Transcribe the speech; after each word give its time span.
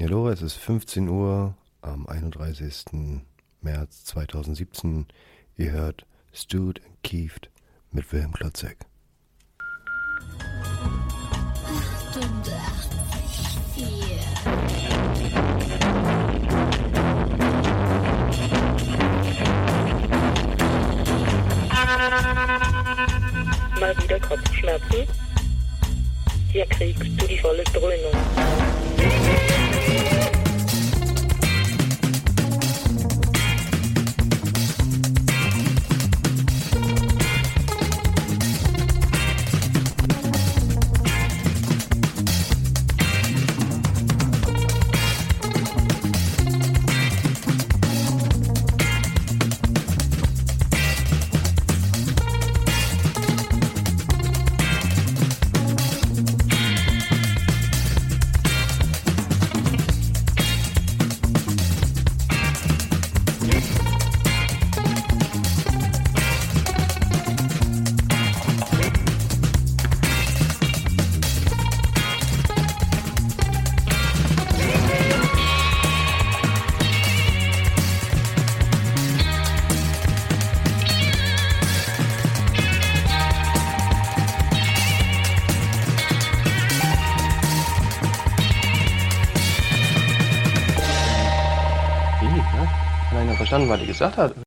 Hallo, 0.00 0.30
es 0.30 0.40
ist 0.40 0.54
15 0.54 1.06
Uhr 1.06 1.54
am 1.82 2.06
31. 2.06 2.86
März 3.60 4.04
2017. 4.06 5.06
Ihr 5.58 5.72
hört 5.72 6.06
Stud 6.32 6.80
and 6.82 7.02
Kieft 7.02 7.50
mit 7.90 8.10
Wilhelm 8.10 8.32
Klotzek. 8.32 8.78
Mal 23.78 23.96
wieder 23.98 24.20
Kopfschmerzen? 24.20 25.06
Hier 26.50 26.64
kriegst 26.64 27.02
du 27.02 27.26
die 27.26 27.38
volle 27.38 27.62
Dröhnung. 27.64 29.61
Gesagt 94.02 94.16
hat? 94.16 94.41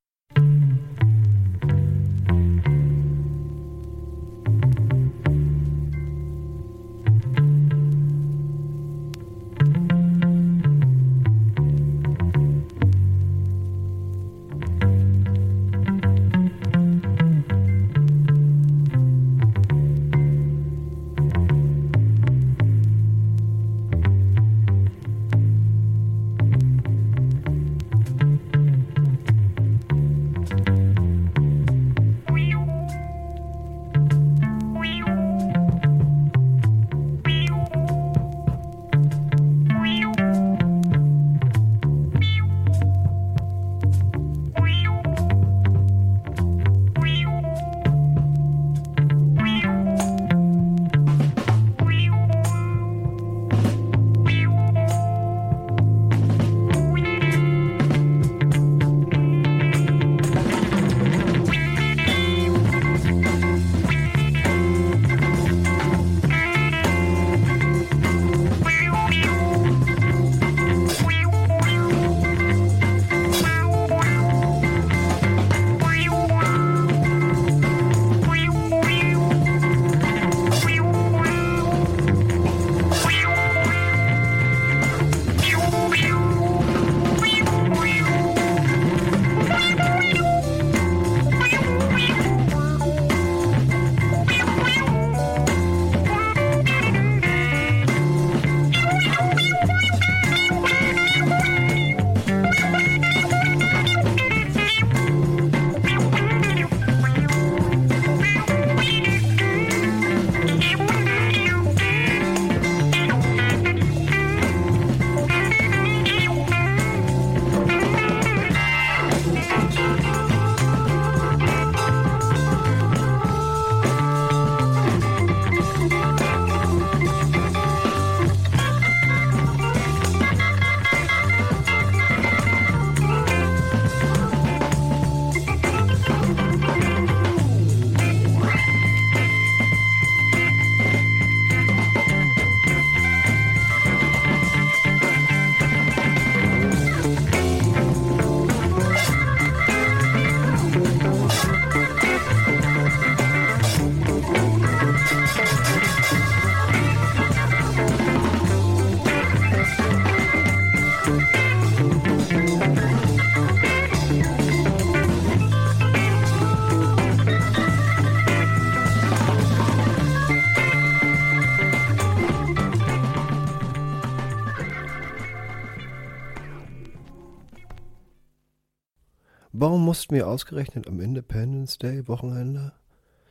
Mussten 179.86 180.16
wir 180.16 180.28
ausgerechnet 180.28 180.88
am 180.88 181.00
Independence 181.00 181.78
Day 181.78 182.08
Wochenende 182.08 182.74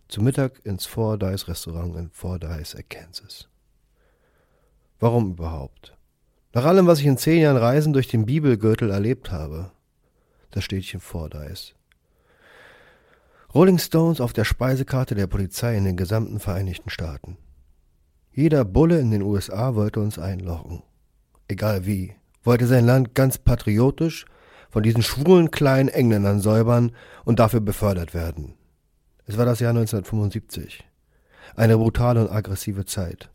zu 0.07 0.23
Mittag 0.23 0.65
ins 0.65 0.87
Fordyce 0.87 1.49
Restaurant 1.49 1.97
in 1.97 2.11
Fordyce, 2.11 2.77
Arkansas? 2.77 3.49
Warum 5.01 5.33
überhaupt? 5.33 5.97
Nach 6.53 6.65
allem, 6.65 6.87
was 6.87 7.01
ich 7.01 7.07
in 7.07 7.19
zehn 7.19 7.43
Jahren 7.43 7.57
Reisen 7.57 7.93
durch 7.93 8.07
den 8.07 8.25
Bibelgürtel 8.25 8.91
erlebt 8.91 9.33
habe, 9.33 9.73
das 10.53 10.63
Städtchen 10.63 11.01
Fordyce. 11.01 11.75
Rolling 13.53 13.79
Stones 13.79 14.21
auf 14.21 14.33
der 14.33 14.45
Speisekarte 14.45 15.17
der 15.17 15.27
Polizei 15.27 15.77
in 15.77 15.85
den 15.85 15.97
gesamten 15.97 16.39
Vereinigten 16.39 16.91
Staaten. 16.91 17.37
Jeder 18.33 18.65
Bulle 18.65 19.01
in 19.01 19.11
den 19.11 19.23
USA 19.23 19.75
wollte 19.75 20.01
uns 20.01 20.19
einlochen. 20.19 20.83
egal 21.49 21.87
wie, 21.87 22.15
wollte 22.45 22.67
sein 22.67 22.87
Land 22.87 23.15
ganz 23.15 23.39
patriotisch 23.39 24.27
von 24.75 24.83
diesen 24.83 25.05
schwulen 25.05 25.53
kleinen 25.53 25.89
Engländern 25.89 26.41
säubern 26.41 26.91
und 27.25 27.39
dafür 27.39 27.61
befördert 27.61 28.13
werden. 28.13 28.55
Es 29.25 29.39
war 29.39 29.47
das 29.47 29.61
Jahr 29.61 29.71
1975. 29.71 30.83
Eine 31.55 31.79
brutale 31.79 32.23
und 32.23 32.33
aggressive 32.33 32.85
Zeit. 32.85 33.31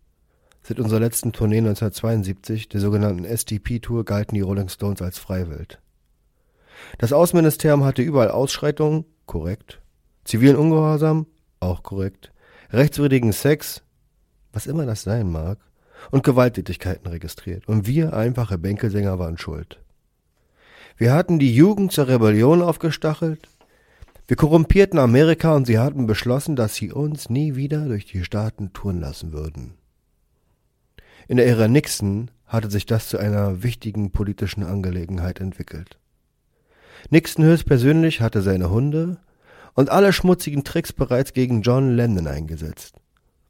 Seit 0.63 0.81
unserer 0.81 0.99
letzten 0.99 1.31
Tournee 1.31 1.59
1972, 1.59 2.67
der 2.67 2.81
sogenannten 2.81 3.23
STP-Tour, 3.23 4.03
galten 4.03 4.35
die 4.35 4.41
Rolling 4.41 4.67
Stones 4.67 5.01
als 5.01 5.17
Freiwild. 5.17 5.79
Das 6.97 7.13
Außenministerium 7.13 7.85
hatte 7.85 8.01
überall 8.01 8.31
Ausschreitungen, 8.31 9.05
korrekt, 9.25 9.79
zivilen 10.25 10.57
Ungehorsam, 10.57 11.25
auch 11.61 11.83
korrekt, 11.83 12.33
rechtswidrigen 12.73 13.31
Sex, 13.31 13.81
was 14.51 14.67
immer 14.67 14.85
das 14.85 15.03
sein 15.03 15.31
mag, 15.31 15.57
und 16.11 16.25
Gewalttätigkeiten 16.25 17.07
registriert. 17.07 17.65
Und 17.65 17.87
wir, 17.87 18.11
einfache 18.11 18.57
Bänkelsänger, 18.57 19.19
waren 19.19 19.37
schuld. 19.37 19.79
Wir 20.99 21.13
hatten 21.13 21.39
die 21.39 21.55
Jugend 21.55 21.91
zur 21.91 22.07
Rebellion 22.07 22.61
aufgestachelt. 22.61 23.49
Wir 24.27 24.37
korrumpierten 24.37 24.99
Amerika 24.99 25.55
und 25.55 25.65
sie 25.65 25.79
hatten 25.79 26.05
beschlossen, 26.05 26.55
dass 26.55 26.75
sie 26.75 26.91
uns 26.91 27.31
nie 27.31 27.55
wieder 27.55 27.85
durch 27.85 28.05
die 28.05 28.23
Staaten 28.23 28.71
touren 28.73 28.99
lassen 28.99 29.33
würden. 29.33 29.73
In 31.27 31.37
der 31.37 31.47
Ära 31.47 31.67
Nixon 31.67 32.29
hatte 32.45 32.69
sich 32.69 32.85
das 32.85 33.09
zu 33.09 33.17
einer 33.17 33.63
wichtigen 33.63 34.11
politischen 34.11 34.61
Angelegenheit 34.61 35.39
entwickelt. 35.39 35.97
Nixon 37.09 37.43
höchstpersönlich 37.43 38.21
hatte 38.21 38.43
seine 38.43 38.69
Hunde 38.69 39.17
und 39.73 39.89
alle 39.89 40.13
schmutzigen 40.13 40.63
Tricks 40.63 40.93
bereits 40.93 41.33
gegen 41.33 41.63
John 41.63 41.95
Lennon 41.95 42.27
eingesetzt 42.27 42.99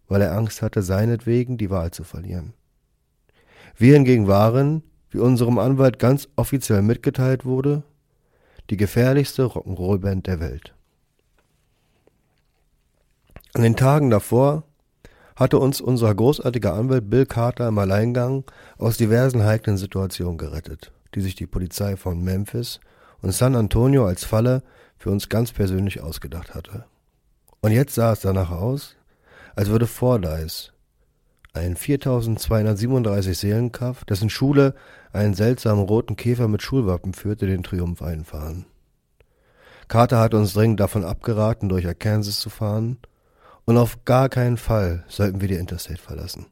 weil 0.10 0.24
er 0.24 0.36
Angst 0.36 0.62
hatte, 0.62 0.82
seinetwegen 0.82 1.58
die 1.58 1.70
Wahl 1.70 1.92
zu 1.92 2.04
verlieren. 2.04 2.54
Wir 3.78 3.94
hingegen 3.94 4.28
waren, 4.28 4.84
wie 5.12 5.20
unserem 5.20 5.58
Anwalt 5.60 6.00
ganz 6.00 6.28
offiziell 6.36 6.82
mitgeteilt 6.82 7.46
wurde, 7.46 7.84
die 8.70 8.78
gefährlichste 8.78 9.44
Rock'n'Roll-Band 9.44 10.28
der 10.28 10.40
Welt. 10.40 10.74
An 13.54 13.64
den 13.64 13.76
Tagen 13.76 14.10
davor 14.10 14.64
hatte 15.36 15.58
uns 15.58 15.82
unser 15.82 16.14
großartiger 16.14 16.74
Anwalt 16.74 17.10
Bill 17.10 17.26
Carter 17.26 17.70
im 17.70 17.78
Alleingang 17.80 18.44
aus 18.78 18.98
diversen 18.98 19.44
heiklen 19.44 19.78
Situationen 19.78 20.38
gerettet, 20.38 20.92
die 21.16 21.22
sich 21.22 21.34
die 21.34 21.48
Polizei 21.48 21.96
von 21.96 22.24
Memphis 22.24 22.80
und 23.22 23.32
San 23.32 23.56
Antonio 23.56 24.06
als 24.06 24.24
Falle 24.24 24.62
für 24.98 25.10
uns 25.10 25.30
ganz 25.30 25.52
persönlich 25.52 26.02
ausgedacht 26.02 26.54
hatte. 26.54 26.86
Und 27.62 27.72
jetzt 27.72 27.96
sah 27.96 28.12
es 28.14 28.20
danach 28.20 28.52
aus, 28.52 28.96
als 29.56 29.70
würde 29.70 29.88
Fordyce, 29.88 30.74
ein 31.54 31.76
4237 31.76 33.38
Seelenkaff, 33.38 34.06
dessen 34.06 34.30
Schule 34.30 34.76
einen 35.12 35.34
seltsamen 35.34 35.84
roten 35.84 36.16
Käfer 36.16 36.48
mit 36.48 36.62
Schulwappen 36.62 37.14
führte, 37.14 37.48
den 37.48 37.64
Triumph 37.64 38.02
einfahren. 38.02 38.66
Carter 39.88 40.20
hatte 40.20 40.38
uns 40.38 40.54
dringend 40.54 40.80
davon 40.80 41.04
abgeraten, 41.04 41.68
durch 41.68 41.88
Arkansas 41.88 42.40
zu 42.40 42.50
fahren, 42.50 42.98
und 43.66 43.78
auf 43.78 44.06
gar 44.06 44.30
keinen 44.30 44.58
Fall 44.58 45.04
sollten 45.08 45.42
wir 45.42 45.48
die 45.48 45.56
Interstate 45.56 46.02
verlassen. 46.02 46.48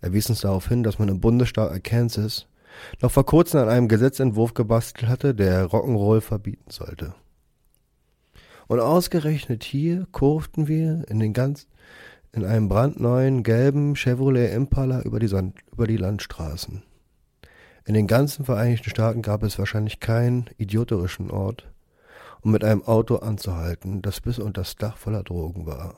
Er 0.00 0.12
wies 0.12 0.28
uns 0.30 0.40
darauf 0.40 0.68
hin, 0.68 0.82
dass 0.82 0.98
man 0.98 1.08
im 1.08 1.20
Bundesstaat 1.20 1.70
Arkansas 1.70 2.46
noch 3.00 3.10
vor 3.10 3.26
kurzem 3.26 3.60
an 3.60 3.68
einem 3.68 3.88
Gesetzentwurf 3.88 4.54
gebastelt 4.54 5.08
hatte, 5.08 5.34
der 5.34 5.66
Rock'n'Roll 5.66 6.20
verbieten 6.20 6.70
sollte. 6.70 7.14
Und 8.66 8.80
ausgerechnet 8.80 9.64
hier 9.64 10.06
kurften 10.10 10.66
wir 10.66 11.04
in 11.08 11.20
den 11.20 11.32
ganz, 11.32 11.66
in 12.32 12.44
einem 12.44 12.68
brandneuen 12.68 13.42
gelben 13.42 13.94
Chevrolet 13.94 14.52
Impala 14.54 15.02
über 15.02 15.20
die, 15.20 15.28
Sand, 15.28 15.58
über 15.72 15.86
die 15.86 15.98
Landstraßen. 15.98 16.82
In 17.84 17.94
den 17.94 18.06
ganzen 18.06 18.44
Vereinigten 18.44 18.90
Staaten 18.90 19.22
gab 19.22 19.42
es 19.42 19.58
wahrscheinlich 19.58 19.98
keinen 19.98 20.46
idioterischen 20.56 21.30
Ort, 21.30 21.68
um 22.42 22.52
mit 22.52 22.62
einem 22.62 22.82
Auto 22.84 23.16
anzuhalten, 23.16 24.02
das 24.02 24.20
bis 24.20 24.38
unter 24.38 24.60
das 24.60 24.76
Dach 24.76 24.96
voller 24.96 25.24
Drogen 25.24 25.66
war, 25.66 25.96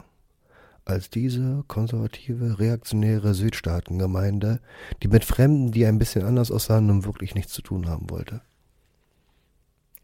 als 0.87 1.11
diese 1.11 1.63
konservative, 1.69 2.59
reaktionäre 2.59 3.35
Südstaatengemeinde, 3.35 4.61
die 5.03 5.09
mit 5.09 5.25
Fremden, 5.25 5.73
die 5.73 5.85
ein 5.85 5.99
bisschen 5.99 6.25
anders 6.25 6.51
aussahen, 6.51 6.87
nun 6.87 7.05
wirklich 7.05 7.35
nichts 7.35 7.53
zu 7.53 7.61
tun 7.61 7.87
haben 7.89 8.09
wollte. 8.09 8.41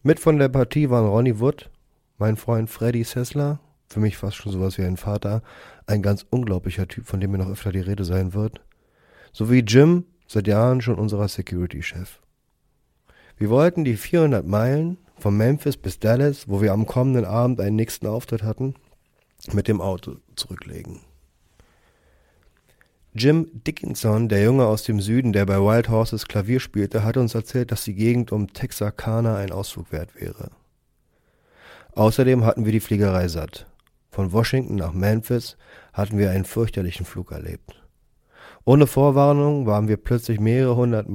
Mit 0.03 0.21
von 0.21 0.39
der 0.39 0.49
Partie 0.49 0.91
waren 0.91 1.09
Ronnie 1.09 1.41
Wood, 1.41 1.71
mein 2.19 2.37
Freund 2.37 2.69
Freddy 2.69 3.05
Sessler, 3.05 3.59
für 3.87 4.01
mich 4.01 4.19
fast 4.19 4.37
schon 4.37 4.53
sowas 4.53 4.77
wie 4.77 4.85
ein 4.85 4.99
Vater, 4.99 5.43
ein 5.87 6.03
ganz 6.03 6.27
unglaublicher 6.29 6.89
Typ, 6.89 7.07
von 7.07 7.21
dem 7.21 7.33
mir 7.33 7.39
noch 7.39 7.51
öfter 7.51 7.73
die 7.73 7.81
Rede 7.81 8.05
sein 8.05 8.35
wird, 8.35 8.61
sowie 9.33 9.61
Jim, 9.61 10.05
seit 10.31 10.47
Jahren 10.47 10.81
schon 10.81 10.95
unserer 10.95 11.27
Security-Chef. 11.27 12.21
Wir 13.37 13.51
wollten 13.51 13.85
die 13.85 13.97
400 13.97 14.47
Meilen 14.47 14.99
von 15.19 15.37
Memphis 15.37 15.77
bis 15.77 15.99
Dallas, 15.99 16.49
wo 16.49 16.63
wir 16.63 16.73
am 16.73 16.87
kommenden 16.87 17.25
Abend 17.25 17.61
einen 17.61 17.75
nächsten 17.75 18.07
Auftritt 18.07 18.45
hatten, 18.45 18.75
mit 19.51 19.67
dem 19.67 19.81
Auto 19.81 20.17
zurücklegen. 20.37 21.01
Jim 23.13 23.49
Dickinson, 23.67 24.29
der 24.29 24.45
Junge 24.45 24.67
aus 24.67 24.85
dem 24.85 25.01
Süden, 25.01 25.33
der 25.33 25.47
bei 25.47 25.59
Wild 25.59 25.89
Horses 25.89 26.29
Klavier 26.29 26.61
spielte, 26.61 27.03
hatte 27.03 27.19
uns 27.19 27.35
erzählt, 27.35 27.73
dass 27.73 27.83
die 27.83 27.95
Gegend 27.95 28.31
um 28.31 28.53
Texarkana 28.53 29.37
ein 29.37 29.51
Ausflug 29.51 29.91
wert 29.91 30.15
wäre. 30.15 30.53
Außerdem 31.97 32.45
hatten 32.45 32.67
wir 32.67 32.73
die 32.73 32.79
Fliegerei 32.79 33.27
satt. 33.27 33.67
Von 34.13 34.33
Washington 34.33 34.77
nach 34.77 34.93
Memphis 34.93 35.57
hatten 35.93 36.19
wir 36.19 36.31
einen 36.31 36.45
fürchterlichen 36.45 37.05
Flug 37.05 37.33
erlebt. 37.33 37.80
Ohne 38.65 38.87
Vorwarnung 38.87 39.67
waren 39.67 39.89
wir 39.89 39.97
plötzlich 39.97 40.39
mehrere 40.39 40.77
hundert 40.77 41.09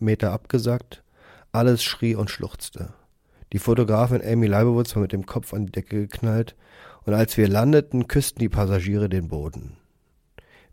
Meter 0.00 0.32
abgesackt, 0.32 1.02
alles 1.52 1.82
schrie 1.82 2.14
und 2.14 2.30
schluchzte. 2.30 2.92
Die 3.52 3.58
Fotografin 3.58 4.22
Amy 4.22 4.46
Leibowitz 4.46 4.94
war 4.94 5.02
mit 5.02 5.12
dem 5.12 5.26
Kopf 5.26 5.54
an 5.54 5.66
die 5.66 5.72
Decke 5.72 6.00
geknallt, 6.00 6.56
und 7.04 7.14
als 7.14 7.36
wir 7.36 7.48
landeten, 7.48 8.08
küssten 8.08 8.40
die 8.40 8.48
Passagiere 8.48 9.08
den 9.08 9.28
Boden. 9.28 9.78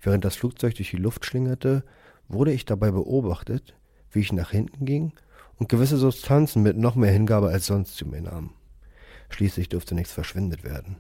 Während 0.02 0.26
das 0.26 0.36
Flugzeug 0.36 0.76
durch 0.76 0.92
die 0.92 0.98
Luft 0.98 1.26
schlingerte, 1.26 1.84
wurde 2.28 2.52
ich 2.52 2.66
dabei 2.66 2.92
beobachtet, 2.92 3.76
wie 4.12 4.20
ich 4.20 4.34
nach 4.34 4.52
hinten 4.52 4.86
ging 4.86 5.14
und 5.58 5.70
gewisse 5.70 5.98
Substanzen 5.98 6.64
mit 6.64 6.78
noch 6.78 6.96
mehr 6.96 7.12
Hingabe 7.12 7.50
als 7.50 7.68
sonst 7.68 7.96
zu 7.96 8.06
mir 8.06 8.22
nahm. 8.22 8.52
Schließlich 9.30 9.70
durfte 9.70 9.96
nichts 9.96 10.12
verschwendet 10.12 10.64
werden. 10.64 10.98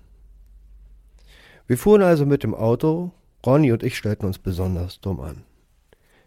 Wir 1.67 1.77
fuhren 1.77 2.01
also 2.01 2.25
mit 2.25 2.43
dem 2.43 2.55
Auto, 2.55 3.11
Ronny 3.47 3.71
und 3.71 3.81
ich 3.81 3.97
stellten 3.97 4.25
uns 4.25 4.39
besonders 4.39 4.99
dumm 4.99 5.21
an. 5.21 5.45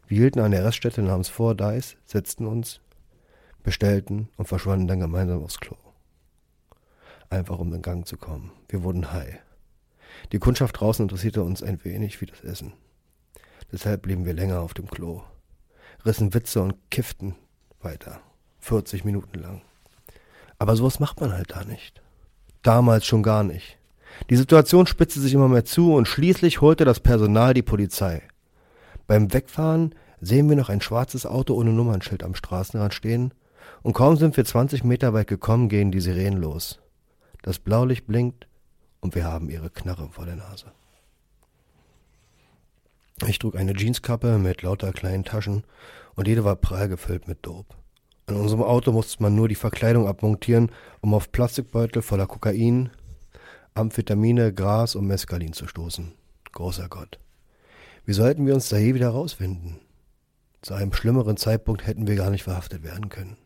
Wir 0.07 0.17
hielten 0.17 0.41
an 0.41 0.53
der 0.53 0.65
Raststätte 0.65 1.03
namens 1.03 1.29
Fordyce, 1.29 1.99
setzten 2.07 2.47
uns, 2.47 2.81
bestellten 3.63 4.31
und 4.39 4.49
verschwanden 4.49 4.87
dann 4.87 5.01
gemeinsam 5.01 5.45
aufs 5.45 5.61
Klo. 5.61 5.77
Einfach 7.29 7.59
um 7.59 7.75
in 7.75 7.83
Gang 7.83 8.07
zu 8.07 8.17
kommen. 8.17 8.53
Wir 8.71 8.83
wurden 8.85 9.13
high. 9.13 9.39
Die 10.33 10.39
Kundschaft 10.39 10.81
draußen 10.81 11.03
interessierte 11.03 11.43
uns 11.43 11.63
ein 11.63 11.85
wenig 11.85 12.23
wie 12.23 12.27
das 12.27 12.41
Essen. 12.41 12.73
Deshalb 13.71 14.01
blieben 14.01 14.25
wir 14.25 14.33
länger 14.33 14.61
auf 14.61 14.73
dem 14.73 14.89
Klo, 14.89 15.23
rissen 16.07 16.33
Witze 16.33 16.63
und 16.63 16.91
kifften 16.91 17.37
weiter. 17.83 18.23
40 18.61 19.05
Minuten 19.05 19.39
lang. 19.39 19.61
Aber 20.59 20.75
sowas 20.75 21.01
macht 21.01 21.21
man 21.21 21.35
halt 21.35 21.51
da 21.51 21.65
nicht. 21.65 22.01
Damals 22.63 23.05
schon 23.05 23.23
gar 23.23 23.45
nicht. 23.45 23.79
Die 24.29 24.37
Situation 24.37 24.87
spitzte 24.87 25.21
sich 25.21 25.35
immer 25.35 25.49
mehr 25.49 25.65
zu 25.65 25.95
und 25.95 26.07
schließlich 26.07 26.61
holte 26.61 26.85
das 26.85 27.01
Personal 27.01 27.55
die 27.55 27.63
Polizei. 27.63 28.23
Beim 29.07 29.33
Wegfahren 29.33 29.95
sehen 30.21 30.49
wir 30.49 30.57
noch 30.57 30.69
ein 30.69 30.81
schwarzes 30.81 31.27
Auto 31.27 31.55
ohne 31.55 31.71
Nummernschild 31.71 32.23
am 32.23 32.35
Straßenrand 32.35 32.95
stehen 32.95 33.35
und 33.83 33.95
kaum 33.95 34.17
sind 34.17 34.37
wir 34.37 34.45
20 34.45 34.85
Meter 34.85 35.13
weit 35.13 35.27
gekommen, 35.27 35.69
gehen 35.69 35.91
die 35.91 36.01
Sirenen 36.01 36.41
los. 36.41 36.81
Das 37.43 37.59
Blaulicht 37.59 38.07
blinkt 38.07 38.47
und 39.01 39.15
wir 39.15 39.25
haben 39.25 39.49
ihre 39.49 39.71
Knarre 39.71 40.09
vor 40.11 40.27
der 40.27 40.37
Nase. 40.37 40.67
Ich 43.27 43.39
trug 43.39 43.57
eine 43.57 43.75
Jeanskappe 43.75 44.39
mit 44.39 44.63
lauter 44.63 44.93
kleinen 44.93 45.25
Taschen 45.25 45.65
und 46.15 46.29
jede 46.29 46.45
war 46.45 46.57
prall 46.57 46.89
gefüllt 46.89 47.29
mit 47.29 47.39
Dope. 47.43 47.75
In 48.29 48.37
unserem 48.37 48.63
Auto 48.63 48.93
musste 48.93 49.23
man 49.23 49.35
nur 49.35 49.49
die 49.49 49.57
Verkleidung 49.57 50.07
abmontieren, 50.07 50.71
um 51.01 51.15
auf 51.15 51.33
Plastikbeutel 51.33 52.01
voller 52.01 52.27
Kokain, 52.27 52.91
Amphetamine, 53.75 54.53
Gras 54.53 54.95
und 54.95 55.07
Mescalin 55.07 55.53
zu 55.53 55.67
stoßen. 55.69 56.13
Großer 56.53 56.89
Gott. 56.89 57.19
Wie 58.05 58.13
sollten 58.13 58.47
wir 58.47 58.55
uns 58.55 58.69
da 58.69 58.77
je 58.79 58.95
wieder 58.95 59.11
rausfinden? 59.11 59.81
Zu 60.63 60.75
einem 60.75 60.93
schlimmeren 60.93 61.37
Zeitpunkt 61.37 61.87
hätten 61.87 62.07
wir 62.07 62.17
gar 62.17 62.31
nicht 62.31 62.43
verhaftet 62.43 62.83
werden 62.83 63.09
können. 63.09 63.37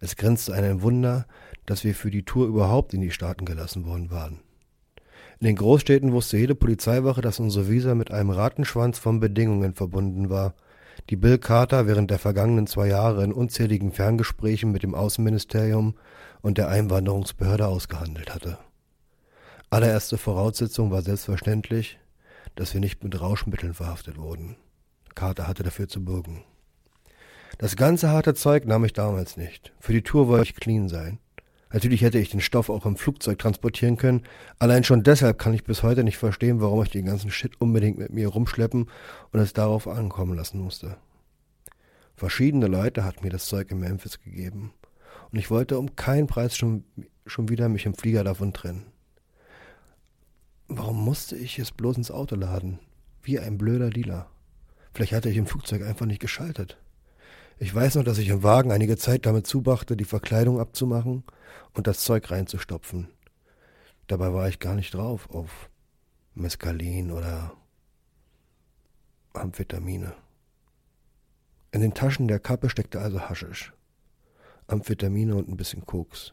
Es 0.00 0.16
grenzte 0.16 0.54
an 0.54 0.64
ein 0.64 0.82
Wunder, 0.82 1.26
dass 1.64 1.84
wir 1.84 1.94
für 1.94 2.10
die 2.10 2.24
Tour 2.24 2.48
überhaupt 2.48 2.92
in 2.92 3.00
die 3.00 3.12
Staaten 3.12 3.44
gelassen 3.44 3.86
worden 3.86 4.10
waren. 4.10 4.40
In 5.38 5.46
den 5.46 5.56
Großstädten 5.56 6.12
wusste 6.12 6.36
jede 6.36 6.54
Polizeiwache, 6.54 7.20
dass 7.20 7.40
unsere 7.40 7.68
Visa 7.68 7.94
mit 7.94 8.10
einem 8.10 8.30
Rattenschwanz 8.30 8.98
von 8.98 9.20
Bedingungen 9.20 9.74
verbunden 9.74 10.28
war, 10.28 10.54
die 11.10 11.16
Bill 11.16 11.38
Carter 11.38 11.86
während 11.86 12.10
der 12.10 12.18
vergangenen 12.18 12.66
zwei 12.66 12.88
Jahre 12.88 13.24
in 13.24 13.32
unzähligen 13.32 13.92
Ferngesprächen 13.92 14.72
mit 14.72 14.82
dem 14.82 14.94
Außenministerium 14.94 15.94
und 16.42 16.58
der 16.58 16.68
Einwanderungsbehörde 16.68 17.66
ausgehandelt 17.66 18.34
hatte. 18.34 18.58
Allererste 19.72 20.18
Voraussetzung 20.18 20.90
war 20.90 21.00
selbstverständlich, 21.00 21.98
dass 22.56 22.74
wir 22.74 22.80
nicht 22.82 23.02
mit 23.02 23.18
Rauschmitteln 23.18 23.72
verhaftet 23.72 24.18
wurden. 24.18 24.56
Carter 25.14 25.48
hatte 25.48 25.62
dafür 25.62 25.88
zu 25.88 26.04
bürgen. 26.04 26.44
Das 27.56 27.74
ganze 27.76 28.10
harte 28.10 28.34
Zeug 28.34 28.66
nahm 28.66 28.84
ich 28.84 28.92
damals 28.92 29.38
nicht. 29.38 29.72
Für 29.80 29.94
die 29.94 30.02
Tour 30.02 30.28
wollte 30.28 30.50
ich 30.50 30.56
clean 30.56 30.90
sein. 30.90 31.20
Natürlich 31.72 32.02
hätte 32.02 32.18
ich 32.18 32.28
den 32.28 32.42
Stoff 32.42 32.68
auch 32.68 32.84
im 32.84 32.98
Flugzeug 32.98 33.38
transportieren 33.38 33.96
können. 33.96 34.24
Allein 34.58 34.84
schon 34.84 35.04
deshalb 35.04 35.38
kann 35.38 35.54
ich 35.54 35.64
bis 35.64 35.82
heute 35.82 36.04
nicht 36.04 36.18
verstehen, 36.18 36.60
warum 36.60 36.82
ich 36.82 36.90
den 36.90 37.06
ganzen 37.06 37.30
Shit 37.30 37.58
unbedingt 37.58 37.96
mit 37.96 38.12
mir 38.12 38.28
rumschleppen 38.28 38.90
und 39.32 39.40
es 39.40 39.54
darauf 39.54 39.88
ankommen 39.88 40.36
lassen 40.36 40.60
musste. 40.60 40.98
Verschiedene 42.14 42.66
Leute 42.66 43.04
hatten 43.04 43.24
mir 43.24 43.30
das 43.32 43.46
Zeug 43.46 43.70
in 43.70 43.80
Memphis 43.80 44.20
gegeben. 44.20 44.74
Und 45.30 45.38
ich 45.38 45.50
wollte 45.50 45.78
um 45.78 45.96
keinen 45.96 46.26
Preis 46.26 46.58
schon, 46.58 46.84
schon 47.24 47.48
wieder 47.48 47.70
mich 47.70 47.86
im 47.86 47.94
Flieger 47.94 48.22
davon 48.22 48.52
trennen. 48.52 48.91
Warum 50.74 51.04
musste 51.04 51.36
ich 51.36 51.58
es 51.58 51.70
bloß 51.70 51.98
ins 51.98 52.10
Auto 52.10 52.34
laden? 52.34 52.78
Wie 53.22 53.38
ein 53.38 53.58
blöder 53.58 53.90
Dealer. 53.90 54.30
Vielleicht 54.94 55.12
hatte 55.12 55.28
ich 55.28 55.36
im 55.36 55.46
Flugzeug 55.46 55.82
einfach 55.82 56.06
nicht 56.06 56.20
geschaltet. 56.20 56.78
Ich 57.58 57.74
weiß 57.74 57.96
noch, 57.96 58.04
dass 58.04 58.16
ich 58.16 58.28
im 58.28 58.42
Wagen 58.42 58.72
einige 58.72 58.96
Zeit 58.96 59.26
damit 59.26 59.46
zubrachte, 59.46 59.98
die 59.98 60.06
Verkleidung 60.06 60.58
abzumachen 60.58 61.24
und 61.74 61.86
das 61.86 62.00
Zeug 62.00 62.30
reinzustopfen. 62.30 63.08
Dabei 64.06 64.32
war 64.32 64.48
ich 64.48 64.60
gar 64.60 64.74
nicht 64.74 64.94
drauf 64.94 65.28
auf 65.30 65.68
Mescalin 66.34 67.10
oder 67.10 67.52
Amphetamine. 69.34 70.14
In 71.70 71.82
den 71.82 71.92
Taschen 71.92 72.28
der 72.28 72.40
Kappe 72.40 72.70
steckte 72.70 73.00
also 73.02 73.20
Haschisch, 73.20 73.74
Amphetamine 74.68 75.34
und 75.34 75.48
ein 75.48 75.58
bisschen 75.58 75.84
Koks. 75.84 76.32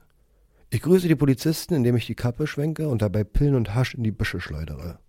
Ich 0.71 0.81
grüße 0.81 1.07
die 1.07 1.15
Polizisten, 1.15 1.73
indem 1.73 1.95
ich 1.95 2.05
die 2.05 2.15
Kappe 2.15 2.45
schwenke 2.45 2.89
und 2.89 3.01
dabei 3.01 3.23
Pillen 3.23 3.55
und 3.55 3.73
Hasch 3.73 3.95
in 3.95 4.03
die 4.03 4.11
Büsche 4.11 4.39
schleudere. 4.39 4.99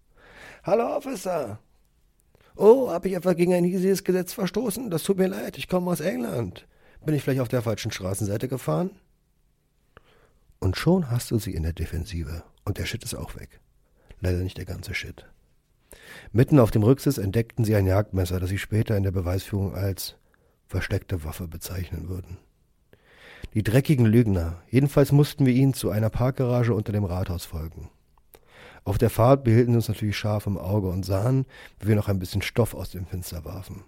Hallo, 0.63 0.97
Officer! 0.97 1.59
Oh, 2.57 2.91
habe 2.91 3.09
ich 3.09 3.15
etwa 3.15 3.35
gegen 3.35 3.53
ein 3.53 3.65
hiesiges 3.65 4.05
Gesetz 4.05 4.33
verstoßen? 4.33 4.91
Das 4.91 5.03
tut 5.03 5.19
mir 5.19 5.29
leid, 5.29 5.59
ich 5.59 5.69
komme 5.69 5.91
aus 5.91 6.01
England. 6.01 6.67
Bin 7.05 7.15
ich 7.15 7.23
vielleicht 7.23 7.41
auf 7.41 7.49
der 7.49 7.63
falschen 7.63 7.91
Straßenseite 7.91 8.49
gefahren? 8.49 8.91
Und 10.61 10.77
schon 10.77 11.11
hast 11.11 11.31
du 11.31 11.39
sie 11.39 11.55
in 11.55 11.63
der 11.63 11.73
Defensive. 11.73 12.43
Und 12.65 12.79
der 12.79 12.87
Shit 12.87 13.05
ist 13.05 13.15
auch 13.15 13.37
weg. 13.37 13.61
Leider 14.21 14.39
nicht 14.39 14.59
der 14.59 14.67
ganze 14.67 14.95
Shit. 14.95 15.27
Mitten 16.33 16.59
auf 16.59 16.71
dem 16.71 16.83
Rücksitz 16.83 17.19
entdeckten 17.19 17.65
sie 17.65 17.75
ein 17.75 17.87
Jagdmesser, 17.87 18.41
das 18.41 18.51
sie 18.51 18.59
später 18.59 18.97
in 18.97 19.03
der 19.03 19.11
Beweisführung 19.11 19.75
als 19.75 20.17
versteckte 20.67 21.25
Waffe 21.25 21.49
bezeichnen 21.49 22.09
würden. 22.09 22.39
Die 23.55 23.65
dreckigen 23.65 24.07
Lügner. 24.07 24.63
Jedenfalls 24.71 25.11
mussten 25.11 25.45
wir 25.45 25.53
ihnen 25.53 25.75
zu 25.75 25.91
einer 25.91 26.09
Parkgarage 26.09 26.73
unter 26.73 26.93
dem 26.93 27.05
Rathaus 27.05 27.45
folgen. 27.45 27.91
Auf 28.85 28.97
der 28.97 29.11
Fahrt 29.11 29.43
behielten 29.43 29.73
sie 29.73 29.77
uns 29.77 29.89
natürlich 29.89 30.17
scharf 30.17 30.47
im 30.47 30.57
Auge 30.57 30.89
und 30.89 31.05
sahen, 31.05 31.47
wie 31.81 31.89
wir 31.89 31.97
noch 31.97 32.09
ein 32.09 32.21
bisschen 32.21 32.43
Stoff 32.43 32.75
aus 32.75 32.91
dem 32.91 33.07
Fenster 33.07 33.45
warfen. 33.45 33.83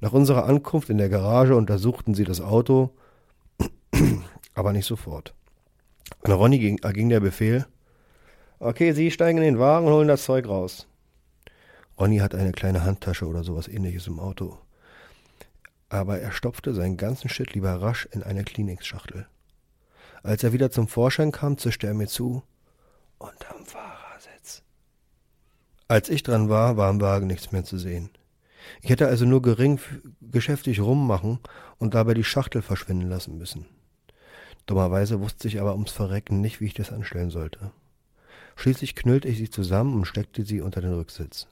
Nach 0.00 0.12
unserer 0.12 0.46
Ankunft 0.46 0.90
in 0.90 0.98
der 0.98 1.08
Garage 1.08 1.54
untersuchten 1.54 2.14
sie 2.14 2.24
das 2.24 2.40
Auto, 2.40 2.90
aber 4.54 4.72
nicht 4.72 4.86
sofort. 4.86 5.32
An 6.24 6.32
Ronny 6.32 6.58
ging, 6.58 6.78
erging 6.78 7.08
der 7.08 7.20
Befehl, 7.20 7.66
okay, 8.58 8.92
Sie 8.92 9.10
steigen 9.10 9.38
in 9.38 9.44
den 9.44 9.58
Wagen 9.58 9.86
und 9.86 9.92
holen 9.92 10.08
das 10.08 10.24
Zeug 10.24 10.48
raus. 10.48 10.88
Ronny 11.98 12.18
hat 12.18 12.34
eine 12.34 12.52
kleine 12.52 12.82
Handtasche 12.82 13.26
oder 13.26 13.44
sowas 13.44 13.68
ähnliches 13.68 14.08
im 14.08 14.18
Auto. 14.18 14.58
Aber 15.94 16.18
er 16.18 16.32
stopfte 16.32 16.74
seinen 16.74 16.96
ganzen 16.96 17.28
Shit 17.28 17.54
lieber 17.54 17.80
rasch 17.80 18.08
in 18.10 18.24
eine 18.24 18.42
Kleenex-Schachtel. 18.42 19.28
Als 20.24 20.42
er 20.42 20.52
wieder 20.52 20.72
zum 20.72 20.88
Vorschein 20.88 21.30
kam, 21.30 21.56
zischte 21.56 21.86
er 21.86 21.94
mir 21.94 22.08
zu, 22.08 22.42
unterm 23.18 23.64
Fahrersitz. 23.64 24.64
Als 25.86 26.08
ich 26.08 26.24
dran 26.24 26.48
war, 26.48 26.76
war 26.76 26.90
im 26.90 27.00
Wagen 27.00 27.28
nichts 27.28 27.52
mehr 27.52 27.62
zu 27.62 27.78
sehen. 27.78 28.10
Ich 28.82 28.90
hätte 28.90 29.06
also 29.06 29.24
nur 29.24 29.40
gering 29.40 29.78
geschäftig 30.20 30.80
rummachen 30.80 31.38
und 31.78 31.94
dabei 31.94 32.14
die 32.14 32.24
Schachtel 32.24 32.62
verschwinden 32.62 33.08
lassen 33.08 33.38
müssen. 33.38 33.64
Dummerweise 34.66 35.20
wusste 35.20 35.46
ich 35.46 35.60
aber 35.60 35.74
ums 35.74 35.92
Verrecken 35.92 36.40
nicht, 36.40 36.60
wie 36.60 36.66
ich 36.66 36.74
das 36.74 36.90
anstellen 36.90 37.30
sollte. 37.30 37.70
Schließlich 38.56 38.96
knüllte 38.96 39.28
ich 39.28 39.38
sie 39.38 39.48
zusammen 39.48 39.94
und 39.94 40.06
steckte 40.06 40.44
sie 40.44 40.60
unter 40.60 40.80
den 40.80 40.94
Rücksitz. 40.94 41.46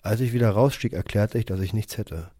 Als 0.00 0.20
ich 0.20 0.32
wieder 0.32 0.48
rausstieg, 0.48 0.94
erklärte 0.94 1.36
ich, 1.36 1.44
dass 1.44 1.60
ich 1.60 1.74
nichts 1.74 1.98
hätte. 1.98 2.30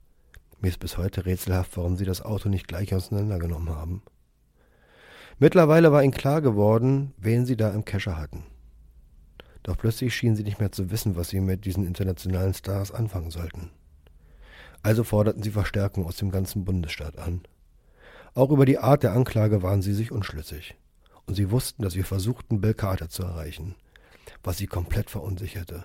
Mir 0.60 0.68
ist 0.68 0.80
bis 0.80 0.96
heute 0.96 1.26
rätselhaft, 1.26 1.76
warum 1.76 1.96
sie 1.96 2.04
das 2.04 2.22
Auto 2.22 2.48
nicht 2.48 2.66
gleich 2.66 2.94
auseinandergenommen 2.94 3.70
haben. 3.70 4.02
Mittlerweile 5.38 5.92
war 5.92 6.02
ihnen 6.02 6.14
klar 6.14 6.40
geworden, 6.40 7.12
wen 7.18 7.44
sie 7.44 7.56
da 7.56 7.70
im 7.70 7.84
Kescher 7.84 8.16
hatten. 8.16 8.44
Doch 9.62 9.76
plötzlich 9.76 10.14
schienen 10.14 10.36
sie 10.36 10.44
nicht 10.44 10.60
mehr 10.60 10.72
zu 10.72 10.90
wissen, 10.90 11.16
was 11.16 11.28
sie 11.28 11.40
mit 11.40 11.64
diesen 11.64 11.86
internationalen 11.86 12.54
Stars 12.54 12.92
anfangen 12.92 13.30
sollten. 13.30 13.70
Also 14.82 15.04
forderten 15.04 15.42
sie 15.42 15.50
Verstärkung 15.50 16.06
aus 16.06 16.16
dem 16.16 16.30
ganzen 16.30 16.64
Bundesstaat 16.64 17.18
an. 17.18 17.42
Auch 18.34 18.50
über 18.50 18.64
die 18.64 18.78
Art 18.78 19.02
der 19.02 19.12
Anklage 19.12 19.62
waren 19.62 19.82
sie 19.82 19.92
sich 19.92 20.12
unschlüssig. 20.12 20.76
Und 21.26 21.34
sie 21.34 21.50
wussten, 21.50 21.82
dass 21.82 21.96
wir 21.96 22.04
versuchten, 22.04 22.60
Bill 22.60 22.74
Carter 22.74 23.08
zu 23.08 23.24
erreichen, 23.24 23.74
was 24.44 24.58
sie 24.58 24.68
komplett 24.68 25.10
verunsicherte. 25.10 25.84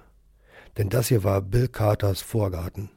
Denn 0.77 0.89
das 0.89 1.07
hier 1.07 1.23
war 1.23 1.41
Bill 1.41 1.67
Carters 1.67 2.21
Vorgarten. 2.21 2.91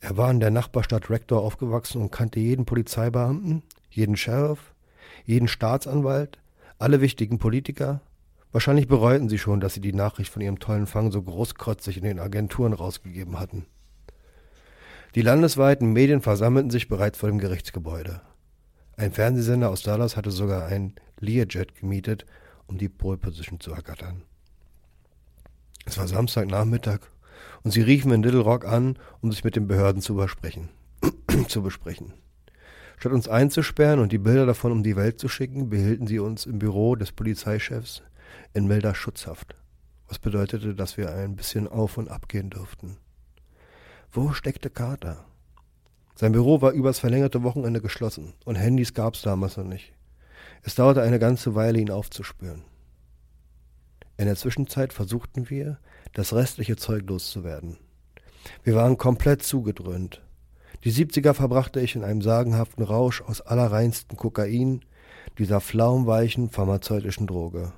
Er 0.00 0.16
war 0.16 0.30
in 0.30 0.40
der 0.40 0.50
Nachbarstadt 0.50 1.10
Rector 1.10 1.42
aufgewachsen 1.42 2.00
und 2.00 2.12
kannte 2.12 2.40
jeden 2.40 2.64
Polizeibeamten, 2.64 3.62
jeden 3.90 4.16
Sheriff, 4.16 4.74
jeden 5.24 5.48
Staatsanwalt, 5.48 6.38
alle 6.78 7.00
wichtigen 7.00 7.38
Politiker, 7.38 8.00
Wahrscheinlich 8.50 8.88
bereuten 8.88 9.28
sie 9.28 9.38
schon, 9.38 9.60
dass 9.60 9.74
sie 9.74 9.80
die 9.80 9.92
Nachricht 9.92 10.32
von 10.32 10.40
ihrem 10.40 10.58
tollen 10.58 10.86
Fang 10.86 11.12
so 11.12 11.22
großkotzig 11.22 11.98
in 11.98 12.04
den 12.04 12.18
Agenturen 12.18 12.72
rausgegeben 12.72 13.38
hatten. 13.38 13.66
Die 15.14 15.22
landesweiten 15.22 15.92
Medien 15.92 16.22
versammelten 16.22 16.70
sich 16.70 16.88
bereits 16.88 17.18
vor 17.18 17.28
dem 17.28 17.38
Gerichtsgebäude. 17.38 18.22
Ein 18.96 19.12
Fernsehsender 19.12 19.70
aus 19.70 19.82
Dallas 19.82 20.16
hatte 20.16 20.30
sogar 20.30 20.66
ein 20.66 20.94
Learjet 21.20 21.74
gemietet, 21.74 22.26
um 22.66 22.78
die 22.78 22.88
Pole 22.88 23.18
Position 23.18 23.60
zu 23.60 23.72
ergattern. 23.72 24.22
Es 25.84 25.98
war 25.98 26.08
Samstagnachmittag 26.08 27.00
und 27.62 27.70
sie 27.70 27.82
riefen 27.82 28.12
in 28.12 28.22
Little 28.22 28.40
Rock 28.40 28.64
an, 28.64 28.98
um 29.20 29.32
sich 29.32 29.44
mit 29.44 29.56
den 29.56 29.66
Behörden 29.66 30.02
zu 30.02 30.14
besprechen. 30.14 30.68
zu 31.48 31.62
besprechen. 31.62 32.12
Statt 32.98 33.12
uns 33.12 33.28
einzusperren 33.28 34.00
und 34.00 34.10
die 34.10 34.18
Bilder 34.18 34.46
davon 34.46 34.72
um 34.72 34.82
die 34.82 34.96
Welt 34.96 35.20
zu 35.20 35.28
schicken, 35.28 35.68
behielten 35.70 36.06
sie 36.06 36.18
uns 36.18 36.46
im 36.46 36.58
Büro 36.58 36.96
des 36.96 37.12
Polizeichefs 37.12 38.02
in 38.54 38.66
milder 38.66 38.94
Schutzhaft, 38.94 39.54
was 40.08 40.18
bedeutete, 40.18 40.74
dass 40.74 40.96
wir 40.96 41.12
ein 41.12 41.36
bisschen 41.36 41.68
auf 41.68 41.96
und 41.96 42.08
ab 42.08 42.28
gehen 42.28 42.50
durften. 42.50 42.96
Wo 44.10 44.32
steckte 44.32 44.70
Carter? 44.70 45.24
Sein 46.16 46.32
Büro 46.32 46.60
war 46.60 46.72
übers 46.72 46.98
verlängerte 46.98 47.44
Wochenende 47.44 47.80
geschlossen 47.80 48.32
und 48.44 48.56
Handys 48.56 48.94
gab's 48.94 49.22
damals 49.22 49.56
noch 49.56 49.64
nicht. 49.64 49.92
Es 50.62 50.74
dauerte 50.74 51.02
eine 51.02 51.20
ganze 51.20 51.54
Weile, 51.54 51.78
ihn 51.78 51.90
aufzuspüren. 51.90 52.64
In 54.16 54.26
der 54.26 54.34
Zwischenzeit 54.34 54.92
versuchten 54.92 55.48
wir, 55.48 55.78
das 56.12 56.32
restliche 56.32 56.76
Zeug 56.76 57.08
loszuwerden. 57.08 57.78
Wir 58.62 58.74
waren 58.74 58.98
komplett 58.98 59.42
zugedröhnt. 59.42 60.22
Die 60.84 60.92
70er 60.92 61.34
verbrachte 61.34 61.80
ich 61.80 61.96
in 61.96 62.04
einem 62.04 62.22
sagenhaften 62.22 62.84
Rausch 62.84 63.20
aus 63.22 63.40
allerreinsten 63.40 64.16
Kokain, 64.16 64.84
dieser 65.38 65.60
flaumweichen 65.60 66.50
pharmazeutischen 66.50 67.26
Droge. 67.26 67.72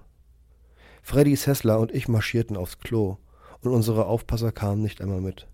Freddy 1.02 1.34
Sessler 1.36 1.80
und 1.80 1.92
ich 1.92 2.08
marschierten 2.08 2.56
aufs 2.56 2.78
Klo 2.78 3.16
und 3.62 3.72
unsere 3.72 4.06
Aufpasser 4.06 4.52
kamen 4.52 4.82
nicht 4.82 5.00
einmal 5.00 5.20
mit. 5.20 5.46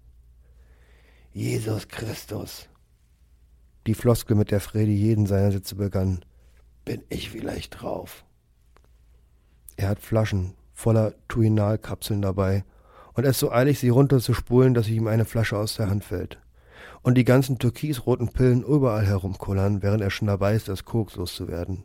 Jesus 1.33 1.88
Christus. 1.88 2.68
Die 3.87 3.95
Floskel, 3.95 4.37
mit 4.37 4.50
der 4.50 4.61
Freddy 4.61 4.95
jeden 4.95 5.26
seiner 5.26 5.52
Sitze 5.52 5.76
begann. 5.76 6.25
Bin 6.85 7.04
ich 7.09 7.30
vielleicht 7.30 7.83
drauf? 7.83 8.25
Er 9.76 9.88
hat 9.88 10.00
Flaschen 10.00 10.54
voller 10.76 11.14
Tuinalkapseln 11.26 12.21
dabei 12.21 12.64
und 13.14 13.25
er 13.25 13.30
ist 13.30 13.38
so 13.38 13.50
eilig, 13.50 13.78
sie 13.78 13.88
runterzuspulen, 13.88 14.75
dass 14.75 14.88
ihm 14.88 15.06
eine 15.06 15.25
Flasche 15.25 15.56
aus 15.56 15.76
der 15.76 15.88
Hand 15.88 16.04
fällt. 16.04 16.38
Und 17.02 17.14
die 17.14 17.25
ganzen 17.25 17.59
türkisroten 17.59 18.28
Pillen 18.28 18.62
überall 18.62 19.06
herumkullern, 19.06 19.83
während 19.83 20.02
er 20.02 20.11
schon 20.11 20.28
dabei 20.28 20.54
ist, 20.54 20.68
das 20.68 20.85
Koks 20.85 21.16
loszuwerden. 21.16 21.85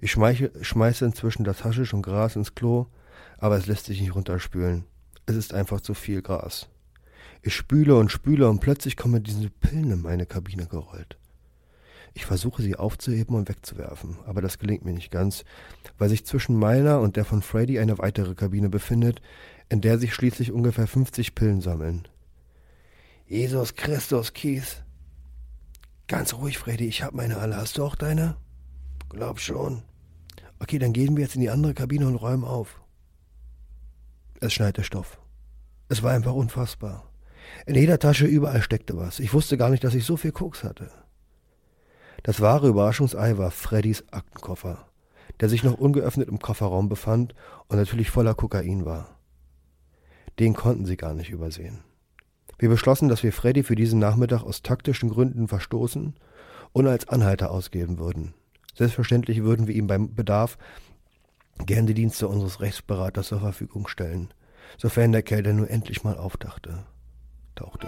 Ich 0.00 0.10
schmeiße 0.10 1.04
inzwischen 1.04 1.44
das 1.44 1.64
Haschisch 1.64 1.94
und 1.94 2.02
Gras 2.02 2.34
ins 2.34 2.56
Klo, 2.56 2.86
aber 3.38 3.56
es 3.56 3.66
lässt 3.66 3.86
sich 3.86 4.00
nicht 4.00 4.16
runterspülen. 4.16 4.84
Es 5.26 5.36
ist 5.36 5.54
einfach 5.54 5.80
zu 5.80 5.94
viel 5.94 6.20
Gras. 6.20 6.68
Ich 7.42 7.54
spüle 7.54 7.94
und 7.94 8.10
spüle 8.10 8.48
und 8.48 8.58
plötzlich 8.58 8.96
kommen 8.96 9.22
diese 9.22 9.50
Pillen 9.50 9.92
in 9.92 10.02
meine 10.02 10.26
Kabine 10.26 10.66
gerollt. 10.66 11.16
Ich 12.14 12.26
versuche 12.26 12.62
sie 12.62 12.76
aufzuheben 12.76 13.34
und 13.34 13.48
wegzuwerfen, 13.48 14.18
aber 14.24 14.40
das 14.40 14.58
gelingt 14.60 14.84
mir 14.84 14.92
nicht 14.92 15.10
ganz, 15.10 15.44
weil 15.98 16.08
sich 16.08 16.24
zwischen 16.24 16.56
meiner 16.56 17.00
und 17.00 17.16
der 17.16 17.24
von 17.24 17.42
Freddy 17.42 17.80
eine 17.80 17.98
weitere 17.98 18.36
Kabine 18.36 18.68
befindet, 18.68 19.20
in 19.68 19.80
der 19.80 19.98
sich 19.98 20.14
schließlich 20.14 20.52
ungefähr 20.52 20.86
50 20.86 21.34
Pillen 21.34 21.60
sammeln. 21.60 22.06
Jesus 23.26 23.74
Christus, 23.74 24.32
Keith. 24.32 24.84
Ganz 26.06 26.34
ruhig, 26.34 26.58
Freddy, 26.58 26.86
ich 26.86 27.02
hab 27.02 27.14
meine 27.14 27.38
alle. 27.38 27.56
Hast 27.56 27.78
du 27.78 27.84
auch 27.84 27.96
deine? 27.96 28.36
Glaub 29.08 29.40
schon. 29.40 29.82
Okay, 30.60 30.78
dann 30.78 30.92
gehen 30.92 31.16
wir 31.16 31.24
jetzt 31.24 31.34
in 31.34 31.40
die 31.40 31.50
andere 31.50 31.74
Kabine 31.74 32.06
und 32.06 32.16
räumen 32.16 32.44
auf. 32.44 32.80
Es 34.40 34.52
schneit 34.52 34.76
der 34.76 34.82
Stoff. 34.82 35.18
Es 35.88 36.02
war 36.02 36.12
einfach 36.12 36.34
unfassbar. 36.34 37.10
In 37.66 37.74
jeder 37.74 37.98
Tasche 37.98 38.26
überall 38.26 38.62
steckte 38.62 38.96
was. 38.96 39.18
Ich 39.18 39.32
wusste 39.32 39.56
gar 39.56 39.70
nicht, 39.70 39.82
dass 39.82 39.94
ich 39.94 40.04
so 40.04 40.16
viel 40.16 40.32
Koks 40.32 40.62
hatte. 40.62 40.90
Das 42.24 42.40
wahre 42.40 42.68
Überraschungsei 42.68 43.36
war 43.36 43.50
Freddys 43.50 44.02
Aktenkoffer, 44.10 44.88
der 45.40 45.50
sich 45.50 45.62
noch 45.62 45.74
ungeöffnet 45.74 46.26
im 46.26 46.38
Kofferraum 46.38 46.88
befand 46.88 47.34
und 47.68 47.76
natürlich 47.76 48.10
voller 48.10 48.34
Kokain 48.34 48.86
war. 48.86 49.18
Den 50.38 50.54
konnten 50.54 50.86
sie 50.86 50.96
gar 50.96 51.12
nicht 51.12 51.30
übersehen. 51.30 51.84
Wir 52.58 52.70
beschlossen, 52.70 53.10
dass 53.10 53.22
wir 53.22 53.32
Freddy 53.32 53.62
für 53.62 53.74
diesen 53.74 53.98
Nachmittag 53.98 54.42
aus 54.42 54.62
taktischen 54.62 55.10
Gründen 55.10 55.48
verstoßen 55.48 56.14
und 56.72 56.86
als 56.86 57.08
Anhalter 57.08 57.50
ausgeben 57.50 57.98
würden. 57.98 58.32
Selbstverständlich 58.74 59.42
würden 59.42 59.66
wir 59.66 59.74
ihm 59.74 59.86
beim 59.86 60.14
Bedarf 60.14 60.56
gern 61.66 61.86
die 61.86 61.94
Dienste 61.94 62.26
unseres 62.26 62.62
Rechtsberaters 62.62 63.28
zur 63.28 63.40
Verfügung 63.40 63.86
stellen, 63.86 64.32
sofern 64.78 65.12
der 65.12 65.22
Kerl 65.22 65.52
nur 65.52 65.68
endlich 65.68 66.04
mal 66.04 66.16
aufdachte, 66.16 66.86
tauchte. 67.54 67.86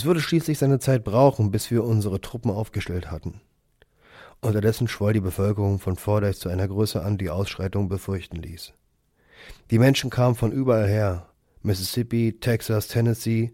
Es 0.00 0.06
würde 0.06 0.20
schließlich 0.20 0.56
seine 0.56 0.78
Zeit 0.78 1.04
brauchen, 1.04 1.50
bis 1.50 1.70
wir 1.70 1.84
unsere 1.84 2.22
Truppen 2.22 2.50
aufgestellt 2.50 3.10
hatten. 3.10 3.42
Unterdessen 4.40 4.88
schwoll 4.88 5.12
die 5.12 5.20
Bevölkerung 5.20 5.78
von 5.78 5.94
Fordyce 5.94 6.38
zu 6.38 6.48
einer 6.48 6.66
Größe 6.66 7.02
an, 7.02 7.18
die 7.18 7.28
Ausschreitungen 7.28 7.90
befürchten 7.90 8.36
ließ. 8.36 8.72
Die 9.70 9.78
Menschen 9.78 10.08
kamen 10.08 10.36
von 10.36 10.52
überall 10.52 10.88
her, 10.88 11.26
Mississippi, 11.62 12.38
Texas, 12.40 12.88
Tennessee, 12.88 13.52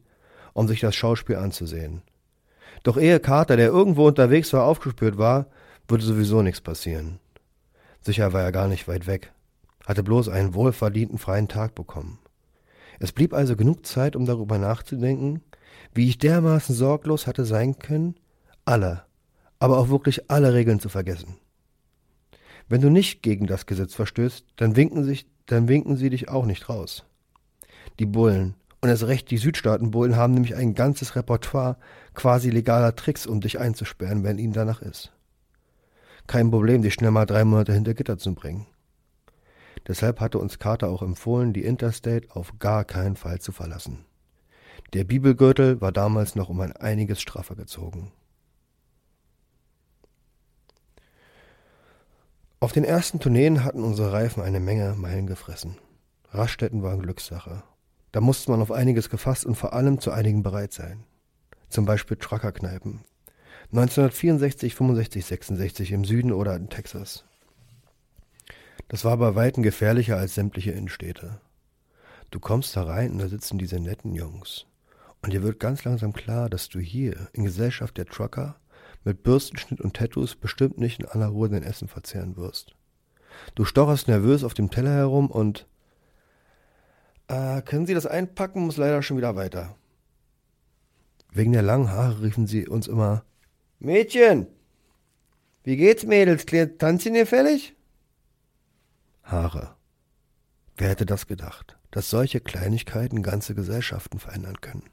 um 0.53 0.69
sich 0.69 0.79
das 0.79 0.95
Schauspiel 0.95 1.35
anzusehen. 1.35 2.03
Doch 2.85 2.97
ehe 2.97 3.19
Carter, 3.19 3.57
der 3.57 3.67
irgendwo 3.67 4.07
unterwegs 4.07 4.53
war, 4.53 4.67
aufgespürt 4.67 5.19
war, 5.19 5.47
würde 5.89 6.05
sowieso 6.05 6.43
nichts 6.43 6.61
passieren. 6.61 7.19
Sicher 8.03 8.33
war 8.33 8.43
er 8.43 8.53
gar 8.53 8.69
nicht 8.69 8.87
weit 8.87 9.09
weg, 9.09 9.33
hatte 9.85 10.05
bloß 10.05 10.29
einen 10.29 10.55
wohlverdienten 10.55 11.19
freien 11.19 11.49
Tag 11.49 11.75
bekommen. 11.75 12.21
Es 13.01 13.11
blieb 13.11 13.35
also 13.35 13.57
genug 13.57 13.85
Zeit, 13.85 14.15
um 14.15 14.27
darüber 14.27 14.59
nachzudenken, 14.59 15.43
wie 15.97 16.09
ich 16.09 16.19
dermaßen 16.19 16.75
sorglos 16.75 17.27
hatte 17.27 17.45
sein 17.45 17.79
können, 17.79 18.17
alle, 18.65 19.05
aber 19.59 19.79
auch 19.79 19.89
wirklich 19.89 20.31
alle 20.31 20.53
Regeln 20.53 20.81
zu 20.81 20.89
vergessen. 20.89 21.39
Wenn 22.69 22.81
du 22.81 22.91
nicht 22.91 23.23
gegen 23.23 23.47
das 23.47 23.67
Gesetz 23.67 23.95
verstößt, 23.95 24.45
dann 24.57 24.77
winken, 24.77 25.05
sich, 25.05 25.27
dann 25.47 25.69
winken 25.69 25.97
sie 25.97 26.11
dich 26.11 26.29
auch 26.29 26.47
nicht 26.47 26.69
raus. 26.69 27.05
Die 27.99 28.07
Bullen, 28.07 28.55
und 28.81 28.89
erst 28.89 29.07
recht 29.07 29.31
die 29.31 29.39
Südstaatenbullen, 29.39 30.17
haben 30.17 30.35
nämlich 30.35 30.55
ein 30.55 30.75
ganzes 30.75 31.17
Repertoire 31.17 31.77
quasi 32.15 32.51
legaler 32.51 32.95
Tricks, 32.95 33.27
um 33.27 33.41
dich 33.41 33.59
einzusperren, 33.59 34.25
wenn 34.25 34.39
ihnen 34.39 34.53
danach 34.53 34.83
ist. 34.83 35.13
Kein 36.27 36.51
Problem, 36.51 36.83
dich 36.83 36.95
schnell 36.95 37.13
mal 37.13 37.27
drei 37.27 37.45
Monate 37.45 37.73
hinter 37.73 37.95
Gitter 37.95 38.19
zu 38.19 38.35
bringen. 38.35 38.67
Deshalb 39.87 40.21
hatte 40.21 40.39
uns 40.39 40.59
Carter 40.59 40.89
auch 40.89 41.03
empfohlen, 41.03 41.53
die 41.53 41.65
Interstate 41.65 42.29
auf 42.31 42.59
gar 42.59 42.85
keinen 42.85 43.15
Fall 43.15 43.41
zu 43.41 43.53
verlassen. 43.53 44.05
Der 44.93 45.05
Bibelgürtel 45.05 45.81
war 45.81 45.93
damals 45.93 46.37
noch 46.37 46.49
um 46.49 46.61
ein 46.61 46.73
einiges 46.73 47.21
straffer 47.21 47.57
gezogen. 47.57 48.13
Auf 52.61 52.73
den 52.73 52.85
ersten 52.85 53.21
Tourneen 53.21 53.65
hatten 53.65 53.85
unsere 53.85 54.13
Reifen 54.13 54.43
eine 54.43 54.61
Menge 54.61 54.95
Meilen 54.95 55.27
gefressen. 55.27 55.77
Raststätten 56.31 56.83
waren 56.83 57.03
Glückssache. 57.03 57.63
Da 58.13 58.21
musste 58.21 58.51
man 58.51 58.63
auf 58.63 58.73
einiges 58.73 59.11
gefasst 59.11 59.45
und 59.45 59.57
vor 59.57 59.73
allem 59.73 60.01
zu 60.01 60.11
einigen 60.11 60.43
bereit 60.43 60.73
sein. 60.73 61.05
Zum 61.69 61.85
Beispiel 61.85 62.17
Truckerkneipen. 62.17 63.05
1964, 63.73 64.75
65, 64.75 65.25
66 65.25 65.93
im 65.93 66.05
Süden 66.05 66.33
oder 66.33 66.57
in 66.57 66.71
Texas. 66.71 67.25
Das 68.89 69.05
war 69.05 69.17
bei 69.17 69.35
Weitem 69.35 69.63
gefährlicher 69.63 70.17
als 70.17 70.35
sämtliche 70.35 70.71
Innenstädte. 70.71 71.41
Du 72.31 72.41
kommst 72.41 72.77
da 72.77 72.85
rein 72.85 73.13
und 73.13 73.19
da 73.19 73.29
sitzen 73.29 73.59
diese 73.59 73.81
netten 73.81 74.15
Jungs. 74.15 74.67
Und 75.27 75.33
dir 75.33 75.43
wird 75.43 75.59
ganz 75.59 75.83
langsam 75.83 76.13
klar, 76.13 76.49
dass 76.49 76.69
du 76.69 76.79
hier 76.79 77.29
in 77.33 77.43
Gesellschaft 77.43 77.97
der 77.97 78.07
Trucker 78.07 78.61
mit 79.03 79.25
Bürstenschnitt 79.25 79.81
und 79.81 79.97
Tattoos 79.97 80.37
bestimmt 80.37 80.79
nicht 80.79 81.01
in 81.01 81.07
aller 81.07 81.27
Ruhe 81.27 81.49
dein 81.49 81.65
Essen 81.65 81.89
verzehren 81.89 82.37
wirst. 82.37 82.77
Du 83.57 83.65
stocherst 83.65 84.07
nervös 84.07 84.45
auf 84.45 84.55
dem 84.55 84.71
Teller 84.71 84.93
herum 84.93 85.29
und 85.29 85.67
äh, 87.27 87.61
können 87.63 87.87
Sie 87.87 87.95
das 87.95 88.07
einpacken, 88.07 88.67
muss 88.67 88.77
leider 88.77 89.03
schon 89.03 89.17
wieder 89.17 89.35
weiter. 89.35 89.75
Wegen 91.33 91.51
der 91.51 91.63
langen 91.63 91.91
Haare 91.91 92.23
riefen 92.23 92.47
sie 92.47 92.69
uns 92.69 92.87
immer 92.87 93.25
Mädchen! 93.81 94.47
Wie 95.65 95.77
geht's, 95.77 96.05
Mädels? 96.05 96.47
Tanzchen 96.79 97.17
hier 97.17 97.27
fällig? 97.27 97.75
Haare. 99.25 99.75
Wer 100.77 100.91
hätte 100.91 101.05
das 101.05 101.27
gedacht, 101.27 101.77
dass 101.91 102.11
solche 102.11 102.39
Kleinigkeiten 102.39 103.25
ganze 103.25 103.57
Gesellschaften 103.57 104.21
verändern 104.21 104.61
können? 104.61 104.89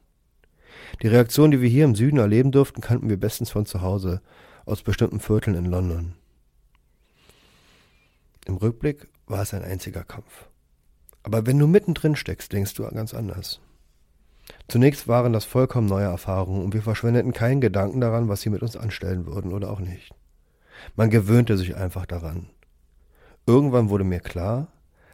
Die 1.02 1.08
Reaktion, 1.08 1.52
die 1.52 1.62
wir 1.62 1.70
hier 1.70 1.86
im 1.86 1.96
Süden 1.96 2.18
erleben 2.18 2.52
durften, 2.52 2.82
kannten 2.82 3.10
wir 3.10 3.18
bestens 3.18 3.52
von 3.52 3.66
zu 3.66 3.82
Hause, 3.82 4.22
aus 4.66 4.84
bestimmten 4.84 5.20
Vierteln 5.20 5.58
in 5.58 5.66
London. 5.66 6.14
Im 8.46 8.58
Rückblick 8.58 9.08
war 9.26 9.42
es 9.42 9.54
ein 9.54 9.64
einziger 9.64 10.04
Kampf. 10.04 10.48
Aber 11.24 11.46
wenn 11.46 11.60
du 11.60 11.68
mittendrin 11.68 12.16
steckst, 12.16 12.52
denkst 12.52 12.74
du 12.76 12.84
ganz 12.84 13.14
anders. 13.14 13.62
Zunächst 14.68 15.08
waren 15.08 15.34
das 15.34 15.46
vollkommen 15.46 15.88
neue 15.88 16.06
Erfahrungen 16.06 16.64
und 16.64 16.74
wir 16.74 16.82
verschwendeten 16.82 17.32
keinen 17.32 17.62
Gedanken 17.62 18.02
daran, 18.02 18.28
was 18.28 18.42
sie 18.42 18.50
mit 18.50 18.62
uns 18.62 18.76
anstellen 18.76 19.26
würden 19.26 19.54
oder 19.54 19.72
auch 19.72 19.80
nicht. 19.80 20.14
Man 20.96 21.10
gewöhnte 21.10 21.58
sich 21.58 21.76
einfach 21.76 22.06
daran. 22.06 22.50
Irgendwann 23.46 23.90
wurde 23.90 24.04
mir 24.04 24.20
klar, 24.20 24.68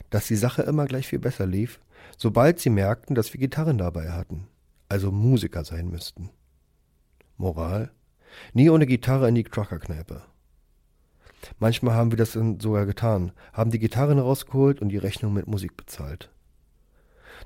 dass 0.09 0.27
die 0.27 0.35
Sache 0.35 0.63
immer 0.63 0.85
gleich 0.85 1.07
viel 1.07 1.19
besser 1.19 1.45
lief, 1.45 1.79
sobald 2.17 2.59
sie 2.59 2.69
merkten, 2.69 3.15
dass 3.15 3.33
wir 3.33 3.39
Gitarren 3.39 3.77
dabei 3.77 4.11
hatten, 4.11 4.47
also 4.89 5.11
Musiker 5.11 5.63
sein 5.63 5.89
müssten. 5.89 6.29
Moral? 7.37 7.91
Nie 8.53 8.69
ohne 8.69 8.85
Gitarre 8.85 9.29
in 9.29 9.35
die 9.35 9.43
Truckerkneipe. 9.43 10.21
Manchmal 11.57 11.95
haben 11.95 12.11
wir 12.11 12.17
das 12.17 12.33
sogar 12.33 12.85
getan, 12.85 13.31
haben 13.53 13.71
die 13.71 13.79
Gitarren 13.79 14.19
rausgeholt 14.19 14.81
und 14.81 14.89
die 14.89 14.97
Rechnung 14.97 15.33
mit 15.33 15.47
Musik 15.47 15.77
bezahlt. 15.77 16.29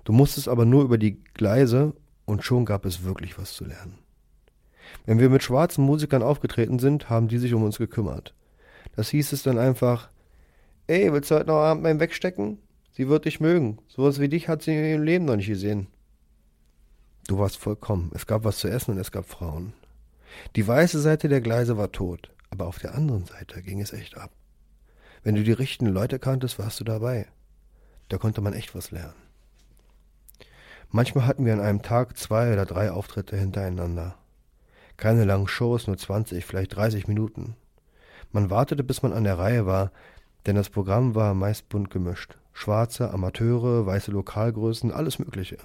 Du 0.04 0.14
musstest 0.14 0.48
aber 0.48 0.66
nur 0.66 0.84
über 0.84 0.98
die 0.98 1.24
Gleise 1.34 1.94
und 2.26 2.44
schon 2.44 2.66
gab 2.66 2.86
es 2.86 3.04
wirklich 3.04 3.38
was 3.38 3.54
zu 3.54 3.66
lernen. 3.66 4.00
Wenn 5.06 5.20
wir 5.20 5.30
mit 5.30 5.44
schwarzen 5.44 5.86
Musikern 5.86 6.24
aufgetreten 6.24 6.80
sind, 6.80 7.10
haben 7.10 7.28
die 7.28 7.38
sich 7.38 7.54
um 7.54 7.64
uns 7.64 7.78
gekümmert. 7.78 8.34
Das 8.96 9.10
hieß 9.10 9.32
es 9.32 9.44
dann 9.44 9.58
einfach, 9.58 10.10
ey, 10.88 11.12
willst 11.14 11.32
du 11.32 11.36
heute 11.36 11.48
noch 11.48 11.58
Abend 11.58 11.84
beim 11.84 12.00
Wegstecken? 12.00 12.60
Sie 12.92 13.08
wird 13.10 13.26
dich 13.26 13.40
mögen. 13.40 13.80
Sowas 13.88 14.20
wie 14.20 14.30
dich 14.30 14.48
hat 14.48 14.62
sie 14.62 14.76
in 14.76 14.86
ihrem 14.86 15.04
Leben 15.04 15.26
noch 15.26 15.36
nicht 15.36 15.48
gesehen. 15.48 15.88
Du 17.28 17.38
warst 17.40 17.58
vollkommen. 17.58 18.12
Es 18.14 18.28
gab 18.28 18.44
was 18.44 18.58
zu 18.58 18.68
essen 18.68 18.92
und 18.92 18.98
es 18.98 19.12
gab 19.12 19.28
Frauen. 19.28 19.74
Die 20.56 20.68
weiße 20.68 21.00
Seite 21.00 21.30
der 21.30 21.42
Gleise 21.42 21.78
war 21.78 21.92
tot. 21.92 22.30
Aber 22.50 22.68
auf 22.68 22.78
der 22.78 22.94
anderen 22.94 23.26
Seite 23.26 23.64
ging 23.64 23.82
es 23.82 23.94
echt 23.94 24.16
ab. 24.16 24.30
Wenn 25.24 25.36
du 25.36 25.44
die 25.44 25.54
richtigen 25.54 25.90
Leute 25.90 26.20
kanntest, 26.20 26.60
warst 26.60 26.80
du 26.80 26.84
dabei. 26.84 27.28
Da 28.10 28.18
konnte 28.18 28.42
man 28.42 28.54
echt 28.54 28.76
was 28.76 28.92
lernen. 28.92 29.16
Manchmal 30.92 31.26
hatten 31.26 31.46
wir 31.46 31.54
an 31.54 31.62
einem 31.62 31.82
Tag 31.82 32.18
zwei 32.18 32.54
oder 32.54 32.66
drei 32.66 32.92
Auftritte 32.92 33.36
hintereinander. 33.38 34.16
Keine 34.98 35.24
langen 35.26 35.48
Shows, 35.48 35.88
nur 35.88 35.98
20, 35.98 36.46
vielleicht 36.46 36.76
30 36.76 37.08
Minuten. 37.08 37.56
Man 38.32 38.52
wartete, 38.52 38.84
bis 38.84 39.02
man 39.02 39.14
an 39.14 39.24
der 39.24 39.40
Reihe 39.40 39.66
war, 39.66 39.92
denn 40.46 40.56
das 40.56 40.70
Programm 40.70 41.16
war 41.16 41.34
meist 41.34 41.70
bunt 41.70 41.90
gemischt. 41.90 42.38
Schwarze, 42.52 43.12
Amateure, 43.12 43.88
weiße 43.88 44.12
Lokalgrößen, 44.12 44.92
alles 44.92 45.18
Mögliche. 45.18 45.58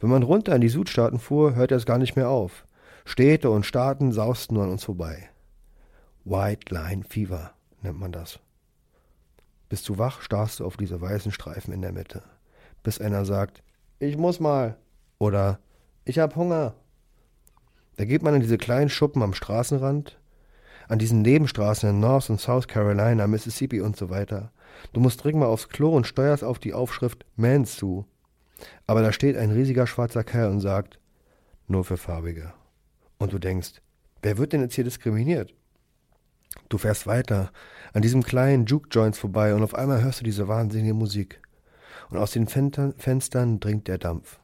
Wenn 0.00 0.10
man 0.10 0.22
runter 0.22 0.54
in 0.54 0.62
die 0.62 0.68
Südstaaten 0.68 1.18
fuhr, 1.18 1.54
hörte 1.54 1.74
es 1.74 1.86
gar 1.86 1.98
nicht 1.98 2.16
mehr 2.16 2.30
auf. 2.30 2.64
Städte 3.04 3.50
und 3.50 3.66
Staaten 3.66 4.12
sausten 4.12 4.58
an 4.58 4.70
uns 4.70 4.84
vorbei. 4.84 5.28
White 6.24 6.74
Line 6.74 7.04
Fever 7.08 7.52
nennt 7.82 7.98
man 7.98 8.12
das. 8.12 8.40
Bist 9.68 9.88
du 9.88 9.98
wach, 9.98 10.22
starrst 10.22 10.60
du 10.60 10.66
auf 10.66 10.76
diese 10.76 11.00
weißen 11.00 11.32
Streifen 11.32 11.72
in 11.72 11.82
der 11.82 11.92
Mitte, 11.92 12.22
bis 12.82 13.00
einer 13.00 13.24
sagt, 13.24 13.62
ich 13.98 14.16
muss 14.16 14.40
mal 14.40 14.76
oder 15.18 15.60
ich 16.04 16.18
hab 16.18 16.34
Hunger. 16.34 16.74
Da 17.96 18.04
geht 18.04 18.22
man 18.22 18.34
in 18.34 18.40
diese 18.40 18.58
kleinen 18.58 18.88
Schuppen 18.88 19.22
am 19.22 19.34
Straßenrand, 19.34 20.18
an 20.88 20.98
diesen 20.98 21.22
Nebenstraßen 21.22 21.88
in 21.90 22.00
North 22.00 22.30
und 22.30 22.40
South 22.40 22.66
Carolina, 22.66 23.26
Mississippi 23.26 23.80
und 23.80 23.96
so 23.96 24.10
weiter. 24.10 24.50
Du 24.92 25.00
musst 25.00 25.22
dringend 25.22 25.40
mal 25.40 25.46
aufs 25.46 25.68
Klo 25.68 25.94
und 25.94 26.06
steuerst 26.06 26.42
auf 26.42 26.58
die 26.58 26.74
Aufschrift 26.74 27.26
Mans 27.36 27.76
zu. 27.76 28.06
Aber 28.86 29.02
da 29.02 29.12
steht 29.12 29.36
ein 29.36 29.50
riesiger 29.50 29.86
schwarzer 29.86 30.24
Kerl 30.24 30.50
und 30.50 30.60
sagt, 30.60 30.98
nur 31.66 31.84
für 31.84 31.96
Farbige. 31.96 32.52
Und 33.18 33.32
du 33.32 33.38
denkst, 33.38 33.80
wer 34.22 34.38
wird 34.38 34.52
denn 34.52 34.60
jetzt 34.60 34.74
hier 34.74 34.84
diskriminiert? 34.84 35.54
Du 36.68 36.78
fährst 36.78 37.06
weiter, 37.06 37.52
an 37.92 38.02
diesem 38.02 38.22
kleinen 38.22 38.66
Juke-Joints 38.66 39.18
vorbei 39.18 39.54
und 39.54 39.62
auf 39.62 39.74
einmal 39.74 40.02
hörst 40.02 40.20
du 40.20 40.24
diese 40.24 40.48
wahnsinnige 40.48 40.94
Musik. 40.94 41.40
Und 42.10 42.18
aus 42.18 42.32
den 42.32 42.48
Fenstern 42.48 43.60
dringt 43.60 43.86
der 43.86 43.98
Dampf. 43.98 44.40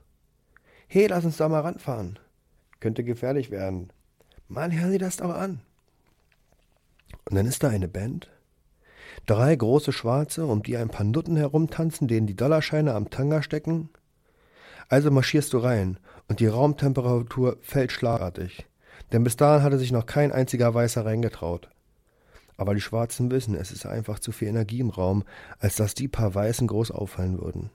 Hey, 0.87 1.09
lass 1.09 1.25
uns 1.25 1.37
da 1.37 1.49
mal 1.49 1.61
ranfahren. 1.61 2.19
Könnte 2.79 3.03
gefährlich 3.03 3.51
werden. 3.51 3.91
Mal 4.49 4.73
hören 4.73 4.93
Sie 4.93 4.99
das 4.99 5.17
doch 5.17 5.31
an. 5.31 5.61
Und 7.29 7.35
dann 7.37 7.47
ist 7.47 7.65
da 7.65 7.69
eine 7.69 7.89
Band. 7.89 8.31
Drei 9.27 9.57
große 9.57 9.93
Schwarze, 9.93 10.47
um 10.47 10.63
die 10.63 10.77
ein 10.77 10.91
paar 10.91 11.05
Nutten 11.05 11.37
herumtanzen, 11.37 12.07
denen 12.07 12.29
die 12.29 12.37
Dollarscheine 12.37 12.95
am 12.95 13.11
Tanga 13.11 13.43
stecken. 13.43 13.89
Also 14.89 15.11
marschierst 15.11 15.53
du 15.53 15.59
rein 15.59 15.99
und 16.29 16.41
die 16.41 16.47
Raumtemperatur 16.47 17.59
fällt 17.61 17.93
schlagartig. 17.93 18.67
Denn 19.13 19.25
bis 19.25 19.37
dahin 19.37 19.63
hatte 19.63 19.79
sich 19.79 19.93
noch 19.93 20.07
kein 20.07 20.33
einziger 20.33 20.73
Weißer 20.75 21.05
reingetraut. 21.05 21.69
Aber 22.57 22.75
die 22.75 22.81
Schwarzen 22.81 23.31
wissen, 23.31 23.55
es 23.55 23.71
ist 23.71 23.87
einfach 23.87 24.19
zu 24.19 24.33
viel 24.33 24.49
Energie 24.49 24.81
im 24.81 24.91
Raum, 24.91 25.25
als 25.59 25.77
dass 25.77 25.95
die 25.95 26.09
paar 26.09 26.35
Weißen 26.35 26.67
groß 26.67 26.91
auffallen 26.91 27.41
würden. 27.41 27.71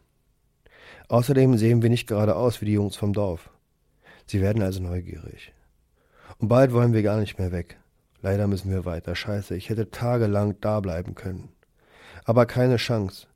Außerdem 1.08 1.58
sehen 1.58 1.82
wir 1.82 1.89
nicht 1.89 2.08
gerade 2.08 2.36
aus 2.36 2.62
wie 2.62 2.65
die 2.65 2.74
Jungs 2.74 2.95
vom 2.95 3.13
Dorf. 3.13 3.50
Sie 4.26 4.41
werden 4.41 4.63
also 4.63 4.82
neugierig. 4.82 5.54
Und 6.38 6.47
bald 6.47 6.71
wollen 6.71 6.93
wir 6.93 7.04
gar 7.04 7.19
nicht 7.19 7.38
mehr 7.38 7.52
weg. 7.52 7.78
Leider 8.21 8.47
müssen 8.47 8.71
wir 8.71 8.86
weiter. 8.86 9.15
Scheiße, 9.15 9.56
ich 9.56 9.69
hätte 9.69 9.91
tagelang 9.91 10.56
da 10.62 10.80
bleiben 10.80 11.15
können. 11.15 11.50
Aber 12.24 12.45
keine 12.45 12.78
Chance. 12.78 13.28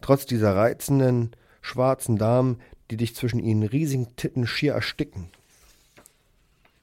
Trotz 0.00 0.26
dieser 0.26 0.54
reizenden, 0.54 1.32
schwarzen 1.62 2.16
Damen, 2.16 2.60
die 2.90 2.96
dich 2.96 3.14
zwischen 3.14 3.40
ihren 3.40 3.62
riesigen 3.62 4.14
Titten 4.16 4.46
schier 4.46 4.74
ersticken. 4.74 5.28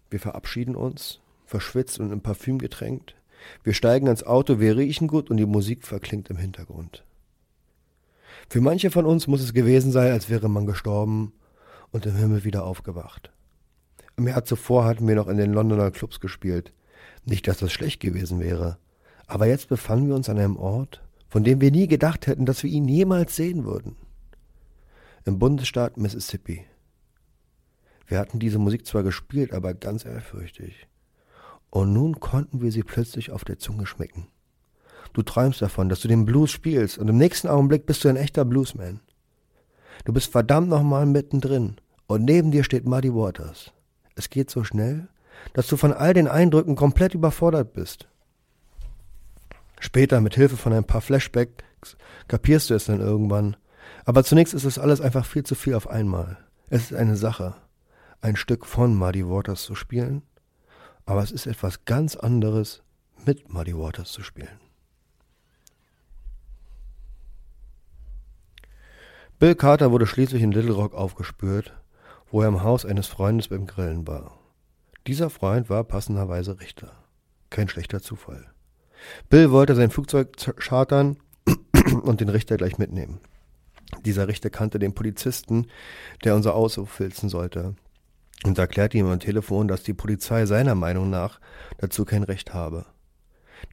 Wir 0.09 0.19
verabschieden 0.19 0.75
uns, 0.75 1.19
verschwitzt 1.45 1.99
und 1.99 2.11
im 2.11 2.21
Parfüm 2.21 2.59
getränkt. 2.59 3.15
Wir 3.63 3.73
steigen 3.73 4.07
ins 4.07 4.23
Auto, 4.23 4.59
wir 4.59 4.77
riechen 4.77 5.07
gut 5.07 5.29
und 5.29 5.37
die 5.37 5.45
Musik 5.45 5.85
verklingt 5.85 6.29
im 6.29 6.37
Hintergrund. 6.37 7.03
Für 8.49 8.61
manche 8.61 8.91
von 8.91 9.05
uns 9.05 9.27
muss 9.27 9.41
es 9.41 9.53
gewesen 9.53 9.91
sein, 9.91 10.11
als 10.11 10.29
wäre 10.29 10.49
man 10.49 10.65
gestorben 10.65 11.33
und 11.91 12.05
im 12.05 12.15
Himmel 12.15 12.43
wieder 12.43 12.65
aufgewacht. 12.65 13.31
Im 14.17 14.27
Jahr 14.27 14.45
zuvor 14.45 14.85
hatten 14.85 15.07
wir 15.07 15.15
noch 15.15 15.27
in 15.27 15.37
den 15.37 15.53
Londoner 15.53 15.91
Clubs 15.91 16.19
gespielt. 16.19 16.71
Nicht, 17.25 17.47
dass 17.47 17.57
das 17.57 17.71
schlecht 17.71 17.99
gewesen 17.99 18.39
wäre. 18.39 18.77
Aber 19.27 19.47
jetzt 19.47 19.69
befanden 19.69 20.09
wir 20.09 20.15
uns 20.15 20.29
an 20.29 20.37
einem 20.37 20.57
Ort, 20.57 21.01
von 21.29 21.43
dem 21.43 21.61
wir 21.61 21.71
nie 21.71 21.87
gedacht 21.87 22.27
hätten, 22.27 22.45
dass 22.45 22.61
wir 22.61 22.69
ihn 22.69 22.87
jemals 22.87 23.35
sehen 23.35 23.65
würden. 23.65 23.95
Im 25.25 25.39
Bundesstaat 25.39 25.95
Mississippi. 25.95 26.65
Wir 28.07 28.19
hatten 28.19 28.39
diese 28.39 28.59
Musik 28.59 28.85
zwar 28.85 29.03
gespielt, 29.03 29.53
aber 29.53 29.73
ganz 29.73 30.03
ehrfürchtig. 30.03 30.87
Und 31.69 31.93
nun 31.93 32.19
konnten 32.19 32.61
wir 32.61 32.73
sie 32.73 32.83
plötzlich 32.83 33.31
auf 33.31 33.45
der 33.45 33.57
Zunge 33.57 33.85
schmecken. 33.85 34.27
Du 35.13 35.21
träumst 35.21 35.61
davon, 35.61 35.87
dass 35.87 36.01
du 36.01 36.09
den 36.09 36.25
Blues 36.25 36.51
spielst 36.51 36.97
und 36.97 37.07
im 37.07 37.17
nächsten 37.17 37.47
Augenblick 37.47 37.85
bist 37.85 38.03
du 38.03 38.09
ein 38.09 38.17
echter 38.17 38.43
Bluesman. 38.43 38.99
Du 40.03 40.11
bist 40.11 40.29
verdammt 40.29 40.67
nochmal 40.67 41.05
mittendrin 41.05 41.77
und 42.07 42.25
neben 42.25 42.51
dir 42.51 42.65
steht 42.65 42.85
Muddy 42.85 43.13
Waters. 43.13 43.71
Es 44.15 44.29
geht 44.29 44.49
so 44.49 44.65
schnell, 44.65 45.07
dass 45.53 45.67
du 45.67 45.77
von 45.77 45.93
all 45.93 46.13
den 46.13 46.27
Eindrücken 46.27 46.75
komplett 46.75 47.13
überfordert 47.13 47.71
bist. 47.73 48.09
Später, 49.79 50.19
mit 50.19 50.35
Hilfe 50.35 50.57
von 50.57 50.73
ein 50.73 50.83
paar 50.83 51.01
Flashbacks, 51.01 51.95
kapierst 52.27 52.69
du 52.69 52.73
es 52.73 52.85
dann 52.85 52.99
irgendwann. 52.99 53.55
Aber 54.05 54.23
zunächst 54.23 54.53
ist 54.53 54.65
es 54.65 54.79
alles 54.79 55.01
einfach 55.01 55.25
viel 55.25 55.43
zu 55.43 55.55
viel 55.55 55.75
auf 55.75 55.89
einmal. 55.89 56.37
Es 56.69 56.91
ist 56.91 56.93
eine 56.93 57.15
Sache, 57.15 57.55
ein 58.21 58.35
Stück 58.35 58.65
von 58.65 58.95
Muddy 58.95 59.27
Waters 59.27 59.63
zu 59.63 59.75
spielen 59.75 60.23
aber 61.05 61.21
es 61.21 61.31
ist 61.31 61.45
etwas 61.45 61.85
ganz 61.85 62.15
anderes, 62.15 62.81
mit 63.25 63.51
Muddy 63.51 63.77
Waters 63.77 64.11
zu 64.11 64.23
spielen. 64.23 64.59
Bill 69.39 69.55
Carter 69.55 69.91
wurde 69.91 70.07
schließlich 70.07 70.41
in 70.41 70.51
Little 70.51 70.73
Rock 70.73 70.93
aufgespürt, 70.93 71.73
wo 72.31 72.41
er 72.41 72.47
im 72.47 72.63
Haus 72.63 72.85
eines 72.85 73.07
Freundes 73.07 73.49
beim 73.49 73.67
Grillen 73.67 74.07
war. 74.07 74.37
Dieser 75.07 75.29
Freund 75.29 75.69
war 75.69 75.83
passenderweise 75.83 76.59
Richter. 76.59 76.93
Kein 77.49 77.67
schlechter 77.67 78.01
Zufall. 78.01 78.45
Bill 79.29 79.51
wollte 79.51 79.75
sein 79.75 79.91
Flugzeug 79.91 80.37
chartern 80.37 81.17
und 82.03 82.21
den 82.21 82.29
Richter 82.29 82.55
gleich 82.55 82.77
mitnehmen. 82.77 83.19
Dieser 84.05 84.27
Richter 84.27 84.49
kannte 84.49 84.79
den 84.79 84.93
Polizisten, 84.93 85.67
der 86.23 86.35
unser 86.35 86.55
Auto 86.55 86.85
filzen 86.85 87.29
sollte, 87.29 87.75
und 88.43 88.57
erklärte 88.57 88.97
ihm 88.97 89.07
am 89.07 89.19
Telefon, 89.19 89.67
dass 89.67 89.83
die 89.83 89.93
Polizei 89.93 90.45
seiner 90.45 90.75
Meinung 90.75 91.09
nach 91.09 91.39
dazu 91.77 92.05
kein 92.05 92.23
Recht 92.23 92.53
habe. 92.53 92.85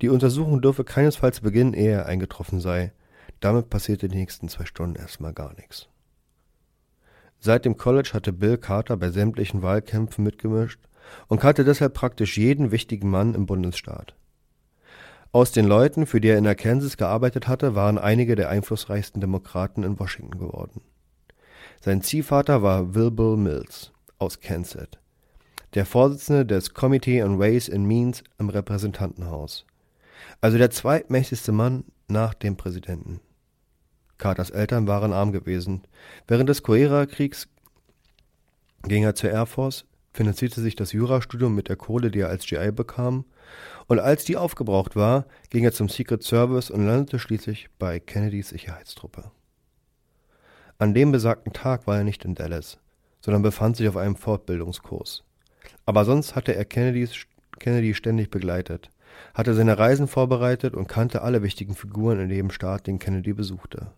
Die 0.00 0.09
Untersuchung 0.09 0.62
dürfe 0.62 0.85
keinesfalls 0.85 1.40
beginnen, 1.40 1.74
ehe 1.74 1.92
er 1.92 2.06
eingetroffen 2.06 2.61
sei. 2.61 2.92
Damit 3.40 3.70
passierte 3.70 4.09
die 4.09 4.16
nächsten 4.16 4.48
zwei 4.48 4.64
Stunden 4.64 4.96
erstmal 4.96 5.33
gar 5.33 5.54
nichts. 5.54 5.88
Seit 7.40 7.64
dem 7.64 7.76
College 7.76 8.11
hatte 8.12 8.33
Bill 8.33 8.59
Carter 8.59 8.96
bei 8.96 9.11
sämtlichen 9.11 9.62
Wahlkämpfen 9.62 10.22
mitgemischt 10.22 10.80
und 11.26 11.40
kannte 11.40 11.64
deshalb 11.64 11.94
praktisch 11.94 12.37
jeden 12.37 12.70
wichtigen 12.70 13.09
Mann 13.11 13.35
im 13.35 13.46
Bundesstaat. 13.46 14.14
Aus 15.32 15.52
den 15.52 15.66
Leuten, 15.66 16.06
für 16.06 16.20
die 16.20 16.28
er 16.28 16.38
in 16.38 16.46
Arkansas 16.46 16.96
gearbeitet 16.96 17.46
hatte, 17.46 17.76
waren 17.76 17.98
einige 17.98 18.34
der 18.34 18.48
einflussreichsten 18.48 19.20
Demokraten 19.20 19.84
in 19.84 19.98
Washington 20.00 20.38
geworden. 20.40 20.80
Sein 21.80 22.02
Ziehvater 22.02 22.62
war 22.62 22.96
Wilbur 22.96 23.36
Mills 23.36 23.92
aus 24.18 24.40
Kansas, 24.40 24.88
der 25.74 25.86
Vorsitzende 25.86 26.44
des 26.44 26.74
Committee 26.74 27.22
on 27.22 27.38
Ways 27.38 27.70
and 27.70 27.86
Means 27.86 28.24
im 28.40 28.48
Repräsentantenhaus, 28.48 29.66
also 30.40 30.58
der 30.58 30.70
zweitmächtigste 30.70 31.52
Mann 31.52 31.84
nach 32.08 32.34
dem 32.34 32.56
Präsidenten. 32.56 33.20
Carters 34.18 34.50
Eltern 34.50 34.88
waren 34.88 35.12
arm 35.12 35.30
gewesen. 35.30 35.82
Während 36.26 36.48
des 36.48 36.64
Korea-Kriegs 36.64 37.48
ging 38.82 39.04
er 39.04 39.14
zur 39.14 39.30
Air 39.30 39.46
Force, 39.46 39.84
finanzierte 40.12 40.60
sich 40.60 40.74
das 40.74 40.92
Jurastudium 40.92 41.54
mit 41.54 41.68
der 41.68 41.76
Kohle, 41.76 42.10
die 42.10 42.20
er 42.20 42.28
als 42.28 42.46
GI 42.46 42.72
bekam, 42.72 43.24
und 43.86 43.98
als 43.98 44.24
die 44.24 44.36
aufgebraucht 44.36 44.96
war, 44.96 45.26
ging 45.50 45.64
er 45.64 45.72
zum 45.72 45.88
Secret 45.88 46.22
Service 46.22 46.70
und 46.70 46.86
landete 46.86 47.18
schließlich 47.18 47.68
bei 47.78 47.98
Kennedys 47.98 48.50
Sicherheitstruppe. 48.50 49.30
An 50.78 50.94
dem 50.94 51.12
besagten 51.12 51.52
Tag 51.52 51.86
war 51.86 51.98
er 51.98 52.04
nicht 52.04 52.24
in 52.24 52.34
Dallas, 52.34 52.78
sondern 53.20 53.42
befand 53.42 53.76
sich 53.76 53.88
auf 53.88 53.96
einem 53.96 54.16
Fortbildungskurs. 54.16 55.24
Aber 55.86 56.04
sonst 56.04 56.36
hatte 56.36 56.54
er 56.54 56.64
Kennedys, 56.64 57.26
Kennedy 57.58 57.94
ständig 57.94 58.30
begleitet, 58.30 58.90
hatte 59.34 59.54
seine 59.54 59.78
Reisen 59.78 60.08
vorbereitet 60.08 60.74
und 60.74 60.86
kannte 60.86 61.22
alle 61.22 61.42
wichtigen 61.42 61.74
Figuren 61.74 62.20
in 62.20 62.28
dem 62.28 62.50
Staat, 62.50 62.86
den 62.86 62.98
Kennedy 62.98 63.32
besuchte. 63.32 63.88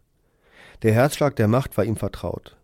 Der 0.82 0.92
Herzschlag 0.92 1.36
der 1.36 1.48
Macht 1.48 1.76
war 1.76 1.84
ihm 1.84 1.96
vertraut. 1.96 2.56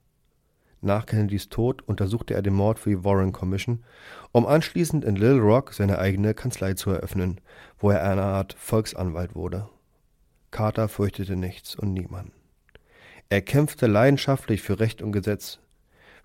Nach 0.80 1.06
Kennedys 1.06 1.48
Tod 1.48 1.82
untersuchte 1.82 2.34
er 2.34 2.42
den 2.42 2.54
Mord 2.54 2.78
für 2.78 2.90
die 2.90 3.04
Warren 3.04 3.32
Commission, 3.32 3.84
um 4.32 4.46
anschließend 4.46 5.04
in 5.04 5.16
Little 5.16 5.40
Rock 5.40 5.72
seine 5.72 5.98
eigene 5.98 6.34
Kanzlei 6.34 6.74
zu 6.74 6.90
eröffnen, 6.90 7.40
wo 7.78 7.90
er 7.90 8.02
eine 8.02 8.22
Art 8.22 8.54
Volksanwalt 8.58 9.34
wurde. 9.34 9.68
Carter 10.50 10.88
fürchtete 10.88 11.36
nichts 11.36 11.74
und 11.74 11.92
niemanden. 11.92 12.32
Er 13.28 13.42
kämpfte 13.42 13.86
leidenschaftlich 13.86 14.62
für 14.62 14.80
Recht 14.80 15.02
und 15.02 15.12
Gesetz, 15.12 15.58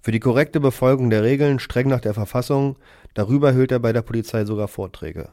für 0.06 0.12
die 0.12 0.20
korrekte 0.20 0.60
Befolgung 0.60 1.10
der 1.10 1.24
Regeln 1.24 1.60
streng 1.60 1.88
nach 1.88 2.02
der 2.02 2.14
Verfassung, 2.14 2.76
darüber 3.14 3.54
hielt 3.54 3.72
er 3.72 3.80
bei 3.80 3.94
der 3.94 4.02
Polizei 4.02 4.44
sogar 4.44 4.68
Vorträge. 4.68 5.30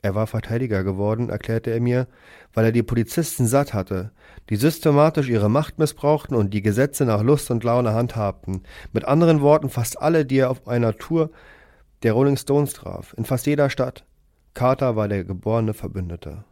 Er 0.00 0.14
war 0.14 0.26
Verteidiger 0.26 0.82
geworden, 0.82 1.28
erklärte 1.28 1.70
er 1.70 1.80
mir, 1.82 2.06
weil 2.54 2.64
er 2.64 2.72
die 2.72 2.82
Polizisten 2.82 3.46
satt 3.46 3.74
hatte, 3.74 4.12
die 4.48 4.56
systematisch 4.56 5.28
ihre 5.28 5.50
Macht 5.50 5.78
missbrauchten 5.78 6.34
und 6.34 6.54
die 6.54 6.62
Gesetze 6.62 7.04
nach 7.04 7.22
Lust 7.22 7.50
und 7.50 7.64
Laune 7.64 7.92
handhabten. 7.92 8.62
Mit 8.94 9.04
anderen 9.04 9.42
Worten, 9.42 9.68
fast 9.68 10.00
alle, 10.00 10.24
die 10.24 10.38
er 10.38 10.50
auf 10.50 10.66
einer 10.66 10.96
Tour 10.96 11.28
der 12.02 12.12
Rolling 12.12 12.36
Stones 12.36 12.72
traf, 12.72 13.14
in 13.16 13.24
fast 13.24 13.46
jeder 13.46 13.70
Stadt. 13.70 14.04
Carter 14.54 14.96
war 14.96 15.08
der 15.08 15.24
geborene 15.24 15.74
Verbündete. 15.74 16.44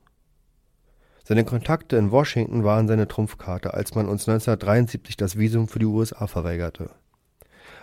Seine 1.24 1.44
Kontakte 1.44 1.96
in 1.96 2.12
Washington 2.12 2.62
waren 2.62 2.86
seine 2.86 3.08
Trumpfkarte, 3.08 3.74
als 3.74 3.94
man 3.94 4.06
uns 4.08 4.28
1973 4.28 5.16
das 5.16 5.36
Visum 5.36 5.66
für 5.66 5.80
die 5.80 5.86
USA 5.86 6.26
verweigerte. 6.26 6.90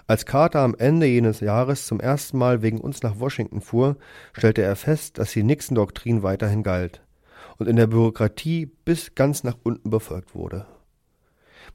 Als 0.07 0.25
Carter 0.25 0.59
am 0.59 0.75
Ende 0.75 1.07
jenes 1.07 1.39
Jahres 1.39 1.85
zum 1.85 1.99
ersten 1.99 2.37
Mal 2.37 2.61
wegen 2.61 2.79
uns 2.79 3.03
nach 3.03 3.19
Washington 3.19 3.61
fuhr, 3.61 3.97
stellte 4.33 4.61
er 4.61 4.75
fest, 4.75 5.17
dass 5.17 5.31
die 5.31 5.43
Nixon-Doktrin 5.43 6.23
weiterhin 6.23 6.63
galt 6.63 7.01
und 7.57 7.67
in 7.67 7.75
der 7.75 7.87
Bürokratie 7.87 8.65
bis 8.65 9.15
ganz 9.15 9.43
nach 9.43 9.57
unten 9.63 9.89
befolgt 9.89 10.35
wurde. 10.35 10.65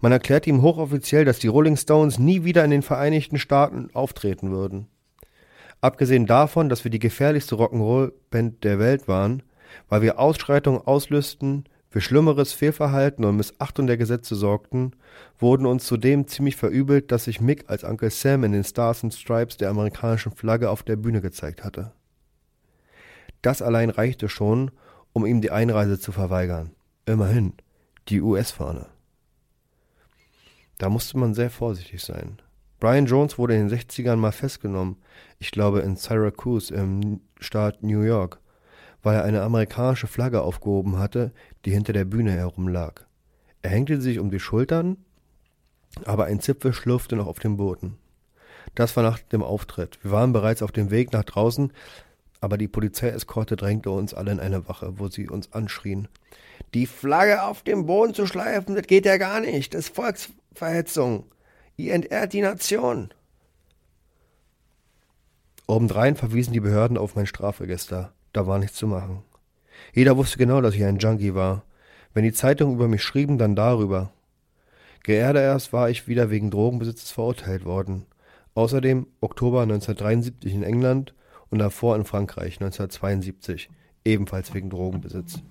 Man 0.01 0.13
erklärte 0.13 0.51
ihm 0.51 0.63
hochoffiziell, 0.63 1.25
dass 1.25 1.39
die 1.39 1.49
Rolling 1.49 1.77
Stones 1.77 2.19
nie 2.19 2.45
wieder 2.45 2.65
in 2.65 2.71
den 2.71 2.83
Vereinigten 2.83 3.39
Staaten 3.39 3.89
auftreten 3.95 4.51
würden. 4.51 4.87
Abgesehen 5.81 6.27
davon, 6.27 6.69
dass 6.69 6.85
wir 6.85 6.91
die 6.91 6.99
gefährlichste 6.99 7.55
Rock'n'Roll-Band 7.55 8.65
der 8.65 8.79
Welt 8.79 9.07
waren, 9.07 9.43
weil 9.89 10.03
wir 10.03 10.19
Ausschreitungen 10.19 10.81
auslösten, 10.81 11.65
für 11.91 12.01
schlimmeres 12.03 12.53
Fehlverhalten 12.53 13.25
und 13.25 13.37
Missachtung 13.37 13.87
der 13.87 13.97
Gesetze 13.97 14.35
sorgten, 14.35 14.95
wurden 15.39 15.65
uns 15.65 15.87
zudem 15.87 16.27
ziemlich 16.27 16.57
verübelt, 16.57 17.11
dass 17.11 17.25
sich 17.25 17.41
Mick 17.41 17.71
als 17.71 17.83
Uncle 17.83 18.11
Sam 18.11 18.45
in 18.45 18.53
den 18.53 18.65
Stars 18.65 19.03
and 19.03 19.15
Stripes 19.15 19.57
der 19.57 19.71
amerikanischen 19.71 20.33
Flagge 20.33 20.69
auf 20.69 20.83
der 20.83 20.97
Bühne 20.97 21.23
gezeigt 21.23 21.65
hatte. 21.65 21.93
Das 23.41 23.63
allein 23.63 23.89
reichte 23.89 24.29
schon, 24.29 24.71
um 25.13 25.25
ihm 25.25 25.41
die 25.41 25.51
Einreise 25.51 25.99
zu 25.99 26.13
verweigern. 26.13 26.73
Immerhin, 27.07 27.55
die 28.09 28.21
US-Fahne. 28.21 28.87
Da 30.77 30.91
musste 30.91 31.17
man 31.19 31.35
sehr 31.35 31.51
vorsichtig 31.51 32.03
sein. 32.03 32.43
Brian 32.81 33.07
Jones 33.07 33.39
wurde 33.39 33.57
in 33.57 33.69
den 33.69 33.79
60ern 33.79 34.17
mal 34.17 34.33
festgenommen, 34.33 34.97
ich 35.41 35.51
glaube 35.51 35.81
in 35.81 35.97
Syracuse 35.97 36.73
im 36.73 37.21
Staat 37.41 37.83
New 37.83 38.03
York, 38.03 38.39
weil 39.03 39.17
er 39.17 39.25
eine 39.25 39.43
amerikanische 39.43 40.07
Flagge 40.07 40.43
aufgehoben 40.43 40.99
hatte, 40.99 41.33
die 41.65 41.73
hinter 41.73 41.93
der 41.93 42.05
Bühne 42.05 42.33
herumlag. 42.33 43.07
Er 43.63 43.71
hängte 43.71 44.01
sich 44.01 44.21
um 44.21 44.31
die 44.31 44.39
Schultern, 44.39 44.97
aber 46.05 46.27
ein 46.27 46.41
Zipfel 46.41 46.73
schlurfte 46.73 47.17
noch 47.17 47.27
auf 47.27 47.41
dem 47.41 47.57
Boden. 47.57 47.99
Das 48.75 48.97
war 48.97 49.03
nach 49.03 49.19
dem 49.19 49.43
Auftritt. 49.43 49.99
Wir 50.03 50.13
waren 50.13 50.33
bereits 50.33 50.63
auf 50.63 50.71
dem 50.71 50.91
Weg 50.93 51.13
nach 51.13 51.25
draußen, 51.25 51.73
aber 52.41 52.59
die 52.59 52.69
Polizeieskorte 52.69 53.57
drängte 53.57 53.91
uns 53.91 54.15
alle 54.15 54.31
in 54.31 54.39
eine 54.39 54.69
Wache, 54.69 55.01
wo 55.01 55.09
sie 55.09 55.29
uns 55.29 55.53
anschrien. 55.53 56.07
Die 56.75 56.87
Flagge 56.87 57.43
auf 57.43 57.63
dem 57.63 57.87
Boden 57.87 58.15
zu 58.15 58.27
schleifen, 58.27 58.77
das 58.77 58.87
geht 58.87 59.07
ja 59.07 59.17
gar 59.17 59.41
nicht. 59.41 59.75
Das 59.75 59.87
ist 59.87 59.95
Volksverhetzung. 59.97 61.25
Ihr 61.79 61.95
entehrt 61.95 62.33
die 62.33 62.41
Nation. 62.41 63.11
Obendrein 65.69 66.17
verwiesen 66.17 66.53
die 66.53 66.59
Behörden 66.59 66.99
auf 66.99 67.15
mein 67.15 67.27
Strafregister. 67.27 68.13
Da 68.33 68.49
war 68.49 68.59
nichts 68.59 68.77
zu 68.77 68.89
machen. 68.89 69.23
Jeder 69.95 70.17
wusste 70.17 70.39
genau, 70.39 70.61
dass 70.61 70.75
ich 70.75 70.83
ein 70.83 70.99
Junkie 70.99 71.37
war. 71.37 71.63
Wenn 72.15 72.25
die 72.25 72.33
Zeitungen 72.33 72.75
über 72.75 72.89
mich 72.89 73.05
schrieben, 73.05 73.39
dann 73.39 73.55
darüber. 73.55 74.13
Geerde 75.05 75.39
erst 75.39 75.73
war 75.73 75.89
ich 75.89 76.09
wieder 76.09 76.31
wegen 76.31 76.51
Drogenbesitzes 76.51 77.13
verurteilt 77.13 77.65
worden. 77.65 78.07
Außerdem 78.55 79.07
Oktober 79.21 79.63
1973 79.63 80.53
in 80.53 80.65
England 80.65 81.15
und 81.49 81.61
davor 81.61 81.95
in 81.95 82.05
Frankreich 82.05 82.55
1972, 82.55 83.71
ebenfalls 84.05 84.53
wegen 84.53 84.69
Drogenbesitz. 84.69 85.43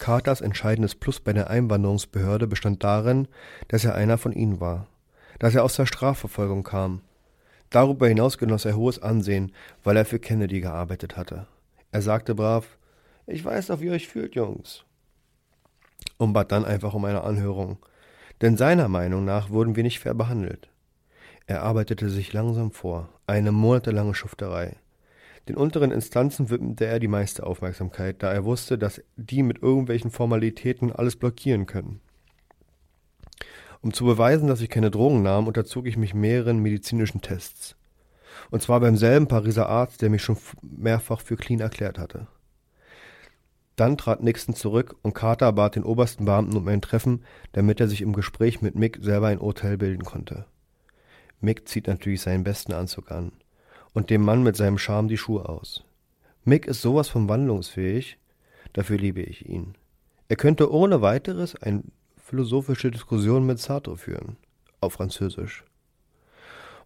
Carters 0.00 0.40
entscheidendes 0.40 0.96
Plus 0.96 1.20
bei 1.20 1.32
der 1.32 1.50
Einwanderungsbehörde 1.50 2.48
bestand 2.48 2.82
darin, 2.82 3.28
dass 3.68 3.84
er 3.84 3.94
einer 3.94 4.18
von 4.18 4.32
ihnen 4.32 4.58
war, 4.58 4.88
dass 5.38 5.54
er 5.54 5.62
aus 5.62 5.76
der 5.76 5.86
Strafverfolgung 5.86 6.64
kam. 6.64 7.02
Darüber 7.68 8.08
hinaus 8.08 8.38
genoss 8.38 8.64
er 8.64 8.76
hohes 8.76 9.00
Ansehen, 9.00 9.52
weil 9.84 9.96
er 9.96 10.04
für 10.04 10.18
Kennedy 10.18 10.60
gearbeitet 10.60 11.16
hatte. 11.16 11.46
Er 11.92 12.02
sagte 12.02 12.34
brav, 12.34 12.78
ich 13.26 13.44
weiß 13.44 13.68
doch, 13.68 13.80
wie 13.80 13.86
ihr 13.86 13.92
euch 13.92 14.08
fühlt, 14.08 14.34
Jungs. 14.34 14.84
Und 16.16 16.32
bat 16.32 16.50
dann 16.50 16.64
einfach 16.64 16.94
um 16.94 17.04
eine 17.04 17.22
Anhörung. 17.22 17.78
Denn 18.40 18.56
seiner 18.56 18.88
Meinung 18.88 19.24
nach 19.24 19.50
wurden 19.50 19.76
wir 19.76 19.82
nicht 19.82 20.00
fair 20.00 20.14
behandelt. 20.14 20.68
Er 21.46 21.62
arbeitete 21.62 22.08
sich 22.08 22.32
langsam 22.32 22.72
vor, 22.72 23.08
eine 23.26 23.52
monatelange 23.52 24.14
Schufterei. 24.14 24.76
Den 25.50 25.56
unteren 25.56 25.90
Instanzen 25.90 26.48
widmete 26.48 26.86
er 26.86 27.00
die 27.00 27.08
meiste 27.08 27.44
Aufmerksamkeit, 27.44 28.22
da 28.22 28.32
er 28.32 28.44
wusste, 28.44 28.78
dass 28.78 29.02
die 29.16 29.42
mit 29.42 29.60
irgendwelchen 29.60 30.12
Formalitäten 30.12 30.92
alles 30.92 31.16
blockieren 31.16 31.66
können. 31.66 32.00
Um 33.82 33.92
zu 33.92 34.04
beweisen, 34.04 34.46
dass 34.46 34.60
ich 34.60 34.68
keine 34.70 34.92
Drogen 34.92 35.24
nahm, 35.24 35.48
unterzog 35.48 35.88
ich 35.88 35.96
mich 35.96 36.14
mehreren 36.14 36.60
medizinischen 36.60 37.20
Tests. 37.20 37.74
Und 38.52 38.62
zwar 38.62 38.78
beim 38.78 38.96
selben 38.96 39.26
Pariser 39.26 39.68
Arzt, 39.68 40.02
der 40.02 40.10
mich 40.10 40.22
schon 40.22 40.36
mehrfach 40.62 41.20
für 41.20 41.34
clean 41.34 41.58
erklärt 41.58 41.98
hatte. 41.98 42.28
Dann 43.74 43.98
trat 43.98 44.22
Nixon 44.22 44.54
zurück 44.54 44.94
und 45.02 45.14
Carter 45.14 45.52
bat 45.52 45.74
den 45.74 45.82
obersten 45.82 46.26
Beamten 46.26 46.56
um 46.56 46.68
ein 46.68 46.80
Treffen, 46.80 47.24
damit 47.50 47.80
er 47.80 47.88
sich 47.88 48.02
im 48.02 48.12
Gespräch 48.12 48.62
mit 48.62 48.76
Mick 48.76 49.00
selber 49.02 49.26
ein 49.26 49.40
Urteil 49.40 49.76
bilden 49.78 50.04
konnte. 50.04 50.44
Mick 51.40 51.66
zieht 51.66 51.88
natürlich 51.88 52.20
seinen 52.20 52.44
besten 52.44 52.72
Anzug 52.72 53.10
an 53.10 53.32
und 53.92 54.10
dem 54.10 54.22
Mann 54.22 54.42
mit 54.42 54.56
seinem 54.56 54.78
Charme 54.78 55.08
die 55.08 55.16
Schuhe 55.16 55.48
aus. 55.48 55.84
Mick 56.44 56.66
ist 56.66 56.82
sowas 56.82 57.08
von 57.08 57.28
wandlungsfähig, 57.28 58.18
dafür 58.72 58.98
liebe 58.98 59.22
ich 59.22 59.48
ihn. 59.48 59.74
Er 60.28 60.36
könnte 60.36 60.72
ohne 60.72 61.02
weiteres 61.02 61.54
eine 61.56 61.82
philosophische 62.16 62.90
Diskussion 62.90 63.44
mit 63.46 63.58
Sartre 63.58 63.96
führen, 63.96 64.36
auf 64.80 64.94
Französisch. 64.94 65.64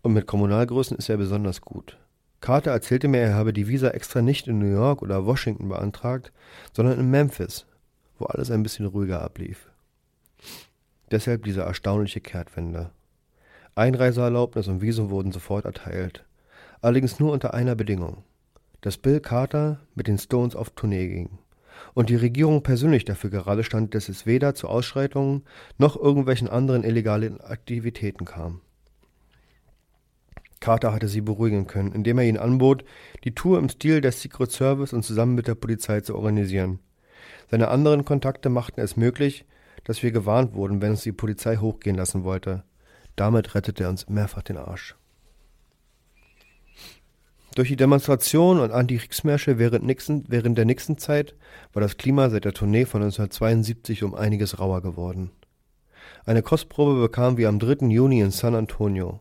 Und 0.02 0.12
mit 0.12 0.26
Kommunalgrößen 0.26 0.96
ist 0.96 1.08
er 1.08 1.16
besonders 1.16 1.60
gut. 1.60 1.98
Carter 2.40 2.72
erzählte 2.72 3.08
mir, 3.08 3.20
er 3.20 3.34
habe 3.34 3.52
die 3.52 3.68
Visa 3.68 3.88
extra 3.88 4.20
nicht 4.20 4.48
in 4.48 4.58
New 4.58 4.70
York 4.70 5.00
oder 5.00 5.24
Washington 5.24 5.68
beantragt, 5.68 6.32
sondern 6.72 6.98
in 6.98 7.10
Memphis, 7.10 7.66
wo 8.18 8.26
alles 8.26 8.50
ein 8.50 8.62
bisschen 8.62 8.86
ruhiger 8.86 9.22
ablief. 9.22 9.70
Deshalb 11.10 11.44
diese 11.44 11.62
erstaunliche 11.62 12.20
Kehrtwende. 12.20 12.90
Einreiseerlaubnis 13.74 14.68
und 14.68 14.82
Visum 14.82 15.10
wurden 15.10 15.32
sofort 15.32 15.64
erteilt 15.64 16.24
allerdings 16.84 17.18
nur 17.18 17.32
unter 17.32 17.54
einer 17.54 17.74
Bedingung, 17.74 18.24
dass 18.80 18.98
Bill 18.98 19.20
Carter 19.20 19.80
mit 19.94 20.06
den 20.06 20.18
Stones 20.18 20.54
auf 20.54 20.70
Tournee 20.70 21.08
ging 21.08 21.38
und 21.94 22.10
die 22.10 22.16
Regierung 22.16 22.62
persönlich 22.62 23.04
dafür 23.04 23.30
gerade 23.30 23.64
stand, 23.64 23.94
dass 23.94 24.08
es 24.08 24.26
weder 24.26 24.54
zu 24.54 24.68
Ausschreitungen 24.68 25.44
noch 25.78 25.96
irgendwelchen 25.96 26.48
anderen 26.48 26.84
illegalen 26.84 27.40
Aktivitäten 27.40 28.24
kam. 28.24 28.60
Carter 30.60 30.92
hatte 30.92 31.08
sie 31.08 31.20
beruhigen 31.20 31.66
können, 31.66 31.92
indem 31.92 32.18
er 32.18 32.24
ihnen 32.24 32.38
anbot, 32.38 32.84
die 33.24 33.34
Tour 33.34 33.58
im 33.58 33.68
Stil 33.68 34.00
des 34.00 34.22
Secret 34.22 34.50
Service 34.50 34.92
und 34.92 35.04
zusammen 35.04 35.34
mit 35.34 35.46
der 35.46 35.56
Polizei 35.56 36.00
zu 36.00 36.14
organisieren. 36.14 36.78
Seine 37.50 37.68
anderen 37.68 38.04
Kontakte 38.04 38.48
machten 38.48 38.80
es 38.80 38.96
möglich, 38.96 39.44
dass 39.84 40.02
wir 40.02 40.10
gewarnt 40.10 40.54
wurden, 40.54 40.80
wenn 40.80 40.92
uns 40.92 41.02
die 41.02 41.12
Polizei 41.12 41.56
hochgehen 41.56 41.96
lassen 41.96 42.24
wollte. 42.24 42.64
Damit 43.16 43.54
rettete 43.54 43.84
er 43.84 43.90
uns 43.90 44.08
mehrfach 44.08 44.42
den 44.42 44.56
Arsch. 44.56 44.96
Durch 47.54 47.68
die 47.68 47.76
Demonstrationen 47.76 48.60
und 48.60 48.72
Antikriegsmärsche 48.72 49.58
während, 49.58 49.84
Nixon, 49.84 50.24
während 50.26 50.58
der 50.58 50.64
Nixon-Zeit 50.64 51.36
war 51.72 51.80
das 51.82 51.96
Klima 51.96 52.28
seit 52.28 52.44
der 52.44 52.52
Tournee 52.52 52.84
von 52.84 53.02
1972 53.02 54.02
um 54.02 54.14
einiges 54.14 54.58
rauer 54.58 54.82
geworden. 54.82 55.30
Eine 56.26 56.42
Kostprobe 56.42 57.00
bekamen 57.00 57.36
wir 57.36 57.48
am 57.48 57.60
3. 57.60 57.86
Juni 57.86 58.20
in 58.20 58.32
San 58.32 58.56
Antonio. 58.56 59.20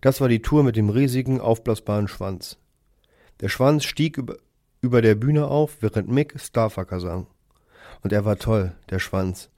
Das 0.00 0.20
war 0.20 0.28
die 0.28 0.42
Tour 0.42 0.62
mit 0.62 0.76
dem 0.76 0.88
riesigen, 0.88 1.40
aufblasbaren 1.40 2.06
Schwanz. 2.06 2.58
Der 3.40 3.48
Schwanz 3.48 3.84
stieg 3.84 4.22
über, 4.80 5.02
der 5.02 5.16
Bühne 5.16 5.48
auf, 5.48 5.78
während 5.80 6.08
Mick 6.08 6.38
Starfucker 6.38 7.00
sang. 7.00 7.26
Und 8.02 8.12
er 8.12 8.24
war 8.24 8.38
toll, 8.38 8.72
der 8.90 9.00
Schwanz. 9.00 9.50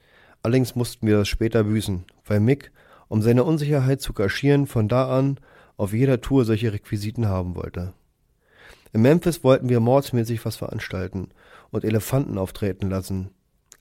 Allerdings 0.42 0.74
mussten 0.74 1.06
wir 1.06 1.18
das 1.18 1.28
später 1.28 1.64
büßen, 1.64 2.04
weil 2.24 2.40
Mick, 2.40 2.72
um 3.08 3.20
seine 3.20 3.44
Unsicherheit 3.44 4.00
zu 4.00 4.14
kaschieren, 4.14 4.66
von 4.66 4.88
da 4.88 5.14
an 5.14 5.38
auf 5.80 5.94
jeder 5.94 6.20
Tour 6.20 6.44
solche 6.44 6.74
Requisiten 6.74 7.26
haben 7.26 7.56
wollte. 7.56 7.94
In 8.92 9.00
Memphis 9.00 9.42
wollten 9.42 9.70
wir 9.70 9.80
mordsmäßig 9.80 10.44
was 10.44 10.56
veranstalten 10.56 11.28
und 11.70 11.84
Elefanten 11.84 12.36
auftreten 12.36 12.90
lassen. 12.90 13.30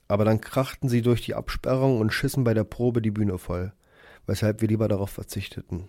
Aber 0.08 0.24
dann 0.24 0.40
krachten 0.40 0.88
sie 0.88 1.02
durch 1.02 1.20
die 1.20 1.34
Absperrung 1.34 2.00
und 2.00 2.14
schissen 2.14 2.42
bei 2.42 2.54
der 2.54 2.64
Probe 2.64 3.02
die 3.02 3.10
Bühne 3.10 3.36
voll, 3.36 3.72
weshalb 4.26 4.62
wir 4.62 4.68
lieber 4.68 4.88
darauf 4.88 5.10
verzichteten. 5.10 5.88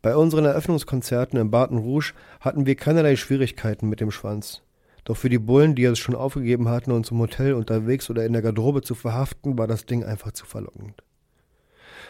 Bei 0.00 0.16
unseren 0.16 0.46
Eröffnungskonzerten 0.46 1.38
in 1.38 1.50
Baton 1.50 1.78
Rouge 1.78 2.14
hatten 2.40 2.64
wir 2.64 2.74
keinerlei 2.74 3.16
Schwierigkeiten 3.16 3.90
mit 3.90 4.00
dem 4.00 4.10
Schwanz. 4.10 4.62
Doch 5.04 5.18
für 5.18 5.28
die 5.28 5.38
Bullen, 5.38 5.74
die 5.74 5.84
es 5.84 5.98
schon 5.98 6.14
aufgegeben 6.14 6.70
hatten, 6.70 6.90
uns 6.90 7.10
im 7.10 7.18
Hotel 7.18 7.52
unterwegs 7.52 8.08
oder 8.08 8.24
in 8.24 8.32
der 8.32 8.40
Garderobe 8.40 8.80
zu 8.80 8.94
verhaften, 8.94 9.58
war 9.58 9.66
das 9.66 9.84
Ding 9.84 10.04
einfach 10.04 10.32
zu 10.32 10.46
verlockend. 10.46 11.02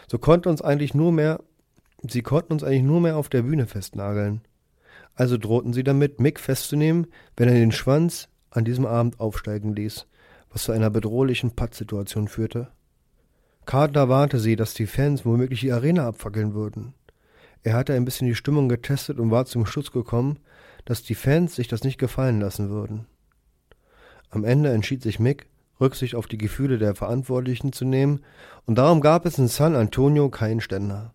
So 0.07 0.19
konnte 0.19 0.47
uns 0.47 0.61
eigentlich 0.61 0.93
nur 0.93 1.11
mehr 1.11 1.41
Sie 2.01 2.21
konnten 2.21 2.53
uns 2.53 2.63
eigentlich 2.63 2.83
nur 2.83 3.01
mehr 3.01 3.17
auf 3.17 3.29
der 3.29 3.41
Bühne 3.41 3.67
festnageln. 3.67 4.41
Also 5.15 5.37
drohten 5.37 5.73
sie 5.73 5.83
damit, 5.83 6.19
Mick 6.19 6.39
festzunehmen, 6.39 7.07
wenn 7.35 7.49
er 7.49 7.55
den 7.55 7.71
Schwanz 7.71 8.29
an 8.51 8.65
diesem 8.65 8.85
Abend 8.85 9.19
aufsteigen 9.19 9.75
ließ, 9.75 10.05
was 10.51 10.63
zu 10.63 10.71
einer 10.71 10.89
bedrohlichen 10.89 11.51
Pattsituation 11.51 12.27
führte. 12.27 12.69
Carter 13.65 14.09
warnte 14.09 14.39
sie, 14.39 14.55
dass 14.55 14.73
die 14.73 14.87
Fans 14.87 15.25
womöglich 15.25 15.59
die 15.59 15.71
Arena 15.71 16.07
abfackeln 16.07 16.53
würden. 16.53 16.93
Er 17.63 17.73
hatte 17.73 17.93
ein 17.93 18.05
bisschen 18.05 18.27
die 18.27 18.35
Stimmung 18.35 18.69
getestet 18.69 19.19
und 19.19 19.31
war 19.31 19.45
zum 19.45 19.65
Schluss 19.65 19.91
gekommen, 19.91 20.39
dass 20.85 21.03
die 21.03 21.15
Fans 21.15 21.55
sich 21.55 21.67
das 21.67 21.83
nicht 21.83 21.97
gefallen 21.97 22.39
lassen 22.39 22.69
würden. 22.69 23.07
Am 24.29 24.45
Ende 24.45 24.71
entschied 24.71 25.01
sich 25.01 25.19
Mick, 25.19 25.47
Rücksicht 25.81 26.15
auf 26.15 26.27
die 26.27 26.37
Gefühle 26.37 26.77
der 26.77 26.95
Verantwortlichen 26.95 27.73
zu 27.73 27.85
nehmen, 27.85 28.21
und 28.65 28.77
darum 28.77 29.01
gab 29.01 29.25
es 29.25 29.37
in 29.37 29.47
San 29.47 29.75
Antonio 29.75 30.29
keinen 30.29 30.61
Ständer. 30.61 31.13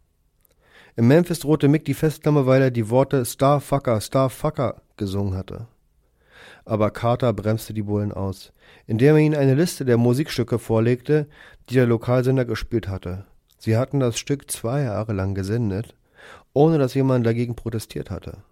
In 0.94 1.06
Memphis 1.06 1.40
drohte 1.40 1.68
Mick 1.68 1.86
die 1.86 1.94
Festnahme, 1.94 2.44
weil 2.44 2.60
er 2.60 2.70
die 2.70 2.90
Worte 2.90 3.24
Starfucker, 3.24 3.98
Starfucker 4.02 4.82
gesungen 4.98 5.34
hatte. 5.34 5.66
Aber 6.66 6.90
Carter 6.90 7.32
bremste 7.32 7.72
die 7.72 7.82
Bullen 7.82 8.12
aus, 8.12 8.52
indem 8.86 9.16
er 9.16 9.22
ihnen 9.22 9.34
eine 9.34 9.54
Liste 9.54 9.86
der 9.86 9.96
Musikstücke 9.96 10.58
vorlegte, 10.58 11.28
die 11.70 11.74
der 11.74 11.86
Lokalsender 11.86 12.44
gespielt 12.44 12.88
hatte. 12.88 13.24
Sie 13.56 13.78
hatten 13.78 14.00
das 14.00 14.18
Stück 14.18 14.50
zwei 14.50 14.82
Jahre 14.82 15.14
lang 15.14 15.34
gesendet, 15.34 15.96
ohne 16.52 16.76
dass 16.76 16.92
jemand 16.92 17.24
dagegen 17.24 17.56
protestiert 17.56 18.10
hatte. 18.10 18.42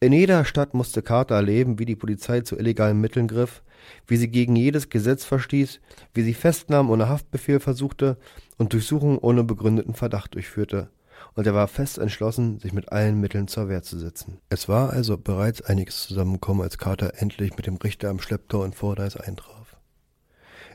In 0.00 0.12
jeder 0.12 0.44
Stadt 0.44 0.74
musste 0.74 1.02
Carter 1.02 1.36
erleben, 1.36 1.78
wie 1.78 1.86
die 1.86 1.96
Polizei 1.96 2.40
zu 2.40 2.56
illegalen 2.56 3.00
Mitteln 3.00 3.28
griff, 3.28 3.62
wie 4.08 4.16
sie 4.16 4.28
gegen 4.28 4.56
jedes 4.56 4.90
Gesetz 4.90 5.24
verstieß, 5.24 5.80
wie 6.14 6.22
sie 6.22 6.34
Festnahmen 6.34 6.90
ohne 6.90 7.08
Haftbefehl 7.08 7.60
versuchte 7.60 8.16
und 8.56 8.72
Durchsuchungen 8.72 9.18
ohne 9.18 9.44
begründeten 9.44 9.94
Verdacht 9.94 10.34
durchführte 10.34 10.90
und 11.34 11.46
er 11.46 11.54
war 11.54 11.68
fest 11.68 11.98
entschlossen, 11.98 12.58
sich 12.58 12.72
mit 12.72 12.90
allen 12.90 13.20
Mitteln 13.20 13.46
zur 13.46 13.68
Wehr 13.68 13.82
zu 13.82 13.98
setzen. 13.98 14.40
Es 14.48 14.68
war 14.68 14.90
also 14.90 15.16
bereits 15.16 15.62
einiges 15.62 16.02
zusammengekommen, 16.02 16.62
als 16.62 16.78
Carter 16.78 17.12
endlich 17.16 17.56
mit 17.56 17.66
dem 17.66 17.76
Richter 17.76 18.10
am 18.10 18.18
Schlepptor 18.18 18.64
in 18.66 18.72
Fordyce 18.72 19.16
eintraf. 19.16 19.76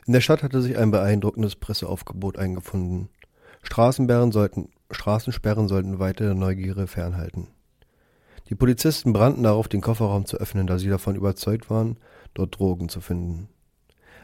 In 0.06 0.12
der 0.12 0.22
Stadt 0.22 0.42
hatte 0.42 0.62
sich 0.62 0.78
ein 0.78 0.90
beeindruckendes 0.90 1.56
Presseaufgebot 1.56 2.38
eingefunden. 2.38 3.10
Straßensperren 3.62 4.32
sollten, 4.32 4.70
Straßensperren 4.90 5.68
sollten 5.68 5.98
weitere 5.98 6.34
Neugierde 6.34 6.86
fernhalten. 6.86 7.48
Die 8.50 8.54
Polizisten 8.54 9.12
brannten 9.12 9.42
darauf, 9.42 9.68
den 9.68 9.80
Kofferraum 9.80 10.26
zu 10.26 10.38
öffnen, 10.38 10.66
da 10.66 10.78
sie 10.78 10.88
davon 10.88 11.16
überzeugt 11.16 11.70
waren, 11.70 11.98
dort 12.34 12.58
Drogen 12.58 12.88
zu 12.88 13.00
finden. 13.00 13.48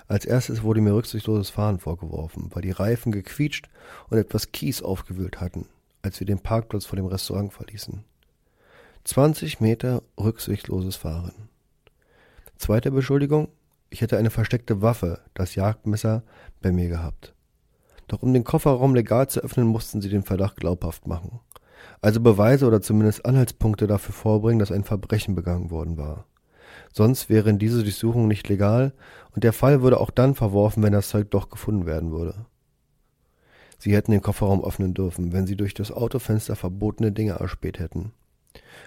Als 0.09 0.25
erstes 0.25 0.62
wurde 0.62 0.81
mir 0.81 0.95
rücksichtsloses 0.95 1.51
Fahren 1.51 1.79
vorgeworfen, 1.79 2.51
weil 2.53 2.62
die 2.62 2.71
Reifen 2.71 3.12
gequietscht 3.12 3.68
und 4.09 4.18
etwas 4.18 4.53
Kies 4.53 4.83
aufgewühlt 4.83 5.41
hatten 5.41 5.66
als 6.03 6.20
wir 6.20 6.26
den 6.26 6.40
Parkplatz 6.40 6.86
vor 6.86 6.96
dem 6.96 7.07
Restaurant 7.07 7.53
verließen. 7.53 8.05
20 9.05 9.61
Meter 9.61 10.03
rücksichtsloses 10.18 10.96
Fahren. 10.96 11.48
Zweite 12.57 12.90
Beschuldigung, 12.90 13.48
ich 13.88 14.03
hätte 14.03 14.18
eine 14.18 14.30
versteckte 14.30 14.82
Waffe, 14.82 15.20
das 15.34 15.55
Jagdmesser, 15.55 16.22
bei 16.61 16.72
mir 16.72 16.88
gehabt. 16.88 17.34
Doch 18.09 18.22
um 18.22 18.32
den 18.32 18.44
Kofferraum 18.44 18.94
legal 18.94 19.28
zu 19.28 19.40
öffnen, 19.40 19.66
mussten 19.66 20.01
sie 20.01 20.09
den 20.09 20.22
Verdacht 20.22 20.57
glaubhaft 20.57 21.07
machen. 21.07 21.40
Also 22.01 22.20
Beweise 22.20 22.66
oder 22.66 22.80
zumindest 22.80 23.24
Anhaltspunkte 23.24 23.86
dafür 23.86 24.14
vorbringen, 24.14 24.59
dass 24.59 24.72
ein 24.72 24.84
Verbrechen 24.84 25.34
begangen 25.34 25.70
worden 25.70 25.96
war. 25.96 26.26
Sonst 26.92 27.28
wären 27.28 27.59
diese 27.59 27.82
Durchsuchungen 27.82 28.28
nicht 28.28 28.48
legal 28.48 28.92
und 29.34 29.44
der 29.44 29.53
Fall 29.53 29.82
würde 29.82 30.01
auch 30.01 30.11
dann 30.11 30.34
verworfen, 30.34 30.82
wenn 30.82 30.92
das 30.92 31.09
Zeug 31.09 31.30
doch 31.30 31.48
gefunden 31.48 31.86
werden 31.86 32.11
würde. 32.11 32.46
Sie 33.81 33.95
hätten 33.95 34.12
den 34.12 34.20
Kofferraum 34.20 34.62
öffnen 34.62 34.93
dürfen, 34.93 35.33
wenn 35.33 35.47
sie 35.47 35.57
durch 35.57 35.72
das 35.72 35.91
Autofenster 35.91 36.55
verbotene 36.55 37.12
Dinge 37.12 37.39
erspäht 37.41 37.78
hätten. 37.78 38.12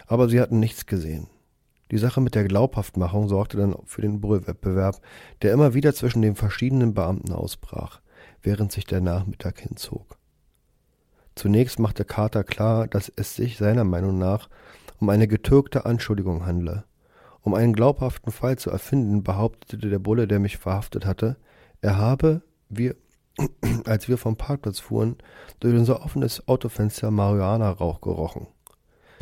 Aber 0.06 0.30
sie 0.30 0.39
hatten 0.39 0.60
nichts 0.60 0.86
gesehen. 0.86 1.26
Die 1.89 1.98
Sache 1.98 2.22
mit 2.22 2.36
der 2.36 2.44
Glaubhaftmachung 2.44 3.28
sorgte 3.28 3.58
dann 3.58 3.76
für 3.86 4.04
den 4.04 4.22
Brüllwettbewerb, 4.22 5.02
der 5.41 5.52
immer 5.52 5.74
wieder 5.74 5.96
zwischen 5.96 6.22
den 6.22 6.36
verschiedenen 6.36 6.94
Beamten 6.94 7.34
ausbrach, 7.34 8.02
während 8.44 8.72
sich 8.72 8.86
der 8.86 9.02
Nachmittag 9.02 9.60
hinzog. 9.62 10.20
Zunächst 11.34 11.80
machte 11.80 12.06
Carter 12.06 12.44
klar, 12.44 12.88
dass 12.88 13.12
es 13.16 13.36
sich 13.36 13.58
seiner 13.58 13.86
Meinung 13.86 14.20
nach 14.20 14.48
um 15.00 15.10
eine 15.10 15.28
getürkte 15.28 15.88
Anschuldigung 15.88 16.46
handle. 16.46 16.84
Um 17.41 17.56
einen 17.56 17.74
glaubhaften 17.74 18.32
Fall 18.32 18.60
zu 18.60 18.70
erfinden, 18.70 19.24
behauptete 19.24 19.89
der 19.89 20.00
Bulle, 20.00 20.28
der 20.28 20.38
mich 20.38 20.58
verhaftet 20.58 21.08
hatte, 21.08 21.36
er 21.82 21.98
habe, 21.98 22.44
wir, 22.70 22.96
als 23.86 24.08
wir 24.08 24.18
vom 24.18 24.36
Parkplatz 24.36 24.80
fuhren, 24.80 25.18
durch 25.60 25.76
unser 25.76 26.04
offenes 26.04 26.48
Autofenster 26.48 27.12
Marihuana-Rauch 27.12 28.02
gerochen. 28.02 28.48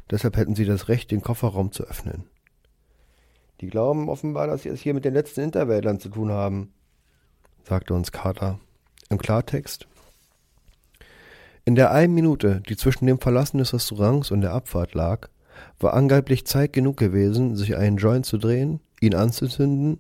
Deshalb 0.10 0.38
hätten 0.38 0.56
sie 0.56 0.66
das 0.66 0.90
Recht, 0.90 1.12
den 1.12 1.22
Kofferraum 1.22 1.72
zu 1.72 1.84
öffnen. 1.84 2.26
Die 3.62 3.68
glauben 3.68 4.10
offenbar, 4.10 4.48
dass 4.48 4.64
sie 4.64 4.70
es 4.70 4.82
hier 4.82 4.94
mit 4.94 5.06
den 5.06 5.14
letzten 5.14 5.42
Interwäldern 5.42 6.00
zu 6.00 6.10
tun 6.10 6.32
haben, 6.32 6.74
sagte 7.64 7.94
uns 7.94 8.12
Carter. 8.12 8.60
Im 9.10 9.18
Klartext. 9.18 9.88
In 11.64 11.76
der 11.76 11.92
einen 11.92 12.14
Minute, 12.14 12.62
die 12.68 12.76
zwischen 12.76 13.06
dem 13.06 13.20
Verlassen 13.20 13.60
des 13.60 13.74
Restaurants 13.74 14.32
und 14.32 14.42
der 14.42 14.54
Abfahrt 14.54 14.94
lag, 14.94 15.30
war 15.80 15.94
angeblich 15.94 16.46
Zeit 16.46 16.74
genug 16.74 16.98
gewesen, 16.98 17.56
sich 17.56 17.76
einen 17.76 17.98
Joint 17.98 18.26
zu 18.26 18.38
drehen, 18.38 18.80
ihn 19.00 19.14
anzuzünden 19.14 20.00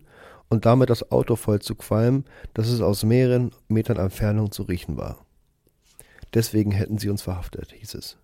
und 0.51 0.65
damit 0.65 0.89
das 0.89 1.11
Auto 1.13 1.37
voll 1.37 1.61
zu 1.61 1.75
qualmen, 1.75 2.25
dass 2.53 2.67
es 2.67 2.81
aus 2.81 3.05
mehreren 3.05 3.51
Metern 3.69 3.95
Entfernung 3.95 4.51
zu 4.51 4.63
riechen 4.63 4.97
war. 4.97 5.25
Deswegen 6.33 6.71
hätten 6.71 6.97
sie 6.97 7.09
uns 7.09 7.21
verhaftet, 7.21 7.71
hieß 7.71 7.95
es. 7.95 8.17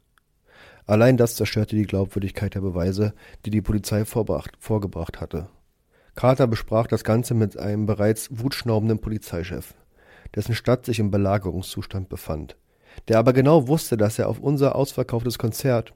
Allein 0.85 1.15
das 1.15 1.35
zerstörte 1.35 1.77
die 1.77 1.85
Glaubwürdigkeit 1.85 2.53
der 2.53 2.59
Beweise, 2.59 3.13
die 3.45 3.49
die 3.49 3.61
Polizei 3.61 4.03
vorgebracht 4.03 5.21
hatte. 5.21 5.47
Carter 6.15 6.47
besprach 6.47 6.87
das 6.87 7.05
Ganze 7.05 7.33
mit 7.33 7.57
einem 7.57 7.85
bereits 7.85 8.27
wutschnaubenden 8.29 8.99
Polizeichef, 8.99 9.73
dessen 10.35 10.53
Stadt 10.53 10.85
sich 10.85 10.99
im 10.99 11.11
Belagerungszustand 11.11 12.09
befand, 12.09 12.57
der 13.07 13.19
aber 13.19 13.31
genau 13.31 13.69
wusste, 13.69 13.95
dass 13.95 14.19
er 14.19 14.27
auf 14.27 14.39
unser 14.39 14.75
ausverkauftes 14.75 15.39
Konzert 15.39 15.93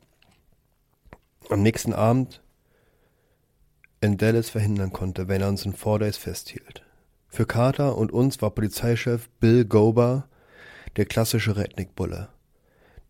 am 1.50 1.62
nächsten 1.62 1.92
Abend 1.92 2.42
in 4.02 4.18
Dallas 4.18 4.50
verhindern 4.50 4.92
konnte, 4.92 5.28
wenn 5.28 5.42
er 5.42 5.50
uns 5.50 5.64
in 5.66 5.74
Fordyce 5.74 6.18
festhielt. 6.18 6.84
Für 7.28 7.46
Carter 7.46 7.98
und 7.98 8.12
uns 8.12 8.42
war 8.42 8.50
Polizeichef 8.50 9.30
Bill 9.40 9.64
Gober 9.64 10.28
der 10.98 11.06
klassische 11.06 11.56
Redneck-Bulle. 11.56 12.30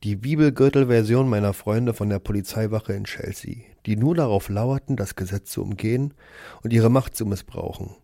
Die 0.03 0.15
Bibelgürtel-Version 0.15 1.29
meiner 1.29 1.53
Freunde 1.53 1.93
von 1.93 2.09
der 2.09 2.19
Polizeiwache 2.19 2.93
in 2.93 3.05
Chelsea, 3.05 3.63
die 3.85 3.95
nur 3.95 4.15
darauf 4.15 4.49
lauerten, 4.49 4.97
das 4.97 5.15
Gesetz 5.15 5.51
zu 5.51 5.61
umgehen 5.61 6.13
und 6.61 6.73
ihre 6.73 6.89
Macht 6.89 7.15
zu 7.15 7.25
missbrauchen. 7.25 7.95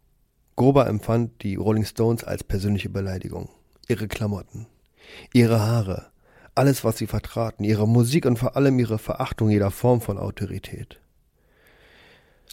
Gober 0.56 0.88
empfand 0.88 1.44
die 1.44 1.56
Rolling 1.56 1.86
Stones 1.86 2.24
als 2.24 2.44
persönliche 2.44 2.90
Beleidigung. 2.90 3.50
Ihre 3.88 4.08
Klamotten, 4.08 4.66
ihre 5.34 5.60
Haare, 5.60 6.08
alles, 6.56 6.84
was 6.84 6.98
sie 6.98 7.08
vertraten, 7.08 7.64
ihre 7.64 7.88
Musik 7.88 8.26
und 8.26 8.40
vor 8.40 8.56
allem 8.56 8.80
ihre 8.80 8.98
Verachtung 8.98 9.50
jeder 9.50 9.72
Form 9.72 10.02
von 10.02 10.18
Autorität. 10.18 11.00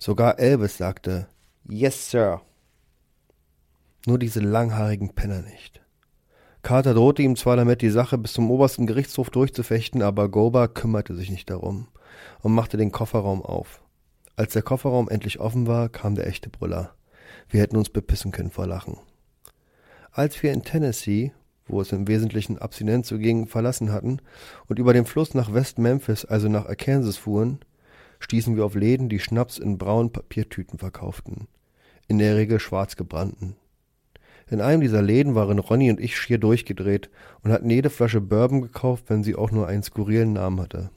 Sogar 0.04 0.38
Elvis 0.38 0.76
sagte 0.76 1.28
Yes, 1.66 2.10
Sir. 2.10 2.42
Nur 4.04 4.18
diese 4.18 4.40
langhaarigen 4.40 5.14
Penner 5.14 5.40
nicht. 5.40 5.80
Carter 6.60 6.92
drohte 6.92 7.22
ihm 7.22 7.36
zwar 7.36 7.56
damit, 7.56 7.80
die 7.80 7.88
Sache 7.88 8.18
bis 8.18 8.34
zum 8.34 8.50
obersten 8.50 8.86
Gerichtshof 8.86 9.30
durchzufechten, 9.30 10.02
aber 10.02 10.28
Goba 10.28 10.68
kümmerte 10.68 11.14
sich 11.14 11.30
nicht 11.30 11.48
darum 11.48 11.88
und 12.42 12.52
machte 12.52 12.76
den 12.76 12.92
Kofferraum 12.92 13.40
auf. 13.40 13.80
Als 14.36 14.52
der 14.52 14.60
Kofferraum 14.60 15.08
endlich 15.08 15.40
offen 15.40 15.66
war, 15.66 15.88
kam 15.88 16.16
der 16.16 16.26
echte 16.26 16.50
Brüller. 16.50 16.94
Wir 17.48 17.62
hätten 17.62 17.78
uns 17.78 17.88
bepissen 17.88 18.30
können 18.30 18.50
vor 18.50 18.66
Lachen. 18.66 18.98
Als 20.12 20.42
wir 20.42 20.52
in 20.52 20.64
Tennessee, 20.64 21.32
wo 21.66 21.80
es 21.80 21.92
im 21.92 22.08
Wesentlichen 22.08 22.58
Abstinenz 22.58 23.08
zuging, 23.08 23.46
verlassen 23.46 23.90
hatten 23.90 24.18
und 24.66 24.78
über 24.78 24.92
den 24.92 25.06
Fluss 25.06 25.32
nach 25.32 25.54
West 25.54 25.78
Memphis, 25.78 26.26
also 26.26 26.50
nach 26.50 26.66
Arkansas 26.66 27.16
fuhren, 27.16 27.60
stießen 28.24 28.56
wir 28.56 28.64
auf 28.64 28.74
Läden, 28.74 29.10
die 29.10 29.20
Schnaps 29.20 29.58
in 29.58 29.76
braunen 29.76 30.10
Papiertüten 30.10 30.78
verkauften, 30.78 31.46
in 32.08 32.16
der 32.16 32.36
Regel 32.36 32.58
schwarz 32.58 32.96
gebrannten. 32.96 33.54
In 34.50 34.62
einem 34.62 34.80
dieser 34.80 35.02
Läden 35.02 35.34
waren 35.34 35.58
Ronny 35.58 35.90
und 35.90 36.00
ich 36.00 36.16
schier 36.16 36.38
durchgedreht 36.38 37.10
und 37.42 37.52
hatten 37.52 37.68
jede 37.68 37.90
Flasche 37.90 38.22
Bourbon 38.22 38.62
gekauft, 38.62 39.04
wenn 39.08 39.22
sie 39.22 39.34
auch 39.34 39.50
nur 39.50 39.68
einen 39.68 39.82
skurrilen 39.82 40.32
Namen 40.32 40.58
hatte. 40.58 40.90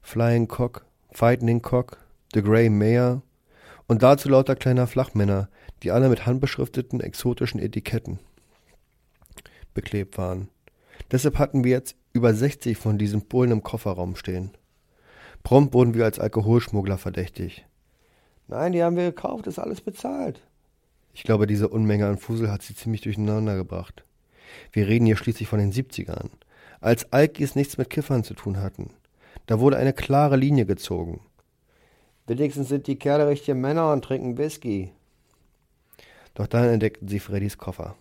Flying 0.00 0.46
Cock, 0.46 0.86
Fighting 1.10 1.60
Cock, 1.60 1.98
The 2.32 2.42
Grey 2.42 2.70
Mare 2.70 3.22
und 3.88 4.04
dazu 4.04 4.28
lauter 4.28 4.54
kleiner 4.54 4.86
Flachmänner, 4.86 5.48
die 5.82 5.90
alle 5.90 6.08
mit 6.08 6.24
handbeschrifteten 6.24 7.00
exotischen 7.00 7.60
Etiketten 7.60 8.20
beklebt 9.74 10.18
waren. 10.18 10.48
Deshalb 11.10 11.38
hatten 11.38 11.64
wir 11.64 11.72
jetzt 11.72 11.96
über 12.12 12.32
60 12.32 12.76
von 12.76 12.96
diesen 12.96 13.22
Bullen 13.22 13.50
im 13.50 13.62
Kofferraum 13.64 14.14
stehen. 14.14 14.52
Prompt 15.48 15.72
wurden 15.72 15.94
wir 15.94 16.04
als 16.04 16.18
Alkoholschmuggler 16.18 16.98
verdächtig. 16.98 17.64
Nein, 18.48 18.72
die 18.72 18.82
haben 18.82 18.96
wir 18.96 19.04
gekauft, 19.04 19.46
ist 19.46 19.58
alles 19.58 19.80
bezahlt, 19.80 20.42
ich 21.14 21.24
glaube, 21.24 21.46
diese 21.46 21.68
Unmenge 21.68 22.06
an 22.06 22.18
Fusel 22.18 22.50
hat 22.50 22.62
sie 22.62 22.76
ziemlich 22.76 23.00
durcheinander 23.00 23.56
gebracht. 23.56 24.04
Wir 24.70 24.86
reden 24.86 25.06
hier 25.06 25.16
schließlich 25.16 25.48
von 25.48 25.58
den 25.58 25.72
70ern, 25.72 26.28
als 26.80 27.12
Alkis 27.12 27.56
nichts 27.56 27.76
mit 27.78 27.90
Kiffern 27.90 28.24
zu 28.24 28.34
tun 28.34 28.58
hatten. 28.60 28.90
Da 29.46 29.58
wurde 29.58 29.78
eine 29.78 29.92
klare 29.92 30.36
Linie 30.36 30.64
gezogen. 30.66 31.20
Wenigstens 32.26 32.68
sind 32.68 32.86
die 32.86 32.98
Kerle 32.98 33.26
richtige 33.26 33.56
Männer 33.56 33.90
und 33.92 34.04
trinken 34.04 34.38
Whisky. 34.38 34.92
Doch 36.34 36.46
dann 36.46 36.68
entdeckten 36.68 37.08
sie 37.08 37.18
Freddys 37.18 37.58
Koffer, 37.58 37.96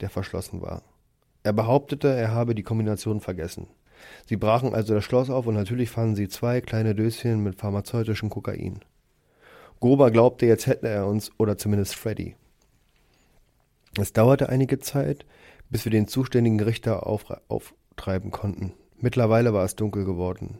der 0.00 0.10
verschlossen 0.10 0.62
war. 0.62 0.82
Er 1.42 1.54
behauptete, 1.54 2.08
er 2.08 2.30
habe 2.30 2.54
die 2.54 2.62
Kombination 2.62 3.20
vergessen. 3.20 3.66
Sie 4.26 4.36
brachen 4.36 4.74
also 4.74 4.94
das 4.94 5.04
Schloss 5.04 5.30
auf 5.30 5.46
und 5.46 5.54
natürlich 5.54 5.90
fanden 5.90 6.16
sie 6.16 6.28
zwei 6.28 6.60
kleine 6.60 6.94
Döschen 6.94 7.42
mit 7.42 7.56
pharmazeutischem 7.56 8.30
Kokain. 8.30 8.80
Gober 9.80 10.10
glaubte, 10.10 10.46
jetzt 10.46 10.66
hätte 10.66 10.88
er 10.88 11.06
uns, 11.06 11.30
oder 11.38 11.56
zumindest 11.56 11.94
Freddy. 11.94 12.34
Es 13.96 14.12
dauerte 14.12 14.48
einige 14.48 14.78
Zeit, 14.78 15.24
bis 15.70 15.84
wir 15.84 15.92
den 15.92 16.08
zuständigen 16.08 16.60
Richter 16.60 17.06
auftreiben 17.06 18.30
konnten. 18.30 18.72
Mittlerweile 18.98 19.52
war 19.52 19.64
es 19.64 19.76
dunkel 19.76 20.04
geworden. 20.04 20.58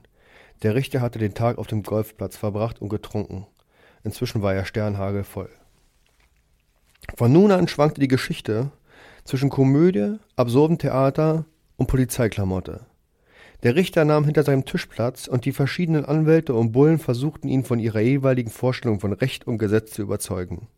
Der 0.63 0.75
Richter 0.75 1.01
hatte 1.01 1.19
den 1.19 1.35
Tag 1.35 1.59
auf 1.59 1.67
dem 1.67 1.83
Golfplatz 1.83 2.37
verbracht 2.37 2.81
und 2.81 2.89
getrunken. 2.89 3.47
Inzwischen 4.05 4.43
war 4.43 4.55
er 4.55 4.65
sternhagelvoll. 4.65 5.51
Von 7.17 7.33
nun 7.33 7.53
an 7.53 7.69
schwankte 7.69 8.01
die 8.01 8.09
Geschichte 8.09 8.71
zwischen 9.25 9.51
Komödie, 9.51 10.17
absurdem 10.37 10.79
Theater 10.79 11.45
und 11.77 11.87
Polizeiklamotte. 11.87 12.87
Der 13.65 13.75
Richter 13.75 14.05
nahm 14.05 14.25
hinter 14.25 14.45
seinem 14.45 14.65
Tisch 14.65 14.87
Platz 14.87 15.27
und 15.27 15.45
die 15.45 15.53
verschiedenen 15.53 16.05
Anwälte 16.05 16.55
und 16.55 16.71
Bullen 16.71 16.99
versuchten 16.99 17.49
ihn 17.49 17.65
von 17.65 17.81
ihrer 17.81 18.01
jeweiligen 18.01 18.51
Vorstellung 18.51 19.01
von 19.01 19.13
Recht 19.13 19.47
und 19.49 19.59
Gesetz 19.59 19.93
zu 19.93 20.03
überzeugen. 20.03 20.69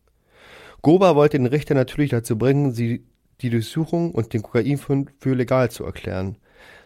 Goba 0.81 1.15
wollte 1.15 1.37
den 1.37 1.45
Richter 1.45 1.75
natürlich 1.75 2.09
dazu 2.09 2.39
bringen, 2.39 2.71
sie 2.71 3.03
die 3.41 3.51
Durchsuchung 3.51 4.11
und 4.11 4.33
den 4.33 4.41
Kokainfund 4.41 5.11
für 5.19 5.35
legal 5.35 5.69
zu 5.69 5.83
erklären, 5.83 6.37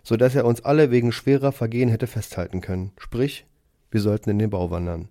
so 0.04 0.18
dass 0.18 0.36
er 0.36 0.46
uns 0.46 0.64
alle 0.66 0.91
wegen 0.91 1.14
schwerer 1.14 1.54
Vergehen 1.54 1.89
hätte 1.89 2.08
festhalten 2.08 2.60
können. 2.60 2.91
Sprich, 2.98 3.46
wir 3.89 4.02
sollten 4.02 4.30
in 4.30 4.39
den 4.39 4.50
Bau 4.50 4.72
wandern. 4.72 5.08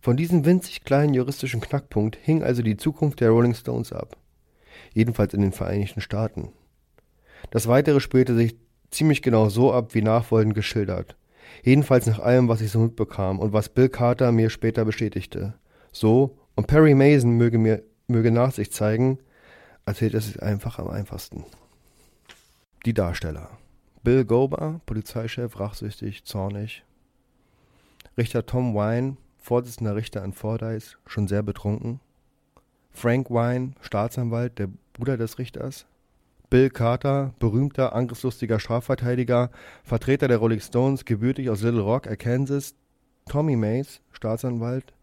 Von 0.00 0.16
diesem 0.16 0.44
winzig 0.44 0.84
kleinen 0.84 1.14
juristischen 1.14 1.60
Knackpunkt 1.60 2.16
hing 2.20 2.42
also 2.42 2.62
die 2.62 2.76
Zukunft 2.76 3.20
der 3.20 3.30
Rolling 3.30 3.54
Stones 3.54 3.92
ab. 3.92 4.16
Jedenfalls 4.92 5.34
in 5.34 5.42
den 5.42 5.52
Vereinigten 5.52 6.00
Staaten. 6.00 6.52
Das 7.50 7.68
weitere 7.68 8.00
spielte 8.00 8.34
sich 8.34 8.56
ziemlich 8.90 9.22
genau 9.22 9.48
so 9.48 9.72
ab, 9.72 9.94
wie 9.94 10.02
nachfolgend 10.02 10.54
geschildert. 10.54 11.16
Jedenfalls 11.62 12.06
nach 12.06 12.18
allem, 12.18 12.48
was 12.48 12.60
ich 12.60 12.70
so 12.70 12.78
mitbekam 12.78 13.38
und 13.38 13.52
was 13.52 13.68
Bill 13.68 13.88
Carter 13.88 14.32
mir 14.32 14.50
später 14.50 14.84
bestätigte. 14.84 15.54
So, 15.92 16.38
und 16.54 16.66
Perry 16.66 16.94
Mason 16.94 17.32
möge 17.32 17.58
mir 17.58 17.82
möge 18.08 18.30
Nachsicht 18.30 18.72
zeigen, 18.72 19.18
erzählt 19.84 20.14
es 20.14 20.26
sich 20.26 20.42
einfach 20.42 20.78
am 20.78 20.88
einfachsten. 20.88 21.44
Die 22.84 22.94
Darsteller. 22.94 23.50
Bill 24.02 24.24
Gober, 24.24 24.80
Polizeichef, 24.86 25.60
rachsüchtig, 25.60 26.24
zornig. 26.24 26.84
Richter 28.16 28.46
Tom 28.46 28.74
Wine, 28.74 29.16
Vorsitzender 29.36 29.94
Richter 29.94 30.24
in 30.24 30.32
Fordyce, 30.32 30.98
schon 31.06 31.28
sehr 31.28 31.42
betrunken. 31.42 32.00
Frank 32.90 33.30
Wine, 33.30 33.72
Staatsanwalt, 33.80 34.58
der 34.58 34.68
Bruder 34.92 35.16
des 35.16 35.38
Richters, 35.38 35.86
Bill 36.50 36.70
Carter, 36.70 37.34
berühmter, 37.38 37.94
angriffslustiger 37.94 38.58
Strafverteidiger, 38.58 39.50
Vertreter 39.84 40.28
der 40.28 40.38
Rolling 40.38 40.60
Stones, 40.60 41.04
gebürtig 41.04 41.50
aus 41.50 41.62
Little 41.62 41.82
Rock, 41.82 42.06
Arkansas. 42.06 42.74
Tommy 43.28 43.56
Mays, 43.56 44.00
Staatsanwalt, 44.12 44.94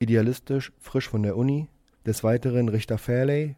idealistisch, 0.00 0.72
frisch 0.80 1.08
von 1.08 1.22
der 1.22 1.36
Uni. 1.36 1.68
Des 2.04 2.24
Weiteren 2.24 2.68
Richter 2.68 2.98
Fairley, 2.98 3.54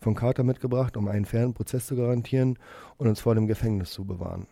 von 0.00 0.14
Carter 0.14 0.42
mitgebracht, 0.42 0.96
um 0.96 1.06
einen 1.06 1.24
fairen 1.26 1.54
Prozess 1.54 1.86
zu 1.86 1.94
garantieren 1.94 2.58
und 2.96 3.06
uns 3.06 3.20
vor 3.20 3.34
dem 3.34 3.46
Gefängnis 3.46 3.92
zu 3.92 4.04
bewahren. 4.04 4.48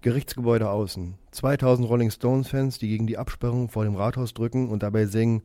Gerichtsgebäude 0.00 0.70
außen. 0.70 1.14
2000 1.32 1.88
Rolling 1.88 2.10
Stones-Fans, 2.10 2.78
die 2.78 2.88
gegen 2.88 3.08
die 3.08 3.18
Absperrung 3.18 3.68
vor 3.68 3.84
dem 3.84 3.96
Rathaus 3.96 4.32
drücken 4.32 4.68
und 4.68 4.84
dabei 4.84 5.06
singen 5.06 5.42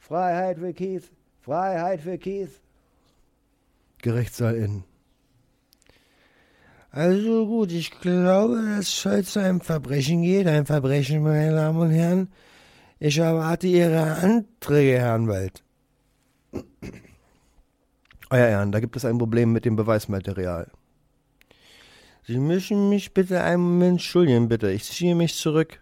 Freiheit 0.00 0.58
für 0.58 0.72
Keith, 0.72 1.12
Freiheit 1.40 2.00
für 2.00 2.18
Keith. 2.18 2.60
Gerichtssaal 4.02 4.56
innen. 4.56 4.84
Also 6.90 7.46
gut, 7.46 7.72
ich 7.72 7.90
glaube, 7.90 8.62
dass 8.76 8.94
Scholz 8.94 9.32
zu 9.32 9.40
einem 9.40 9.62
Verbrechen 9.62 10.22
geht. 10.22 10.46
Ein 10.46 10.66
Verbrechen, 10.66 11.22
meine 11.22 11.54
Damen 11.54 11.78
und 11.78 11.90
Herren. 11.90 12.28
Ich 12.98 13.16
erwarte 13.16 13.66
Ihre 13.66 14.16
Anträge, 14.16 14.98
Herr 14.98 15.14
Anwalt. 15.14 15.64
Euer 18.28 18.46
Ehren, 18.46 18.72
da 18.72 18.80
gibt 18.80 18.96
es 18.96 19.04
ein 19.04 19.18
Problem 19.18 19.52
mit 19.52 19.64
dem 19.64 19.76
Beweismaterial. 19.76 20.70
Sie 22.24 22.38
müssen 22.38 22.88
mich 22.88 23.14
bitte 23.14 23.42
einen 23.42 23.62
Moment 23.62 23.92
entschuldigen, 23.92 24.48
bitte. 24.48 24.70
Ich 24.70 24.84
ziehe 24.84 25.14
mich 25.14 25.34
zurück. 25.34 25.80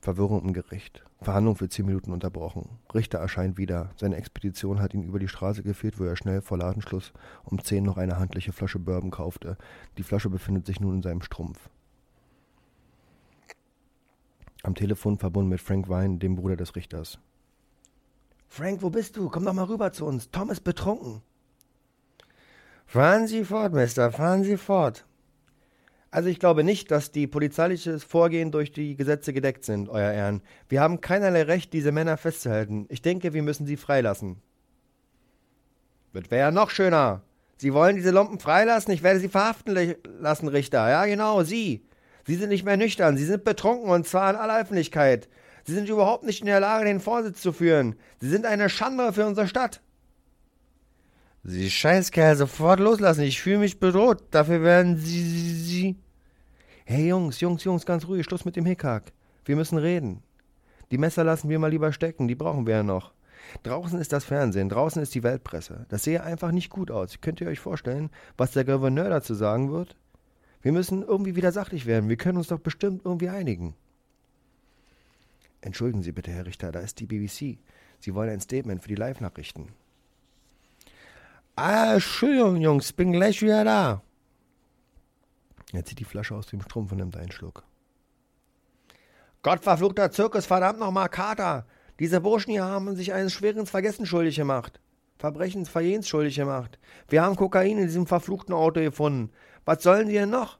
Verwirrung 0.00 0.42
im 0.46 0.52
Gericht. 0.52 1.04
Verhandlung 1.22 1.56
für 1.56 1.68
zehn 1.68 1.84
Minuten 1.84 2.12
unterbrochen. 2.12 2.78
Richter 2.94 3.18
erscheint 3.18 3.58
wieder. 3.58 3.90
Seine 3.96 4.16
Expedition 4.16 4.80
hat 4.80 4.94
ihn 4.94 5.02
über 5.02 5.18
die 5.18 5.28
Straße 5.28 5.62
geführt, 5.62 5.98
wo 5.98 6.04
er 6.04 6.16
schnell 6.16 6.40
vor 6.40 6.56
Ladenschluss 6.56 7.12
um 7.44 7.62
zehn 7.62 7.84
noch 7.84 7.98
eine 7.98 8.18
handliche 8.18 8.52
Flasche 8.52 8.78
Bourbon 8.78 9.10
kaufte. 9.10 9.58
Die 9.98 10.02
Flasche 10.02 10.30
befindet 10.30 10.64
sich 10.64 10.80
nun 10.80 10.96
in 10.96 11.02
seinem 11.02 11.20
Strumpf. 11.20 11.68
Am 14.62 14.74
Telefon 14.74 15.18
verbunden 15.18 15.50
mit 15.50 15.60
Frank 15.60 15.88
Vine, 15.88 16.18
dem 16.18 16.36
Bruder 16.36 16.56
des 16.56 16.74
Richters. 16.74 17.18
Frank, 18.48 18.82
wo 18.82 18.90
bist 18.90 19.16
du? 19.16 19.28
Komm 19.28 19.44
doch 19.44 19.52
mal 19.52 19.64
rüber 19.64 19.92
zu 19.92 20.06
uns. 20.06 20.30
Tom 20.30 20.50
ist 20.50 20.64
betrunken. 20.64 21.22
Fahren 22.86 23.26
Sie 23.26 23.44
fort, 23.44 23.72
Mister, 23.72 24.10
fahren 24.10 24.42
Sie 24.42 24.56
fort. 24.56 25.06
Also 26.12 26.28
ich 26.28 26.40
glaube 26.40 26.64
nicht, 26.64 26.90
dass 26.90 27.12
die 27.12 27.28
polizeiliches 27.28 28.02
Vorgehen 28.02 28.50
durch 28.50 28.72
die 28.72 28.96
Gesetze 28.96 29.32
gedeckt 29.32 29.64
sind, 29.64 29.88
Euer 29.88 30.10
Ehren. 30.10 30.42
Wir 30.68 30.80
haben 30.80 31.00
keinerlei 31.00 31.42
Recht, 31.42 31.72
diese 31.72 31.92
Männer 31.92 32.16
festzuhalten. 32.16 32.86
Ich 32.88 33.00
denke, 33.00 33.32
wir 33.32 33.42
müssen 33.42 33.66
sie 33.66 33.76
freilassen. 33.76 34.42
Das 36.12 36.30
wäre 36.30 36.40
ja 36.40 36.50
noch 36.50 36.70
schöner. 36.70 37.22
Sie 37.56 37.72
wollen 37.72 37.94
diese 37.94 38.10
Lumpen 38.10 38.40
freilassen? 38.40 38.92
Ich 38.92 39.02
werde 39.02 39.20
sie 39.20 39.28
verhaften 39.28 39.94
lassen, 40.18 40.48
Richter. 40.48 40.88
Ja, 40.88 41.04
genau, 41.04 41.42
Sie. 41.44 41.86
Sie 42.26 42.34
sind 42.34 42.48
nicht 42.48 42.64
mehr 42.64 42.76
nüchtern. 42.76 43.16
Sie 43.16 43.24
sind 43.24 43.44
betrunken 43.44 43.90
und 43.90 44.06
zwar 44.06 44.30
in 44.30 44.36
aller 44.36 44.60
Öffentlichkeit. 44.60 45.28
Sie 45.64 45.74
sind 45.74 45.88
überhaupt 45.88 46.24
nicht 46.24 46.40
in 46.40 46.46
der 46.46 46.60
Lage, 46.60 46.86
den 46.86 47.00
Vorsitz 47.00 47.40
zu 47.40 47.52
führen. 47.52 47.96
Sie 48.18 48.28
sind 48.28 48.46
eine 48.46 48.68
Schande 48.68 49.12
für 49.12 49.26
unsere 49.26 49.46
Stadt. 49.46 49.80
Sie 51.42 51.70
Scheißkerl 51.70 52.36
sofort 52.36 52.80
loslassen. 52.80 53.22
Ich 53.22 53.40
fühle 53.40 53.58
mich 53.58 53.80
bedroht. 53.80 54.22
Dafür 54.30 54.62
werden 54.62 54.96
Sie, 54.96 55.22
Sie, 55.22 55.54
Sie. 55.54 55.96
Hey 56.84 57.08
Jungs, 57.08 57.40
Jungs, 57.40 57.64
Jungs, 57.64 57.86
ganz 57.86 58.06
ruhig. 58.06 58.24
Schluss 58.24 58.44
mit 58.44 58.56
dem 58.56 58.66
Hickhack. 58.66 59.12
Wir 59.44 59.56
müssen 59.56 59.78
reden. 59.78 60.22
Die 60.90 60.98
Messer 60.98 61.24
lassen 61.24 61.48
wir 61.48 61.58
mal 61.58 61.70
lieber 61.70 61.92
stecken. 61.92 62.28
Die 62.28 62.34
brauchen 62.34 62.66
wir 62.66 62.76
ja 62.76 62.82
noch. 62.82 63.12
Draußen 63.62 63.98
ist 63.98 64.12
das 64.12 64.24
Fernsehen, 64.24 64.68
draußen 64.68 65.02
ist 65.02 65.14
die 65.14 65.22
Weltpresse. 65.22 65.86
Das 65.88 66.04
sehe 66.04 66.22
einfach 66.22 66.52
nicht 66.52 66.70
gut 66.70 66.90
aus. 66.90 67.20
Könnt 67.20 67.40
ihr 67.40 67.48
euch 67.48 67.58
vorstellen, 67.58 68.10
was 68.36 68.52
der 68.52 68.64
Gouverneur 68.64 69.08
dazu 69.08 69.34
sagen 69.34 69.72
wird? 69.72 69.96
Wir 70.62 70.72
müssen 70.72 71.02
irgendwie 71.02 71.36
wieder 71.36 71.52
sachlich 71.52 71.86
werden. 71.86 72.08
Wir 72.08 72.16
können 72.16 72.38
uns 72.38 72.48
doch 72.48 72.60
bestimmt 72.60 73.02
irgendwie 73.04 73.30
einigen. 73.30 73.74
Entschuldigen 75.62 76.02
Sie 76.02 76.12
bitte, 76.12 76.30
Herr 76.30 76.46
Richter, 76.46 76.72
da 76.72 76.80
ist 76.80 77.00
die 77.00 77.06
BBC. 77.06 77.58
Sie 77.98 78.14
wollen 78.14 78.30
ein 78.30 78.40
Statement 78.40 78.82
für 78.82 78.88
die 78.88 78.94
Live-Nachrichten. 78.94 79.68
Ah, 81.56 81.94
Entschuldigung, 81.94 82.56
Jungs, 82.56 82.92
bin 82.92 83.12
gleich 83.12 83.42
wieder 83.42 83.64
da. 83.64 84.02
Er 85.72 85.84
zieht 85.84 85.98
die 85.98 86.04
Flasche 86.04 86.34
aus 86.34 86.46
dem 86.46 86.62
Strumpf 86.62 86.92
und 86.92 86.98
nimmt 86.98 87.16
einen 87.16 87.32
Schluck. 87.32 87.64
Gottverfluchter 89.42 90.10
Zirkus, 90.10 90.46
verdammt 90.46 90.80
nochmal, 90.80 91.08
Kater! 91.08 91.66
Diese 91.98 92.20
Burschen 92.20 92.50
hier 92.50 92.64
haben 92.64 92.96
sich 92.96 93.12
eines 93.12 93.32
schweren 93.32 93.66
Vergessen 93.66 94.06
schuldig 94.06 94.36
gemacht. 94.36 94.80
Verbrechens, 95.18 95.68
Verjehens 95.68 96.08
schuldig 96.08 96.36
gemacht. 96.36 96.78
Wir 97.08 97.22
haben 97.22 97.36
Kokain 97.36 97.78
in 97.78 97.86
diesem 97.86 98.06
verfluchten 98.06 98.54
Auto 98.54 98.80
gefunden. 98.80 99.30
Was 99.66 99.82
sollen 99.82 100.08
die 100.08 100.14
denn 100.14 100.30
noch? 100.30 100.58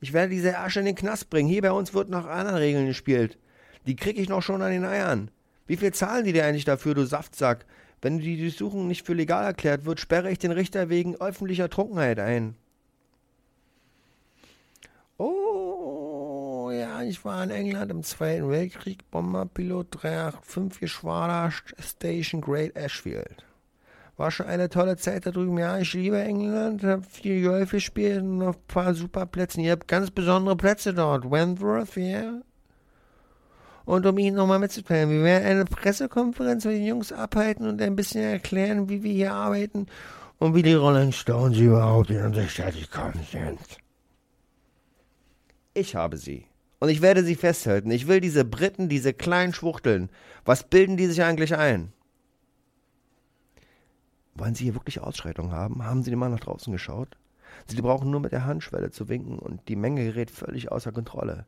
Ich 0.00 0.12
werde 0.12 0.30
diese 0.30 0.58
Asche 0.58 0.80
in 0.80 0.86
den 0.86 0.94
Knast 0.94 1.30
bringen. 1.30 1.48
Hier 1.48 1.62
bei 1.62 1.72
uns 1.72 1.92
wird 1.94 2.08
nach 2.08 2.26
anderen 2.26 2.58
Regeln 2.58 2.86
gespielt. 2.86 3.38
Die 3.86 3.96
krieg 3.96 4.18
ich 4.18 4.28
noch 4.28 4.42
schon 4.42 4.62
an 4.62 4.70
den 4.70 4.84
Eiern. 4.84 5.30
Wie 5.66 5.76
viel 5.76 5.92
zahlen 5.92 6.24
die 6.24 6.32
dir 6.32 6.44
eigentlich 6.44 6.64
dafür, 6.64 6.94
du 6.94 7.04
Saftsack? 7.04 7.66
Wenn 8.02 8.18
die 8.18 8.36
Durchsuchung 8.36 8.88
nicht 8.88 9.06
für 9.06 9.14
legal 9.14 9.44
erklärt 9.44 9.84
wird, 9.84 10.00
sperre 10.00 10.30
ich 10.30 10.40
den 10.40 10.50
Richter 10.50 10.88
wegen 10.88 11.20
öffentlicher 11.20 11.70
Trunkenheit 11.70 12.18
ein. 12.18 12.56
Oh, 15.18 16.68
ja, 16.72 17.02
ich 17.02 17.24
war 17.24 17.44
in 17.44 17.50
England 17.50 17.92
im 17.92 18.02
Zweiten 18.02 18.50
Weltkrieg, 18.50 19.08
Bomberpilot 19.12 19.86
385 20.02 20.80
Geschwader 20.80 21.52
Station 21.78 22.40
Great 22.40 22.76
Ashfield. 22.76 23.44
War 24.16 24.32
schon 24.32 24.46
eine 24.46 24.68
tolle 24.68 24.96
Zeit 24.96 25.24
da 25.24 25.30
drüben. 25.30 25.56
Ja, 25.58 25.78
ich 25.78 25.94
liebe 25.94 26.20
England, 26.20 26.82
hab 26.82 27.06
viel 27.06 27.46
Golf 27.46 27.70
gespielt 27.70 28.22
und 28.22 28.42
auf 28.42 28.56
ein 28.56 28.66
paar 28.66 28.94
super 28.94 29.26
Plätzen. 29.26 29.60
Ihr 29.60 29.72
habt 29.72 29.86
ganz 29.86 30.10
besondere 30.10 30.56
Plätze 30.56 30.92
dort. 30.92 31.30
Wentworth, 31.30 31.96
ja. 31.96 32.02
Yeah. 32.02 32.42
Und 33.84 34.06
um 34.06 34.16
Ihnen 34.18 34.36
nochmal 34.36 34.58
mitzuteilen, 34.58 35.10
wir 35.10 35.22
werden 35.22 35.46
eine 35.46 35.64
Pressekonferenz 35.64 36.64
mit 36.64 36.74
den 36.74 36.86
Jungs 36.86 37.12
abhalten 37.12 37.66
und 37.66 37.82
ein 37.82 37.96
bisschen 37.96 38.22
erklären, 38.22 38.88
wie 38.88 39.02
wir 39.02 39.12
hier 39.12 39.32
arbeiten 39.32 39.86
und 40.38 40.54
wie 40.54 40.62
die 40.62 40.74
Rolling 40.74 41.12
Stones 41.12 41.58
überhaupt 41.58 42.10
in 42.10 42.24
unsere 42.24 42.48
Stadt 42.48 42.74
gekommen 42.74 43.20
sind. 43.30 43.58
Ich 45.74 45.94
habe 45.94 46.16
sie. 46.16 46.46
Und 46.80 46.88
ich 46.88 47.00
werde 47.00 47.22
sie 47.22 47.36
festhalten. 47.36 47.90
Ich 47.90 48.08
will 48.08 48.20
diese 48.20 48.44
Briten, 48.44 48.88
diese 48.88 49.14
kleinen 49.14 49.54
Schwuchteln. 49.54 50.10
Was 50.44 50.64
bilden 50.64 50.96
die 50.96 51.06
sich 51.06 51.22
eigentlich 51.22 51.54
ein? 51.54 51.92
Wollen 54.34 54.54
Sie 54.54 54.64
hier 54.64 54.74
wirklich 54.74 55.00
Ausschreitungen 55.00 55.52
haben? 55.52 55.84
Haben 55.84 56.02
Sie 56.02 56.14
mal 56.16 56.28
nach 56.28 56.40
draußen 56.40 56.72
geschaut? 56.72 57.16
Sie 57.66 57.80
brauchen 57.80 58.10
nur 58.10 58.20
mit 58.20 58.32
der 58.32 58.44
Handschwelle 58.44 58.90
zu 58.90 59.08
winken 59.08 59.38
und 59.38 59.68
die 59.68 59.76
Menge 59.76 60.04
gerät 60.04 60.30
völlig 60.30 60.72
außer 60.72 60.90
Kontrolle. 60.90 61.46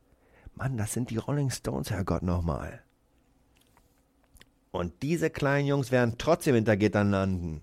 Mann, 0.57 0.77
das 0.77 0.93
sind 0.93 1.11
die 1.11 1.17
Rolling 1.17 1.51
Stones, 1.51 1.91
Herrgott 1.91 2.23
nochmal. 2.23 2.83
Und 4.71 5.03
diese 5.03 5.31
kleinen 5.31 5.69
Jungs 5.69 5.91
werden 5.93 6.17
trotzdem 6.19 6.55
hinter 6.55 6.77
Gittern 6.77 7.11
landen. 7.11 7.63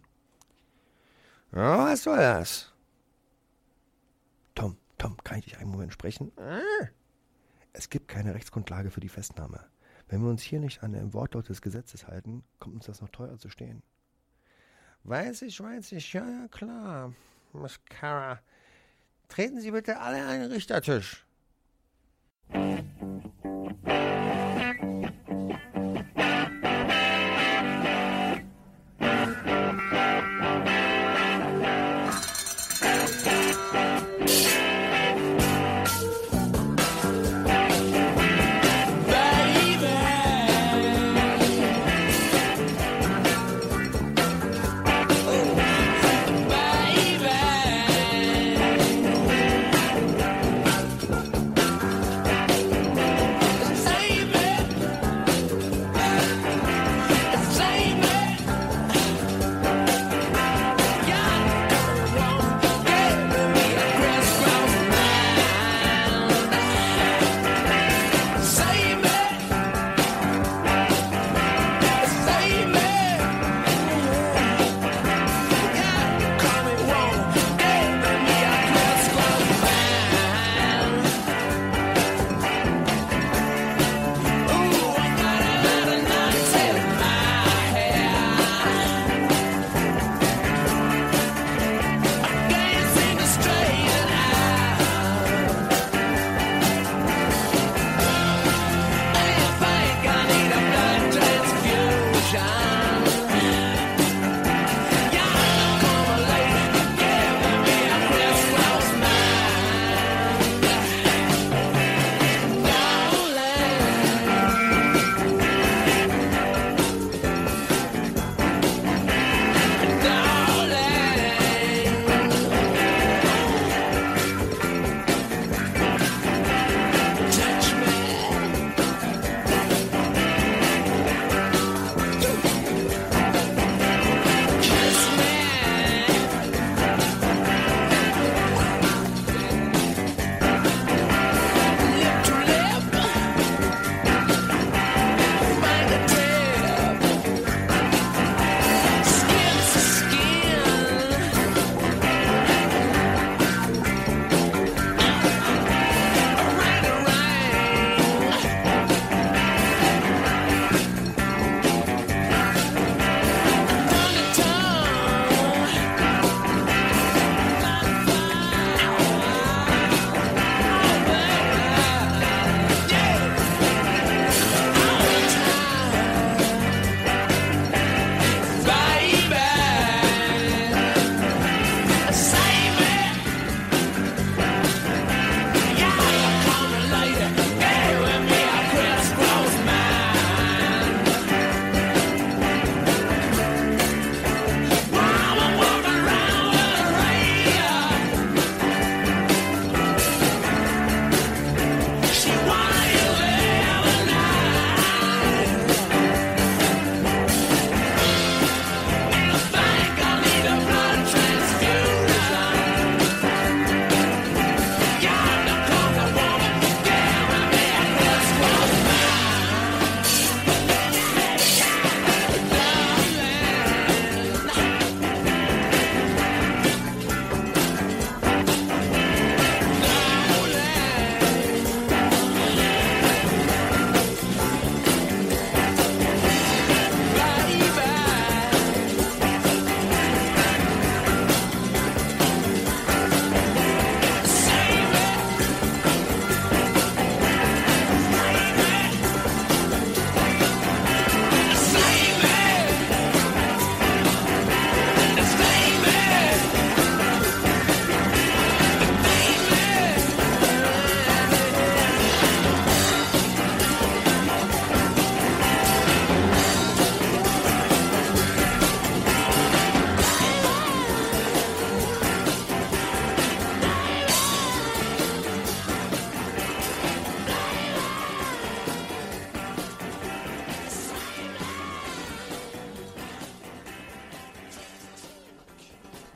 Ja, 1.54 1.86
was 1.86 2.04
soll 2.04 2.18
das? 2.18 2.72
Tom, 4.56 4.78
Tom, 4.98 5.18
kann 5.24 5.40
ich 5.40 5.46
dich 5.46 5.58
einen 5.58 5.72
Moment 5.72 5.92
sprechen? 5.92 6.32
Ah. 6.38 6.88
Es 7.74 7.90
gibt 7.90 8.08
keine 8.08 8.34
Rechtsgrundlage 8.34 8.92
für 8.92 9.00
die 9.00 9.10
Festnahme. 9.10 9.66
Wenn 10.08 10.22
wir 10.22 10.30
uns 10.30 10.42
hier 10.42 10.60
nicht 10.60 10.84
an 10.84 10.94
den 10.94 11.14
Wortlaut 11.14 11.48
des 11.48 11.62
Gesetzes 11.62 12.08
halten, 12.08 12.44
kommt 12.60 12.76
uns 12.76 12.86
das 12.86 13.02
noch 13.02 13.10
teuer 13.10 13.38
zu 13.38 13.50
stehen. 13.50 13.82
Weiß 15.04 15.42
ich, 15.42 15.60
weiß 15.60 15.94
ich, 15.94 16.14
ja, 16.14 16.28
ja, 16.30 16.48
klar. 16.50 17.14
Miss 17.54 17.80
Cara, 17.86 18.40
treten 19.28 19.60
Sie 19.60 19.72
bitte 19.72 20.00
alle 20.00 20.26
an 20.26 20.42
den 20.42 20.52
Richtertisch. 20.52 21.26
Thank 23.72 23.88
you. 23.88 24.11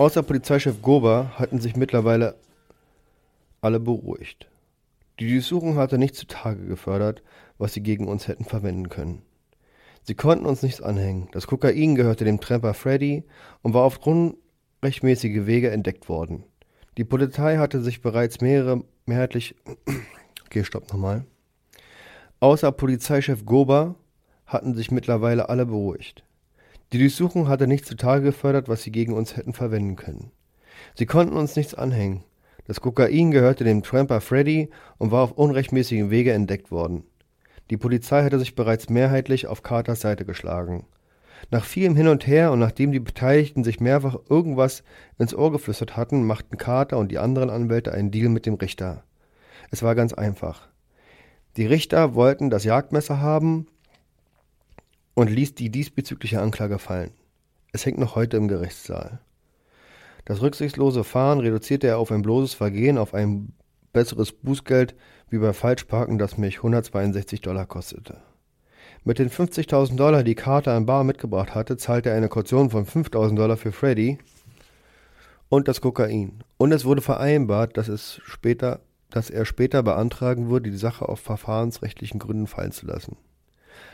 Außer 0.06 0.22
Polizeichef 0.22 0.84
Gober 0.84 1.32
hatten 1.34 1.60
sich 1.60 1.76
mittlerweile 1.76 2.36
alle 3.62 3.80
beruhigt. 3.80 4.48
Die 5.20 5.28
Durchsuchung 5.28 5.78
hatte 5.78 5.98
nichts 5.98 6.20
zutage 6.20 6.64
gefördert, 6.64 7.24
was 7.58 7.74
sie 7.74 7.82
gegen 7.82 8.08
uns 8.08 8.28
hätten 8.28 8.46
verwenden 8.46 8.90
können. 8.90 9.24
Sie 10.04 10.14
konnten 10.14 10.46
uns 10.46 10.62
nichts 10.62 10.80
anhängen. 10.80 11.28
Das 11.32 11.48
Kokain 11.48 11.96
gehörte 11.96 12.24
dem 12.24 12.40
Tramper 12.40 12.76
Freddy 12.76 13.24
und 13.64 13.74
war 13.74 13.82
auf 13.82 13.98
unrechtmäßige 14.06 15.48
Wege 15.48 15.72
entdeckt 15.72 16.08
worden. 16.08 16.44
Die 17.00 17.04
Polizei 17.04 17.58
hatte 17.58 17.82
sich 17.82 18.04
bereits 18.04 18.42
mehrere 18.42 18.84
mehrheitlich. 19.08 19.56
Okay, 20.46 20.64
stopp 20.64 20.88
nochmal. 20.94 21.26
Außer 22.42 22.72
Polizeichef 22.72 23.44
Gober 23.44 23.96
hatten 24.46 24.76
sich 24.76 24.92
mittlerweile 24.92 25.50
alle 25.50 25.66
beruhigt. 25.66 26.25
Die 26.96 27.00
Durchsuchung 27.00 27.50
hatte 27.50 27.68
nichts 27.68 27.90
zutage 27.90 28.24
gefördert, 28.24 28.70
was 28.70 28.84
sie 28.84 28.90
gegen 28.90 29.12
uns 29.12 29.36
hätten 29.36 29.52
verwenden 29.52 29.98
können. 29.98 30.32
Sie 30.94 31.06
konnten 31.06 31.36
uns 31.36 31.58
nichts 31.58 31.76
anhängen. 31.76 32.24
Das 32.68 32.80
Kokain 32.80 33.32
gehörte 33.32 33.66
dem 33.66 33.84
Tramper 33.84 34.22
Freddy 34.22 34.70
und 34.98 35.12
war 35.12 35.24
auf 35.24 35.34
unrechtmäßigem 35.34 36.10
Wege 36.10 36.32
entdeckt 36.32 36.72
worden. 36.72 37.04
Die 37.70 37.76
Polizei 37.76 38.24
hatte 38.24 38.40
sich 38.40 38.56
bereits 38.56 38.88
mehrheitlich 38.88 39.46
auf 39.48 39.62
Carters 39.62 40.00
Seite 40.00 40.24
geschlagen. 40.24 40.86
Nach 41.52 41.66
vielem 41.66 41.98
Hin 41.98 42.08
und 42.08 42.28
Her 42.28 42.54
und 42.54 42.60
nachdem 42.60 42.94
die 42.94 43.02
Beteiligten 43.02 43.66
sich 43.66 43.82
mehrfach 43.82 44.16
irgendwas 44.30 44.86
ins 45.20 45.36
Ohr 45.36 45.52
geflüstert 45.52 45.98
hatten, 45.98 46.26
machten 46.26 46.56
Carter 46.56 46.98
und 46.98 47.12
die 47.12 47.20
anderen 47.20 47.50
Anwälte 47.50 47.92
einen 47.92 48.12
Deal 48.12 48.30
mit 48.30 48.46
dem 48.46 48.54
Richter. 48.54 49.04
Es 49.70 49.84
war 49.84 49.96
ganz 49.96 50.14
einfach. 50.14 50.70
Die 51.58 51.66
Richter 51.66 52.16
wollten 52.16 52.50
das 52.50 52.64
Jagdmesser 52.64 53.20
haben 53.20 53.68
und 55.16 55.32
ließ 55.32 55.56
die 55.56 55.72
diesbezügliche 55.72 56.40
Anklage 56.40 56.78
fallen. 56.78 57.12
Es 57.72 57.86
hängt 57.86 57.98
noch 57.98 58.16
heute 58.16 58.38
im 58.38 58.48
Gerichtssaal. 58.48 59.20
Das 60.26 60.42
rücksichtslose 60.42 61.04
Fahren 61.04 61.40
reduzierte 61.40 61.88
er 61.88 61.98
auf 61.98 62.12
ein 62.12 62.22
bloßes 62.22 62.54
Vergehen 62.54 62.98
auf 62.98 63.14
ein 63.14 63.54
besseres 63.94 64.32
Bußgeld 64.32 64.96
wie 65.30 65.40
bei 65.40 65.54
Falschparken, 65.54 66.18
das 66.18 66.38
mich 66.38 66.58
162 66.58 67.42
Dollar 67.42 67.66
kostete. 67.66 68.18
Mit 69.04 69.20
den 69.20 69.30
50.000 69.30 69.96
Dollar, 69.96 70.24
die 70.24 70.36
Carter 70.36 70.76
in 70.76 70.86
Bar 70.86 71.04
mitgebracht 71.04 71.54
hatte, 71.56 71.78
zahlte 71.78 72.10
er 72.10 72.16
eine 72.16 72.30
Kaution 72.30 72.70
von 72.70 72.86
5.000 72.86 73.36
Dollar 73.36 73.58
für 73.58 73.72
Freddy 73.72 74.18
und 75.48 75.68
das 75.68 75.80
Kokain. 75.80 76.44
Und 76.58 76.72
es 76.72 76.86
wurde 76.86 77.02
vereinbart, 77.02 77.78
dass, 77.78 77.88
es 77.88 78.20
später, 78.26 78.82
dass 79.12 79.30
er 79.30 79.46
später 79.46 79.84
beantragen 79.84 80.50
würde, 80.50 80.72
die 80.72 80.78
Sache 80.78 81.08
auf 81.08 81.20
verfahrensrechtlichen 81.20 82.20
Gründen 82.20 82.48
fallen 82.48 82.72
zu 82.72 82.88
lassen. 82.88 83.16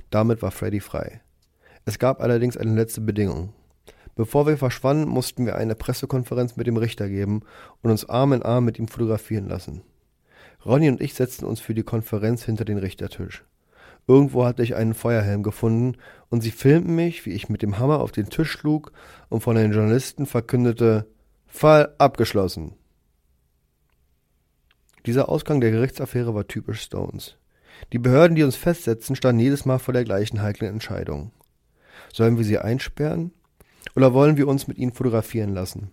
Damit 0.10 0.42
war 0.42 0.52
Freddy 0.52 0.80
frei. 0.80 1.22
Es 1.86 2.00
gab 2.00 2.22
allerdings 2.22 2.58
eine 2.58 2.74
letzte 2.74 3.02
Bedingung. 3.02 3.54
Bevor 4.16 4.46
wir 4.46 4.58
verschwanden, 4.58 5.10
mussten 5.10 5.46
wir 5.46 5.56
eine 5.56 5.76
Pressekonferenz 5.76 6.58
mit 6.58 6.68
dem 6.68 6.78
Richter 6.78 7.08
geben 7.08 7.42
und 7.82 7.92
uns 7.92 8.10
Arm 8.10 8.34
in 8.34 8.44
Arm 8.44 8.66
mit 8.66 8.78
ihm 8.78 8.88
fotografieren 8.88 9.48
lassen. 9.48 9.82
Ronny 10.66 10.90
und 10.90 11.02
ich 11.02 11.14
setzten 11.14 11.46
uns 11.46 11.60
für 11.60 11.74
die 11.74 11.84
Konferenz 11.84 12.44
hinter 12.44 12.66
den 12.66 12.78
Richtertisch. 12.78 13.44
Irgendwo 14.08 14.46
hatte 14.46 14.64
ich 14.64 14.76
einen 14.76 14.94
Feuerhelm 14.94 15.44
gefunden 15.44 15.98
und 16.30 16.42
sie 16.42 16.52
filmten 16.52 16.96
mich, 16.96 17.26
wie 17.26 17.32
ich 17.32 17.50
mit 17.50 17.62
dem 17.62 17.80
Hammer 17.80 18.00
auf 18.00 18.12
den 18.12 18.30
Tisch 18.30 18.52
schlug 18.52 18.92
und 19.30 19.42
von 19.42 19.56
den 19.56 19.72
Journalisten 19.72 20.26
verkündete 20.26 21.08
Fall 21.48 21.94
abgeschlossen. 21.98 22.74
Dieser 25.06 25.30
Ausgang 25.30 25.62
der 25.62 25.72
Gerichtsaffäre 25.72 26.36
war 26.36 26.48
typisch 26.48 26.82
Stones. 26.82 27.38
Die 27.94 28.00
Behörden, 28.00 28.36
die 28.36 28.44
uns 28.44 28.56
festsetzen, 28.56 29.16
standen 29.16 29.42
jedes 29.42 29.66
Mal 29.66 29.80
vor 29.80 29.94
der 29.94 30.04
gleichen 30.04 30.42
heiklen 30.42 30.72
Entscheidung. 30.72 31.32
Sollen 32.14 32.38
wir 32.38 32.46
sie 32.46 32.58
einsperren 32.58 33.32
oder 33.96 34.14
wollen 34.14 34.38
wir 34.38 34.48
uns 34.48 34.68
mit 34.68 34.78
ihnen 34.78 34.94
fotografieren 34.94 35.54
lassen 35.54 35.92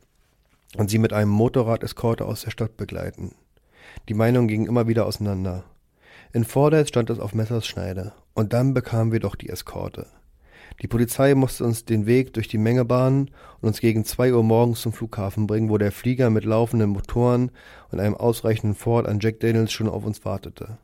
und 0.77 0.91
sie 0.91 0.99
mit 0.99 1.13
einem 1.13 1.31
Motorrad-Eskorte 1.31 2.25
aus 2.25 2.43
der 2.43 2.51
Stadt 2.51 2.77
begleiten? 2.77 3.35
Die 4.09 4.15
Meinungen 4.15 4.49
gingen 4.49 4.67
immer 4.67 4.89
wieder 4.89 5.07
auseinander. 5.07 5.65
In 6.33 6.45
Fordyce 6.45 6.89
stand 6.89 7.11
es 7.11 7.19
auf 7.19 7.35
Messers 7.35 7.67
Schneide. 7.67 8.13
Und 8.35 8.53
dann 8.53 8.75
bekamen 8.75 9.13
wir 9.13 9.21
doch 9.21 9.35
die 9.35 9.49
Eskorte. 9.49 10.07
Die 10.83 10.87
Polizei 10.87 11.35
musste 11.35 11.65
uns 11.65 11.85
den 11.85 12.07
Weg 12.07 12.35
durch 12.35 12.47
die 12.47 12.59
Menge 12.59 12.85
bahnen 12.85 13.31
und 13.61 13.69
uns 13.69 13.81
gegen 13.81 14.05
zwei 14.05 14.33
Uhr 14.33 14.45
morgens 14.45 14.81
zum 14.83 14.93
Flughafen 14.93 15.47
bringen, 15.47 15.71
wo 15.71 15.79
der 15.79 15.91
Flieger 15.91 16.31
mit 16.31 16.45
laufenden 16.45 16.91
Motoren 16.91 17.51
und 17.91 17.99
einem 17.99 18.15
ausreichenden 18.15 18.77
Ford 18.77 19.09
an 19.09 19.19
Jack 19.21 19.41
Daniels 19.41 19.73
schon 19.73 19.89
auf 19.89 20.05
uns 20.05 20.25
wartete. 20.25 20.79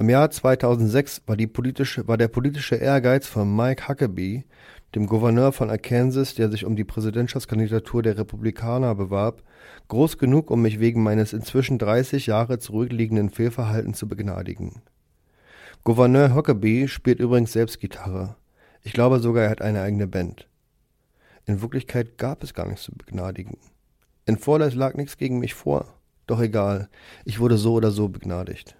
Im 0.00 0.08
Jahr 0.08 0.30
2006 0.30 1.22
war, 1.26 1.36
politische, 1.36 2.06
war 2.06 2.16
der 2.16 2.28
politische 2.28 2.76
Ehrgeiz 2.76 3.26
von 3.26 3.54
Mike 3.54 3.88
Huckabee 3.88 4.44
dem 4.94 5.06
Gouverneur 5.06 5.52
von 5.52 5.70
Arkansas, 5.70 6.34
der 6.34 6.50
sich 6.50 6.64
um 6.64 6.76
die 6.76 6.84
Präsidentschaftskandidatur 6.84 8.02
der 8.02 8.16
Republikaner 8.16 8.94
bewarb, 8.94 9.42
groß 9.88 10.18
genug, 10.18 10.50
um 10.50 10.62
mich 10.62 10.80
wegen 10.80 11.02
meines 11.02 11.32
inzwischen 11.32 11.78
30 11.78 12.26
Jahre 12.26 12.58
zurückliegenden 12.58 13.30
Fehlverhaltens 13.30 13.98
zu 13.98 14.08
begnadigen. 14.08 14.82
Gouverneur 15.84 16.34
Huckabee 16.34 16.88
spielt 16.88 17.20
übrigens 17.20 17.52
selbst 17.52 17.80
Gitarre. 17.80 18.36
Ich 18.82 18.92
glaube 18.92 19.20
sogar, 19.20 19.44
er 19.44 19.50
hat 19.50 19.62
eine 19.62 19.82
eigene 19.82 20.06
Band. 20.06 20.48
In 21.44 21.60
Wirklichkeit 21.60 22.18
gab 22.18 22.42
es 22.42 22.54
gar 22.54 22.66
nichts 22.66 22.84
zu 22.84 22.92
begnadigen. 22.92 23.58
In 24.26 24.38
Vorleis 24.38 24.74
lag 24.74 24.94
nichts 24.94 25.16
gegen 25.16 25.38
mich 25.38 25.54
vor. 25.54 25.94
Doch 26.26 26.40
egal, 26.40 26.88
ich 27.24 27.40
wurde 27.40 27.56
so 27.56 27.74
oder 27.74 27.90
so 27.90 28.08
begnadigt. 28.08 28.77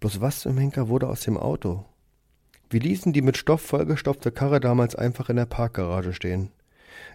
Bloß 0.00 0.22
was 0.22 0.40
zum 0.40 0.56
Henker 0.56 0.88
wurde 0.88 1.08
aus 1.08 1.20
dem 1.20 1.36
Auto? 1.36 1.84
Wir 2.70 2.80
ließen 2.80 3.12
die 3.12 3.20
mit 3.20 3.36
Stoff 3.36 3.60
vollgestopfte 3.60 4.32
Karre 4.32 4.58
damals 4.58 4.94
einfach 4.94 5.28
in 5.28 5.36
der 5.36 5.44
Parkgarage 5.44 6.14
stehen. 6.14 6.50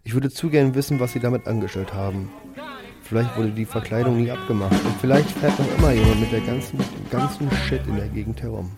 Ich 0.03 0.13
würde 0.13 0.29
zu 0.29 0.51
gern 0.51 0.75
wissen, 0.75 0.99
was 0.99 1.13
sie 1.13 1.19
damit 1.19 1.47
angestellt 1.47 1.95
haben. 1.95 2.29
Vielleicht 3.01 3.36
wurde 3.38 3.51
die 3.51 3.65
Verkleidung 3.65 4.17
nie 4.17 4.29
abgemacht 4.29 4.86
und 4.86 4.95
vielleicht 5.01 5.31
fährt 5.31 5.57
noch 5.57 5.77
immer 5.79 5.93
jemand 5.93 6.21
mit 6.21 6.31
der 6.31 6.41
ganzen, 6.41 6.79
ganzen 7.09 7.49
Shit 7.51 7.88
in 7.88 7.95
der 7.95 8.09
Gegend 8.09 8.43
herum. 8.43 8.77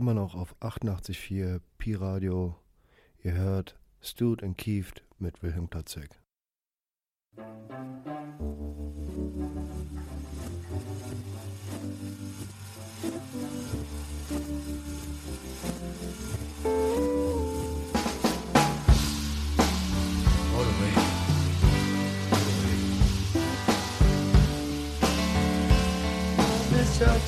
immer 0.00 0.14
noch 0.14 0.34
auf 0.34 0.56
88.4 0.60 1.60
Pi 1.76 1.94
Radio. 1.94 2.56
Ihr 3.22 3.34
hört 3.34 3.78
Stude 4.00 4.46
and 4.46 4.56
Kieft 4.56 5.04
mit 5.18 5.42
Wilhelm 5.42 5.68
Tatzek. 5.68 6.18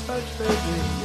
Touch, 0.07 0.39
baby. 0.39 1.02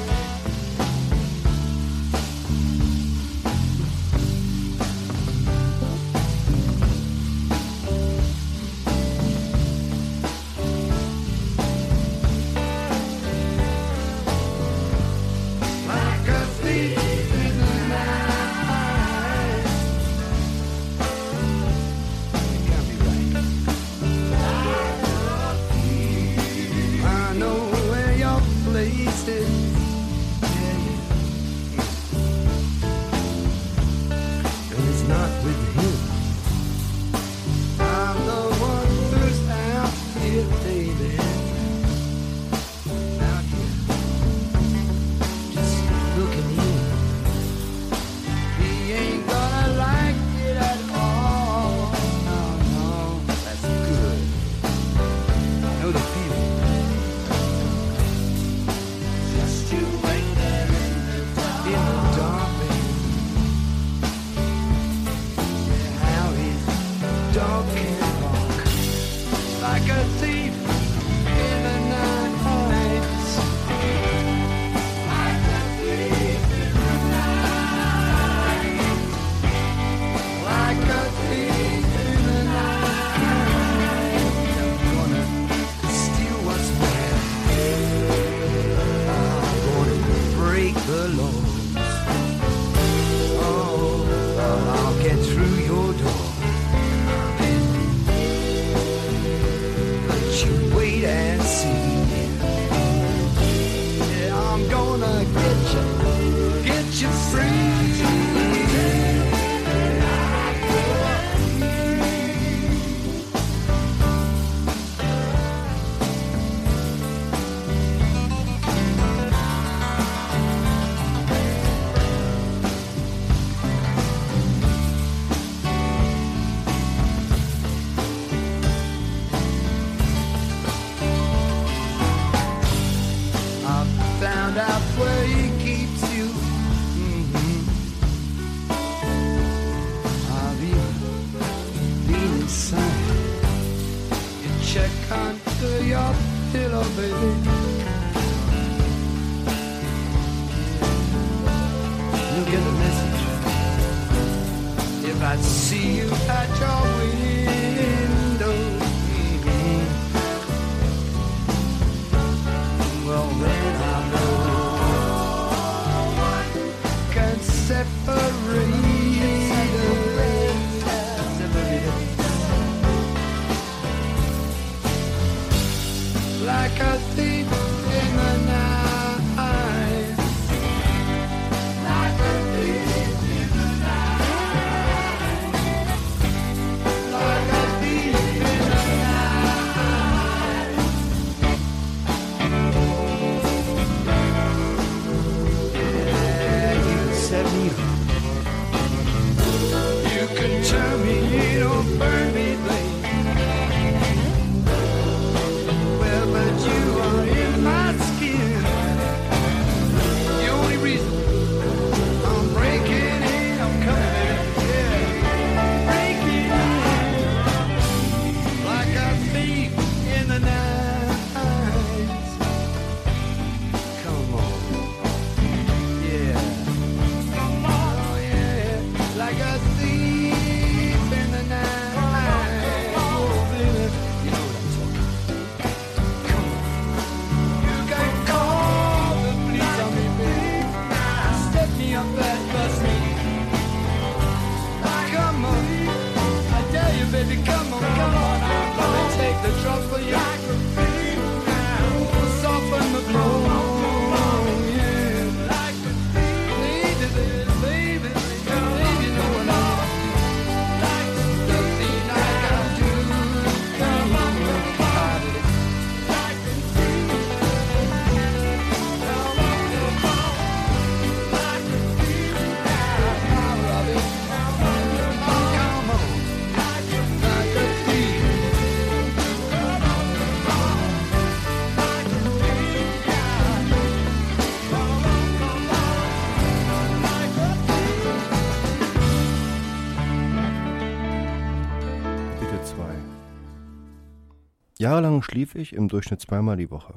Jahrelang 294.87 295.21
schlief 295.21 295.53
ich 295.55 295.73
im 295.73 295.89
Durchschnitt 295.89 296.21
zweimal 296.21 296.55
die 296.55 296.71
Woche. 296.71 296.93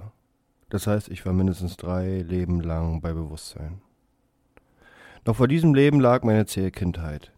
Das 0.69 0.87
heißt, 0.87 1.09
ich 1.09 1.27
war 1.27 1.33
mindestens 1.33 1.77
drei 1.77 2.21
Leben 2.21 2.61
lang 2.61 3.01
bei 3.01 3.13
Bewusstsein. 3.13 3.83
Noch 5.27 5.35
vor 5.35 5.49
diesem 5.49 5.75
Leben 5.75 5.99
lag 5.99 6.23
meine 6.23 6.47
zähe 6.47 6.71
Kindheit, 6.71 7.33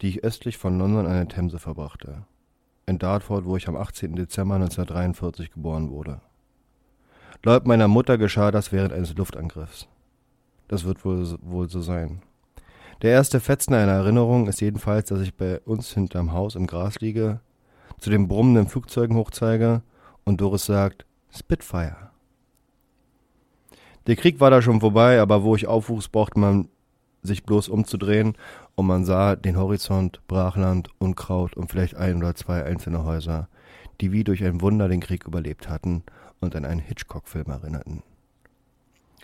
die 0.00 0.10
ich 0.10 0.22
östlich 0.22 0.56
von 0.56 0.78
London 0.78 1.06
an 1.06 1.14
der 1.14 1.26
Themse 1.26 1.58
verbrachte. 1.58 2.22
In 2.86 3.00
Dartford, 3.00 3.44
wo 3.44 3.56
ich 3.56 3.66
am 3.66 3.74
18. 3.74 4.14
Dezember 4.14 4.54
1943 4.54 5.50
geboren 5.50 5.90
wurde. 5.90 6.20
Laut 7.42 7.66
meiner 7.66 7.88
Mutter 7.88 8.18
geschah 8.18 8.52
das 8.52 8.70
während 8.70 8.92
eines 8.92 9.16
Luftangriffs. 9.16 9.88
Das 10.68 10.84
wird 10.84 11.04
wohl, 11.04 11.26
wohl 11.42 11.68
so 11.68 11.80
sein. 11.80 12.22
Der 13.02 13.10
erste 13.10 13.40
Fetzen 13.40 13.74
einer 13.74 13.94
Erinnerung 13.94 14.46
ist 14.46 14.60
jedenfalls, 14.60 15.08
dass 15.08 15.22
ich 15.22 15.34
bei 15.34 15.58
uns 15.62 15.92
hinterm 15.92 16.30
Haus 16.30 16.54
im 16.54 16.68
Gras 16.68 17.00
liege, 17.00 17.40
zu 17.98 18.10
den 18.10 18.28
brummenden 18.28 18.68
Flugzeugen 18.68 19.16
hochzeige 19.16 19.82
und 20.24 20.40
Doris 20.40 20.66
sagt, 20.66 21.06
Spitfire. 21.30 22.10
Der 24.06 24.16
Krieg 24.16 24.40
war 24.40 24.50
da 24.50 24.62
schon 24.62 24.80
vorbei, 24.80 25.20
aber 25.20 25.42
wo 25.42 25.54
ich 25.54 25.66
aufwuchs, 25.66 26.08
brauchte 26.08 26.38
man 26.38 26.68
sich 27.22 27.44
bloß 27.44 27.68
umzudrehen 27.68 28.36
und 28.74 28.86
man 28.86 29.04
sah 29.04 29.36
den 29.36 29.58
Horizont, 29.58 30.20
Brachland, 30.28 30.88
Unkraut 30.98 31.56
und 31.56 31.70
vielleicht 31.70 31.96
ein 31.96 32.16
oder 32.16 32.34
zwei 32.34 32.64
einzelne 32.64 33.04
Häuser, 33.04 33.48
die 34.00 34.12
wie 34.12 34.24
durch 34.24 34.44
ein 34.44 34.60
Wunder 34.60 34.88
den 34.88 35.00
Krieg 35.00 35.26
überlebt 35.26 35.68
hatten 35.68 36.04
und 36.40 36.54
an 36.56 36.64
einen 36.64 36.80
Hitchcock-Film 36.80 37.50
erinnerten. 37.50 38.02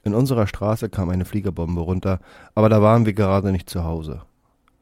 In 0.03 0.15
unserer 0.15 0.47
Straße 0.47 0.91
kam 0.91 1.09
eine 1.09 1.25
Fliegerbombe 1.25 1.81
runter, 1.81 2.21
aber 2.55 2.69
da 2.69 2.83
waren 2.83 3.07
wir 3.07 3.15
gerade 3.15 3.53
nicht 3.53 3.71
zu 3.71 3.85
Hause. 3.85 4.23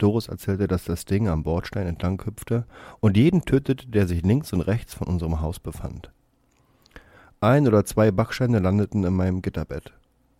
Doris 0.02 0.28
erzählte, 0.28 0.66
dass 0.66 0.84
das 0.84 1.04
Ding 1.04 1.28
am 1.28 1.42
Bordstein 1.42 1.86
entlang 1.86 2.20
hüpfte 2.24 2.66
und 3.00 3.16
jeden 3.16 3.42
tötete, 3.44 3.86
der 3.86 4.06
sich 4.06 4.22
links 4.22 4.52
und 4.52 4.62
rechts 4.62 4.94
von 4.94 5.06
unserem 5.06 5.40
Haus 5.40 5.60
befand. 5.60 6.10
Ein 7.40 7.66
oder 7.66 7.84
zwei 7.84 8.10
Backsteine 8.10 8.58
landeten 8.58 9.04
in 9.04 9.14
meinem 9.14 9.42
Gitterbett. 9.42 9.92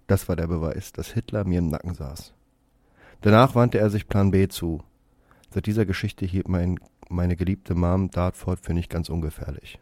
Das 0.07 0.29
war 0.29 0.37
der 0.37 0.47
Beweis, 0.47 0.93
dass 0.93 1.13
Hitler 1.13 1.45
mir 1.45 1.59
im 1.59 1.69
Nacken 1.69 1.95
saß. 1.95 2.33
Danach 3.23 3.55
wandte 3.55 3.79
er 3.79 3.91
sich 3.91 4.09
Plan 4.09 4.31
B 4.31 4.49
zu. 4.49 4.83
Seit 5.51 5.67
dieser 5.67 5.87
Geschichte 5.87 6.27
hielt 6.27 6.49
mein, 6.49 6.79
meine 7.09 7.37
geliebte 7.37 7.75
Mom 7.75 8.11
Dartford 8.11 8.61
für 8.61 8.75
nicht 8.75 8.91
ganz 8.91 9.09
ungefährlich. 9.09 9.79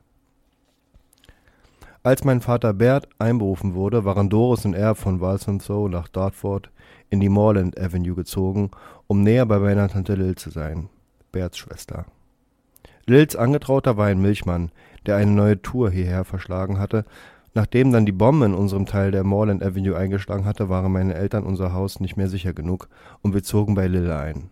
Als 2.02 2.24
mein 2.24 2.40
Vater 2.40 2.72
Bert 2.72 3.08
einberufen 3.18 3.74
wurde, 3.74 4.06
waren 4.06 4.30
Doris 4.30 4.64
und 4.64 4.72
er 4.72 4.94
von 4.94 5.20
Walthamstow 5.20 5.86
nach 5.86 6.08
Dartford 6.08 6.70
in 7.10 7.20
die 7.20 7.28
Moreland 7.28 7.78
Avenue 7.78 8.14
gezogen, 8.14 8.70
um 9.06 9.22
näher 9.22 9.44
bei 9.44 9.58
meiner 9.58 9.86
Tante 9.86 10.14
Lil 10.14 10.34
zu 10.34 10.48
sein, 10.48 10.88
Berts 11.30 11.58
Schwester. 11.58 12.06
Lils 13.04 13.36
Angetrauter 13.36 13.98
war 13.98 14.06
ein 14.06 14.22
Milchmann, 14.22 14.70
der 15.04 15.16
eine 15.16 15.32
neue 15.32 15.60
Tour 15.60 15.90
hierher 15.90 16.24
verschlagen 16.24 16.78
hatte. 16.78 17.04
Nachdem 17.52 17.92
dann 17.92 18.06
die 18.06 18.12
Bombe 18.12 18.46
in 18.46 18.54
unserem 18.54 18.86
Teil 18.86 19.10
der 19.10 19.24
Moreland 19.24 19.62
Avenue 19.62 19.96
eingeschlagen 19.96 20.46
hatte, 20.46 20.70
waren 20.70 20.92
meine 20.92 21.14
Eltern 21.14 21.44
unser 21.44 21.74
Haus 21.74 22.00
nicht 22.00 22.16
mehr 22.16 22.28
sicher 22.28 22.54
genug 22.54 22.88
und 23.20 23.34
wir 23.34 23.42
zogen 23.42 23.74
bei 23.74 23.88
Lil 23.88 24.10
ein. 24.10 24.48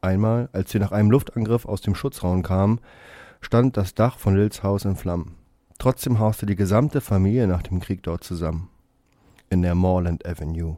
Einmal, 0.00 0.48
als 0.52 0.74
wir 0.74 0.80
nach 0.80 0.92
einem 0.92 1.12
Luftangriff 1.12 1.66
aus 1.66 1.82
dem 1.82 1.94
Schutzraum 1.94 2.42
kamen, 2.42 2.80
stand 3.40 3.76
das 3.76 3.94
Dach 3.94 4.18
von 4.18 4.34
Lils 4.34 4.64
Haus 4.64 4.84
in 4.84 4.96
Flammen. 4.96 5.37
Trotzdem 5.78 6.18
hauste 6.18 6.44
die 6.44 6.56
gesamte 6.56 7.00
Familie 7.00 7.46
nach 7.46 7.62
dem 7.62 7.80
Krieg 7.80 8.02
dort 8.02 8.24
zusammen. 8.24 8.68
In 9.48 9.62
der 9.62 9.74
Moreland 9.74 10.26
Avenue. 10.26 10.76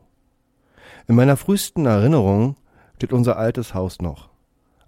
In 1.09 1.14
meiner 1.14 1.36
frühesten 1.36 1.86
Erinnerung 1.86 2.57
steht 2.96 3.12
unser 3.12 3.38
altes 3.38 3.74
Haus 3.74 4.01
noch. 4.01 4.28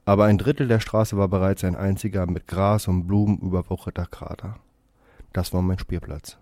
Aber 0.05 0.25
ein 0.25 0.37
Drittel 0.37 0.69
der 0.69 0.81
Straße 0.81 1.17
war 1.17 1.29
bereits 1.29 1.65
ein 1.65 1.77
einziger 1.77 2.27
mit 2.27 2.47
Gras 2.47 2.89
und 2.89 3.07
Blumen 3.07 3.39
überwucherter 3.39 4.07
Krater. 4.07 4.57
Das 5.33 5.53
war 5.55 5.63
mein 5.63 5.79
Spielplatz. 5.79 6.39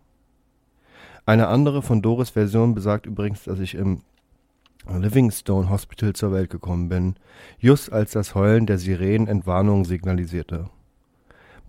Eine 1.25 1.49
andere 1.49 1.83
von 1.83 2.03
Doris 2.03 2.31
Version 2.31 2.75
besagt 2.75 3.07
übrigens, 3.07 3.45
dass 3.45 3.61
ich 3.61 3.75
im 3.75 4.03
Livingstone 4.89 5.69
Hospital 5.71 6.15
zur 6.15 6.33
Welt 6.33 6.51
gekommen 6.51 6.89
bin, 6.89 7.15
just 7.59 7.93
als 7.93 8.13
das 8.13 8.35
Heulen 8.35 8.67
der 8.67 8.79
Sirenen 8.79 9.29
Entwarnung 9.29 9.85
signalisierte. 9.85 10.71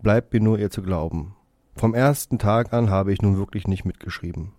Bleibt 0.02 0.32
mir 0.32 0.40
nur 0.40 0.58
ihr 0.58 0.70
zu 0.70 0.82
glauben. 0.82 1.36
Vom 1.74 1.94
ersten 1.94 2.38
Tag 2.38 2.72
an 2.72 2.90
habe 2.90 3.12
ich 3.12 3.22
nun 3.22 3.38
wirklich 3.38 3.66
nicht 3.66 3.84
mitgeschrieben. 3.84 4.52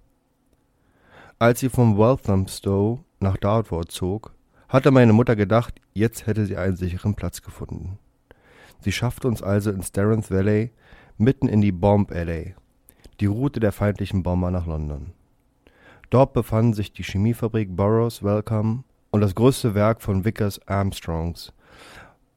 Als 1.39 1.59
sie 1.59 1.69
vom 1.69 1.97
Walthamstow 1.97 2.99
nach 3.19 3.37
Dartford 3.37 3.91
zog, 3.91 4.33
hatte 4.67 4.91
meine 4.91 5.13
Mutter 5.13 5.35
gedacht, 5.35 5.79
jetzt 5.93 6.25
hätte 6.25 6.45
sie 6.45 6.57
einen 6.57 6.75
sicheren 6.75 7.15
Platz 7.15 7.41
gefunden. 7.41 7.99
Sie 8.81 8.91
schaffte 8.91 9.27
uns 9.27 9.41
also 9.41 9.71
ins 9.71 9.91
Darrenth 9.91 10.31
Valley, 10.31 10.71
mitten 11.17 11.47
in 11.47 11.61
die 11.61 11.71
Bomb 11.71 12.11
Alley, 12.11 12.55
die 13.19 13.27
Route 13.27 13.59
der 13.59 13.71
feindlichen 13.71 14.23
Bomber 14.23 14.51
nach 14.51 14.65
London. 14.65 15.13
Dort 16.09 16.33
befanden 16.33 16.73
sich 16.73 16.91
die 16.91 17.03
Chemiefabrik 17.03 17.75
Burroughs 17.75 18.23
Welcome 18.23 18.83
und 19.11 19.21
das 19.21 19.35
größte 19.35 19.75
Werk 19.75 20.01
von 20.01 20.25
Vickers 20.25 20.59
Armstrongs, 20.67 21.53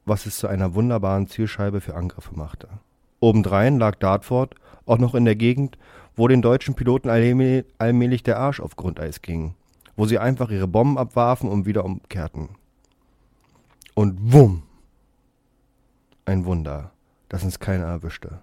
was 0.05 0.27
es 0.27 0.37
zu 0.37 0.47
einer 0.47 0.75
wunderbaren 0.75 1.27
Zielscheibe 1.27 1.81
für 1.81 1.95
Angriffe 1.95 2.37
machte. 2.37 2.69
Obendrein 3.21 3.79
lag 3.79 3.97
Dartford 3.97 4.55
auch 4.85 4.99
noch 4.99 5.15
in 5.15 5.25
der 5.25 5.37
Gegend, 5.37 5.79
wo 6.15 6.29
den 6.29 6.43
deutschen 6.43 6.75
Piloten 6.75 7.11
allmählich 7.11 8.23
der 8.23 8.39
Arsch 8.39 8.61
auf 8.61 8.77
Grundeis 8.77 9.23
ging, 9.23 9.55
wo 9.97 10.07
sie 10.07 10.19
einfach 10.19 10.51
ihre 10.51 10.69
Bomben 10.69 10.99
abwarfen 10.99 11.51
und 11.51 11.67
wieder 11.67 11.85
umkehrten. 11.85 12.49
Und 13.95 14.33
wumm! 14.33 14.63
Ein 16.25 16.45
Wunder, 16.45 16.91
dass 17.29 17.45
uns 17.45 17.61
keiner 17.61 17.87
erwischte. 17.87 18.41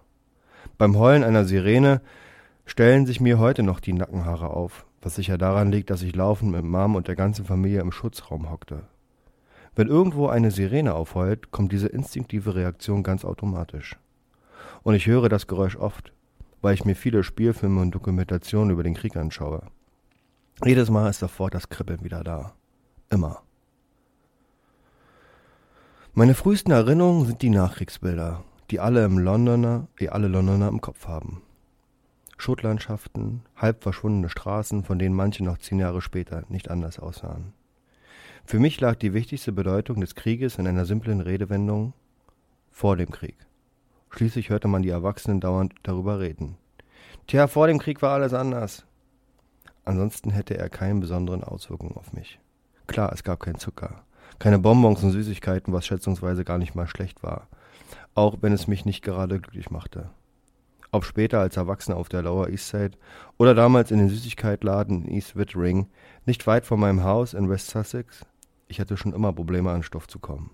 Beim 0.78 0.97
Heulen 0.97 1.24
einer 1.24 1.45
Sirene 1.45 2.01
stellen 2.65 3.05
sich 3.05 3.19
mir 3.19 3.39
heute 3.39 3.63
noch 3.63 3.80
die 3.80 3.93
Nackenhaare 3.93 4.49
auf, 4.49 4.86
was 5.01 5.15
sicher 5.15 5.38
daran 5.38 5.71
liegt, 5.71 5.89
dass 5.89 6.01
ich 6.01 6.15
laufend 6.15 6.51
mit 6.51 6.63
Mom 6.63 6.95
und 6.95 7.07
der 7.07 7.15
ganzen 7.15 7.45
Familie 7.45 7.82
im 7.82 7.91
Schutzraum 7.91 8.49
hockte. 8.49 8.84
Wenn 9.76 9.88
irgendwo 9.88 10.28
eine 10.28 10.51
Sirene 10.51 10.93
aufheult, 10.93 11.51
kommt 11.51 11.71
diese 11.71 11.88
instinktive 11.88 12.55
Reaktion 12.55 13.03
ganz 13.03 13.26
automatisch. 13.26 13.97
Und 14.84 14.96
ich 14.96 15.08
höre 15.08 15.30
das 15.30 15.48
Geräusch 15.48 15.76
oft, 15.78 16.14
weil 16.62 16.74
ich 16.74 16.86
mir 16.86 16.96
viele 16.96 17.24
Spielfilme 17.24 17.82
und 17.82 17.92
Dokumentationen 17.92 18.72
über 18.72 18.84
den 18.84 18.94
Krieg 18.94 19.16
anschaue. 19.16 19.64
Jedes 20.64 20.90
Mal 20.90 21.10
ist 21.10 21.20
sofort 21.20 21.54
das 21.54 21.70
Kribbeln 21.70 22.04
wieder 22.04 22.24
da. 22.24 22.54
Immer. 23.10 23.42
Meine 26.14 26.36
frühesten 26.36 26.72
Erinnerungen 26.72 27.26
sind 27.26 27.42
die 27.42 27.50
Nachkriegsbilder, 27.50 28.44
die 28.70 28.80
alle 28.80 29.04
im 29.04 29.18
Londoner, 29.18 29.88
die 30.00 30.10
alle 30.10 30.28
Londoner 30.28 30.68
im 30.68 30.80
Kopf 30.80 31.08
haben. 31.08 31.42
Schuttlandschaften, 32.38 33.42
halb 33.56 33.84
verschwundene 33.84 34.30
Straßen, 34.30 34.84
von 34.84 35.00
denen 35.00 35.16
manche 35.16 35.44
noch 35.44 35.58
zehn 35.58 35.80
Jahre 35.80 36.02
später 36.02 36.44
nicht 36.50 36.70
anders 36.70 37.00
aussahen. 37.00 37.54
Für 38.46 38.60
mich 38.60 38.80
lag 38.80 38.96
die 38.96 39.14
wichtigste 39.14 39.54
Bedeutung 39.54 40.02
des 40.02 40.16
Krieges 40.16 40.58
in 40.58 40.68
einer 40.68 40.86
simplen 40.86 41.22
Redewendung 41.22 41.94
vor 42.70 42.98
dem 42.98 43.10
Krieg. 43.10 43.38
Schließlich 44.16 44.49
hörte 44.49 44.68
man 44.68 44.84
die 44.84 44.89
Erwachsenen 44.89 45.39
dauernd 45.39 45.74
darüber 45.82 46.20
reden. 46.20 46.55
Tja, 47.26 47.47
vor 47.47 47.68
dem 47.68 47.80
Krieg 47.80 48.01
war 48.03 48.14
alles 48.14 48.34
anders. 48.34 48.86
Ansonsten 49.86 50.30
hätte 50.30 50.55
er 50.55 50.70
keine 50.70 50.99
besonderen 50.99 51.43
Auswirkungen 51.43 51.97
auf 51.97 52.14
mich. 52.14 52.39
Klar, 52.86 53.11
es 53.11 53.24
gab 53.24 53.39
kein 53.39 53.57
Zucker, 53.57 54.03
keine 54.38 54.59
Bonbons 54.59 55.01
und 55.03 55.11
Süßigkeiten, 55.11 55.74
was 55.74 55.88
schätzungsweise 55.88 56.43
gar 56.43 56.59
nicht 56.59 56.76
mal 56.76 56.88
schlecht 56.88 57.24
war, 57.24 57.47
auch 58.14 58.38
wenn 58.41 58.53
es 58.53 58.68
mich 58.68 58.86
nicht 58.86 59.03
gerade 59.03 59.39
glücklich 59.39 59.72
machte. 59.72 60.09
Ob 60.91 61.05
später 61.05 61.39
als 61.39 61.57
Erwachsener 61.57 61.97
auf 61.97 62.07
der 62.07 62.22
Lower 62.22 62.49
East 62.49 62.70
Side 62.70 62.91
oder 63.38 63.55
damals 63.55 63.89
in 63.89 63.97
den 63.97 64.09
Süßigkeitladen 64.09 65.05
in 65.05 65.11
East 65.16 65.36
Wittering, 65.36 65.88
nicht 66.28 66.45
weit 66.45 66.68
von 66.68 66.80
meinem 66.80 67.03
Haus 67.03 67.34
in 67.34 67.49
West 67.49 67.72
Sussex, 67.72 68.26
ich 68.68 68.80
hatte 68.80 68.95
schon 68.95 69.14
immer 69.14 69.34
Probleme 69.34 69.72
an 69.72 69.82
Stoff 69.82 70.07
zu 70.07 70.20
kommen. 70.20 70.51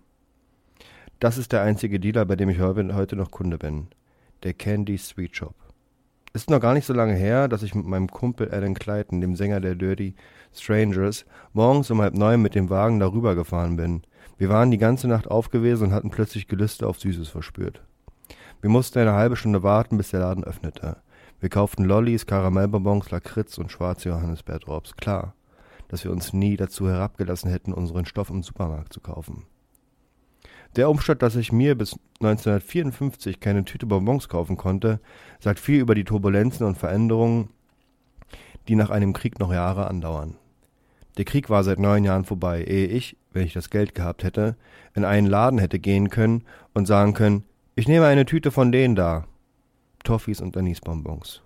Das 1.20 1.38
ist 1.38 1.51
der 1.51 1.63
einzige 1.63 1.99
Dealer, 1.99 2.24
bei 2.24 2.38
dem 2.38 2.47
ich 2.47 2.61
heute 2.61 3.17
noch 3.17 3.30
Kunde 3.30 3.57
bin. 3.57 3.88
Der 4.43 4.53
Candy 4.53 4.97
Sweet 4.97 5.36
Shop. 5.36 5.55
Ist 6.32 6.49
noch 6.49 6.61
gar 6.61 6.74
nicht 6.74 6.86
so 6.86 6.93
lange 6.93 7.13
her, 7.13 7.49
dass 7.49 7.61
ich 7.61 7.76
mit 7.76 7.86
meinem 7.86 8.07
Kumpel 8.07 8.49
Alan 8.51 8.74
Clayton, 8.74 9.20
dem 9.20 9.36
Sänger 9.36 9.59
der 9.59 9.76
Dirty 9.76 10.15
Strangers, 10.53 11.26
morgens 11.51 11.91
um 11.91 12.01
halb 12.01 12.13
neun 12.13 12.41
mit 12.41 12.55
dem 12.55 12.70
Wagen 12.70 13.01
darüber 13.01 13.36
gefahren 13.36 13.76
bin. 13.76 14.03
Wir 14.38 14.47
waren 14.47 14.72
die 14.72 14.78
ganze 14.78 15.09
Nacht 15.09 15.30
aufgewesen 15.30 15.88
und 15.88 15.93
hatten 15.93 16.09
plötzlich 16.09 16.47
Gelüste 16.47 16.88
auf 16.88 17.01
Süßes 17.01 17.28
verspürt. 17.28 17.82
Wir 18.61 18.70
mussten 18.70 18.99
eine 18.99 19.11
halbe 19.11 19.36
Stunde 19.36 19.61
warten, 19.61 19.97
bis 19.97 20.11
der 20.11 20.22
Laden 20.22 20.45
öffnete. 20.45 20.97
Wir 21.41 21.49
kauften 21.49 21.84
Lollis, 21.84 22.28
Karamellbonbons, 22.28 23.11
Lakritz 23.11 23.57
und 23.57 23.74
schwarze 23.74 24.07
Johannisbeerdrops. 24.07 24.95
Klar, 24.95 25.34
dass 25.89 26.05
wir 26.05 26.11
uns 26.11 26.32
nie 26.32 26.55
dazu 26.55 26.88
herabgelassen 26.88 27.51
hätten, 27.51 27.74
unseren 27.74 28.05
Stoff 28.05 28.30
im 28.30 28.41
Supermarkt 28.41 28.93
zu 28.93 29.01
kaufen. 29.01 29.47
Der 30.76 30.89
Umstand, 30.89 31.22
dass 31.22 31.36
ich 31.36 31.51
mir 31.51 31.76
bis 31.76 31.97
1954 32.22 33.39
keine 33.39 33.65
Tüte 33.65 33.86
Bonbons 33.86 34.30
kaufen 34.30 34.55
konnte, 34.55 34.99
sagt 35.39 35.59
viel 35.59 35.80
über 35.80 35.95
die 35.95 36.03
Turbulenzen 36.03 36.65
und 36.65 36.78
Veränderungen, 36.78 37.49
die 38.67 38.76
nach 38.76 38.89
einem 38.89 39.13
Krieg 39.13 39.39
noch 39.39 39.51
Jahre 39.51 39.88
andauern. 39.88 40.36
Der 41.17 41.26
Krieg 41.26 41.49
war 41.49 41.63
seit 41.63 41.80
neun 41.80 42.03
Jahren 42.03 42.24
vorbei, 42.24 42.63
ehe 42.63 42.88
ich, 42.88 43.17
wenn 43.34 43.45
ich 43.45 43.53
das 43.53 43.70
Geld 43.70 43.95
gehabt 43.95 44.24
hätte, 44.24 44.55
in 44.93 45.05
einen 45.05 45.28
Laden 45.28 45.59
hätte 45.59 45.80
gehen 45.80 46.09
können 46.09 46.43
und 46.74 46.86
sagen 46.86 47.13
können, 47.13 47.43
ich 47.76 47.88
nehme 47.88 48.05
eine 48.05 48.26
Tüte 48.26 48.51
von 48.51 48.72
denen 48.72 48.95
da. 48.95 49.26
Toffees 50.03 50.39
und 50.39 50.55
Anisbonbons. 50.55 51.41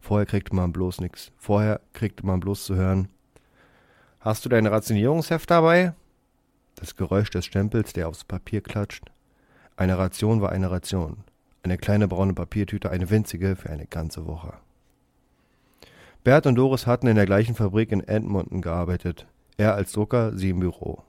Vorher 0.00 0.26
kriegte 0.26 0.54
man 0.54 0.72
bloß 0.72 1.00
nix. 1.00 1.32
Vorher 1.36 1.80
kriegte 1.92 2.24
man 2.24 2.40
bloß 2.40 2.64
zu 2.64 2.76
hören. 2.76 3.08
Hast 4.20 4.44
du 4.44 4.48
dein 4.48 4.66
Rationierungsheft 4.66 5.50
dabei? 5.50 5.94
Das 6.78 6.94
Geräusch 6.94 7.30
des 7.30 7.44
Stempels, 7.44 7.92
der 7.92 8.06
aufs 8.06 8.22
Papier 8.22 8.60
klatscht. 8.60 9.10
Eine 9.76 9.98
Ration 9.98 10.40
war 10.40 10.52
eine 10.52 10.70
Ration. 10.70 11.24
Eine 11.64 11.76
kleine 11.76 12.06
braune 12.06 12.34
Papiertüte, 12.34 12.90
eine 12.90 13.10
winzige 13.10 13.56
für 13.56 13.70
eine 13.70 13.86
ganze 13.86 14.26
Woche. 14.26 14.54
Bert 16.22 16.46
und 16.46 16.54
Doris 16.54 16.86
hatten 16.86 17.08
in 17.08 17.16
der 17.16 17.26
gleichen 17.26 17.56
Fabrik 17.56 17.90
in 17.90 18.06
Edmonton 18.06 18.62
gearbeitet. 18.62 19.26
Er 19.56 19.74
als 19.74 19.90
Drucker, 19.90 20.36
sie 20.36 20.50
im 20.50 20.60
Büro. 20.60 21.02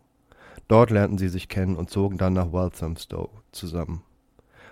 Dort 0.68 0.90
lernten 0.90 1.20
sie 1.20 1.30
sich 1.30 1.50
kennen 1.50 1.76
und 1.76 1.92
zogen 1.92 2.18
dann 2.18 2.34
nach 2.34 2.52
Walthamstow 2.52 3.30
zusammen. 3.52 4.02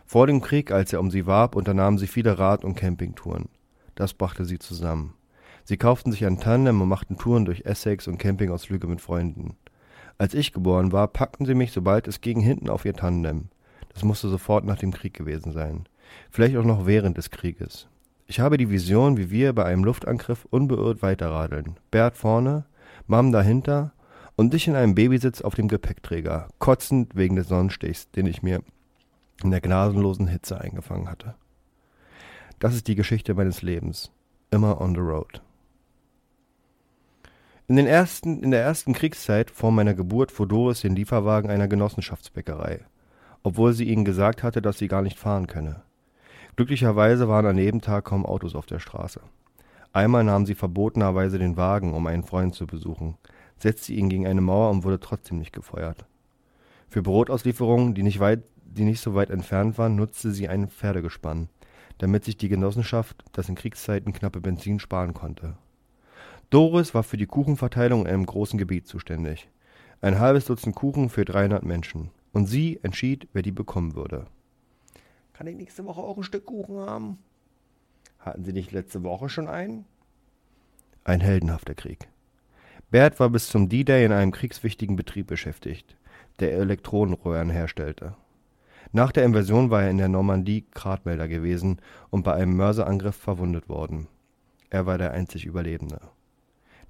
Vor 0.08 0.26
dem 0.26 0.42
Krieg, 0.42 0.72
als 0.72 0.94
er 0.94 1.00
um 1.00 1.12
sie 1.12 1.28
warb, 1.28 1.56
unternahmen 1.56 2.00
sie 2.00 2.08
viele 2.08 2.40
Rad- 2.40 2.66
und 2.66 2.74
Campingtouren. 2.74 3.50
Das 3.94 4.16
brachte 4.16 4.46
sie 4.46 4.58
zusammen. 4.58 5.14
Sie 5.64 5.78
kauften 5.78 6.12
sich 6.12 6.26
ein 6.26 6.40
Tandem 6.40 6.82
und 6.82 6.90
machten 6.90 7.18
Touren 7.18 7.46
durch 7.46 7.66
Essex 7.66 8.08
und 8.08 8.18
Campingausflüge 8.18 8.88
mit 8.88 9.02
Freunden. 9.02 9.58
Als 10.18 10.34
ich 10.34 10.54
geboren 10.54 10.92
war, 10.92 11.08
packten 11.08 11.46
sie 11.46 11.54
mich, 11.54 11.72
sobald 11.72 12.08
es 12.08 12.22
ging, 12.22 12.40
hinten 12.40 12.70
auf 12.70 12.86
ihr 12.86 12.94
Tandem. 12.94 13.50
Das 13.94 14.04
musste 14.04 14.30
sofort 14.30 14.66
nach 14.66 14.78
dem 14.78 14.92
Krieg 14.92 15.14
gewesen 15.14 15.52
sein. 15.52 15.88
Vielleicht 16.32 16.56
auch 16.58 16.64
noch 16.64 16.86
während 16.86 17.18
des 17.18 17.30
Krieges. 17.30 17.88
Ich 18.26 18.40
habe 18.40 18.58
die 18.58 18.70
Vision, 18.70 19.18
wie 19.18 19.32
wir 19.32 19.54
bei 19.54 19.66
einem 19.66 19.84
Luftangriff 19.84 20.46
unbeirrt 20.50 21.02
weiterradeln. 21.02 21.78
Bert 21.92 22.18
vorne, 22.18 22.66
Mom 23.08 23.32
dahinter 23.32 23.94
und 24.36 24.54
ich 24.54 24.68
in 24.68 24.76
einem 24.76 24.96
Babysitz 24.96 25.42
auf 25.42 25.56
dem 25.56 25.68
Gepäckträger, 25.68 26.50
kotzend 26.60 27.16
wegen 27.16 27.36
des 27.36 27.48
Sonnenstichs, 27.48 28.12
den 28.12 28.26
ich 28.26 28.44
mir 28.44 28.62
in 29.44 29.52
der 29.52 29.62
gnadenlosen 29.62 30.28
Hitze 30.28 30.60
eingefangen 30.60 31.10
hatte. 31.10 31.36
Das 32.60 32.76
ist 32.76 32.88
die 32.88 32.96
Geschichte 32.96 33.34
meines 33.34 33.62
Lebens. 33.62 34.12
Immer 34.52 34.82
on 34.82 34.94
the 34.94 35.02
road. 35.02 35.42
In, 37.70 37.76
den 37.76 37.86
ersten, 37.86 38.42
in 38.44 38.52
der 38.52 38.62
ersten 38.62 38.94
Kriegszeit 38.94 39.52
vor 39.52 39.74
meiner 39.74 39.94
Geburt 39.94 40.32
fuhr 40.32 40.48
Doris 40.48 40.80
den 40.80 40.96
Lieferwagen 40.96 41.52
einer 41.52 41.68
Genossenschaftsbäckerei, 41.68 42.86
obwohl 43.44 43.74
sie 43.74 43.84
ihnen 43.84 44.06
gesagt 44.06 44.42
hatte, 44.42 44.62
dass 44.62 44.78
sie 44.78 44.88
gar 44.88 45.02
nicht 45.02 45.20
fahren 45.20 45.48
könne. 45.48 45.82
Glücklicherweise 46.56 47.28
waren 47.28 47.46
an 47.46 47.58
jedem 47.58 47.82
Tag 47.82 48.06
kaum 48.06 48.26
Autos 48.26 48.56
auf 48.56 48.68
der 48.68 48.80
Straße. 48.80 49.20
Einmal 49.92 50.24
nahm 50.24 50.46
sie 50.46 50.56
verbotenerweise 50.56 51.40
den 51.40 51.58
Wagen, 51.58 51.94
um 51.94 52.08
einen 52.08 52.24
Freund 52.24 52.56
zu 52.56 52.68
besuchen, 52.68 53.18
setzte 53.58 53.92
ihn 53.92 54.08
gegen 54.08 54.28
eine 54.28 54.40
Mauer 54.40 54.72
und 54.72 54.86
wurde 54.86 55.02
trotzdem 55.02 55.38
nicht 55.38 55.52
gefeuert. 55.52 56.06
Für 56.88 57.02
Brotauslieferungen, 57.02 57.94
die 57.94 58.04
nicht, 58.04 58.22
weit, 58.22 58.44
die 58.64 58.86
nicht 58.86 59.02
so 59.02 59.14
weit 59.14 59.30
entfernt 59.30 59.78
waren, 59.78 59.98
nutzte 59.98 60.32
sie 60.32 60.48
ein 60.48 60.70
Pferdegespann, 60.70 61.50
damit 61.98 62.24
sich 62.24 62.38
die 62.38 62.48
Genossenschaft 62.48 63.26
das 63.34 63.50
in 63.50 63.56
Kriegszeiten 63.56 64.14
knappe 64.14 64.40
Benzin 64.40 64.80
sparen 64.80 65.14
konnte. 65.14 65.58
Doris 66.50 66.94
war 66.94 67.04
für 67.04 67.18
die 67.18 67.26
Kuchenverteilung 67.26 68.02
in 68.02 68.08
einem 68.08 68.26
großen 68.26 68.58
Gebiet 68.58 68.88
zuständig. 68.88 69.50
Ein 70.00 70.20
halbes 70.20 70.46
Dutzend 70.46 70.76
Kuchen 70.76 71.10
für 71.10 71.26
300 71.26 71.64
Menschen. 71.64 72.12
Und 72.32 72.46
sie 72.46 72.80
entschied, 72.84 73.28
wer 73.34 73.42
die 73.42 73.52
bekommen 73.52 73.96
würde. 73.96 74.28
Kann 75.34 75.48
ich 75.48 75.56
nächste 75.56 75.86
Woche 75.86 76.02
auch 76.02 76.18
ein 76.18 76.24
Stück 76.24 76.46
Kuchen 76.46 76.78
haben? 76.78 77.18
Hatten 78.20 78.44
Sie 78.44 78.54
nicht 78.54 78.72
letzte 78.72 79.04
Woche 79.04 79.30
schon 79.30 79.48
einen? 79.48 79.86
Ein 81.04 81.22
heldenhafter 81.22 81.76
Krieg. 81.76 82.08
Bert 82.92 83.20
war 83.20 83.30
bis 83.30 83.48
zum 83.50 83.68
D-Day 83.70 84.06
in 84.06 84.12
einem 84.12 84.32
kriegswichtigen 84.32 84.96
Betrieb 84.96 85.28
beschäftigt, 85.28 85.98
der 86.40 86.54
Elektronenröhren 86.54 87.50
herstellte. 87.50 88.16
Nach 88.94 89.12
der 89.12 89.26
Invasion 89.26 89.70
war 89.70 89.84
er 89.84 89.90
in 89.90 89.98
der 89.98 90.08
Normandie 90.08 90.66
Gradmelder 90.72 91.28
gewesen 91.28 91.82
und 92.10 92.24
bei 92.24 92.34
einem 92.34 92.56
Mörserangriff 92.56 93.16
verwundet 93.16 93.68
worden. 93.68 94.08
Er 94.70 94.86
war 94.86 94.98
der 94.98 95.12
einzig 95.12 95.46
Überlebende. 95.46 96.00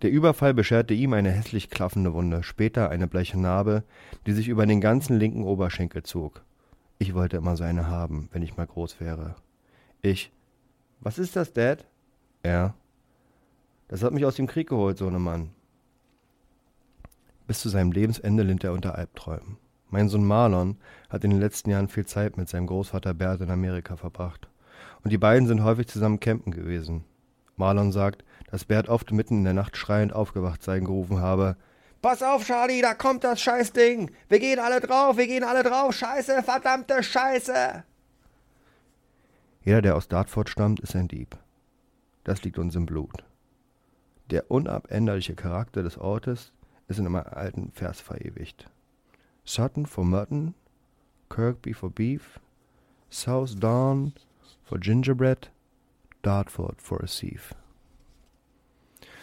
Der 0.03 0.11
Überfall 0.11 0.53
bescherte 0.53 0.93
ihm 0.93 1.13
eine 1.13 1.31
hässlich 1.31 1.69
klaffende 1.69 2.13
Wunde, 2.13 2.43
später 2.43 2.89
eine 2.89 3.07
bleiche 3.07 3.39
Narbe, 3.39 3.83
die 4.27 4.33
sich 4.33 4.47
über 4.47 4.65
den 4.67 4.79
ganzen 4.79 5.17
linken 5.17 5.43
Oberschenkel 5.43 6.03
zog. 6.03 6.43
Ich 6.99 7.15
wollte 7.15 7.37
immer 7.37 7.55
so 7.55 7.63
eine 7.63 7.87
haben, 7.87 8.29
wenn 8.31 8.43
ich 8.43 8.57
mal 8.57 8.67
groß 8.67 8.99
wäre. 8.99 9.35
Ich. 10.01 10.31
Was 10.99 11.17
ist 11.17 11.35
das, 11.35 11.53
Dad? 11.53 11.85
Er. 12.43 12.75
Das 13.87 14.03
hat 14.03 14.13
mich 14.13 14.25
aus 14.25 14.35
dem 14.35 14.47
Krieg 14.47 14.69
geholt, 14.69 14.97
Sohnemann. 14.97 15.51
Bis 17.47 17.61
zu 17.61 17.69
seinem 17.69 17.91
Lebensende 17.91 18.43
litt 18.43 18.63
er 18.63 18.73
unter 18.73 18.95
Albträumen. 18.95 19.57
Mein 19.89 20.09
Sohn 20.09 20.25
Marlon 20.25 20.77
hat 21.09 21.23
in 21.23 21.29
den 21.29 21.39
letzten 21.39 21.69
Jahren 21.69 21.87
viel 21.87 22.05
Zeit 22.05 22.35
mit 22.35 22.49
seinem 22.49 22.67
Großvater 22.67 23.13
Bert 23.13 23.41
in 23.41 23.49
Amerika 23.49 23.95
verbracht. 23.95 24.49
Und 25.03 25.11
die 25.11 25.17
beiden 25.17 25.47
sind 25.47 25.63
häufig 25.63 25.87
zusammen 25.87 26.19
campen 26.19 26.51
gewesen. 26.51 27.05
Marlon 27.55 27.91
sagt, 27.91 28.23
dass 28.47 28.65
Bert 28.65 28.89
oft 28.89 29.11
mitten 29.11 29.39
in 29.39 29.43
der 29.43 29.53
Nacht 29.53 29.77
schreiend 29.77 30.13
aufgewacht 30.13 30.63
sein 30.63 30.85
gerufen 30.85 31.19
habe. 31.19 31.55
Pass 32.01 32.23
auf, 32.23 32.45
Charlie, 32.45 32.81
da 32.81 32.93
kommt 32.93 33.23
das 33.23 33.41
Scheißding. 33.41 34.11
Wir 34.29 34.39
gehen 34.39 34.59
alle 34.59 34.79
drauf, 34.79 35.17
wir 35.17 35.27
gehen 35.27 35.43
alle 35.43 35.63
drauf. 35.63 35.93
Scheiße, 35.93 36.43
verdammte 36.43 37.03
Scheiße. 37.03 37.83
Jeder, 39.63 39.81
der 39.81 39.95
aus 39.95 40.07
Dartford 40.07 40.49
stammt, 40.49 40.79
ist 40.79 40.95
ein 40.95 41.07
Dieb. 41.07 41.37
Das 42.23 42.43
liegt 42.43 42.57
uns 42.57 42.75
im 42.75 42.85
Blut. 42.85 43.23
Der 44.29 44.51
unabänderliche 44.51 45.35
Charakter 45.35 45.83
des 45.83 45.97
Ortes 45.97 46.51
ist 46.87 46.99
in 46.99 47.05
einem 47.05 47.15
alten 47.15 47.71
Vers 47.71 47.99
verewigt. 47.99 48.69
Sutton 49.43 49.85
for 49.85 50.05
Mutton, 50.05 50.53
Kirkby 51.29 51.73
for 51.73 51.89
Beef, 51.89 52.39
South 53.09 53.55
Dawn 53.59 54.13
for 54.63 54.77
Gingerbread, 54.77 55.49
Dartford 56.21 56.81
for 56.81 57.01
a 57.01 57.07
Thief. 57.07 57.53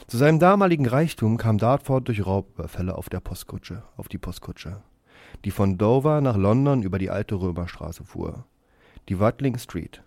Zu 0.07 0.19
seinem 0.19 0.39
damaligen 0.39 0.87
Reichtum 0.87 1.39
kam 1.39 1.57
Dartford 1.57 2.09
durch 2.09 2.27
Raubüberfälle 2.27 2.97
auf 2.97 3.09
der 3.09 3.21
Postkutsche, 3.21 3.83
auf 3.97 4.09
die 4.09 4.19
Postkutsche, 4.19 4.83
die 5.45 5.51
von 5.51 5.79
Dover 5.79 6.21
nach 6.21 6.37
London 6.37 6.83
über 6.83 6.99
die 6.99 7.09
alte 7.09 7.37
Römerstraße 7.37 8.05
fuhr, 8.05 8.45
die 9.09 9.19
Watling 9.19 9.59
Street. 9.59 10.03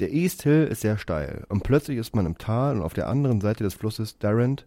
Der 0.00 0.12
East 0.12 0.42
Hill 0.42 0.64
ist 0.64 0.80
sehr 0.80 0.98
steil 0.98 1.44
und 1.48 1.62
plötzlich 1.62 1.96
ist 1.96 2.14
man 2.16 2.26
im 2.26 2.38
Tal 2.38 2.76
und 2.76 2.82
auf 2.82 2.92
der 2.92 3.08
anderen 3.08 3.40
Seite 3.40 3.62
des 3.62 3.74
Flusses 3.74 4.18
Darrant. 4.18 4.66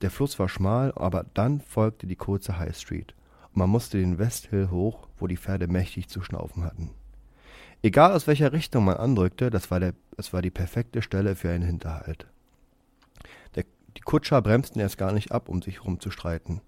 Der 0.00 0.10
Fluss 0.10 0.38
war 0.38 0.48
schmal, 0.48 0.92
aber 0.96 1.26
dann 1.34 1.60
folgte 1.60 2.06
die 2.06 2.16
kurze 2.16 2.58
High 2.58 2.76
Street 2.76 3.14
und 3.52 3.58
man 3.58 3.70
musste 3.70 3.98
den 3.98 4.18
West 4.18 4.46
Hill 4.46 4.70
hoch, 4.70 5.06
wo 5.18 5.26
die 5.26 5.36
Pferde 5.36 5.68
mächtig 5.68 6.08
zu 6.08 6.22
schnaufen 6.22 6.64
hatten. 6.64 6.90
Egal 7.82 8.12
aus 8.12 8.26
welcher 8.26 8.52
Richtung 8.52 8.86
man 8.86 8.96
andrückte, 8.96 9.50
das 9.50 9.70
war, 9.70 9.80
der, 9.80 9.92
das 10.16 10.32
war 10.32 10.40
die 10.40 10.50
perfekte 10.50 11.02
Stelle 11.02 11.36
für 11.36 11.50
einen 11.50 11.64
Hinterhalt. 11.64 12.26
Die 14.00 14.04
Kutscher 14.04 14.40
bremsten 14.40 14.80
erst 14.80 14.96
gar 14.96 15.12
nicht 15.12 15.30
ab, 15.30 15.50
um 15.50 15.60
sich 15.60 15.84
rumzustreiten. 15.84 16.62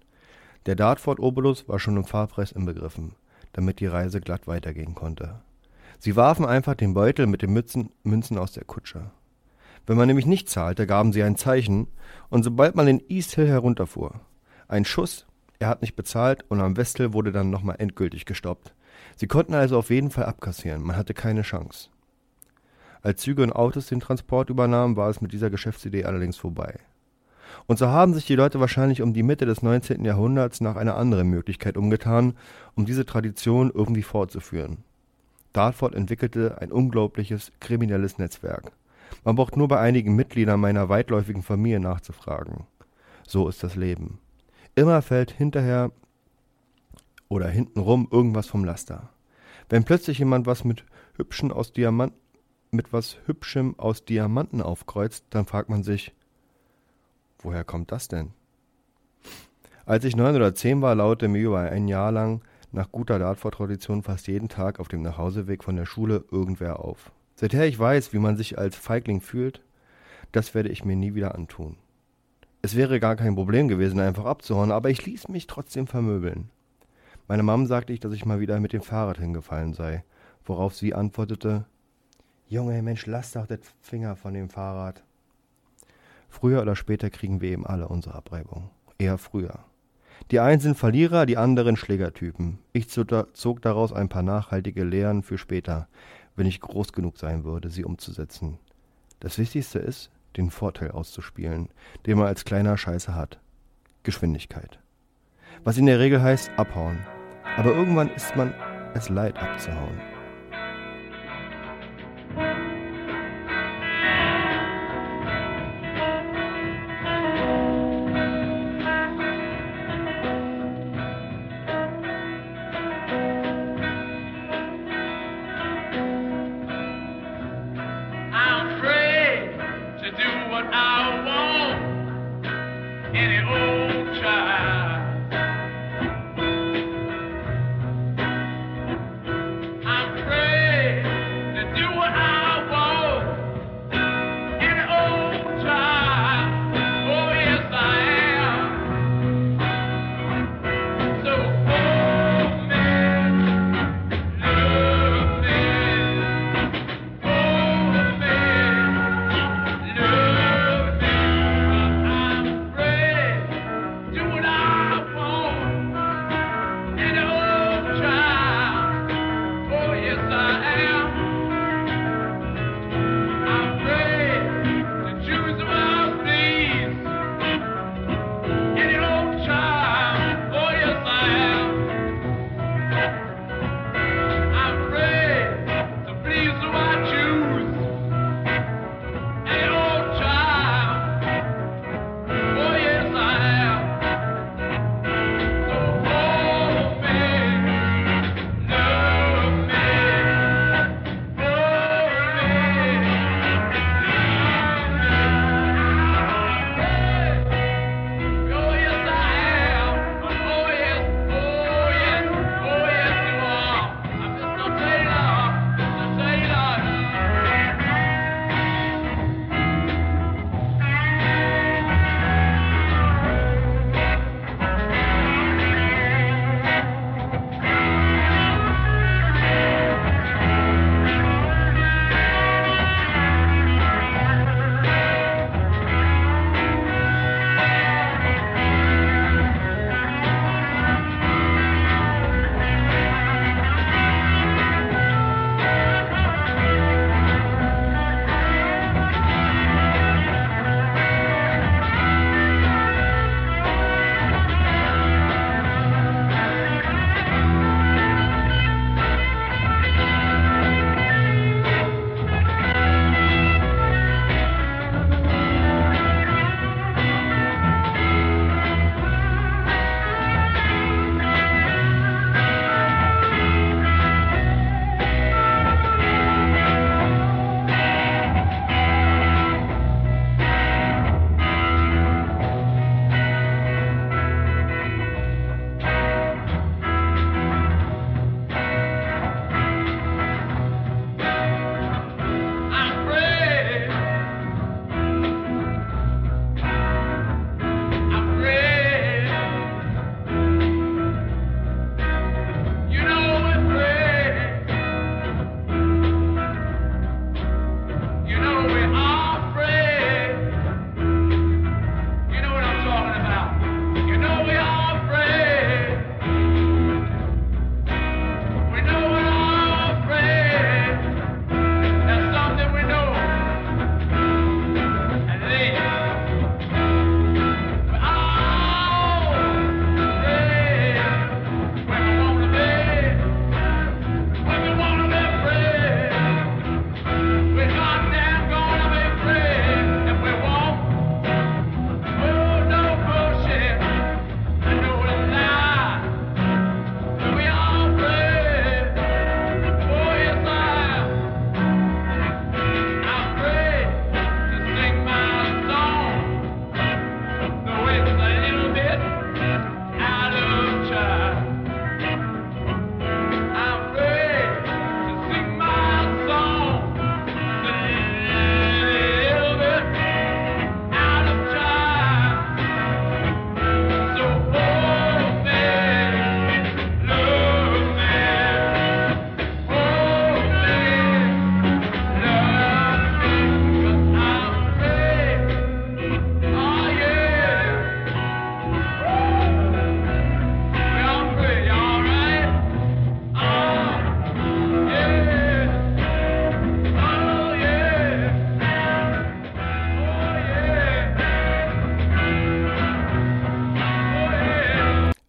Der 0.67 0.75
Dartford-Obolus 0.75 1.67
war 1.67 1.79
schon 1.79 1.97
im 1.97 2.05
Fahrpreis 2.05 2.51
inbegriffen, 2.51 3.15
damit 3.53 3.79
die 3.79 3.87
Reise 3.87 4.21
glatt 4.21 4.45
weitergehen 4.45 4.93
konnte. 4.93 5.41
Sie 5.97 6.15
warfen 6.15 6.45
einfach 6.45 6.75
den 6.75 6.93
Beutel 6.93 7.25
mit 7.25 7.41
den 7.41 7.51
Mützen, 7.51 7.89
Münzen 8.03 8.37
aus 8.37 8.51
der 8.51 8.65
Kutsche. 8.65 9.09
Wenn 9.87 9.97
man 9.97 10.07
nämlich 10.07 10.27
nicht 10.27 10.47
zahlte, 10.47 10.85
gaben 10.85 11.11
sie 11.11 11.23
ein 11.23 11.35
Zeichen, 11.35 11.87
und 12.29 12.43
sobald 12.43 12.75
man 12.75 12.85
den 12.85 13.01
East 13.09 13.33
Hill 13.33 13.47
herunterfuhr, 13.47 14.21
ein 14.67 14.85
Schuss, 14.85 15.25
er 15.57 15.69
hat 15.69 15.81
nicht 15.81 15.95
bezahlt, 15.95 16.45
und 16.49 16.61
am 16.61 16.77
Westhill 16.77 17.13
wurde 17.13 17.31
dann 17.31 17.49
nochmal 17.49 17.77
endgültig 17.79 18.25
gestoppt. 18.25 18.75
Sie 19.15 19.27
konnten 19.27 19.55
also 19.55 19.79
auf 19.79 19.89
jeden 19.89 20.11
Fall 20.11 20.25
abkassieren, 20.25 20.83
man 20.83 20.97
hatte 20.97 21.15
keine 21.15 21.41
Chance. 21.41 21.89
Als 23.01 23.21
Züge 23.21 23.41
und 23.41 23.53
Autos 23.53 23.87
den 23.87 23.99
Transport 23.99 24.51
übernahmen, 24.51 24.95
war 24.95 25.09
es 25.09 25.19
mit 25.19 25.33
dieser 25.33 25.49
Geschäftsidee 25.49 26.05
allerdings 26.05 26.37
vorbei. 26.37 26.79
Und 27.67 27.79
so 27.79 27.87
haben 27.87 28.13
sich 28.13 28.25
die 28.25 28.35
Leute 28.35 28.59
wahrscheinlich 28.59 29.01
um 29.01 29.13
die 29.13 29.23
Mitte 29.23 29.45
des 29.45 29.61
19. 29.61 30.03
Jahrhunderts 30.05 30.61
nach 30.61 30.75
einer 30.75 30.95
anderen 30.95 31.29
Möglichkeit 31.29 31.77
umgetan, 31.77 32.33
um 32.75 32.85
diese 32.85 33.05
Tradition 33.05 33.71
irgendwie 33.73 34.03
fortzuführen. 34.03 34.83
Dartford 35.53 35.95
entwickelte 35.95 36.59
ein 36.59 36.71
unglaubliches 36.71 37.51
kriminelles 37.59 38.17
Netzwerk. 38.17 38.71
Man 39.23 39.35
braucht 39.35 39.55
nur 39.55 39.67
bei 39.67 39.79
einigen 39.79 40.15
Mitgliedern 40.15 40.59
meiner 40.59 40.89
weitläufigen 40.89 41.43
Familie 41.43 41.79
nachzufragen. 41.79 42.65
So 43.27 43.47
ist 43.47 43.63
das 43.63 43.75
Leben. 43.75 44.19
Immer 44.75 45.01
fällt 45.01 45.31
hinterher 45.31 45.91
oder 47.29 47.47
hintenrum 47.47 48.07
irgendwas 48.11 48.47
vom 48.47 48.65
Laster. 48.65 49.09
Wenn 49.69 49.83
plötzlich 49.83 50.19
jemand 50.19 50.45
was 50.45 50.63
mit 50.63 50.83
hübschen 51.15 51.51
aus 51.51 51.71
Diamant 51.71 52.13
mit 52.73 52.91
was 52.91 53.17
Hübschem 53.25 53.77
aus 53.77 54.03
Diamanten 54.03 54.61
aufkreuzt, 54.61 55.25
dann 55.29 55.45
fragt 55.45 55.69
man 55.69 55.83
sich, 55.83 56.11
Woher 57.43 57.63
kommt 57.63 57.91
das 57.91 58.07
denn? 58.07 58.31
Als 59.85 60.05
ich 60.05 60.15
neun 60.15 60.35
oder 60.35 60.55
zehn 60.55 60.81
war, 60.81 60.95
laute 60.95 61.27
mir 61.27 61.41
über 61.41 61.59
ein 61.59 61.87
Jahr 61.87 62.11
lang 62.11 62.41
nach 62.71 62.91
guter 62.91 63.19
Dartford-Tradition 63.19 64.01
fast 64.01 64.27
jeden 64.27 64.49
Tag 64.49 64.79
auf 64.79 64.87
dem 64.87 65.01
Nachhauseweg 65.01 65.63
von 65.63 65.75
der 65.75 65.85
Schule 65.85 66.23
irgendwer 66.31 66.79
auf. 66.79 67.11
Seither 67.35 67.67
ich 67.67 67.77
weiß, 67.77 68.13
wie 68.13 68.19
man 68.19 68.37
sich 68.37 68.57
als 68.57 68.75
Feigling 68.75 69.21
fühlt, 69.21 69.61
das 70.31 70.55
werde 70.55 70.69
ich 70.69 70.85
mir 70.85 70.95
nie 70.95 71.13
wieder 71.13 71.35
antun. 71.35 71.77
Es 72.61 72.75
wäre 72.75 72.99
gar 72.99 73.17
kein 73.17 73.35
Problem 73.35 73.67
gewesen, 73.67 73.99
einfach 73.99 74.25
abzuhauen, 74.25 74.71
aber 74.71 74.89
ich 74.89 75.05
ließ 75.05 75.27
mich 75.27 75.47
trotzdem 75.47 75.85
vermöbeln. 75.85 76.49
Meine 77.27 77.43
Mom 77.43 77.67
sagte 77.67 77.93
ich, 77.93 77.99
dass 77.99 78.13
ich 78.13 78.25
mal 78.25 78.39
wieder 78.39 78.59
mit 78.59 78.73
dem 78.73 78.81
Fahrrad 78.81 79.17
hingefallen 79.17 79.73
sei, 79.73 80.03
worauf 80.45 80.75
sie 80.75 80.93
antwortete, 80.93 81.65
Junge, 82.47 82.81
Mensch, 82.81 83.05
lass 83.05 83.31
doch 83.31 83.47
das 83.47 83.59
Finger 83.81 84.15
von 84.15 84.33
dem 84.33 84.49
Fahrrad. 84.49 85.03
Früher 86.33 86.63
oder 86.63 86.75
später 86.75 87.11
kriegen 87.11 87.41
wir 87.41 87.51
eben 87.51 87.63
alle 87.63 87.87
unsere 87.87 88.15
Abreibung. 88.15 88.71
Eher 88.97 89.19
früher. 89.19 89.59
Die 90.31 90.39
einen 90.39 90.59
sind 90.59 90.75
Verlierer, 90.75 91.27
die 91.27 91.37
anderen 91.37 91.77
Schlägertypen. 91.77 92.57
Ich 92.73 92.89
zog 92.89 93.61
daraus 93.61 93.93
ein 93.93 94.09
paar 94.09 94.23
nachhaltige 94.23 94.83
Lehren 94.83 95.21
für 95.21 95.37
später, 95.37 95.87
wenn 96.35 96.47
ich 96.47 96.59
groß 96.59 96.91
genug 96.91 97.19
sein 97.19 97.43
würde, 97.43 97.69
sie 97.69 97.85
umzusetzen. 97.85 98.57
Das 99.19 99.37
Wichtigste 99.37 99.77
ist, 99.77 100.09
den 100.35 100.49
Vorteil 100.49 100.89
auszuspielen, 100.89 101.69
den 102.07 102.17
man 102.17 102.25
als 102.27 102.45
kleiner 102.45 102.77
Scheiße 102.77 103.13
hat. 103.13 103.39
Geschwindigkeit. 104.01 104.79
Was 105.63 105.77
in 105.77 105.85
der 105.85 105.99
Regel 105.99 106.23
heißt 106.23 106.49
abhauen. 106.57 106.97
Aber 107.57 107.75
irgendwann 107.75 108.09
ist 108.09 108.35
man 108.35 108.55
es 108.95 109.07
leid 109.07 109.37
abzuhauen. 109.37 110.12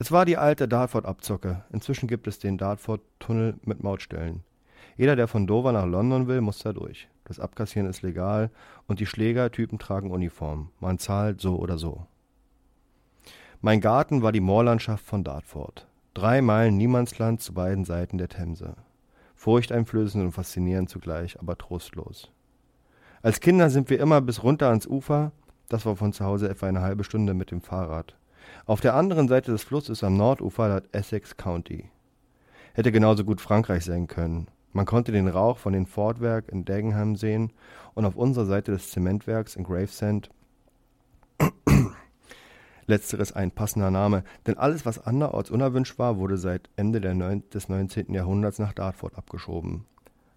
Es 0.04 0.12
war 0.12 0.26
die 0.26 0.36
alte 0.36 0.68
Dartford-Abzocke. 0.68 1.64
Inzwischen 1.72 2.08
gibt 2.08 2.26
es 2.26 2.38
den 2.38 2.58
Dartford-Tunnel 2.58 3.54
mit 3.62 3.82
Mautstellen. 3.82 4.44
Jeder, 4.98 5.16
der 5.16 5.28
von 5.28 5.46
Dover 5.46 5.72
nach 5.72 5.86
London 5.86 6.26
will, 6.26 6.42
muss 6.42 6.58
da 6.58 6.74
durch. 6.74 7.08
Das 7.24 7.40
Abkassieren 7.40 7.88
ist 7.88 8.02
legal 8.02 8.50
und 8.86 9.00
die 9.00 9.06
Schlägertypen 9.06 9.78
tragen 9.78 10.10
Uniform. 10.10 10.68
Man 10.78 10.98
zahlt 10.98 11.40
so 11.40 11.56
oder 11.56 11.78
so. 11.78 12.06
Mein 13.62 13.80
Garten 13.80 14.20
war 14.20 14.30
die 14.30 14.40
Moorlandschaft 14.42 15.06
von 15.06 15.24
Dartford. 15.24 15.86
Drei 16.12 16.42
Meilen 16.42 16.76
Niemandsland 16.76 17.40
zu 17.40 17.54
beiden 17.54 17.86
Seiten 17.86 18.18
der 18.18 18.28
Themse. 18.28 18.74
Furchteinflößend 19.34 20.22
und 20.22 20.32
faszinierend 20.32 20.90
zugleich, 20.90 21.40
aber 21.40 21.56
trostlos. 21.56 22.30
Als 23.22 23.40
Kinder 23.40 23.70
sind 23.70 23.88
wir 23.88 24.00
immer 24.00 24.20
bis 24.20 24.42
runter 24.42 24.68
ans 24.68 24.86
Ufer, 24.86 25.32
das 25.70 25.86
war 25.86 25.96
von 25.96 26.12
zu 26.12 26.26
Hause 26.26 26.50
etwa 26.50 26.66
eine 26.66 26.82
halbe 26.82 27.04
Stunde 27.04 27.32
mit 27.32 27.50
dem 27.50 27.62
Fahrrad. 27.62 28.14
Auf 28.66 28.80
der 28.80 28.94
anderen 28.94 29.28
Seite 29.28 29.52
des 29.52 29.62
Flusses 29.62 30.02
am 30.02 30.16
Nordufer 30.16 30.68
lag 30.68 30.84
Essex 30.92 31.36
County. 31.36 31.90
Hätte 32.72 32.92
genauso 32.92 33.22
gut 33.22 33.42
Frankreich 33.42 33.84
sein 33.84 34.06
können. 34.06 34.48
Man 34.72 34.86
konnte 34.86 35.12
den 35.12 35.28
Rauch 35.28 35.58
von 35.58 35.74
den 35.74 35.84
Fordwerk 35.84 36.48
in 36.48 36.64
Dagenham 36.64 37.14
sehen 37.14 37.52
und 37.92 38.06
auf 38.06 38.16
unserer 38.16 38.46
Seite 38.46 38.72
des 38.72 38.90
Zementwerks 38.90 39.56
in 39.56 39.64
Gravesend 39.64 40.30
Letzteres 42.86 43.32
ein 43.32 43.50
passender 43.50 43.90
Name, 43.90 44.24
denn 44.46 44.56
alles, 44.56 44.86
was 44.86 44.98
anderorts 44.98 45.50
unerwünscht 45.50 45.98
war, 45.98 46.16
wurde 46.16 46.38
seit 46.38 46.70
Ende 46.76 47.02
des 47.02 47.68
19. 47.68 48.14
Jahrhunderts 48.14 48.58
nach 48.58 48.72
Dartford 48.72 49.16
abgeschoben. 49.18 49.84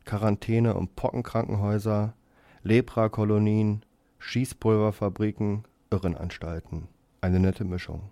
Quarantäne- 0.03 0.75
und 0.75 0.97
Pockenkrankenhäuser, 0.97 2.13
Leprakolonien, 2.61 3.85
Schießpulverfabriken, 4.19 5.63
Irrenanstalten. 5.91 6.89
Eine 7.21 7.39
nette 7.39 7.63
Mischung. 7.63 8.11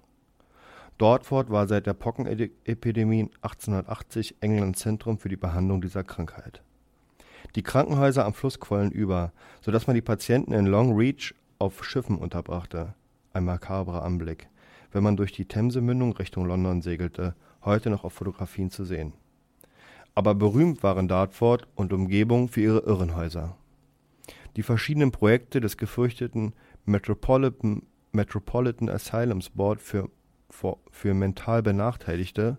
Dortford 0.97 1.49
war 1.49 1.67
seit 1.67 1.87
der 1.87 1.93
Pockenepidemie 1.93 3.29
1880 3.41 4.35
Englands 4.39 4.79
Zentrum 4.79 5.17
für 5.17 5.27
die 5.27 5.35
Behandlung 5.35 5.81
dieser 5.81 6.05
Krankheit. 6.05 6.63
Die 7.55 7.63
Krankenhäuser 7.63 8.25
am 8.25 8.33
Fluss 8.33 8.61
quollen 8.61 8.91
über, 8.91 9.33
so 9.59 9.71
dass 9.71 9.87
man 9.87 9.95
die 9.95 10.01
Patienten 10.01 10.53
in 10.53 10.65
Long 10.65 10.95
Reach 10.95 11.35
auf 11.59 11.83
Schiffen 11.83 12.17
unterbrachte. 12.17 12.93
Ein 13.33 13.43
makabrer 13.43 14.03
Anblick, 14.03 14.47
wenn 14.93 15.03
man 15.03 15.17
durch 15.17 15.33
die 15.33 15.45
Themsemündung 15.45 16.13
Richtung 16.13 16.45
London 16.45 16.81
segelte, 16.81 17.35
heute 17.65 17.89
noch 17.89 18.05
auf 18.05 18.13
Fotografien 18.13 18.71
zu 18.71 18.85
sehen. 18.85 19.11
Aber 20.13 20.33
berühmt 20.33 20.81
waren 20.81 21.09
Dartford 21.09 21.67
und 21.75 21.91
Umgebung 21.91 22.47
für 22.47 22.61
ihre 22.61 22.79
Irrenhäuser. 22.79 23.57
Die 24.55 24.63
verschiedenen 24.63 25.11
Projekte 25.11 25.59
des 25.59 25.75
gefürchteten 25.75 26.53
Metropolitan, 26.85 27.81
Metropolitan 28.13 28.89
Asylums 28.89 29.49
Board 29.49 29.81
für, 29.81 30.09
für, 30.91 31.13
mental 31.13 31.61
Benachteiligte 31.61 32.57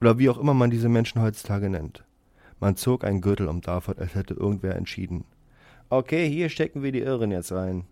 oder 0.00 0.18
wie 0.18 0.28
auch 0.28 0.38
immer 0.38 0.54
man 0.54 0.70
diese 0.70 0.88
Menschen 0.88 1.22
heutzutage 1.22 1.70
nennt. 1.70 2.04
Man 2.60 2.76
zog 2.76 3.04
einen 3.04 3.20
Gürtel 3.20 3.48
um 3.48 3.60
Dartford, 3.60 3.98
als 3.98 4.14
hätte 4.14 4.34
irgendwer 4.34 4.76
entschieden. 4.76 5.24
Okay, 5.90 6.28
hier 6.28 6.48
stecken 6.48 6.82
wir 6.82 6.92
die 6.92 7.00
Irren 7.00 7.30
jetzt 7.30 7.52
rein. 7.52 7.84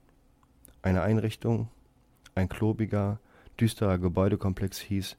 Eine 0.82 1.02
Einrichtung, 1.02 1.68
ein 2.34 2.48
klobiger, 2.48 3.20
düsterer 3.58 3.98
Gebäudekomplex 3.98 4.78
hieß 4.78 5.16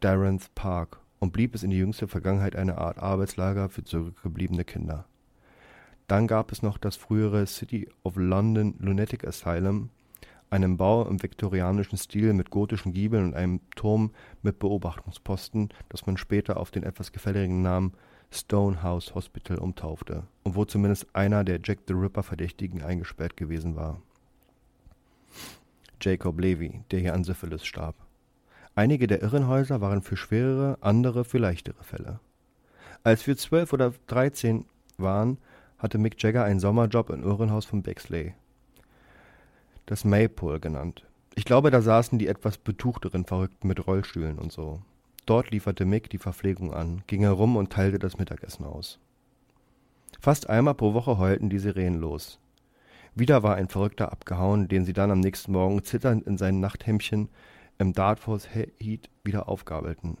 Darren's 0.00 0.48
Park 0.54 1.00
und 1.18 1.32
blieb 1.32 1.54
es 1.54 1.62
in 1.62 1.70
die 1.70 1.78
jüngste 1.78 2.08
Vergangenheit 2.08 2.56
eine 2.56 2.78
Art 2.78 2.98
Arbeitslager 2.98 3.68
für 3.68 3.84
zurückgebliebene 3.84 4.64
Kinder. 4.64 5.06
Dann 6.08 6.26
gab 6.26 6.52
es 6.52 6.62
noch 6.62 6.78
das 6.78 6.96
frühere 6.96 7.46
City 7.46 7.88
of 8.02 8.16
London 8.16 8.74
Lunatic 8.78 9.26
Asylum, 9.26 9.90
einen 10.52 10.76
Bau 10.76 11.06
im 11.06 11.22
viktorianischen 11.22 11.96
Stil 11.96 12.34
mit 12.34 12.50
gotischen 12.50 12.92
Giebeln 12.92 13.24
und 13.24 13.34
einem 13.34 13.60
Turm 13.74 14.10
mit 14.42 14.58
Beobachtungsposten, 14.58 15.70
das 15.88 16.06
man 16.06 16.16
später 16.16 16.58
auf 16.58 16.70
den 16.70 16.82
etwas 16.82 17.10
gefälligen 17.12 17.62
Namen 17.62 17.94
Stonehouse 18.30 19.14
Hospital 19.14 19.58
umtaufte 19.58 20.24
und 20.42 20.54
wo 20.54 20.64
zumindest 20.64 21.14
einer 21.14 21.44
der 21.44 21.60
Jack 21.62 21.80
the 21.86 21.94
Ripper 21.94 22.22
Verdächtigen 22.22 22.82
eingesperrt 22.82 23.36
gewesen 23.36 23.76
war. 23.76 24.00
Jacob 26.00 26.38
Levy, 26.38 26.82
der 26.90 27.00
hier 27.00 27.14
an 27.14 27.24
Syphilis 27.24 27.64
starb. 27.64 27.94
Einige 28.74 29.06
der 29.06 29.22
Irrenhäuser 29.22 29.80
waren 29.80 30.02
für 30.02 30.16
schwerere, 30.16 30.78
andere 30.80 31.24
für 31.24 31.38
leichtere 31.38 31.82
Fälle. 31.82 32.20
Als 33.04 33.26
wir 33.26 33.36
zwölf 33.36 33.72
oder 33.72 33.92
dreizehn 34.06 34.66
waren, 34.96 35.38
hatte 35.78 35.98
Mick 35.98 36.22
Jagger 36.22 36.44
einen 36.44 36.60
Sommerjob 36.60 37.10
im 37.10 37.22
Irrenhaus 37.22 37.64
von 37.64 37.82
Bexley. 37.82 38.34
Das 39.92 40.06
Maypole 40.06 40.58
genannt. 40.58 41.04
Ich 41.34 41.44
glaube, 41.44 41.70
da 41.70 41.82
saßen 41.82 42.18
die 42.18 42.26
etwas 42.26 42.56
betuchteren 42.56 43.26
Verrückten 43.26 43.68
mit 43.68 43.86
Rollstühlen 43.86 44.38
und 44.38 44.50
so. 44.50 44.80
Dort 45.26 45.50
lieferte 45.50 45.84
Mick 45.84 46.08
die 46.08 46.16
Verpflegung 46.16 46.72
an, 46.72 47.02
ging 47.06 47.20
herum 47.20 47.56
und 47.56 47.70
teilte 47.70 47.98
das 47.98 48.16
Mittagessen 48.16 48.64
aus. 48.64 48.98
Fast 50.18 50.48
einmal 50.48 50.76
pro 50.76 50.94
Woche 50.94 51.18
heulten 51.18 51.50
die 51.50 51.58
Sirenen 51.58 52.00
los. 52.00 52.38
Wieder 53.14 53.42
war 53.42 53.56
ein 53.56 53.68
Verrückter 53.68 54.10
abgehauen, 54.12 54.66
den 54.66 54.86
sie 54.86 54.94
dann 54.94 55.10
am 55.10 55.20
nächsten 55.20 55.52
Morgen 55.52 55.84
zitternd 55.84 56.26
in 56.26 56.38
seinem 56.38 56.60
Nachthemdchen 56.60 57.28
im 57.76 57.92
Dartforce 57.92 58.48
Heat 58.48 59.10
wieder 59.24 59.46
aufgabelten. 59.46 60.16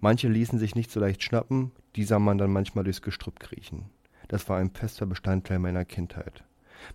Manche 0.00 0.26
ließen 0.26 0.58
sich 0.58 0.74
nicht 0.74 0.90
so 0.90 0.98
leicht 0.98 1.22
schnappen, 1.22 1.70
die 1.94 2.02
sah 2.02 2.18
man 2.18 2.38
dann 2.38 2.52
manchmal 2.52 2.82
durchs 2.82 3.02
Gestrüpp 3.02 3.38
kriechen. 3.38 3.84
Das 4.26 4.48
war 4.48 4.58
ein 4.58 4.72
fester 4.72 5.06
Bestandteil 5.06 5.60
meiner 5.60 5.84
Kindheit. 5.84 6.42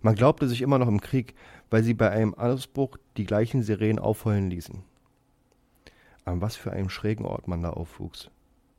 Man 0.02 0.16
glaubte 0.16 0.48
sich 0.48 0.62
immer 0.62 0.80
noch 0.80 0.88
im 0.88 1.02
Krieg, 1.02 1.36
weil 1.70 1.84
sie 1.84 1.94
bei 1.94 2.10
einem 2.10 2.34
Ausbruch 2.34 2.98
die 3.18 3.26
gleichen 3.26 3.64
Sirenen 3.64 4.00
aufheulen 4.00 4.50
ließen. 4.50 4.84
An 6.26 6.42
was 6.42 6.56
für 6.56 6.72
einem 6.72 6.90
schrägen 6.90 7.26
Ort 7.26 7.48
man 7.48 7.64
da 7.64 7.72
aufwuchs, 7.72 8.30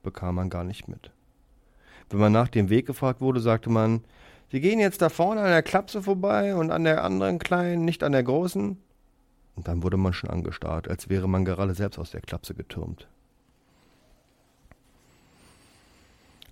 bekam 0.03 0.37
man 0.37 0.51
gar 0.51 0.65
nicht 0.65 0.89
mit. 0.89 1.11
Wenn 2.11 2.21
man 2.21 2.33
nach 2.33 2.49
dem 2.49 2.71
Weg 2.71 2.87
gefragt 2.87 3.21
wurde, 3.21 3.41
sagte 3.41 3.71
man, 3.71 4.03
Sie 4.51 4.61
gehen 4.61 4.81
jetzt 4.81 5.01
da 5.01 5.09
vorne 5.09 5.43
an 5.43 5.51
der 5.51 5.63
Klapse 5.63 6.03
vorbei 6.03 6.57
und 6.57 6.73
an 6.73 6.83
der 6.83 7.05
anderen 7.05 7.39
kleinen, 7.39 7.85
nicht 7.85 8.03
an 8.03 8.13
der 8.13 8.25
großen. 8.25 8.77
Und 9.55 9.69
dann 9.69 9.83
wurde 9.85 9.97
man 9.97 10.13
schon 10.13 10.31
angestarrt, 10.31 10.89
als 10.89 11.09
wäre 11.09 11.29
man 11.29 11.45
gerade 11.45 11.75
selbst 11.75 11.99
aus 11.99 12.11
der 12.11 12.21
Klapse 12.21 12.55
getürmt. 12.55 13.07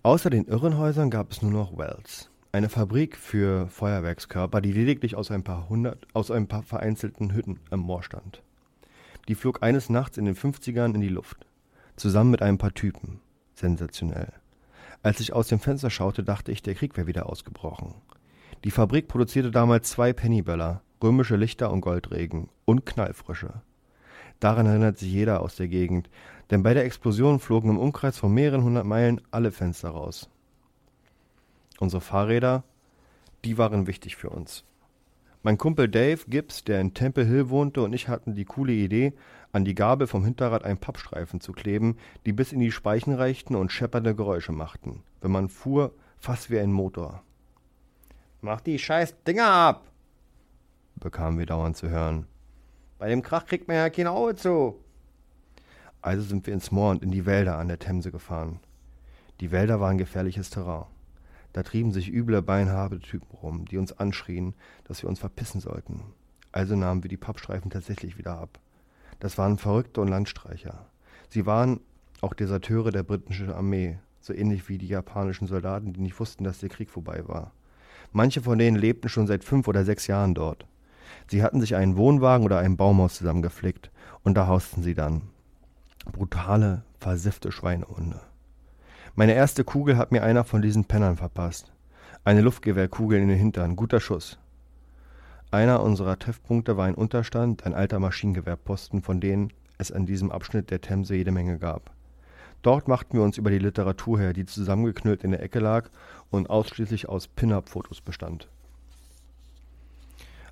Außer 0.04 0.30
den 0.30 0.46
Irrenhäusern 0.46 1.10
gab 1.10 1.32
es 1.32 1.42
nur 1.42 1.50
noch 1.50 1.76
Wells, 1.76 2.30
eine 2.58 2.68
Fabrik 2.68 3.16
für 3.16 3.68
Feuerwerkskörper, 3.68 4.60
die 4.60 4.72
lediglich 4.72 5.14
aus 5.14 5.30
ein 5.30 5.44
paar 5.44 5.68
hundert, 5.68 6.08
aus 6.12 6.32
ein 6.32 6.48
paar 6.48 6.64
vereinzelten 6.64 7.32
Hütten 7.32 7.60
am 7.70 7.78
Moor 7.78 8.02
stand. 8.02 8.42
Die 9.28 9.36
flog 9.36 9.62
eines 9.62 9.90
Nachts 9.90 10.18
in 10.18 10.24
den 10.24 10.34
50ern 10.34 10.92
in 10.92 11.00
die 11.00 11.08
Luft, 11.08 11.46
zusammen 11.94 12.32
mit 12.32 12.42
ein 12.42 12.58
paar 12.58 12.74
Typen. 12.74 13.20
Sensationell. 13.54 14.32
Als 15.04 15.20
ich 15.20 15.32
aus 15.32 15.46
dem 15.46 15.60
Fenster 15.60 15.88
schaute, 15.88 16.24
dachte 16.24 16.50
ich, 16.50 16.60
der 16.60 16.74
Krieg 16.74 16.96
wäre 16.96 17.06
wieder 17.06 17.28
ausgebrochen. 17.28 17.94
Die 18.64 18.72
Fabrik 18.72 19.06
produzierte 19.06 19.52
damals 19.52 19.90
zwei 19.90 20.12
Pennyböller, 20.12 20.82
römische 21.00 21.36
Lichter 21.36 21.70
und 21.70 21.82
Goldregen 21.82 22.48
und 22.64 22.84
Knallfrische. 22.84 23.62
Daran 24.40 24.66
erinnert 24.66 24.98
sich 24.98 25.12
jeder 25.12 25.42
aus 25.42 25.54
der 25.54 25.68
Gegend, 25.68 26.10
denn 26.50 26.64
bei 26.64 26.74
der 26.74 26.86
Explosion 26.86 27.38
flogen 27.38 27.70
im 27.70 27.78
Umkreis 27.78 28.18
von 28.18 28.34
mehreren 28.34 28.64
hundert 28.64 28.84
Meilen 28.84 29.20
alle 29.30 29.52
Fenster 29.52 29.90
raus. 29.90 30.28
Unsere 31.78 32.00
Fahrräder, 32.00 32.64
die 33.44 33.58
waren 33.58 33.86
wichtig 33.86 34.16
für 34.16 34.30
uns. 34.30 34.64
Mein 35.42 35.56
Kumpel 35.56 35.88
Dave 35.88 36.20
Gibbs, 36.26 36.64
der 36.64 36.80
in 36.80 36.94
Temple 36.94 37.24
Hill 37.24 37.48
wohnte, 37.48 37.82
und 37.82 37.92
ich 37.92 38.08
hatten 38.08 38.34
die 38.34 38.44
coole 38.44 38.72
Idee, 38.72 39.12
an 39.52 39.64
die 39.64 39.74
Gabel 39.74 40.06
vom 40.06 40.24
Hinterrad 40.24 40.64
einen 40.64 40.78
Pappstreifen 40.78 41.40
zu 41.40 41.52
kleben, 41.52 41.96
die 42.26 42.32
bis 42.32 42.52
in 42.52 42.60
die 42.60 42.72
Speichen 42.72 43.14
reichten 43.14 43.54
und 43.54 43.70
scheppernde 43.70 44.14
Geräusche 44.14 44.52
machten. 44.52 45.02
Wenn 45.20 45.30
man 45.30 45.48
fuhr, 45.48 45.94
fast 46.18 46.50
wie 46.50 46.58
ein 46.58 46.72
Motor. 46.72 47.22
Mach 48.40 48.60
die 48.60 48.78
scheiß 48.78 49.14
Dinger 49.26 49.46
ab! 49.48 49.84
bekamen 50.96 51.38
wir 51.38 51.46
dauernd 51.46 51.76
zu 51.76 51.88
hören. 51.88 52.26
Bei 52.98 53.08
dem 53.08 53.22
Krach 53.22 53.46
kriegt 53.46 53.68
man 53.68 53.76
ja 53.76 53.90
kein 53.90 54.08
Auge 54.08 54.34
zu. 54.34 54.76
Also 56.02 56.22
sind 56.22 56.46
wir 56.46 56.54
ins 56.54 56.72
Moor 56.72 56.90
und 56.90 57.02
in 57.02 57.12
die 57.12 57.26
Wälder 57.26 57.58
an 57.58 57.68
der 57.68 57.78
Themse 57.78 58.10
gefahren. 58.10 58.58
Die 59.40 59.52
Wälder 59.52 59.80
waren 59.80 59.98
gefährliches 59.98 60.50
Terrain. 60.50 60.86
Da 61.58 61.64
trieben 61.64 61.90
sich 61.90 62.08
üble, 62.08 62.40
beinharte 62.40 63.00
Typen 63.00 63.36
rum, 63.42 63.64
die 63.64 63.78
uns 63.78 63.90
anschrien, 63.90 64.54
dass 64.84 65.02
wir 65.02 65.08
uns 65.08 65.18
verpissen 65.18 65.60
sollten. 65.60 66.04
Also 66.52 66.76
nahmen 66.76 67.02
wir 67.02 67.08
die 67.08 67.16
Pappstreifen 67.16 67.68
tatsächlich 67.68 68.16
wieder 68.16 68.38
ab. 68.38 68.60
Das 69.18 69.38
waren 69.38 69.58
Verrückte 69.58 70.00
und 70.00 70.06
Landstreicher. 70.06 70.86
Sie 71.28 71.46
waren 71.46 71.80
auch 72.20 72.32
Deserteure 72.32 72.92
der 72.92 73.02
britischen 73.02 73.50
Armee, 73.50 73.98
so 74.20 74.32
ähnlich 74.32 74.68
wie 74.68 74.78
die 74.78 74.86
japanischen 74.86 75.48
Soldaten, 75.48 75.92
die 75.92 76.00
nicht 76.00 76.20
wussten, 76.20 76.44
dass 76.44 76.60
der 76.60 76.68
Krieg 76.68 76.90
vorbei 76.90 77.26
war. 77.26 77.50
Manche 78.12 78.40
von 78.40 78.56
denen 78.56 78.76
lebten 78.76 79.08
schon 79.08 79.26
seit 79.26 79.42
fünf 79.42 79.66
oder 79.66 79.84
sechs 79.84 80.06
Jahren 80.06 80.36
dort. 80.36 80.64
Sie 81.26 81.42
hatten 81.42 81.60
sich 81.60 81.74
einen 81.74 81.96
Wohnwagen 81.96 82.44
oder 82.44 82.60
ein 82.60 82.76
Baumhaus 82.76 83.16
zusammengeflickt 83.16 83.90
und 84.22 84.34
da 84.34 84.46
hausten 84.46 84.84
sie 84.84 84.94
dann. 84.94 85.22
Brutale, 86.12 86.84
versiffte 87.00 87.50
Schweinehunde. 87.50 88.20
Meine 89.18 89.34
erste 89.34 89.64
Kugel 89.64 89.96
hat 89.96 90.12
mir 90.12 90.22
einer 90.22 90.44
von 90.44 90.62
diesen 90.62 90.84
Pennern 90.84 91.16
verpasst. 91.16 91.72
Eine 92.22 92.40
Luftgewehrkugel 92.40 93.18
in 93.18 93.26
den 93.26 93.36
Hintern, 93.36 93.74
guter 93.74 93.98
Schuss. 93.98 94.38
Einer 95.50 95.82
unserer 95.82 96.20
Treffpunkte 96.20 96.76
war 96.76 96.86
ein 96.86 96.94
Unterstand, 96.94 97.66
ein 97.66 97.74
alter 97.74 97.98
Maschinengewehrposten 97.98 99.02
von 99.02 99.20
den 99.20 99.52
es 99.76 99.90
an 99.90 100.06
diesem 100.06 100.30
Abschnitt 100.30 100.70
der 100.70 100.80
Themse 100.80 101.16
jede 101.16 101.32
Menge 101.32 101.58
gab. 101.58 101.90
Dort 102.62 102.86
machten 102.86 103.14
wir 103.14 103.24
uns 103.24 103.38
über 103.38 103.50
die 103.50 103.58
Literatur 103.58 104.20
her, 104.20 104.32
die 104.32 104.46
zusammengeknüllt 104.46 105.24
in 105.24 105.32
der 105.32 105.42
Ecke 105.42 105.58
lag 105.58 105.90
und 106.30 106.48
ausschließlich 106.48 107.08
aus 107.08 107.26
Pin-Up-Fotos 107.26 108.00
bestand. 108.02 108.46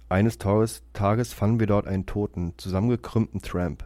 Eines 0.08 0.38
Tages 0.38 1.32
fanden 1.32 1.60
wir 1.60 1.68
dort 1.68 1.86
einen 1.86 2.06
toten, 2.06 2.54
zusammengekrümmten 2.56 3.42
Tramp, 3.42 3.84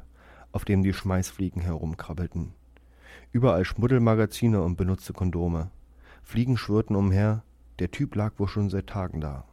auf 0.52 0.64
dem 0.64 0.82
die 0.82 0.94
Schmeißfliegen 0.94 1.60
herumkrabbelten. 1.60 2.54
Überall 3.32 3.64
Schmuddelmagazine 3.64 4.60
und 4.60 4.76
benutzte 4.76 5.12
Kondome. 5.12 5.70
Fliegen 6.22 6.56
schwirrten 6.56 6.96
umher, 6.96 7.44
der 7.78 7.92
Typ 7.92 8.16
lag 8.16 8.32
wohl 8.38 8.48
schon 8.48 8.70
seit 8.70 8.88
Tagen 8.88 9.20
da. 9.20 9.44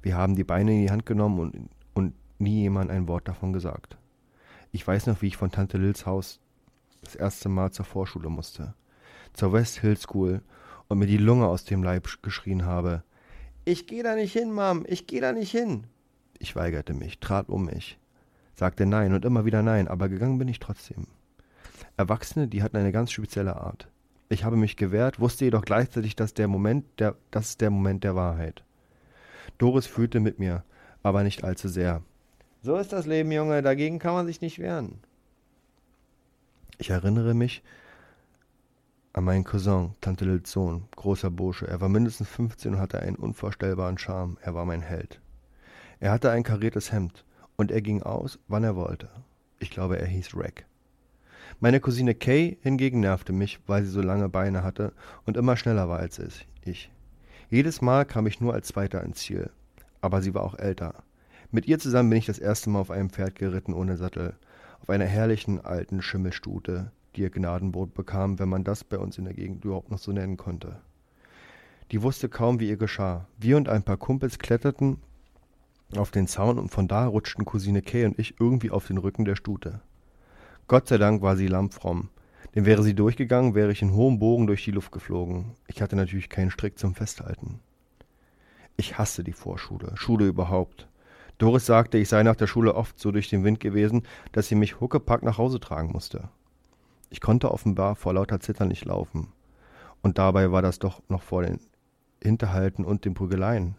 Wir 0.00 0.16
haben 0.16 0.34
die 0.34 0.44
Beine 0.44 0.72
in 0.72 0.82
die 0.82 0.90
Hand 0.90 1.04
genommen 1.04 1.38
und, 1.38 1.68
und 1.92 2.14
nie 2.38 2.62
jemand 2.62 2.90
ein 2.90 3.08
Wort 3.08 3.28
davon 3.28 3.52
gesagt. 3.52 3.98
Ich 4.72 4.86
weiß 4.86 5.06
noch, 5.06 5.20
wie 5.20 5.26
ich 5.26 5.36
von 5.36 5.50
Tante 5.50 5.76
Lils 5.76 6.06
Haus 6.06 6.40
das 7.02 7.14
erste 7.14 7.50
Mal 7.50 7.70
zur 7.70 7.84
Vorschule 7.84 8.30
musste. 8.30 8.74
Zur 9.34 9.52
West 9.52 9.80
Hill 9.80 9.98
School 9.98 10.40
und 10.88 10.98
mir 10.98 11.06
die 11.06 11.18
Lunge 11.18 11.46
aus 11.46 11.66
dem 11.66 11.82
Leib 11.82 12.08
geschrien 12.22 12.64
habe. 12.64 13.02
Ich 13.66 13.86
geh 13.86 14.02
da 14.02 14.14
nicht 14.14 14.32
hin, 14.32 14.52
Mom, 14.52 14.84
ich 14.88 15.06
geh 15.06 15.20
da 15.20 15.32
nicht 15.32 15.50
hin. 15.50 15.84
Ich 16.38 16.56
weigerte 16.56 16.94
mich, 16.94 17.20
trat 17.20 17.50
um 17.50 17.66
mich, 17.66 17.98
sagte 18.54 18.86
nein 18.86 19.12
und 19.12 19.26
immer 19.26 19.44
wieder 19.44 19.62
nein, 19.62 19.86
aber 19.86 20.08
gegangen 20.08 20.38
bin 20.38 20.48
ich 20.48 20.58
trotzdem. 20.58 21.06
Erwachsene, 22.02 22.48
die 22.48 22.64
hatten 22.64 22.76
eine 22.76 22.90
ganz 22.90 23.12
spezielle 23.12 23.56
Art. 23.56 23.88
Ich 24.28 24.42
habe 24.42 24.56
mich 24.56 24.76
gewehrt, 24.76 25.20
wusste 25.20 25.44
jedoch 25.44 25.62
gleichzeitig, 25.62 26.16
dass 26.16 26.34
der 26.34 26.48
Moment 26.48 26.84
der, 26.98 27.14
das 27.30 27.50
ist 27.50 27.60
der 27.60 27.70
Moment 27.70 28.02
der 28.02 28.16
Wahrheit. 28.16 28.64
Doris 29.58 29.86
fühlte 29.86 30.18
mit 30.18 30.40
mir, 30.40 30.64
aber 31.04 31.22
nicht 31.22 31.44
allzu 31.44 31.68
sehr. 31.68 32.02
So 32.60 32.76
ist 32.76 32.92
das 32.92 33.06
Leben, 33.06 33.30
Junge, 33.30 33.62
dagegen 33.62 34.00
kann 34.00 34.14
man 34.14 34.26
sich 34.26 34.40
nicht 34.40 34.58
wehren. 34.58 34.98
Ich 36.78 36.90
erinnere 36.90 37.34
mich 37.34 37.62
an 39.12 39.22
meinen 39.22 39.44
Cousin, 39.44 39.94
Tante 40.00 40.24
Lils 40.24 40.50
Sohn, 40.50 40.88
großer 40.96 41.30
Bursche. 41.30 41.68
Er 41.68 41.80
war 41.80 41.88
mindestens 41.88 42.28
15 42.28 42.74
und 42.74 42.80
hatte 42.80 42.98
einen 42.98 43.16
unvorstellbaren 43.16 43.98
Charme. 43.98 44.38
Er 44.42 44.54
war 44.54 44.64
mein 44.64 44.82
Held. 44.82 45.20
Er 46.00 46.10
hatte 46.10 46.32
ein 46.32 46.42
kariertes 46.42 46.90
Hemd 46.90 47.24
und 47.54 47.70
er 47.70 47.80
ging 47.80 48.02
aus, 48.02 48.40
wann 48.48 48.64
er 48.64 48.74
wollte. 48.74 49.08
Ich 49.60 49.70
glaube, 49.70 50.00
er 50.00 50.06
hieß 50.06 50.34
Rack. 50.34 50.64
Meine 51.60 51.80
Cousine 51.80 52.14
Kay 52.14 52.58
hingegen 52.62 53.00
nervte 53.00 53.32
mich, 53.32 53.60
weil 53.66 53.84
sie 53.84 53.90
so 53.90 54.02
lange 54.02 54.28
Beine 54.28 54.62
hatte 54.62 54.92
und 55.26 55.36
immer 55.36 55.56
schneller 55.56 55.88
war 55.88 55.98
als 55.98 56.20
ich. 56.64 56.90
Jedes 57.50 57.82
Mal 57.82 58.04
kam 58.04 58.26
ich 58.26 58.40
nur 58.40 58.54
als 58.54 58.68
Zweiter 58.68 59.02
ins 59.04 59.18
Ziel. 59.18 59.50
Aber 60.00 60.22
sie 60.22 60.34
war 60.34 60.42
auch 60.42 60.58
älter. 60.58 61.04
Mit 61.50 61.66
ihr 61.66 61.78
zusammen 61.78 62.10
bin 62.10 62.18
ich 62.18 62.26
das 62.26 62.38
erste 62.38 62.70
Mal 62.70 62.80
auf 62.80 62.90
einem 62.90 63.10
Pferd 63.10 63.34
geritten 63.34 63.74
ohne 63.74 63.96
Sattel 63.96 64.34
auf 64.82 64.90
einer 64.90 65.04
herrlichen 65.04 65.60
alten 65.64 66.02
Schimmelstute, 66.02 66.90
die 67.14 67.22
ihr 67.22 67.30
Gnadenbrot 67.30 67.94
bekam, 67.94 68.38
wenn 68.38 68.48
man 68.48 68.64
das 68.64 68.82
bei 68.82 68.98
uns 68.98 69.16
in 69.16 69.24
der 69.24 69.34
Gegend 69.34 69.64
überhaupt 69.64 69.90
noch 69.90 69.98
so 69.98 70.12
nennen 70.12 70.36
konnte. 70.36 70.80
Die 71.92 72.02
wusste 72.02 72.28
kaum, 72.28 72.58
wie 72.58 72.68
ihr 72.68 72.76
geschah. 72.76 73.28
Wir 73.38 73.56
und 73.56 73.68
ein 73.68 73.84
paar 73.84 73.96
Kumpels 73.96 74.38
kletterten 74.38 74.98
auf 75.96 76.10
den 76.10 76.26
Zaun 76.26 76.58
und 76.58 76.70
von 76.70 76.88
da 76.88 77.06
rutschten 77.06 77.44
Cousine 77.44 77.82
Kay 77.82 78.06
und 78.06 78.18
ich 78.18 78.40
irgendwie 78.40 78.70
auf 78.70 78.86
den 78.86 78.98
Rücken 78.98 79.24
der 79.24 79.36
Stute. 79.36 79.80
Gott 80.68 80.88
sei 80.88 80.98
Dank 80.98 81.22
war 81.22 81.36
sie 81.36 81.48
lammfromm, 81.48 82.08
denn 82.54 82.66
wäre 82.66 82.82
sie 82.82 82.94
durchgegangen, 82.94 83.54
wäre 83.54 83.72
ich 83.72 83.82
in 83.82 83.92
hohem 83.92 84.18
Bogen 84.18 84.46
durch 84.46 84.64
die 84.64 84.70
Luft 84.70 84.92
geflogen. 84.92 85.56
Ich 85.66 85.82
hatte 85.82 85.96
natürlich 85.96 86.28
keinen 86.28 86.50
Strick 86.50 86.78
zum 86.78 86.94
Festhalten. 86.94 87.60
Ich 88.76 88.98
hasse 88.98 89.22
die 89.22 89.32
Vorschule, 89.32 89.92
Schule 89.96 90.26
überhaupt. 90.26 90.88
Doris 91.38 91.66
sagte, 91.66 91.98
ich 91.98 92.08
sei 92.08 92.22
nach 92.22 92.36
der 92.36 92.46
Schule 92.46 92.74
oft 92.74 92.98
so 92.98 93.10
durch 93.10 93.28
den 93.28 93.44
Wind 93.44 93.60
gewesen, 93.60 94.02
dass 94.32 94.48
sie 94.48 94.54
mich 94.54 94.80
huckepack 94.80 95.22
nach 95.22 95.38
Hause 95.38 95.60
tragen 95.60 95.92
musste. 95.92 96.28
Ich 97.10 97.20
konnte 97.20 97.50
offenbar 97.50 97.96
vor 97.96 98.14
lauter 98.14 98.40
Zittern 98.40 98.68
nicht 98.68 98.84
laufen. 98.84 99.32
Und 100.02 100.18
dabei 100.18 100.50
war 100.50 100.62
das 100.62 100.78
doch 100.78 101.02
noch 101.08 101.22
vor 101.22 101.42
den 101.42 101.60
Hinterhalten 102.22 102.84
und 102.84 103.04
den 103.04 103.14
Prügeleien. 103.14 103.76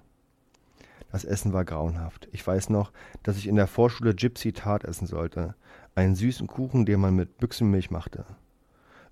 Das 1.11 1.25
Essen 1.25 1.53
war 1.53 1.63
grauenhaft. 1.63 2.27
Ich 2.31 2.45
weiß 2.45 2.69
noch, 2.69 2.91
dass 3.21 3.37
ich 3.37 3.47
in 3.47 3.55
der 3.55 3.67
Vorschule 3.67 4.13
Gypsy 4.15 4.51
Tart 4.51 4.83
essen 4.83 5.07
sollte. 5.07 5.55
Einen 5.95 6.15
süßen 6.15 6.47
Kuchen, 6.47 6.85
den 6.85 6.99
man 6.99 7.15
mit 7.15 7.37
Büchsenmilch 7.37 7.91
machte. 7.91 8.25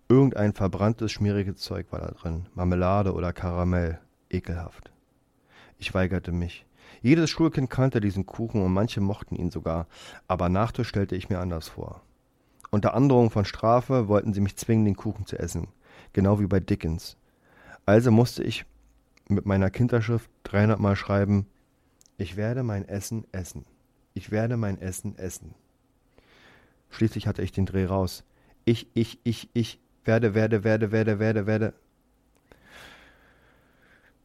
Irgendein 0.10 0.54
verbranntes, 0.54 1.12
schmieriges 1.12 1.58
Zeug 1.58 1.86
war 1.92 2.00
da 2.00 2.12
drin. 2.12 2.48
Marmelade 2.56 3.14
oder 3.14 3.34
Karamell. 3.34 4.00
Ekelhaft. 4.32 4.92
Ich 5.78 5.94
weigerte 5.94 6.32
mich. 6.32 6.66
Jedes 7.02 7.30
Schulkind 7.30 7.70
kannte 7.70 8.02
diesen 8.02 8.26
Kuchen 8.26 8.64
und 8.64 8.74
manche 8.74 9.00
mochten 9.00 9.36
ihn 9.36 9.52
sogar, 9.52 9.88
aber 10.28 10.50
Nachtisch 10.50 10.88
stellte 10.88 11.16
ich 11.16 11.30
mir 11.30 11.40
anders 11.40 11.68
vor. 11.68 12.02
Unter 12.72 12.94
Androhung 12.96 13.30
von 13.30 13.46
Strafe 13.46 14.08
wollten 14.08 14.34
sie 14.34 14.42
mich 14.42 14.56
zwingen, 14.58 14.86
den 14.86 14.96
Kuchen 14.96 15.26
zu 15.26 15.38
essen, 15.38 15.68
genau 16.14 16.40
wie 16.40 16.48
bei 16.48 16.60
Dickens. 16.60 17.16
Also 17.86 18.12
musste 18.12 18.44
ich 18.44 18.66
mit 19.28 19.46
meiner 19.46 19.70
Kinderschrift 19.70 20.30
300 20.44 20.80
Mal 20.80 20.96
schreiben, 20.96 21.46
ich 22.18 22.38
werde 22.38 22.64
mein 22.64 22.88
Essen 22.88 23.26
essen. 23.32 23.66
Ich 24.14 24.32
werde 24.32 24.58
mein 24.58 24.80
Essen 24.82 25.18
essen. 25.18 25.56
Schließlich 26.92 27.28
hatte 27.28 27.42
ich 27.42 27.52
den 27.52 27.66
Dreh 27.66 27.86
raus. 27.86 28.24
Ich, 28.66 28.88
ich, 28.94 29.20
ich, 29.24 29.50
ich 29.54 29.80
werde, 30.06 30.36
werde, 30.36 30.64
werde, 30.64 30.92
werde, 30.92 31.20
werde, 31.20 31.48
werde. 31.48 31.74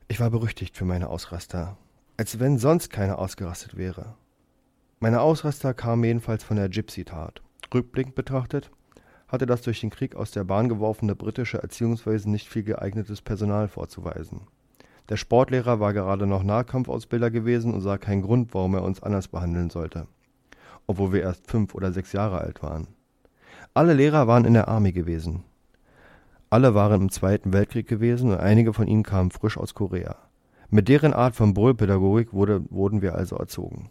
Ich 0.08 0.20
war 0.20 0.30
berüchtigt 0.30 0.76
für 0.76 0.84
meine 0.84 1.08
Ausraster 1.08 1.78
als 2.16 2.40
wenn 2.40 2.58
sonst 2.58 2.90
keiner 2.90 3.18
ausgerastet 3.18 3.76
wäre. 3.76 4.14
Meine 5.00 5.20
Ausraster 5.20 5.74
kamen 5.74 6.04
jedenfalls 6.04 6.42
von 6.42 6.56
der 6.56 6.68
Gypsy-Tat. 6.68 7.42
Rückblickend 7.72 8.14
betrachtet 8.14 8.70
hatte 9.28 9.46
das 9.46 9.62
durch 9.62 9.80
den 9.80 9.90
Krieg 9.90 10.14
aus 10.14 10.30
der 10.30 10.44
Bahn 10.44 10.68
geworfene 10.68 11.16
britische 11.16 11.60
Erziehungswesen 11.60 12.30
nicht 12.30 12.48
viel 12.48 12.62
geeignetes 12.62 13.20
Personal 13.22 13.66
vorzuweisen. 13.66 14.42
Der 15.08 15.16
Sportlehrer 15.16 15.80
war 15.80 15.92
gerade 15.92 16.28
noch 16.28 16.44
Nahkampfausbilder 16.44 17.32
gewesen 17.32 17.74
und 17.74 17.80
sah 17.80 17.98
keinen 17.98 18.22
Grund, 18.22 18.54
warum 18.54 18.74
er 18.74 18.84
uns 18.84 19.02
anders 19.02 19.26
behandeln 19.26 19.68
sollte, 19.68 20.06
obwohl 20.86 21.12
wir 21.12 21.22
erst 21.22 21.50
fünf 21.50 21.74
oder 21.74 21.92
sechs 21.92 22.12
Jahre 22.12 22.38
alt 22.38 22.62
waren. 22.62 22.88
Alle 23.74 23.94
Lehrer 23.94 24.26
waren 24.26 24.44
in 24.44 24.54
der 24.54 24.68
Army 24.68 24.92
gewesen. 24.92 25.44
Alle 26.48 26.74
waren 26.74 27.02
im 27.02 27.10
Zweiten 27.10 27.52
Weltkrieg 27.52 27.88
gewesen 27.88 28.30
und 28.30 28.38
einige 28.38 28.72
von 28.72 28.86
ihnen 28.86 29.02
kamen 29.02 29.30
frisch 29.30 29.58
aus 29.58 29.74
Korea. 29.74 30.16
Mit 30.70 30.88
deren 30.88 31.12
Art 31.12 31.36
von 31.36 31.54
Brüllpädagogik 31.54 32.32
wurde, 32.32 32.62
wurden 32.70 33.02
wir 33.02 33.14
also 33.14 33.36
erzogen. 33.36 33.90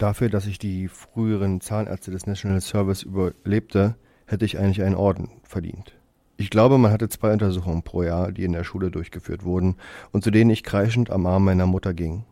Dafür, 0.00 0.30
dass 0.30 0.46
ich 0.46 0.58
die 0.58 0.88
früheren 0.88 1.60
Zahnärzte 1.60 2.10
des 2.10 2.26
National 2.26 2.62
Service 2.62 3.02
überlebte, 3.02 3.96
hätte 4.24 4.46
ich 4.46 4.58
eigentlich 4.58 4.82
einen 4.82 4.94
Orden 4.94 5.28
verdient. 5.42 5.94
Ich 6.38 6.48
glaube, 6.48 6.78
man 6.78 6.90
hatte 6.90 7.10
zwei 7.10 7.34
Untersuchungen 7.34 7.82
pro 7.82 8.02
Jahr, 8.02 8.32
die 8.32 8.44
in 8.44 8.54
der 8.54 8.64
Schule 8.64 8.90
durchgeführt 8.90 9.44
wurden 9.44 9.76
und 10.10 10.24
zu 10.24 10.30
denen 10.30 10.48
ich 10.48 10.64
kreischend 10.64 11.10
am 11.10 11.26
Arm 11.26 11.44
meiner 11.44 11.66
Mutter 11.66 11.92
ging. 11.92 12.24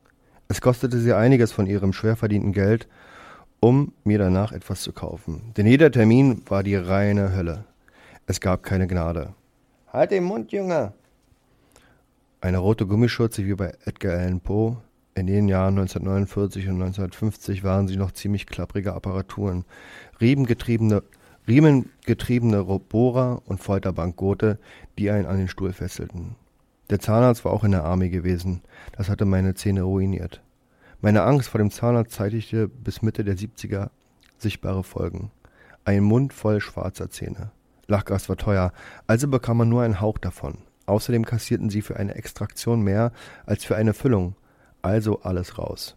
Es 0.49 0.63
kostete 0.63 0.99
sie 0.99 1.13
einiges 1.13 1.53
von 1.53 1.67
ihrem 1.67 1.93
schwer 1.93 2.17
verdienten 2.17 2.55
Geld, 2.55 2.89
um 3.61 3.93
mir 4.03 4.19
danach 4.19 4.53
etwas 4.53 4.81
zu 4.81 4.95
kaufen. 4.95 5.53
Denn 5.59 5.67
jeder 5.67 5.91
Termin 5.93 6.41
war 6.47 6.63
die 6.63 6.77
reine 6.77 7.37
Hölle. 7.37 7.67
Es 8.27 8.41
gab 8.41 8.63
keine 8.63 8.87
Gnade. 8.87 9.35
Halt 9.93 10.11
den 10.11 10.25
Mund, 10.25 10.53
Junge! 10.53 10.95
Eine 12.41 12.59
rote 12.59 12.87
Gummischürze 12.87 13.45
wie 13.45 13.55
bei 13.55 13.75
Edgar 13.85 14.15
Allan 14.15 14.41
Poe. 14.41 14.79
In 15.19 15.27
den 15.27 15.49
Jahren 15.49 15.77
1949 15.77 16.69
und 16.69 16.75
1950 16.75 17.65
waren 17.65 17.89
sie 17.89 17.97
noch 17.97 18.13
ziemlich 18.13 18.47
klapprige 18.47 18.95
Apparaturen. 18.95 19.65
Riemengetriebene, 20.21 21.03
riemengetriebene 21.49 22.63
Bohrer 22.63 23.43
und 23.45 23.61
Folterbankgurte, 23.61 24.61
die 24.97 25.11
einen 25.11 25.27
an 25.27 25.39
den 25.39 25.49
Stuhl 25.49 25.73
fesselten. 25.73 26.37
Der 26.89 27.01
Zahnarzt 27.01 27.45
war 27.45 27.51
auch 27.51 27.65
in 27.65 27.73
der 27.73 27.83
Armee 27.83 28.11
gewesen. 28.11 28.63
Das 28.97 29.09
hatte 29.09 29.25
meine 29.25 29.55
Zähne 29.55 29.83
ruiniert. 29.83 30.41
Meine 31.01 31.25
Angst 31.25 31.49
vor 31.49 31.59
dem 31.59 31.73
Zahnarzt 31.73 32.13
zeitigte 32.13 32.69
bis 32.69 33.03
Mitte 33.03 33.25
der 33.25 33.37
70er 33.37 33.91
sichtbare 34.39 34.85
Folgen. 34.85 35.33
Ein 35.85 36.05
Mund 36.05 36.33
voll 36.33 36.61
schwarzer 36.61 37.11
Zähne. 37.11 37.51
Lachgas 37.89 38.29
war 38.29 38.37
teuer, 38.37 38.73
also 39.09 39.27
bekam 39.27 39.57
man 39.57 39.69
nur 39.69 39.83
einen 39.83 40.01
Hauch 40.01 40.19
davon. 40.19 40.59
Außerdem 40.87 41.25
kassierten 41.25 41.71
sie 41.71 41.83
für 41.83 41.97
eine 41.97 42.15
Extraktion 42.15 42.83
mehr 42.83 43.11
als 43.47 43.65
für 43.65 43.75
eine 43.75 43.95
Füllung, 43.95 44.37
also 44.89 45.21
alles 45.21 45.59
raus. 45.59 45.97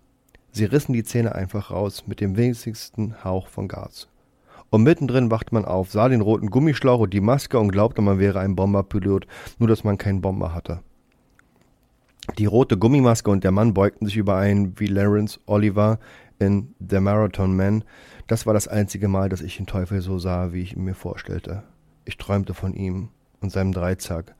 Sie 0.51 0.65
rissen 0.65 0.93
die 0.93 1.05
Zähne 1.05 1.33
einfach 1.33 1.71
raus 1.71 2.03
mit 2.07 2.19
dem 2.19 2.35
wenigsten 2.35 3.23
Hauch 3.23 3.47
von 3.47 3.69
Gas. 3.69 4.09
Und 4.69 4.83
mittendrin 4.83 5.31
wachte 5.31 5.53
man 5.53 5.65
auf, 5.65 5.91
sah 5.91 6.09
den 6.09 6.21
roten 6.21 6.49
Gummischlauch 6.49 6.99
und 6.99 7.13
die 7.13 7.21
Maske 7.21 7.57
und 7.57 7.71
glaubte, 7.71 8.01
man 8.01 8.19
wäre 8.19 8.39
ein 8.39 8.55
Bomberpilot, 8.55 9.27
nur 9.59 9.69
dass 9.69 9.83
man 9.83 9.97
keinen 9.97 10.21
Bomber 10.21 10.53
hatte. 10.53 10.81
Die 12.37 12.45
rote 12.45 12.77
Gummimaske 12.77 13.31
und 13.31 13.43
der 13.43 13.51
Mann 13.51 13.73
beugten 13.73 14.05
sich 14.05 14.17
überein 14.17 14.73
wie 14.77 14.87
Lawrence 14.87 15.39
Oliver 15.45 15.99
in 16.39 16.73
The 16.79 16.99
Marathon 16.99 17.55
Man. 17.55 17.83
Das 18.27 18.45
war 18.45 18.53
das 18.53 18.67
einzige 18.67 19.07
Mal, 19.07 19.29
dass 19.29 19.41
ich 19.41 19.57
den 19.57 19.67
Teufel 19.67 20.01
so 20.01 20.19
sah, 20.19 20.53
wie 20.53 20.61
ich 20.61 20.75
ihn 20.75 20.83
mir 20.83 20.95
vorstellte. 20.95 21.63
Ich 22.05 22.17
träumte 22.17 22.53
von 22.53 22.73
ihm 22.73 23.09
und 23.39 23.51
seinem 23.51 23.71
Dreizack 23.71 24.35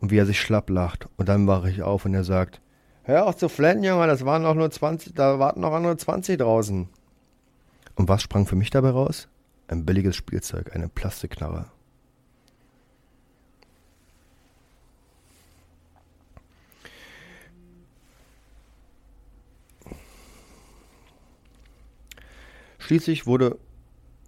und 0.00 0.10
wie 0.10 0.18
er 0.18 0.26
sich 0.26 0.40
schlapp 0.40 0.70
lacht. 0.70 1.08
Und 1.16 1.28
dann 1.28 1.46
wache 1.46 1.70
ich 1.70 1.82
auf 1.82 2.04
und 2.06 2.14
er 2.14 2.24
sagt, 2.24 2.61
Hör 3.04 3.26
auf 3.26 3.36
zu 3.36 3.48
flennen, 3.48 3.82
Junge, 3.82 4.06
das 4.06 4.24
waren 4.24 4.42
noch 4.42 4.54
nur 4.54 4.70
20, 4.70 5.14
da 5.14 5.40
warten 5.40 5.60
noch 5.60 5.72
andere 5.72 5.96
20 5.96 6.38
draußen. 6.38 6.88
Und 7.96 8.08
was 8.08 8.22
sprang 8.22 8.46
für 8.46 8.54
mich 8.54 8.70
dabei 8.70 8.90
raus? 8.90 9.28
Ein 9.66 9.84
billiges 9.84 10.14
Spielzeug, 10.14 10.74
eine 10.74 10.88
Plastikknarre. 10.88 11.66
Schließlich 22.78 23.26
wurde 23.26 23.58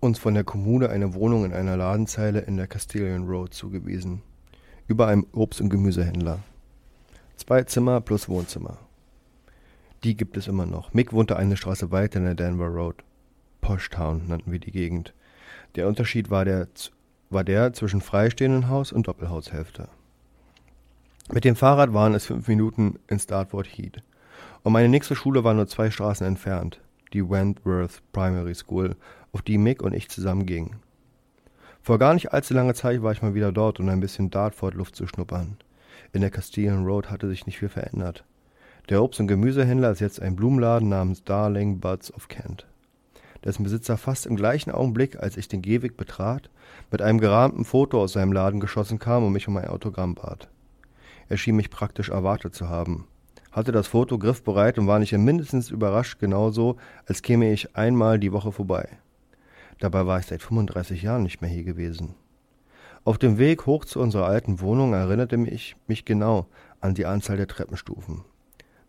uns 0.00 0.18
von 0.18 0.34
der 0.34 0.44
Kommune 0.44 0.88
eine 0.88 1.14
Wohnung 1.14 1.44
in 1.44 1.52
einer 1.52 1.76
Ladenzeile 1.76 2.40
in 2.40 2.56
der 2.56 2.66
Castilian 2.66 3.28
Road 3.28 3.54
zugewiesen 3.54 4.22
über 4.88 5.06
einem 5.06 5.26
Obst- 5.32 5.60
und 5.60 5.70
Gemüsehändler. 5.70 6.40
Zwei 7.36 7.64
Zimmer 7.64 8.00
plus 8.00 8.28
Wohnzimmer. 8.28 8.78
Die 10.04 10.16
gibt 10.16 10.36
es 10.36 10.46
immer 10.46 10.66
noch. 10.66 10.92
Mick 10.92 11.12
wohnte 11.12 11.36
eine 11.36 11.56
Straße 11.56 11.90
weiter 11.90 12.18
in 12.18 12.26
der 12.26 12.34
Denver 12.34 12.66
Road. 12.66 12.96
Poshtown 13.60 14.28
nannten 14.28 14.52
wir 14.52 14.58
die 14.58 14.70
Gegend. 14.70 15.14
Der 15.74 15.88
Unterschied 15.88 16.30
war 16.30 16.44
der, 16.44 16.68
war 17.30 17.42
der 17.42 17.72
zwischen 17.72 18.00
freistehenden 18.00 18.68
Haus 18.68 18.92
und 18.92 19.08
Doppelhaushälfte. 19.08 19.88
Mit 21.32 21.44
dem 21.44 21.56
Fahrrad 21.56 21.94
waren 21.94 22.14
es 22.14 22.26
fünf 22.26 22.46
Minuten 22.48 22.98
in 23.08 23.18
Startford 23.18 23.66
Heat. 23.66 24.02
Und 24.62 24.72
meine 24.72 24.88
nächste 24.88 25.16
Schule 25.16 25.42
war 25.42 25.54
nur 25.54 25.66
zwei 25.66 25.90
Straßen 25.90 26.26
entfernt, 26.26 26.80
die 27.12 27.28
Wentworth 27.28 28.02
Primary 28.12 28.54
School, 28.54 28.96
auf 29.32 29.42
die 29.42 29.58
Mick 29.58 29.82
und 29.82 29.94
ich 29.94 30.08
zusammen 30.08 30.46
gingen. 30.46 30.76
Vor 31.82 31.98
gar 31.98 32.14
nicht 32.14 32.32
allzu 32.32 32.54
langer 32.54 32.74
Zeit 32.74 33.02
war 33.02 33.12
ich 33.12 33.22
mal 33.22 33.34
wieder 33.34 33.52
dort, 33.52 33.80
um 33.80 33.88
ein 33.88 34.00
bisschen 34.00 34.30
Dartford-Luft 34.30 34.96
zu 34.96 35.06
schnuppern. 35.06 35.56
In 36.14 36.20
der 36.20 36.30
Castilian 36.30 36.84
Road 36.84 37.10
hatte 37.10 37.28
sich 37.28 37.44
nicht 37.44 37.58
viel 37.58 37.68
verändert. 37.68 38.24
Der 38.88 39.02
Obst- 39.02 39.18
und 39.18 39.26
Gemüsehändler 39.26 39.90
ist 39.90 39.98
jetzt 39.98 40.22
ein 40.22 40.36
Blumenladen 40.36 40.88
namens 40.88 41.24
Darling 41.24 41.80
Buds 41.80 42.14
of 42.14 42.28
Kent. 42.28 42.68
Dessen 43.42 43.64
Besitzer 43.64 43.96
fast 43.96 44.24
im 44.24 44.36
gleichen 44.36 44.70
Augenblick, 44.70 45.18
als 45.18 45.36
ich 45.36 45.48
den 45.48 45.60
Gehweg 45.60 45.96
betrat, 45.96 46.50
mit 46.92 47.02
einem 47.02 47.18
gerahmten 47.18 47.64
Foto 47.64 48.00
aus 48.00 48.12
seinem 48.12 48.32
Laden 48.32 48.60
geschossen 48.60 49.00
kam 49.00 49.24
und 49.24 49.32
mich 49.32 49.48
um 49.48 49.56
ein 49.56 49.66
Autogramm 49.66 50.14
bat. 50.14 50.48
Er 51.28 51.36
schien 51.36 51.56
mich 51.56 51.70
praktisch 51.70 52.10
erwartet 52.10 52.54
zu 52.54 52.68
haben, 52.68 53.08
hatte 53.50 53.72
das 53.72 53.88
Foto 53.88 54.16
griffbereit 54.16 54.78
und 54.78 54.86
war 54.86 55.00
nicht 55.00 55.18
mindestens 55.18 55.72
überrascht, 55.72 56.20
genauso, 56.20 56.76
als 57.06 57.22
käme 57.22 57.52
ich 57.52 57.74
einmal 57.74 58.20
die 58.20 58.30
Woche 58.30 58.52
vorbei. 58.52 58.86
Dabei 59.80 60.06
war 60.06 60.20
ich 60.20 60.26
seit 60.26 60.42
35 60.42 61.02
Jahren 61.02 61.24
nicht 61.24 61.40
mehr 61.40 61.50
hier 61.50 61.64
gewesen. 61.64 62.14
Auf 63.06 63.18
dem 63.18 63.36
Weg 63.36 63.66
hoch 63.66 63.84
zu 63.84 64.00
unserer 64.00 64.24
alten 64.24 64.60
Wohnung 64.60 64.94
erinnerte 64.94 65.36
mich, 65.36 65.76
mich 65.86 66.06
genau 66.06 66.46
an 66.80 66.94
die 66.94 67.04
Anzahl 67.04 67.36
der 67.36 67.46
Treppenstufen. 67.46 68.24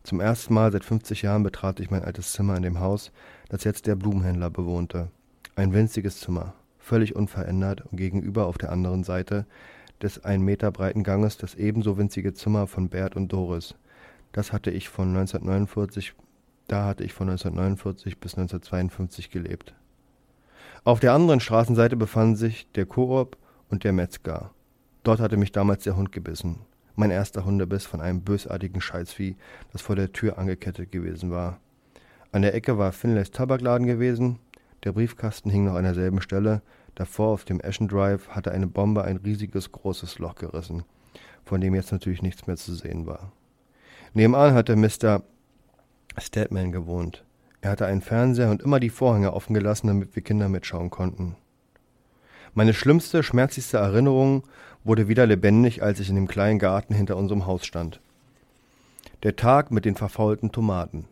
Zum 0.04 0.22
ersten 0.22 0.54
Mal 0.54 0.72
seit 0.72 0.86
50 0.86 1.24
Jahren 1.24 1.44
betrat 1.44 1.82
ich 1.82 1.92
mein 1.92 2.06
altes 2.06 2.32
Zimmer 2.32 2.56
in 2.56 2.64
dem 2.64 2.80
Haus, 2.80 3.12
das 3.50 3.66
jetzt 3.66 3.88
der 3.88 3.98
Blumenhändler 3.98 4.50
bewohnte. 4.50 5.10
Ein 5.58 5.74
winziges 5.74 6.22
Zimmer, 6.22 6.54
völlig 6.80 7.14
unverändert 7.14 7.82
und 7.92 7.98
gegenüber 7.98 8.46
auf 8.46 8.58
der 8.58 8.72
anderen 8.72 9.04
Seite 9.04 9.46
des 10.02 10.24
ein 10.24 10.42
Meter 10.42 10.72
breiten 10.72 11.04
Ganges 11.04 11.38
das 11.38 11.56
ebenso 11.56 11.98
winzige 11.98 12.34
Zimmer 12.34 12.68
von 12.68 12.88
Bert 12.88 13.18
und 13.18 13.34
Doris. 13.34 13.76
Das 14.32 14.54
hatte 14.54 14.72
ich 14.72 14.88
von 14.88 15.10
1949, 15.10 16.14
da 16.70 16.86
hatte 16.86 17.04
ich 17.04 17.12
von 17.12 17.28
1949 17.28 18.18
bis 18.20 18.36
1952 18.36 19.30
gelebt. 19.30 19.74
Auf 20.86 21.02
der 21.02 21.12
anderen 21.12 21.42
Straßenseite 21.42 21.98
befanden 21.98 22.38
sich 22.38 22.72
der 22.76 22.86
Koop 22.86 23.38
und 23.70 23.84
der 23.84 23.94
Metzger. 23.94 24.52
Dort 25.04 25.20
hatte 25.20 25.38
mich 25.38 25.52
damals 25.52 25.84
der 25.84 25.96
Hund 25.96 26.12
gebissen. 26.12 26.62
Mein 26.96 27.12
erster 27.12 27.46
Hundebiss 27.46 27.86
von 27.86 28.02
einem 28.02 28.22
bösartigen 28.22 28.82
Scheißvieh, 28.82 29.36
das 29.72 29.82
vor 29.82 29.96
der 29.96 30.14
Tür 30.14 30.38
angekettet 30.38 30.92
gewesen 30.92 31.30
war. 31.32 31.60
An 32.32 32.42
der 32.42 32.54
Ecke 32.54 32.78
war 32.78 32.92
Finlays 32.92 33.32
Tabakladen 33.32 33.86
gewesen. 33.86 34.40
Der 34.84 34.94
Briefkasten 34.94 35.50
hing 35.50 35.66
noch 35.66 35.76
an 35.76 35.84
derselben 35.84 36.22
Stelle. 36.22 36.62
Davor 36.96 37.30
auf 37.30 37.46
dem 37.46 37.62
Ashen 37.64 37.88
Drive 37.88 38.30
hatte 38.30 38.52
eine 38.52 38.68
Bombe 38.68 39.04
ein 39.04 39.18
riesiges 39.18 39.72
großes 39.72 40.20
Loch 40.20 40.36
gerissen, 40.36 40.84
von 41.44 41.60
dem 41.60 41.76
jetzt 41.76 41.92
natürlich 41.92 42.22
nichts 42.22 42.48
mehr 42.48 42.56
zu 42.56 42.74
sehen 42.74 43.06
war. 43.06 43.32
Nebenan 44.14 44.54
hatte 44.54 44.76
Mr. 44.76 45.24
Statman 46.18 46.72
gewohnt. 46.72 47.26
Er 47.62 47.72
hatte 47.72 47.86
einen 47.86 48.02
Fernseher 48.02 48.50
und 48.50 48.62
immer 48.62 48.80
die 48.80 48.90
Vorhänge 48.90 49.34
offen 49.34 49.54
gelassen, 49.54 49.88
damit 49.88 50.16
wir 50.16 50.24
Kinder 50.24 50.48
mitschauen 50.48 50.90
konnten. 50.90 51.36
Meine 52.57 52.73
schlimmste, 52.73 53.22
schmerzlichste 53.22 53.80
Erinnerung 53.80 54.44
wurde 54.86 55.10
wieder 55.10 55.26
lebendig, 55.26 55.84
als 55.84 55.99
ich 55.99 56.07
in 56.07 56.15
dem 56.15 56.30
kleinen 56.30 56.57
Garten 56.57 56.94
hinter 56.94 57.18
unserem 57.18 57.45
Haus 57.45 57.65
stand. 57.65 57.99
Der 59.23 59.36
Tag 59.36 59.72
mit 59.72 59.84
den 59.84 59.98
verfaulten 59.98 60.53
Tomaten. 60.53 61.03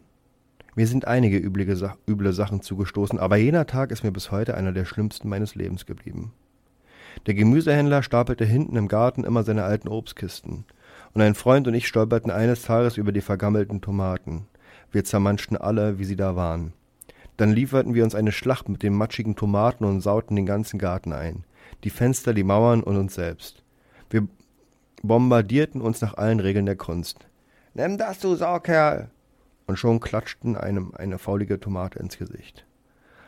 Mir 0.76 0.88
sind 0.88 1.06
einige 1.06 1.38
üble, 1.38 1.92
üble 2.08 2.32
Sachen 2.32 2.62
zugestoßen, 2.62 3.20
aber 3.20 3.36
jener 3.36 3.68
Tag 3.68 3.92
ist 3.92 4.06
mir 4.06 4.14
bis 4.14 4.32
heute 4.32 4.56
einer 4.56 4.72
der 4.72 4.86
schlimmsten 4.86 5.28
meines 5.28 5.54
Lebens 5.54 5.86
geblieben. 5.86 6.32
Der 7.26 7.34
Gemüsehändler 7.34 8.04
stapelte 8.04 8.46
hinten 8.46 8.78
im 8.78 8.88
Garten 8.88 9.26
immer 9.26 9.44
seine 9.44 9.66
alten 9.66 9.90
Obstkisten, 9.90 10.64
und 11.14 11.22
ein 11.22 11.36
Freund 11.36 11.68
und 11.68 11.74
ich 11.74 11.90
stolperten 11.90 12.32
eines 12.32 12.62
Tages 12.62 12.96
über 12.96 13.12
die 13.12 13.20
vergammelten 13.20 13.82
Tomaten. 13.82 14.48
Wir 14.94 15.04
zermanschten 15.04 15.58
alle, 15.58 16.00
wie 16.00 16.06
sie 16.06 16.16
da 16.16 16.38
waren. 16.38 16.72
Dann 17.38 17.52
lieferten 17.52 17.94
wir 17.94 18.04
uns 18.04 18.16
eine 18.16 18.32
Schlacht 18.32 18.70
mit 18.70 18.84
den 18.84 18.94
matschigen 18.94 19.36
Tomaten 19.36 19.86
und 19.86 20.02
sauten 20.02 20.36
den 20.36 20.46
ganzen 20.46 20.78
Garten 20.78 21.14
ein. 21.14 21.46
Die 21.84 21.90
Fenster, 21.90 22.34
die 22.34 22.44
Mauern 22.44 22.84
und 22.84 22.98
uns 22.98 23.16
selbst. 23.16 23.64
Wir 24.10 24.28
bombardierten 25.02 25.82
uns 25.82 26.02
nach 26.02 26.16
allen 26.16 26.40
Regeln 26.40 26.66
der 26.66 26.76
Kunst. 26.76 27.28
Nimm 27.74 27.98
das, 27.98 28.20
du 28.20 28.36
Saukerl! 28.36 29.10
Und 29.66 29.78
schon 29.78 30.00
klatschten 30.00 30.58
einem 30.58 30.94
eine 30.96 31.18
faulige 31.18 31.60
Tomate 31.60 32.00
ins 32.00 32.18
Gesicht. 32.18 32.66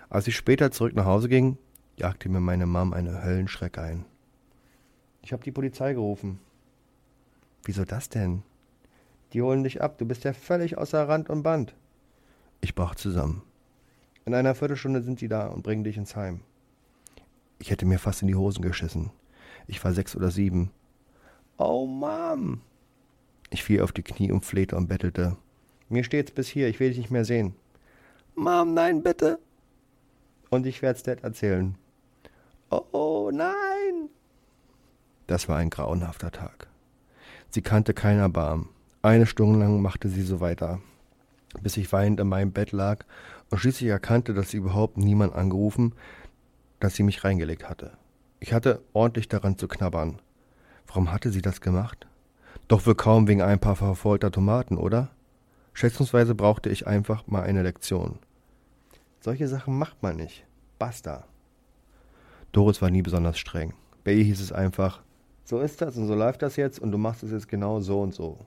Als 0.10 0.28
ich 0.28 0.36
später 0.36 0.72
zurück 0.72 0.96
nach 0.96 1.06
Hause 1.06 1.30
ging, 1.30 1.58
jagte 1.98 2.30
mir 2.30 2.42
meine 2.42 2.66
Mom 2.66 2.94
eine 2.94 3.24
Höllenschreck 3.24 3.78
ein. 3.78 4.06
Ich 5.22 5.34
habe 5.34 5.44
die 5.44 5.52
Polizei 5.52 5.94
gerufen. 5.94 6.40
Wieso 7.64 7.84
das 7.84 8.10
denn? 8.10 8.44
Die 9.34 9.42
holen 9.42 9.64
dich 9.64 9.82
ab, 9.82 9.98
du 9.98 10.06
bist 10.06 10.24
ja 10.24 10.34
völlig 10.34 10.78
außer 10.78 11.08
Rand 11.08 11.30
und 11.30 11.42
Band. 11.42 11.74
Ich 12.62 12.76
brach 12.76 12.96
zusammen. 12.96 13.42
In 14.26 14.34
einer 14.34 14.56
Viertelstunde 14.56 15.04
sind 15.04 15.22
die 15.22 15.28
da 15.28 15.48
und 15.48 15.62
bringen 15.62 15.84
dich 15.84 15.98
ins 15.98 16.16
Heim. 16.16 16.42
Ich 17.60 17.70
hätte 17.70 17.86
mir 17.86 18.00
fast 18.00 18.24
in 18.24 18.28
die 18.28 18.36
Hosen 18.36 18.64
geschissen. 18.64 19.12
Ich 19.68 19.84
war 19.84 19.94
sechs 19.94 20.16
oder 20.16 20.32
sieben. 20.32 20.72
Oh, 21.58 21.86
Mom! 21.86 22.62
Ich 23.52 23.64
fiel 23.64 23.82
auf 23.82 23.92
die 23.92 24.04
Knie 24.04 24.32
und 24.32 24.44
flehte 24.44 24.76
und 24.76 24.88
bettelte. 24.88 25.38
Mir 25.90 26.04
steht's 26.04 26.32
bis 26.32 26.48
hier, 26.48 26.68
ich 26.68 26.80
will 26.80 26.90
dich 26.90 26.98
nicht 26.98 27.12
mehr 27.12 27.24
sehen. 27.24 27.54
Mom, 28.34 28.74
nein, 28.74 29.04
bitte. 29.04 29.40
Und 30.50 30.66
ich 30.66 30.82
werde 30.82 30.98
es 30.98 31.04
Dad 31.04 31.24
erzählen. 31.24 31.76
Oh, 32.70 33.30
nein. 33.32 34.10
Das 35.28 35.48
war 35.48 35.58
ein 35.58 35.70
grauenhafter 35.70 36.32
Tag. 36.32 36.68
Sie 37.50 37.62
kannte 37.62 37.94
kein 37.94 38.18
Erbarmen. 38.18 38.70
Eine 39.02 39.28
Stunde 39.28 39.60
lang 39.60 39.82
machte 39.82 40.10
sie 40.10 40.24
so 40.24 40.40
weiter, 40.42 40.82
bis 41.62 41.78
ich 41.78 41.92
weinend 41.94 42.20
in 42.20 42.28
meinem 42.28 42.52
Bett 42.52 42.72
lag 42.72 43.06
und 43.50 43.60
schließlich 43.60 43.90
erkannte, 43.90 44.34
dass 44.34 44.52
sie 44.52 44.58
überhaupt 44.58 44.98
niemand 44.98 45.34
angerufen, 45.34 45.94
dass 46.80 46.96
sie 46.96 47.04
mich 47.04 47.24
reingelegt 47.24 47.70
hatte. 47.70 47.98
Ich 48.40 48.54
hatte 48.54 48.82
ordentlich 48.94 49.28
daran 49.28 49.58
zu 49.58 49.68
knabbern. 49.68 50.22
Warum 50.88 51.12
hatte 51.12 51.32
sie 51.32 51.42
das 51.42 51.62
gemacht? 51.62 52.08
Doch 52.68 52.86
wohl 52.86 52.96
kaum 52.96 53.28
wegen 53.28 53.42
ein 53.42 53.60
paar 53.60 53.76
verfolgter 53.76 54.32
Tomaten, 54.32 54.78
oder? 54.78 55.12
Schätzungsweise 55.74 56.36
brauchte 56.36 56.70
ich 56.70 56.88
einfach 56.88 57.28
mal 57.28 57.44
eine 57.44 57.64
Lektion. 57.64 58.20
Solche 59.20 59.48
Sachen 59.48 59.78
macht 59.78 60.02
man 60.04 60.16
nicht. 60.16 60.46
Basta. 60.80 61.26
Doris 62.52 62.82
war 62.82 62.90
nie 62.90 63.02
besonders 63.02 63.38
streng. 63.38 63.74
Bei 64.04 64.14
ihr 64.14 64.24
hieß 64.24 64.40
es 64.40 64.52
einfach, 64.52 65.02
so 65.44 65.60
ist 65.60 65.82
das 65.82 65.98
und 65.98 66.08
so 66.08 66.16
läuft 66.16 66.42
das 66.42 66.56
jetzt 66.56 66.80
und 66.80 66.92
du 66.92 66.98
machst 66.98 67.24
es 67.24 67.32
jetzt 67.32 67.48
genau 67.48 67.80
so 67.82 68.02
und 68.02 68.14
so. 68.14 68.46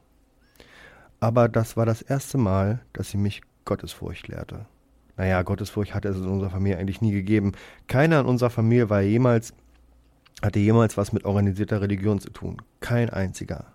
Aber 1.20 1.49
das 1.49 1.77
war 1.77 1.85
das 1.85 2.03
erste 2.03 2.39
Mal, 2.39 2.81
dass 2.93 3.11
sie 3.11 3.19
mich 3.19 3.43
Gottesfurcht 3.65 4.29
lehrte. 4.29 4.66
Naja, 5.19 5.43
Gottesfurcht 5.43 5.95
hatte 5.95 6.09
es 6.09 6.16
in 6.16 6.27
unserer 6.27 6.51
Familie 6.51 6.78
eigentlich 6.78 7.03
nie 7.03 7.11
gegeben. 7.11 7.53
Keiner 7.89 8.20
in 8.20 8.27
unserer 8.27 8.51
Familie 8.51 8.89
war 8.89 9.03
jemals, 9.03 9.53
hatte 10.40 10.61
jemals 10.61 10.97
was 10.97 11.12
mit 11.12 11.24
organisierter 11.24 11.81
Religion 11.82 12.20
zu 12.20 12.31
tun. 12.31 12.62
Kein 12.78 13.11
einziger. 13.11 13.66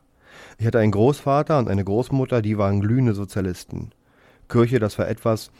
Ich 0.57 0.65
hatte 0.65 0.79
einen 0.79 0.93
Großvater 0.93 1.59
und 1.59 1.67
eine 1.67 1.83
Großmutter, 1.83 2.41
die 2.41 2.57
waren 2.57 2.79
glühende 2.79 3.13
Sozialisten. 3.13 3.91
Kirche, 4.47 4.79
das 4.79 4.97
war 4.97 5.09
etwas, 5.09 5.51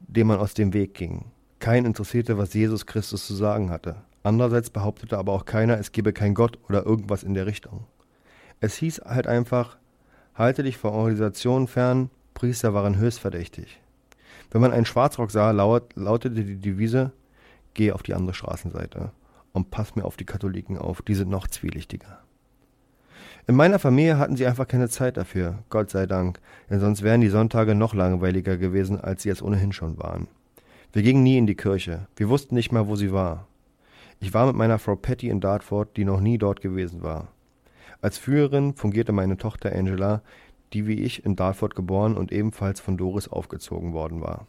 dem 0.00 0.26
man 0.26 0.38
aus 0.38 0.52
dem 0.52 0.74
Weg 0.74 0.92
ging. 0.92 1.24
Kein 1.60 1.86
interessierte, 1.86 2.36
was 2.36 2.52
Jesus 2.52 2.84
Christus 2.84 3.26
zu 3.26 3.34
sagen 3.34 3.70
hatte. 3.70 3.96
Andererseits 4.22 4.68
behauptete 4.68 5.16
aber 5.16 5.32
auch 5.32 5.46
keiner, 5.46 5.78
es 5.78 5.92
gebe 5.92 6.12
kein 6.12 6.34
Gott 6.34 6.58
oder 6.68 6.84
irgendwas 6.84 7.22
in 7.22 7.32
der 7.32 7.46
Richtung. 7.46 7.86
Es 8.60 8.76
hieß 8.76 9.02
halt 9.06 9.26
einfach, 9.26 9.78
halte 10.34 10.62
dich 10.62 10.76
von 10.76 10.92
Organisationen 10.92 11.68
fern, 11.68 12.10
Priester 12.34 12.74
waren 12.74 12.98
höchst 12.98 13.20
verdächtig. 13.20 13.80
Wenn 14.56 14.62
man 14.62 14.72
einen 14.72 14.86
Schwarzrock 14.86 15.30
sah, 15.30 15.50
laut, 15.50 15.92
lautete 15.96 16.42
die 16.42 16.56
Devise, 16.56 17.12
geh 17.74 17.92
auf 17.92 18.02
die 18.02 18.14
andere 18.14 18.32
Straßenseite 18.32 19.12
und 19.52 19.70
pass 19.70 19.96
mir 19.96 20.06
auf 20.06 20.16
die 20.16 20.24
Katholiken 20.24 20.78
auf, 20.78 21.02
die 21.02 21.14
sind 21.14 21.28
noch 21.28 21.46
zwielichtiger. 21.46 22.20
In 23.46 23.54
meiner 23.54 23.78
Familie 23.78 24.16
hatten 24.16 24.34
sie 24.34 24.46
einfach 24.46 24.66
keine 24.66 24.88
Zeit 24.88 25.18
dafür, 25.18 25.58
Gott 25.68 25.90
sei 25.90 26.06
Dank, 26.06 26.40
denn 26.70 26.80
sonst 26.80 27.02
wären 27.02 27.20
die 27.20 27.28
Sonntage 27.28 27.74
noch 27.74 27.92
langweiliger 27.92 28.56
gewesen, 28.56 28.98
als 28.98 29.24
sie 29.24 29.28
es 29.28 29.42
ohnehin 29.42 29.74
schon 29.74 29.98
waren. 29.98 30.26
Wir 30.90 31.02
gingen 31.02 31.22
nie 31.22 31.36
in 31.36 31.46
die 31.46 31.54
Kirche, 31.54 32.06
wir 32.16 32.30
wussten 32.30 32.54
nicht 32.54 32.72
mal, 32.72 32.88
wo 32.88 32.96
sie 32.96 33.12
war. 33.12 33.46
Ich 34.20 34.32
war 34.32 34.46
mit 34.46 34.56
meiner 34.56 34.78
Frau 34.78 34.96
Patty 34.96 35.28
in 35.28 35.40
Dartford, 35.42 35.98
die 35.98 36.06
noch 36.06 36.20
nie 36.20 36.38
dort 36.38 36.62
gewesen 36.62 37.02
war. 37.02 37.28
Als 38.00 38.16
Führerin 38.16 38.74
fungierte 38.74 39.12
meine 39.12 39.36
Tochter 39.36 39.72
Angela, 39.72 40.22
die 40.72 40.86
wie 40.86 41.00
ich 41.00 41.24
in 41.24 41.36
Dartford 41.36 41.74
geboren 41.74 42.16
und 42.16 42.32
ebenfalls 42.32 42.80
von 42.80 42.96
Doris 42.96 43.28
aufgezogen 43.28 43.92
worden 43.92 44.20
war. 44.20 44.46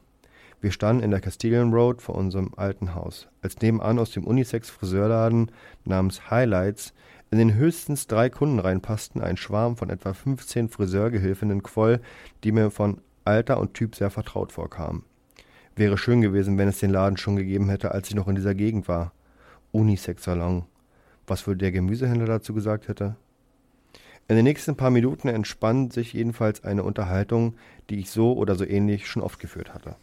Wir 0.60 0.72
standen 0.72 1.04
in 1.04 1.12
der 1.12 1.22
Castilian 1.22 1.72
Road 1.72 2.02
vor 2.02 2.16
unserem 2.16 2.52
alten 2.56 2.96
Haus, 2.96 3.28
als 3.42 3.62
nebenan 3.62 4.00
aus 4.00 4.12
dem 4.12 4.26
Unisex-Friseurladen 4.26 5.52
namens 5.86 6.32
Highlights 6.32 6.94
in 7.30 7.38
den 7.38 7.56
höchstens 7.56 8.08
drei 8.08 8.30
Kunden 8.30 8.60
reinpassten 8.60 9.22
ein 9.22 9.38
Schwarm 9.38 9.76
von 9.76 9.90
etwa 9.90 10.14
15 10.14 10.70
Friseurgehilfinnen 10.70 11.62
quoll, 11.62 12.00
die 12.44 12.52
mir 12.52 12.72
von 12.72 13.02
Alter 13.26 13.60
und 13.60 13.74
Typ 13.74 13.96
sehr 13.96 14.10
vertraut 14.10 14.54
vorkamen. 14.54 15.04
Wäre 15.76 15.98
schön 15.98 16.22
gewesen, 16.22 16.58
wenn 16.58 16.70
es 16.70 16.80
den 16.80 16.92
Laden 16.92 17.18
schon 17.18 17.36
gegeben 17.36 17.70
hätte, 17.70 17.92
als 17.92 18.10
ich 18.10 18.16
noch 18.16 18.28
in 18.28 18.36
dieser 18.36 18.56
Gegend 18.56 18.88
war. 18.88 19.12
Unisex-Salon. 19.74 20.64
Was 21.28 21.46
wohl 21.46 21.58
der 21.58 21.72
Gemüsehändler 21.72 22.26
dazu 22.26 22.54
gesagt 22.54 22.88
hätte? 22.88 23.18
In 24.30 24.36
den 24.36 24.44
nächsten 24.44 24.76
paar 24.76 24.90
Minuten 24.90 25.30
entspann 25.30 25.90
sich 25.90 26.12
jedenfalls 26.12 26.64
eine 26.64 26.84
Unterhaltung, 26.84 27.56
die 27.90 28.00
ich 28.00 28.10
so 28.10 28.34
oder 28.34 28.56
so 28.56 28.66
ähnlich 28.66 29.08
schon 29.08 29.24
oft 29.24 29.40
geführt 29.40 29.74
hatte. 29.74 29.96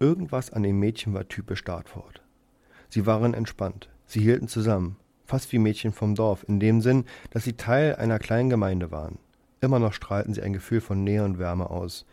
Irgendwas 0.00 0.50
an 0.50 0.62
dem 0.62 0.78
Mädchen 0.78 1.12
war 1.12 1.28
typisch 1.28 1.62
Dartford. 1.62 2.22
Sie 2.88 3.04
waren 3.04 3.34
entspannt, 3.34 3.90
sie 4.06 4.20
hielten 4.20 4.48
zusammen, 4.48 4.96
fast 5.26 5.52
wie 5.52 5.58
Mädchen 5.58 5.92
vom 5.92 6.14
Dorf, 6.14 6.44
in 6.48 6.58
dem 6.58 6.80
Sinn, 6.80 7.04
dass 7.30 7.44
sie 7.44 7.54
Teil 7.54 7.96
einer 7.96 8.18
kleinen 8.18 8.48
Gemeinde 8.48 8.90
waren. 8.90 9.18
Immer 9.60 9.78
noch 9.78 9.92
strahlten 9.92 10.32
sie 10.32 10.42
ein 10.42 10.52
Gefühl 10.52 10.80
von 10.80 11.04
Nähe 11.04 11.24
und 11.24 11.38
Wärme 11.38 11.70
aus. 11.70 12.06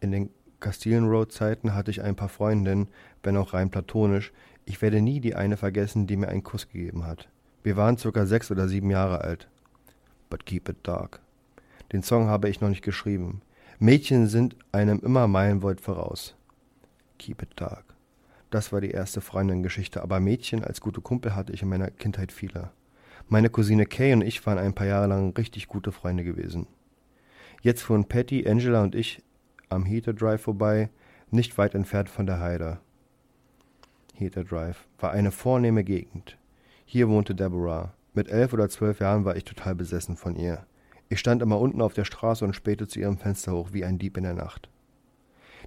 In 0.00 0.12
den 0.12 0.30
Castilian 0.60 1.08
Road 1.08 1.32
Zeiten 1.32 1.74
hatte 1.74 1.90
ich 1.90 2.02
ein 2.02 2.16
paar 2.16 2.28
Freundinnen, 2.28 2.88
wenn 3.22 3.36
auch 3.36 3.54
rein 3.54 3.70
platonisch. 3.70 4.32
Ich 4.64 4.82
werde 4.82 5.00
nie 5.00 5.20
die 5.20 5.34
eine 5.34 5.56
vergessen, 5.56 6.06
die 6.06 6.16
mir 6.16 6.28
einen 6.28 6.42
Kuss 6.44 6.68
gegeben 6.68 7.06
hat. 7.06 7.28
Wir 7.66 7.76
waren 7.76 7.98
circa 7.98 8.26
sechs 8.26 8.52
oder 8.52 8.68
sieben 8.68 8.90
Jahre 8.90 9.22
alt. 9.22 9.48
But 10.30 10.46
keep 10.46 10.68
it 10.68 10.76
dark. 10.84 11.18
Den 11.92 12.04
Song 12.04 12.28
habe 12.28 12.48
ich 12.48 12.60
noch 12.60 12.68
nicht 12.68 12.84
geschrieben. 12.84 13.42
Mädchen 13.80 14.28
sind 14.28 14.54
einem 14.70 15.00
immer 15.00 15.26
meilenweit 15.26 15.80
voraus. 15.80 16.36
Keep 17.18 17.42
it 17.42 17.50
dark. 17.56 17.84
Das 18.50 18.70
war 18.72 18.80
die 18.80 18.92
erste 18.92 19.20
Freundin-Geschichte, 19.20 20.00
aber 20.00 20.20
Mädchen 20.20 20.62
als 20.62 20.80
gute 20.80 21.00
Kumpel 21.00 21.34
hatte 21.34 21.52
ich 21.52 21.62
in 21.62 21.68
meiner 21.68 21.90
Kindheit 21.90 22.30
viele. 22.30 22.70
Meine 23.28 23.50
Cousine 23.50 23.84
Kay 23.84 24.12
und 24.12 24.22
ich 24.22 24.46
waren 24.46 24.58
ein 24.58 24.72
paar 24.76 24.86
Jahre 24.86 25.08
lang 25.08 25.36
richtig 25.36 25.66
gute 25.66 25.90
Freunde 25.90 26.22
gewesen. 26.22 26.68
Jetzt 27.62 27.82
fuhren 27.82 28.04
Patty, 28.04 28.48
Angela 28.48 28.84
und 28.84 28.94
ich 28.94 29.24
am 29.70 29.84
Heater 29.84 30.12
Drive 30.12 30.42
vorbei, 30.42 30.88
nicht 31.32 31.58
weit 31.58 31.74
entfernt 31.74 32.10
von 32.10 32.26
der 32.26 32.38
Heide. 32.38 32.78
Heater 34.14 34.44
Drive 34.44 34.86
war 35.00 35.10
eine 35.10 35.32
vornehme 35.32 35.82
Gegend. 35.82 36.38
Hier 36.88 37.08
wohnte 37.08 37.34
Deborah. 37.34 37.94
Mit 38.14 38.28
elf 38.28 38.52
oder 38.52 38.68
zwölf 38.68 39.00
Jahren 39.00 39.24
war 39.24 39.34
ich 39.34 39.42
total 39.42 39.74
besessen 39.74 40.16
von 40.16 40.36
ihr. 40.36 40.64
Ich 41.08 41.18
stand 41.18 41.42
immer 41.42 41.58
unten 41.58 41.82
auf 41.82 41.94
der 41.94 42.04
Straße 42.04 42.44
und 42.44 42.54
spähte 42.54 42.86
zu 42.86 43.00
ihrem 43.00 43.18
Fenster 43.18 43.52
hoch 43.54 43.70
wie 43.72 43.84
ein 43.84 43.98
Dieb 43.98 44.16
in 44.16 44.22
der 44.22 44.34
Nacht. 44.34 44.68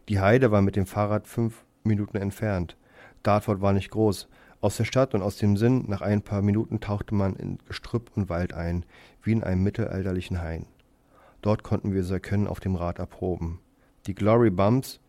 Die 0.08 0.22
Heide 0.22 0.50
war 0.50 0.62
mit 0.62 0.78
dem 0.78 0.86
Fahrrad 0.86 1.28
fünf 1.28 1.66
Minuten 1.84 2.16
entfernt. 2.16 2.78
Dartford 3.22 3.60
war 3.60 3.74
nicht 3.74 3.92
groß. 3.92 4.30
Aus 4.62 4.78
der 4.78 4.86
Stadt 4.86 5.14
und 5.14 5.22
aus 5.22 5.36
dem 5.36 5.58
Sinn, 5.58 5.84
nach 5.90 6.00
ein 6.00 6.22
paar 6.22 6.42
Minuten 6.42 6.80
tauchte 6.80 7.14
man 7.14 7.36
in 7.36 7.58
Gestrüpp 7.68 8.12
und 8.16 8.30
Wald 8.30 8.54
ein, 8.54 8.86
wie 9.22 9.34
in 9.34 9.44
einem 9.44 9.62
mittelalterlichen 9.62 10.42
Hain. 10.42 10.68
Dort 11.42 11.64
konnten 11.64 11.92
wir 11.92 12.00
unser 12.00 12.22
Können 12.22 12.48
auf 12.48 12.62
dem 12.62 12.76
Rad 12.76 12.98
erproben. 12.98 13.60
Die 14.08 14.16
Glory 14.16 14.52
Bumps. 14.52 15.02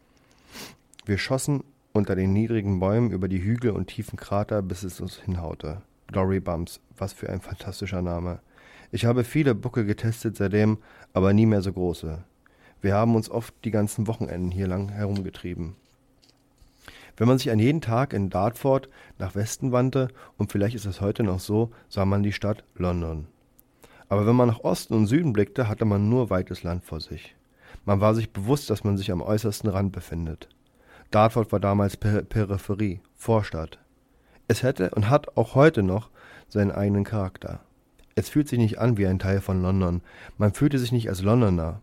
Wir 1.07 1.19
schossen 1.19 1.63
unter 1.93 2.17
den 2.17 2.33
niedrigen 2.33 2.81
Bäumen 2.81 3.13
über 3.13 3.29
die 3.29 3.45
Hügel 3.45 3.71
und 3.71 3.87
tiefen 3.87 4.17
Krater, 4.19 4.61
bis 4.61 4.83
es 4.83 5.01
uns 5.01 5.17
hinhaute. 5.21 5.83
Glory 6.11 6.41
Bumps, 6.41 6.81
was 6.97 7.13
für 7.13 7.29
ein 7.29 7.41
fantastischer 7.41 8.03
Name. 8.03 8.41
Ich 8.93 9.05
habe 9.05 9.25
viele 9.25 9.55
Bucke 9.55 9.85
getestet 9.85 10.37
seitdem, 10.37 10.79
aber 11.13 11.33
nie 11.33 11.47
mehr 11.47 11.63
so 11.63 11.73
große. 11.73 12.25
Wir 12.83 12.95
haben 12.95 13.15
uns 13.15 13.31
oft 13.31 13.55
die 13.65 13.71
ganzen 13.71 14.07
Wochenenden 14.07 14.51
hier 14.51 14.67
lang 14.67 14.89
herumgetrieben. 14.89 15.77
Wenn 17.17 17.29
man 17.29 17.39
sich 17.39 17.51
an 17.51 17.59
jeden 17.59 17.81
Tag 17.81 18.13
in 18.13 18.31
Dartford 18.31 18.89
nach 19.19 19.35
Westen 19.35 19.73
wandte, 19.73 20.09
und 20.39 20.51
vielleicht 20.51 20.75
ist 20.75 20.87
es 20.87 21.01
heute 21.01 21.23
noch 21.23 21.41
so, 21.41 21.71
sah 21.89 22.05
man 22.05 22.23
die 22.23 22.33
Stadt 22.33 22.65
London. 22.75 23.27
Aber 24.09 24.27
wenn 24.27 24.37
man 24.37 24.49
nach 24.49 24.61
Osten 24.61 24.95
und 24.95 25.07
Süden 25.07 25.33
blickte, 25.33 25.69
hatte 25.69 25.85
man 25.85 26.09
nur 26.09 26.31
weites 26.31 26.63
Land 26.63 26.85
vor 26.85 27.01
sich. 27.01 27.37
Man 27.85 28.01
war 28.01 28.15
sich 28.15 28.33
bewusst, 28.33 28.71
dass 28.71 28.85
man 28.85 28.97
sich 28.97 29.13
am 29.13 29.23
äußersten 29.23 29.71
Rand 29.71 29.93
befindet. 29.93 30.49
Dartford 31.11 31.53
war 31.53 31.61
damals 31.61 31.97
per 31.97 32.23
Peripherie, 32.23 33.01
Vorstadt. 33.17 33.79
Es 34.51 34.65
hätte 34.65 34.91
und 34.97 35.09
hat 35.09 35.37
auch 35.37 35.55
heute 35.55 35.85
noch 35.85 36.11
seinen 36.49 36.73
eigenen 36.73 37.05
Charakter. 37.05 37.61
Es 38.17 38.29
fühlt 38.29 38.49
sich 38.49 38.59
nicht 38.59 38.81
an 38.81 38.97
wie 38.97 39.07
ein 39.07 39.21
Teil 39.21 39.41
von 39.41 39.63
London. 39.63 40.03
Man 40.39 40.55
fühlte 40.55 40.81
sich 40.81 40.91
nicht 40.91 41.09
als 41.09 41.23
Londoner. 41.23 41.81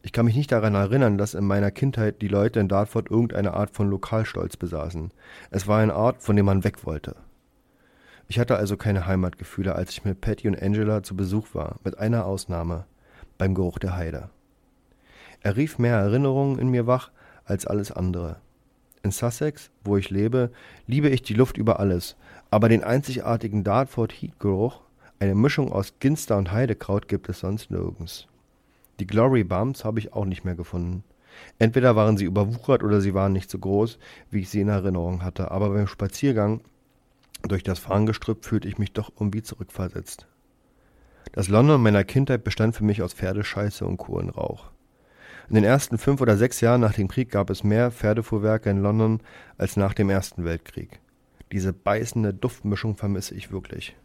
Ich 0.00 0.12
kann 0.12 0.24
mich 0.24 0.34
nicht 0.34 0.50
daran 0.50 0.74
erinnern, 0.74 1.18
dass 1.18 1.34
in 1.34 1.44
meiner 1.44 1.70
Kindheit 1.70 2.22
die 2.22 2.28
Leute 2.28 2.60
in 2.60 2.68
Dartford 2.68 3.10
irgendeine 3.10 3.52
Art 3.52 3.72
von 3.72 3.90
Lokalstolz 3.90 4.56
besaßen. 4.56 5.10
Es 5.50 5.66
war 5.66 5.80
ein 5.80 5.90
Ort, 5.90 6.22
von 6.22 6.34
dem 6.34 6.46
man 6.46 6.64
weg 6.64 6.86
wollte. 6.86 7.14
Ich 8.26 8.38
hatte 8.38 8.56
also 8.56 8.78
keine 8.78 9.06
Heimatgefühle, 9.06 9.74
als 9.74 9.90
ich 9.90 10.06
mit 10.06 10.22
Patty 10.22 10.48
und 10.48 10.62
Angela 10.62 11.02
zu 11.02 11.14
Besuch 11.14 11.48
war, 11.52 11.76
mit 11.84 11.98
einer 11.98 12.24
Ausnahme, 12.24 12.86
beim 13.36 13.54
Geruch 13.54 13.78
der 13.78 13.96
Heide. 13.96 14.30
Er 15.42 15.58
rief 15.58 15.78
mehr 15.78 15.96
Erinnerungen 15.96 16.58
in 16.58 16.70
mir 16.70 16.86
wach 16.86 17.10
als 17.44 17.66
alles 17.66 17.92
andere. 17.92 18.36
In 19.02 19.10
Sussex, 19.10 19.70
wo 19.84 19.96
ich 19.96 20.10
lebe, 20.10 20.50
liebe 20.86 21.08
ich 21.08 21.22
die 21.22 21.34
Luft 21.34 21.56
über 21.56 21.78
alles, 21.80 22.16
aber 22.50 22.68
den 22.68 22.84
einzigartigen 22.84 23.64
Dartford 23.64 24.12
Heat 24.12 24.38
Geruch, 24.40 24.80
eine 25.20 25.34
Mischung 25.34 25.72
aus 25.72 25.94
Ginster 26.00 26.36
und 26.36 26.52
Heidekraut, 26.52 27.08
gibt 27.08 27.28
es 27.28 27.40
sonst 27.40 27.70
nirgends. 27.70 28.26
Die 29.00 29.06
Glory 29.06 29.44
Bumps 29.44 29.84
habe 29.84 29.98
ich 29.98 30.12
auch 30.12 30.24
nicht 30.24 30.44
mehr 30.44 30.54
gefunden. 30.54 31.04
Entweder 31.58 31.94
waren 31.94 32.16
sie 32.16 32.24
überwuchert 32.24 32.82
oder 32.82 33.00
sie 33.00 33.14
waren 33.14 33.32
nicht 33.32 33.50
so 33.50 33.58
groß, 33.58 33.98
wie 34.30 34.40
ich 34.40 34.50
sie 34.50 34.60
in 34.60 34.68
Erinnerung 34.68 35.22
hatte, 35.22 35.50
aber 35.50 35.70
beim 35.70 35.86
Spaziergang 35.86 36.60
durch 37.42 37.62
das 37.62 37.78
Farngestrüpp 37.78 38.44
fühlte 38.44 38.68
ich 38.68 38.78
mich 38.78 38.92
doch 38.92 39.12
irgendwie 39.14 39.42
zurückversetzt. 39.42 40.26
Das 41.32 41.48
London 41.48 41.82
meiner 41.82 42.04
Kindheit 42.04 42.42
bestand 42.42 42.74
für 42.74 42.84
mich 42.84 43.02
aus 43.02 43.14
Pferdescheiße 43.14 43.86
und 43.86 43.98
Kohlenrauch. 43.98 44.70
In 45.48 45.54
den 45.54 45.64
ersten 45.64 45.96
fünf 45.96 46.20
oder 46.20 46.36
sechs 46.36 46.60
Jahren 46.60 46.82
nach 46.82 46.92
dem 46.92 47.08
Krieg 47.08 47.30
gab 47.30 47.48
es 47.48 47.64
mehr 47.64 47.90
Pferdefuhrwerke 47.90 48.68
in 48.68 48.82
London 48.82 49.20
als 49.56 49.76
nach 49.76 49.94
dem 49.94 50.10
Ersten 50.10 50.44
Weltkrieg. 50.44 51.00
Diese 51.52 51.72
beißende 51.72 52.34
Duftmischung 52.34 52.96
vermisse 52.96 53.34
ich 53.34 53.50
wirklich. 53.50 53.96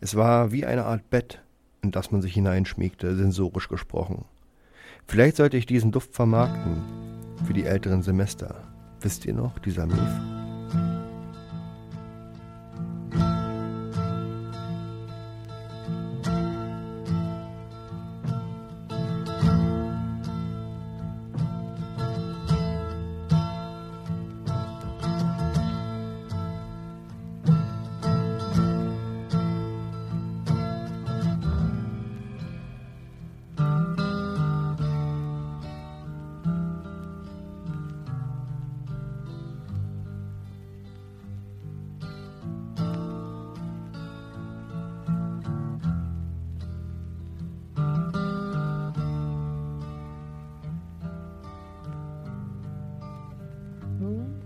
Es 0.00 0.16
war 0.16 0.52
wie 0.52 0.66
eine 0.66 0.84
Art 0.84 1.08
Bett, 1.08 1.40
in 1.80 1.92
das 1.92 2.10
man 2.10 2.20
sich 2.20 2.34
hineinschmiegte, 2.34 3.16
sensorisch 3.16 3.68
gesprochen. 3.68 4.26
Vielleicht 5.06 5.36
sollte 5.36 5.56
ich 5.56 5.64
diesen 5.64 5.92
Duft 5.92 6.14
vermarkten 6.14 6.82
für 7.46 7.54
die 7.54 7.64
älteren 7.64 8.02
Semester. 8.02 8.64
Wisst 9.00 9.24
ihr 9.24 9.34
noch, 9.34 9.58
dieser 9.58 9.86
Mief? 9.86 10.35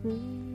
嗯。 0.03 0.50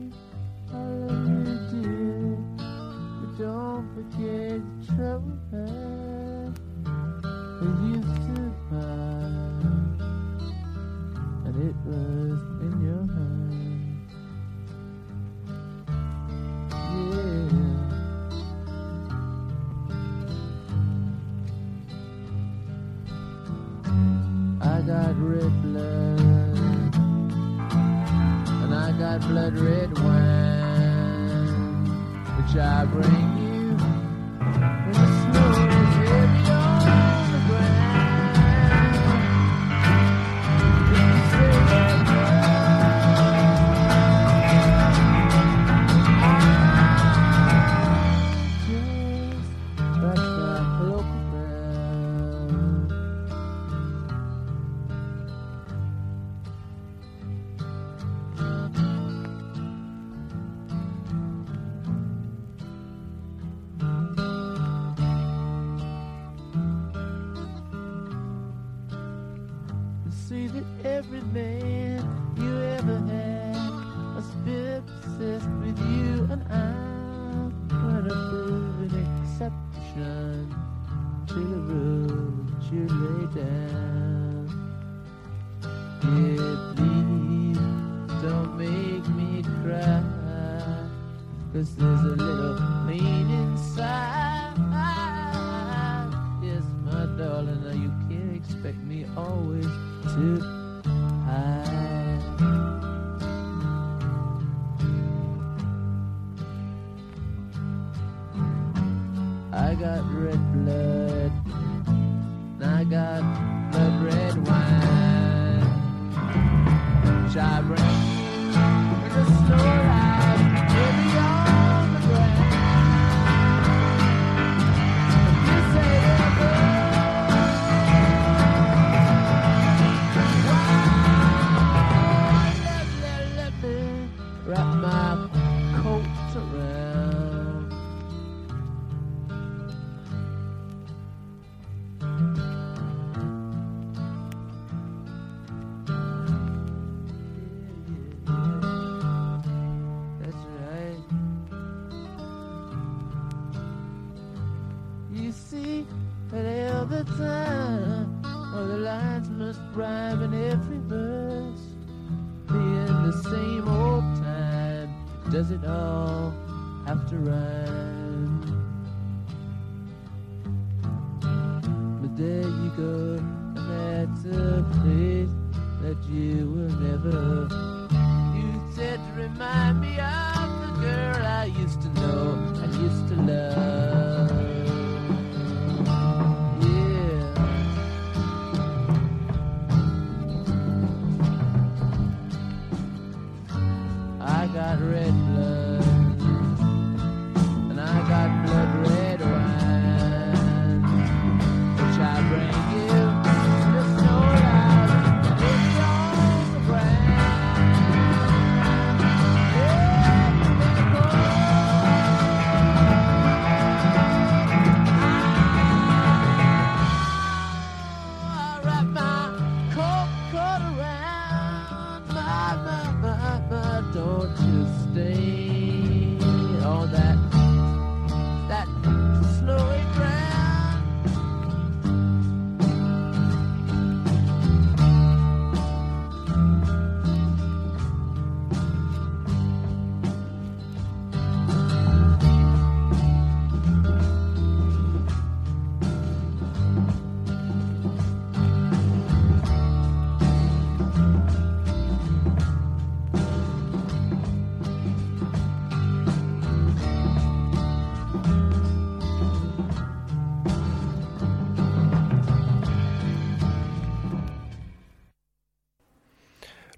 Bye. 222.35 222.74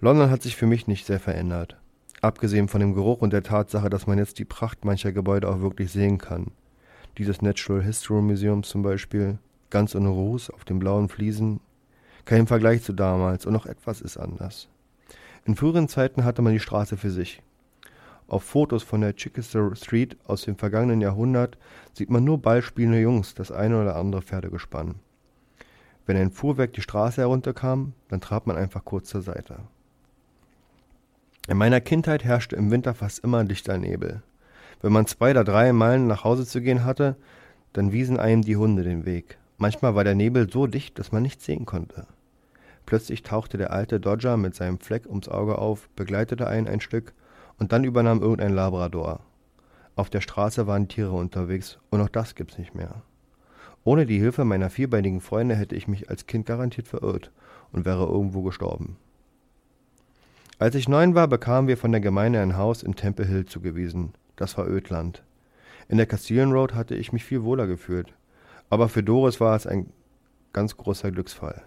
London 0.08 0.30
hat 0.30 0.42
sich 0.42 0.56
für 0.56 0.68
mich 0.68 0.88
nicht 0.88 1.06
sehr 1.06 1.20
verändert. 1.20 1.76
Abgesehen 2.22 2.70
von 2.70 2.80
dem 2.80 2.94
Geruch 2.94 3.20
und 3.20 3.34
der 3.34 3.44
Tatsache, 3.44 3.90
dass 3.90 4.08
man 4.08 4.18
jetzt 4.18 4.40
die 4.40 4.46
Pracht 4.46 4.86
mancher 4.86 5.12
Gebäude 5.12 5.50
auch 5.50 5.60
wirklich 5.60 5.92
sehen 5.92 6.18
kann. 6.18 6.52
Dieses 7.18 7.42
Natural 7.42 7.84
History 7.84 8.22
Museum 8.22 8.64
zum 8.64 8.84
Beispiel, 8.84 9.38
ganz 9.70 9.96
ohne 9.96 10.08
Ruß 10.08 10.50
auf 10.52 10.64
den 10.64 10.80
blauen 10.80 11.10
Fliesen. 11.10 11.60
Kein 12.24 12.48
Vergleich 12.48 12.84
zu 12.84 12.94
damals 12.94 13.46
und 13.46 13.52
noch 13.52 13.66
etwas 13.66 14.00
ist 14.00 14.16
anders. 14.16 14.70
In 15.44 15.58
früheren 15.58 15.90
Zeiten 15.90 16.24
hatte 16.24 16.42
man 16.42 16.54
die 16.54 16.62
Straße 16.62 16.96
für 16.96 17.12
sich. 17.12 17.44
Auf 18.30 18.44
Fotos 18.46 18.84
von 18.84 19.02
der 19.02 19.14
Chichester 19.14 19.76
Street 19.76 20.16
aus 20.26 20.44
dem 20.44 20.56
vergangenen 20.56 21.02
Jahrhundert 21.02 21.58
sieht 21.92 22.10
man 22.10 22.24
nur 22.24 22.42
ballspielende 22.42 23.02
Jungs, 23.02 23.34
das 23.34 23.52
eine 23.52 23.82
oder 23.82 23.98
andere 23.98 24.22
Pferdegespann. 24.22 24.96
Wenn 26.06 26.16
ein 26.16 26.32
Fuhrwerk 26.32 26.72
die 26.72 26.82
Straße 26.82 27.20
herunterkam, 27.20 27.92
dann 28.08 28.22
trat 28.22 28.48
man 28.48 28.56
einfach 28.56 28.86
kurz 28.86 29.10
zur 29.10 29.22
Seite. 29.22 29.60
In 31.50 31.56
meiner 31.56 31.80
Kindheit 31.80 32.26
herrschte 32.26 32.58
im 32.58 32.72
Winter 32.72 32.94
fast 32.94 33.24
immer 33.24 33.46
dichter 33.46 33.78
Nebel. 33.78 34.22
Wenn 34.82 34.92
man 34.92 35.08
zwei 35.08 35.32
oder 35.32 35.46
drei 35.46 35.72
Meilen 35.72 36.06
nach 36.06 36.26
Hause 36.26 36.46
zu 36.46 36.62
gehen 36.62 36.84
hatte, 36.84 37.16
dann 37.72 37.94
wiesen 37.94 38.20
einem 38.20 38.42
die 38.42 38.58
Hunde 38.58 38.84
den 38.84 39.06
Weg. 39.06 39.38
Manchmal 39.58 39.96
war 39.96 40.04
der 40.04 40.14
Nebel 40.14 40.52
so 40.52 40.68
dicht, 40.68 41.00
dass 41.00 41.14
man 41.14 41.24
nichts 41.24 41.46
sehen 41.46 41.66
konnte. 41.66 42.06
Plötzlich 42.86 43.24
tauchte 43.24 43.58
der 43.58 43.72
alte 43.72 44.02
Dodger 44.02 44.36
mit 44.36 44.56
seinem 44.56 44.78
Fleck 44.80 45.08
ums 45.08 45.30
Auge 45.30 45.58
auf, 45.58 45.88
begleitete 45.96 46.48
einen 46.48 46.68
ein 46.68 46.82
Stück 46.82 47.14
und 47.58 47.72
dann 47.72 47.86
übernahm 47.86 48.22
irgendein 48.22 48.54
Labrador. 48.54 49.22
Auf 49.96 50.10
der 50.10 50.22
Straße 50.22 50.68
waren 50.68 50.90
Tiere 50.90 51.14
unterwegs 51.14 51.80
und 51.90 52.02
auch 52.02 52.10
das 52.10 52.36
gibt's 52.36 52.58
nicht 52.58 52.76
mehr. 52.76 53.04
Ohne 53.86 54.06
die 54.06 54.20
Hilfe 54.20 54.44
meiner 54.44 54.70
vierbeinigen 54.70 55.22
Freunde 55.22 55.56
hätte 55.56 55.76
ich 55.76 55.88
mich 55.88 56.10
als 56.10 56.28
Kind 56.28 56.46
garantiert 56.46 56.90
verirrt 56.90 57.32
und 57.72 57.86
wäre 57.86 58.06
irgendwo 58.06 58.42
gestorben. 58.42 58.98
Als 60.60 60.74
ich 60.74 60.90
neun 60.90 61.14
war, 61.14 61.28
bekamen 61.28 61.68
wir 61.68 61.78
von 61.78 61.92
der 61.92 62.02
Gemeinde 62.02 62.42
ein 62.42 62.58
Haus 62.58 62.82
in 62.82 62.96
Temple 62.96 63.26
Hill 63.26 63.46
zugewiesen. 63.46 64.14
Das 64.38 64.58
war 64.58 64.68
Ödland. 64.68 65.24
In 65.88 65.98
der 65.98 66.08
Castilian 66.08 66.52
Road 66.52 66.74
hatte 66.74 66.96
ich 66.96 67.14
mich 67.14 67.24
viel 67.24 67.44
wohler 67.44 67.68
gefühlt. 67.68 68.12
Aber 68.72 68.90
für 68.90 69.04
Doris 69.04 69.40
war 69.40 69.56
es 69.56 69.68
ein 69.68 69.94
ganz 70.54 70.76
großer 70.76 71.12
Glücksfall. 71.12 71.62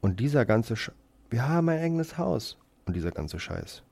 Und 0.00 0.18
dieser 0.18 0.44
ganze 0.44 0.74
Sch 0.74 0.90
Wir 1.30 1.48
haben 1.48 1.68
ein 1.68 1.78
eigenes 1.78 2.18
Haus. 2.18 2.58
Und 2.86 2.96
dieser 2.96 3.12
ganze 3.12 3.38
Scheiß. 3.38 3.84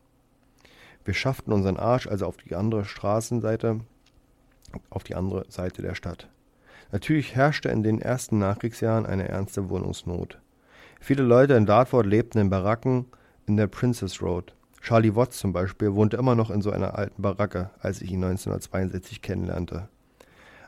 Wir 1.04 1.14
schafften 1.14 1.52
unseren 1.52 1.76
Arsch 1.76 2.08
also 2.08 2.26
auf 2.26 2.36
die 2.36 2.56
andere 2.56 2.84
Straßenseite, 2.84 3.80
auf 4.90 5.04
die 5.04 5.14
andere 5.14 5.44
Seite 5.50 5.82
der 5.82 5.94
Stadt. 5.94 6.28
Natürlich 6.90 7.36
herrschte 7.36 7.68
in 7.68 7.84
den 7.84 8.00
ersten 8.00 8.38
Nachkriegsjahren 8.38 9.06
eine 9.06 9.28
ernste 9.28 9.68
Wohnungsnot. 9.68 10.40
Viele 11.00 11.22
Leute 11.22 11.54
in 11.54 11.66
Dartford 11.66 12.06
lebten 12.06 12.38
in 12.38 12.50
Baracken 12.50 13.06
in 13.46 13.56
der 13.56 13.66
Princess 13.66 14.22
Road. 14.22 14.54
Charlie 14.80 15.14
Watts 15.14 15.38
zum 15.38 15.52
Beispiel 15.52 15.94
wohnte 15.94 16.16
immer 16.16 16.34
noch 16.34 16.50
in 16.50 16.62
so 16.62 16.70
einer 16.70 16.98
alten 16.98 17.22
Baracke, 17.22 17.70
als 17.80 18.02
ich 18.02 18.10
ihn 18.10 18.22
1962 18.22 19.22
kennenlernte. 19.22 19.88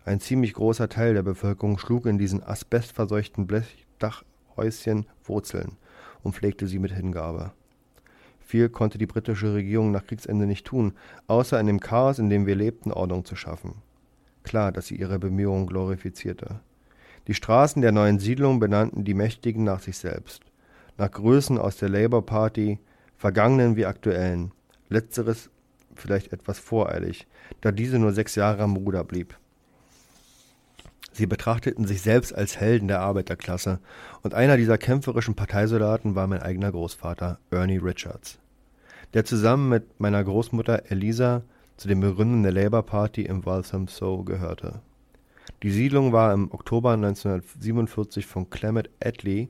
Ein 0.04 0.20
ziemlich 0.20 0.54
großer 0.54 0.88
Teil 0.88 1.14
der 1.14 1.22
Bevölkerung 1.22 1.78
schlug 1.78 2.06
in 2.06 2.16
diesen 2.16 2.42
asbestverseuchten 2.42 3.46
Blechdachhäuschen 3.46 5.06
Wurzeln 5.24 5.76
und 6.22 6.34
pflegte 6.34 6.66
sie 6.66 6.78
mit 6.78 6.92
Hingabe. 6.92 7.52
Viel 8.40 8.68
konnte 8.68 8.98
die 8.98 9.06
britische 9.06 9.54
Regierung 9.54 9.90
nach 9.90 10.06
Kriegsende 10.06 10.46
nicht 10.46 10.64
tun, 10.64 10.92
außer 11.26 11.58
in 11.58 11.66
dem 11.66 11.80
Chaos, 11.80 12.20
in 12.20 12.30
dem 12.30 12.46
wir 12.46 12.54
lebten, 12.54 12.92
Ordnung 12.92 13.24
zu 13.24 13.34
schaffen. 13.34 13.82
Klar, 14.44 14.70
dass 14.70 14.86
sie 14.86 14.96
ihre 14.96 15.18
Bemühungen 15.18 15.66
glorifizierte. 15.66 16.60
Die 17.26 17.34
Straßen 17.34 17.82
der 17.82 17.90
neuen 17.90 18.20
Siedlung 18.20 18.60
benannten 18.60 19.04
die 19.04 19.14
Mächtigen 19.14 19.64
nach 19.64 19.80
sich 19.80 19.98
selbst. 19.98 20.42
Nach 20.98 21.10
Größen 21.10 21.58
aus 21.58 21.76
der 21.76 21.88
Labour 21.88 22.24
Party, 22.24 22.78
vergangenen 23.16 23.76
wie 23.76 23.86
aktuellen. 23.86 24.52
Letzteres 24.88 25.50
vielleicht 25.94 26.32
etwas 26.32 26.58
voreilig, 26.58 27.26
da 27.60 27.72
diese 27.72 27.98
nur 27.98 28.12
sechs 28.12 28.34
Jahre 28.34 28.62
am 28.62 28.76
Ruder 28.76 29.04
blieb. 29.04 29.36
Sie 31.12 31.26
betrachteten 31.26 31.86
sich 31.86 32.02
selbst 32.02 32.34
als 32.34 32.60
Helden 32.60 32.88
der 32.88 33.00
Arbeiterklasse, 33.00 33.80
und 34.22 34.34
einer 34.34 34.58
dieser 34.58 34.76
kämpferischen 34.76 35.34
Parteisoldaten 35.34 36.14
war 36.14 36.26
mein 36.26 36.42
eigener 36.42 36.70
Großvater, 36.70 37.38
Ernie 37.50 37.78
Richards, 37.78 38.38
der 39.14 39.24
zusammen 39.24 39.70
mit 39.70 39.98
meiner 39.98 40.22
Großmutter 40.22 40.90
Elisa 40.90 41.42
zu 41.78 41.88
den 41.88 42.00
Begründern 42.00 42.42
der 42.42 42.52
Labour 42.52 42.82
Party 42.82 43.22
im 43.22 43.46
Walthamstow 43.46 44.24
gehörte. 44.24 44.80
Die 45.62 45.70
Siedlung 45.70 46.12
war 46.12 46.34
im 46.34 46.52
Oktober 46.52 46.92
1947 46.92 48.26
von 48.26 48.50
Clement 48.50 48.90
Attlee, 49.02 49.48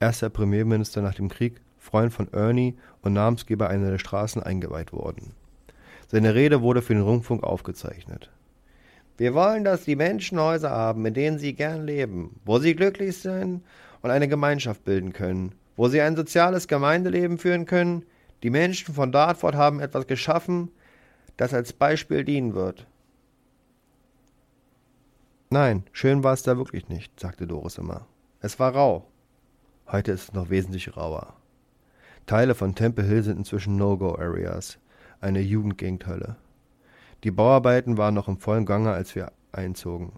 erster 0.00 0.30
Premierminister 0.30 1.02
nach 1.02 1.14
dem 1.14 1.28
Krieg, 1.28 1.60
Freund 1.78 2.12
von 2.12 2.32
Ernie 2.32 2.74
und 3.02 3.12
Namensgeber 3.12 3.68
einer 3.68 3.90
der 3.90 3.98
Straßen, 3.98 4.42
eingeweiht 4.42 4.92
worden. 4.92 5.32
Seine 6.08 6.34
Rede 6.34 6.62
wurde 6.62 6.82
für 6.82 6.94
den 6.94 7.02
Rundfunk 7.02 7.42
aufgezeichnet. 7.42 8.30
Wir 9.16 9.34
wollen, 9.34 9.64
dass 9.64 9.84
die 9.84 9.96
Menschen 9.96 10.38
Häuser 10.38 10.70
haben, 10.70 11.06
in 11.06 11.14
denen 11.14 11.38
sie 11.38 11.54
gern 11.54 11.86
leben, 11.86 12.38
wo 12.44 12.58
sie 12.58 12.76
glücklich 12.76 13.16
sind 13.16 13.62
und 14.02 14.10
eine 14.10 14.28
Gemeinschaft 14.28 14.84
bilden 14.84 15.12
können, 15.12 15.52
wo 15.76 15.88
sie 15.88 16.00
ein 16.00 16.16
soziales 16.16 16.68
Gemeindeleben 16.68 17.38
führen 17.38 17.64
können. 17.64 18.04
Die 18.42 18.50
Menschen 18.50 18.94
von 18.94 19.12
Dartford 19.12 19.54
haben 19.54 19.80
etwas 19.80 20.06
geschaffen, 20.06 20.70
das 21.36 21.54
als 21.54 21.72
Beispiel 21.72 22.24
dienen 22.24 22.54
wird. 22.54 22.86
Nein, 25.48 25.84
schön 25.92 26.22
war 26.22 26.34
es 26.34 26.42
da 26.42 26.56
wirklich 26.56 26.88
nicht, 26.88 27.18
sagte 27.18 27.46
Doris 27.46 27.78
immer. 27.78 28.06
Es 28.40 28.58
war 28.58 28.74
rau. 28.74 29.06
Heute 29.88 30.10
ist 30.10 30.22
es 30.22 30.32
noch 30.32 30.50
wesentlich 30.50 30.96
rauer. 30.96 31.34
Teile 32.26 32.56
von 32.56 32.74
Temple 32.74 33.04
Hill 33.04 33.22
sind 33.22 33.38
inzwischen 33.38 33.76
No-Go-Areas, 33.76 34.78
eine 35.20 35.38
Jugendgegend-Hölle. 35.38 36.34
Die 37.22 37.30
Bauarbeiten 37.30 37.96
waren 37.96 38.14
noch 38.14 38.26
im 38.26 38.38
vollen 38.38 38.66
Gange, 38.66 38.90
als 38.90 39.14
wir 39.14 39.30
einzogen. 39.52 40.10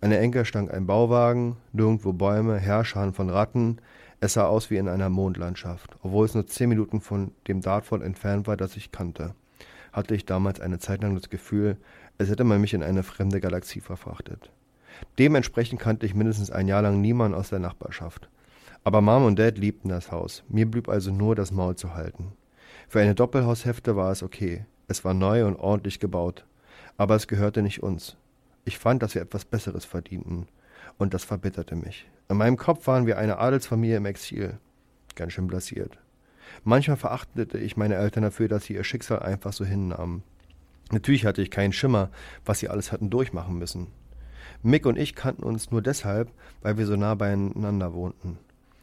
An 0.00 0.10
der 0.10 0.22
Ecke 0.22 0.44
stank 0.44 0.72
ein 0.72 0.86
Bauwagen, 0.86 1.56
nirgendwo 1.72 2.12
Bäume, 2.12 2.58
Herrscharen 2.58 3.12
von 3.12 3.28
Ratten. 3.28 3.78
Es 4.20 4.34
sah 4.34 4.46
aus 4.46 4.70
wie 4.70 4.76
in 4.76 4.86
einer 4.86 5.08
Mondlandschaft. 5.08 5.96
Obwohl 6.04 6.24
es 6.24 6.34
nur 6.34 6.46
zehn 6.46 6.68
Minuten 6.68 7.00
von 7.00 7.32
dem 7.48 7.60
Dartford 7.60 8.04
entfernt 8.04 8.46
war, 8.46 8.56
das 8.56 8.76
ich 8.76 8.92
kannte, 8.92 9.34
hatte 9.92 10.14
ich 10.14 10.26
damals 10.26 10.60
eine 10.60 10.78
Zeit 10.78 11.02
lang 11.02 11.16
das 11.16 11.28
Gefühl, 11.28 11.76
als 12.18 12.30
hätte 12.30 12.44
man 12.44 12.60
mich 12.60 12.72
in 12.72 12.84
eine 12.84 13.02
fremde 13.02 13.40
Galaxie 13.40 13.80
verfrachtet. 13.80 14.52
Dementsprechend 15.18 15.80
kannte 15.80 16.06
ich 16.06 16.14
mindestens 16.14 16.52
ein 16.52 16.68
Jahr 16.68 16.82
lang 16.82 17.00
niemanden 17.00 17.36
aus 17.36 17.48
der 17.48 17.58
Nachbarschaft. 17.58 18.28
Aber 18.88 19.02
Mom 19.02 19.26
und 19.26 19.38
Dad 19.38 19.58
liebten 19.58 19.90
das 19.90 20.10
Haus. 20.10 20.42
Mir 20.48 20.64
blieb 20.64 20.88
also 20.88 21.10
nur 21.10 21.34
das 21.34 21.52
Maul 21.52 21.76
zu 21.76 21.92
halten. 21.92 22.32
Für 22.88 23.02
eine 23.02 23.14
Doppelhaushälfte 23.14 23.96
war 23.96 24.10
es 24.10 24.22
okay. 24.22 24.64
Es 24.86 25.04
war 25.04 25.12
neu 25.12 25.44
und 25.44 25.56
ordentlich 25.56 26.00
gebaut. 26.00 26.46
Aber 26.96 27.14
es 27.14 27.28
gehörte 27.28 27.60
nicht 27.60 27.82
uns. 27.82 28.16
Ich 28.64 28.78
fand, 28.78 29.02
dass 29.02 29.14
wir 29.14 29.20
etwas 29.20 29.44
Besseres 29.44 29.84
verdienten. 29.84 30.46
Und 30.96 31.12
das 31.12 31.22
verbitterte 31.22 31.76
mich. 31.76 32.08
In 32.30 32.38
meinem 32.38 32.56
Kopf 32.56 32.86
waren 32.86 33.04
wir 33.04 33.18
eine 33.18 33.36
Adelsfamilie 33.36 33.98
im 33.98 34.06
Exil. 34.06 34.58
Ganz 35.16 35.34
schön 35.34 35.48
blasiert. 35.48 35.98
Manchmal 36.64 36.96
verachtete 36.96 37.58
ich 37.58 37.76
meine 37.76 37.96
Eltern 37.96 38.22
dafür, 38.22 38.48
dass 38.48 38.64
sie 38.64 38.72
ihr 38.72 38.84
Schicksal 38.84 39.18
einfach 39.18 39.52
so 39.52 39.66
hinnahmen. 39.66 40.22
Natürlich 40.92 41.26
hatte 41.26 41.42
ich 41.42 41.50
keinen 41.50 41.74
Schimmer, 41.74 42.08
was 42.46 42.60
sie 42.60 42.70
alles 42.70 42.90
hatten 42.90 43.10
durchmachen 43.10 43.58
müssen. 43.58 43.88
Mick 44.62 44.86
und 44.86 44.96
ich 44.96 45.14
kannten 45.14 45.42
uns 45.42 45.70
nur 45.70 45.82
deshalb, 45.82 46.30
weil 46.62 46.78
wir 46.78 46.86
so 46.86 46.96
nah 46.96 47.14
beieinander 47.14 47.92
wohnten. 47.92 48.38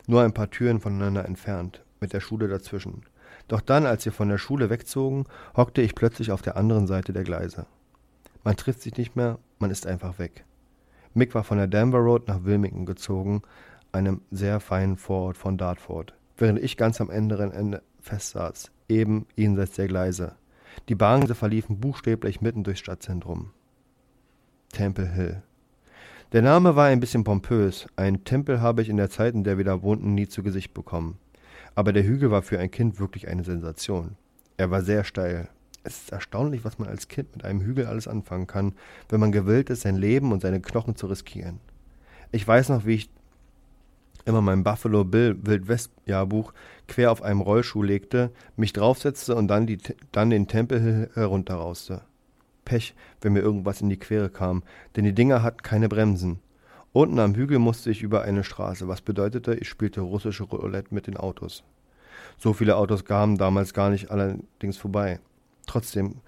Nur 0.07 0.21
ein 0.21 0.33
paar 0.33 0.49
Türen 0.49 0.79
voneinander 0.79 1.25
entfernt, 1.25 1.83
mit 1.99 2.13
der 2.13 2.19
Schule 2.19 2.47
dazwischen. 2.47 3.03
Doch 3.47 3.61
dann, 3.61 3.85
als 3.85 4.05
wir 4.05 4.11
von 4.11 4.29
der 4.29 4.37
Schule 4.37 4.69
wegzogen, 4.69 5.25
hockte 5.55 5.81
ich 5.81 5.95
plötzlich 5.95 6.31
auf 6.31 6.41
der 6.41 6.57
anderen 6.57 6.87
Seite 6.87 7.13
der 7.13 7.23
Gleise. 7.23 7.65
Man 8.43 8.55
trifft 8.55 8.81
sich 8.81 8.97
nicht 8.97 9.15
mehr, 9.15 9.39
man 9.59 9.71
ist 9.71 9.87
einfach 9.87 10.19
weg. 10.19 10.45
Mick 11.13 11.33
war 11.33 11.43
von 11.43 11.57
der 11.57 11.67
Denver 11.67 11.99
Road 11.99 12.27
nach 12.27 12.43
Wilmington 12.43 12.85
gezogen, 12.85 13.41
einem 13.91 14.21
sehr 14.31 14.59
feinen 14.59 14.97
Vorort 14.97 15.37
von 15.37 15.57
Dartford, 15.57 16.13
während 16.37 16.59
ich 16.59 16.77
ganz 16.77 16.99
am 16.99 17.09
anderen 17.09 17.51
Ende 17.51 17.81
festsaß, 18.01 18.71
eben 18.89 19.25
jenseits 19.35 19.75
der 19.75 19.87
Gleise. 19.87 20.35
Die 20.89 20.95
Bahngleise 20.95 21.35
verliefen 21.35 21.79
buchstäblich 21.79 22.41
mitten 22.41 22.63
durchs 22.63 22.81
Stadtzentrum. 22.81 23.51
Temple 24.73 25.07
Hill. 25.07 25.41
Der 26.31 26.41
Name 26.41 26.75
war 26.75 26.87
ein 26.87 26.99
bisschen 26.99 27.23
pompös. 27.23 27.87
Einen 27.95 28.23
Tempel 28.23 28.59
habe 28.59 28.81
ich 28.81 28.89
in 28.89 28.97
der 28.97 29.11
Zeit, 29.11 29.35
in 29.35 29.43
der 29.43 29.57
wir 29.57 29.63
da 29.63 29.83
wohnten, 29.83 30.15
nie 30.15 30.27
zu 30.27 30.41
Gesicht 30.41 30.73
bekommen. 30.73 31.19
Aber 31.75 31.93
der 31.93 32.03
Hügel 32.03 32.31
war 32.31 32.41
für 32.41 32.59
ein 32.59 32.71
Kind 32.71 32.99
wirklich 32.99 33.27
eine 33.27 33.43
Sensation. 33.43 34.15
Er 34.57 34.71
war 34.71 34.81
sehr 34.81 35.03
steil. 35.03 35.49
Es 35.83 36.01
ist 36.01 36.11
erstaunlich, 36.11 36.65
was 36.65 36.79
man 36.79 36.89
als 36.89 37.09
Kind 37.09 37.35
mit 37.35 37.45
einem 37.45 37.61
Hügel 37.61 37.85
alles 37.85 38.07
anfangen 38.07 38.47
kann, 38.47 38.73
wenn 39.09 39.19
man 39.19 39.31
gewillt 39.31 39.69
ist, 39.69 39.81
sein 39.81 39.95
Leben 39.95 40.31
und 40.31 40.41
seine 40.41 40.59
Knochen 40.61 40.95
zu 40.95 41.05
riskieren. 41.05 41.59
Ich 42.31 42.47
weiß 42.47 42.69
noch, 42.69 42.85
wie 42.85 42.95
ich 42.95 43.09
immer 44.25 44.41
mein 44.41 44.63
Buffalo 44.63 45.03
Bill 45.03 45.37
Wildwest 45.43 45.91
Jahrbuch 46.05 46.53
quer 46.87 47.11
auf 47.11 47.21
einem 47.21 47.41
Rollschuh 47.41 47.83
legte, 47.83 48.31
mich 48.57 48.73
draufsetzte 48.73 49.35
und 49.35 49.47
dann, 49.47 49.67
die, 49.67 49.77
dann 50.11 50.31
den 50.31 50.47
Tempel 50.47 51.11
herunterrauste. 51.13 52.01
Pech, 52.65 52.95
wenn 53.21 53.33
mir 53.33 53.41
irgendwas 53.41 53.81
in 53.81 53.89
die 53.89 53.99
Quere 53.99 54.29
kam, 54.29 54.63
denn 54.95 55.05
die 55.05 55.13
Dinger 55.13 55.43
hatten 55.43 55.61
keine 55.61 55.87
Bremsen. 55.87 56.39
Unten 56.91 57.19
am 57.19 57.35
Hügel 57.35 57.59
musste 57.59 57.91
ich 57.91 58.01
über 58.01 58.23
eine 58.23 58.43
Straße, 58.43 58.87
was 58.87 59.01
bedeutete, 59.01 59.53
ich 59.55 59.69
spielte 59.69 60.01
russische 60.01 60.43
Roulette 60.43 60.93
mit 60.93 61.07
den 61.07 61.17
Autos. 61.17 61.63
So 62.37 62.53
viele 62.53 62.75
Autos 62.75 63.05
kamen 63.05 63.37
damals 63.37 63.73
gar 63.73 63.89
nicht 63.89 64.11
allerdings 64.11 64.77
vorbei. 64.77 65.19
Trotzdem, 65.67 66.21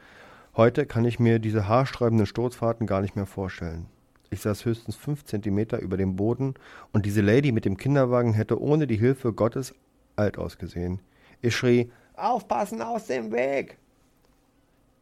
heute 0.55 0.85
kann 0.85 1.05
ich 1.05 1.19
mir 1.19 1.39
diese 1.39 1.67
haarsträubenden 1.67 2.25
Sturzfahrten 2.25 2.87
gar 2.87 3.01
nicht 3.01 3.15
mehr 3.15 3.25
vorstellen. 3.25 3.85
Ich 4.29 4.41
saß 4.41 4.65
höchstens 4.65 4.95
fünf 4.95 5.23
Zentimeter 5.23 5.79
über 5.79 5.95
dem 5.95 6.15
Boden 6.15 6.55
und 6.91 7.05
diese 7.05 7.21
Lady 7.21 7.51
mit 7.51 7.65
dem 7.65 7.77
Kinderwagen 7.77 8.33
hätte 8.33 8.61
ohne 8.61 8.87
die 8.87 8.97
Hilfe 8.97 9.31
Gottes 9.33 9.73
alt 10.17 10.37
ausgesehen. 10.37 10.99
Ich 11.41 11.55
schrie, 11.55 11.91
aufpassen 12.15 12.81
aus 12.81 13.07
dem 13.07 13.31
Weg! 13.31 13.77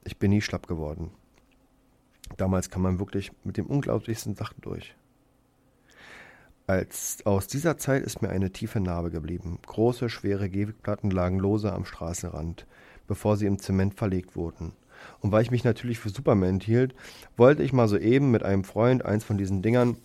Ich 0.03 0.17
bin 0.17 0.29
nie 0.29 0.41
schlapp 0.41 0.67
geworden. 0.67 1.09
Damals 2.37 2.69
kam 2.69 2.81
man 2.81 2.99
wirklich 2.99 3.31
mit 3.43 3.57
den 3.57 3.65
unglaublichsten 3.65 4.35
Sachen 4.35 4.61
durch. 4.61 4.95
Als, 6.67 7.23
aus 7.25 7.47
dieser 7.47 7.77
Zeit 7.77 8.03
ist 8.03 8.21
mir 8.21 8.29
eine 8.29 8.51
tiefe 8.51 8.79
Narbe 8.79 9.11
geblieben. 9.11 9.59
Große, 9.67 10.09
schwere 10.09 10.49
Gehwegplatten 10.49 11.11
lagen 11.11 11.39
lose 11.39 11.71
am 11.71 11.85
Straßenrand, 11.85 12.65
bevor 13.07 13.37
sie 13.37 13.45
im 13.45 13.59
Zement 13.59 13.93
verlegt 13.93 14.35
wurden. 14.35 14.73
Und 15.19 15.31
weil 15.31 15.43
ich 15.43 15.51
mich 15.51 15.63
natürlich 15.63 15.99
für 15.99 16.09
Superman 16.09 16.59
hielt, 16.59 16.95
wollte 17.37 17.61
ich 17.61 17.73
mal 17.73 17.87
soeben 17.87 18.31
mit 18.31 18.43
einem 18.43 18.63
Freund 18.63 19.05
eins 19.05 19.23
von 19.23 19.37
diesen 19.37 19.61
Dingern 19.61 19.97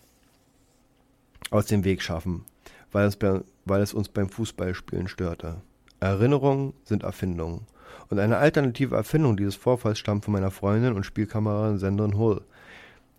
aus 1.51 1.67
dem 1.67 1.85
Weg 1.85 2.03
schaffen, 2.03 2.45
weil 2.93 3.07
es, 3.07 3.19
weil 3.65 3.83
es 3.83 3.95
uns 3.95 4.11
beim 4.11 4.29
Fußballspielen 4.29 5.09
störte. 5.09 5.63
Erinnerungen 5.99 6.75
sind 6.85 7.03
Erfindungen. 7.03 7.67
Und 8.09 8.19
eine 8.19 8.39
alternative 8.39 8.97
Erfindung 8.97 9.37
dieses 9.37 9.57
Vorfalls 9.57 9.99
stammt 9.99 10.25
von 10.25 10.33
meiner 10.33 10.51
Freundin 10.51 10.95
und 10.95 11.05
Spielkameradin 11.05 11.79
Sandra 11.79 12.17
Hull. 12.17 12.43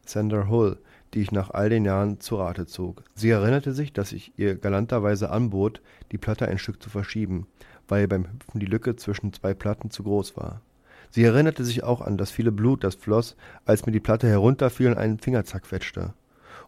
Sandra 0.06 0.48
Hull, 0.48 0.78
die 1.14 1.22
ich 1.22 1.32
nach 1.32 1.50
all 1.50 1.70
den 1.70 1.86
Jahren 1.86 2.20
zu 2.20 2.38
Rate 2.38 2.66
zog. 2.66 3.04
Sie 3.16 3.30
erinnerte 3.30 3.74
sich, 3.74 3.94
dass 3.94 4.12
ich 4.12 4.34
ihr 4.38 4.56
galanterweise 4.56 5.30
anbot, 5.30 5.82
die 6.12 6.18
Platte 6.18 6.48
ein 6.48 6.58
Stück 6.58 6.82
zu 6.82 6.90
verschieben, 6.90 7.48
weil 7.88 8.08
beim 8.08 8.26
Hüpfen 8.26 8.60
die 8.60 8.66
Lücke 8.66 8.96
zwischen 8.96 9.34
zwei 9.34 9.54
Platten 9.54 9.92
zu 9.92 10.04
groß 10.04 10.38
war. 10.38 10.62
Sie 11.10 11.24
erinnerte 11.24 11.66
sich 11.66 11.84
auch 11.84 12.00
an 12.02 12.18
das 12.18 12.32
viele 12.32 12.54
Blut, 12.54 12.84
das 12.84 12.96
floss, 12.96 13.36
als 13.66 13.86
mir 13.86 13.92
die 13.92 14.00
Platte 14.00 14.28
herunterfiel 14.28 14.88
und 14.88 14.98
einen 14.98 15.20
Finger 15.20 15.44
zerquetschte. 15.44 16.14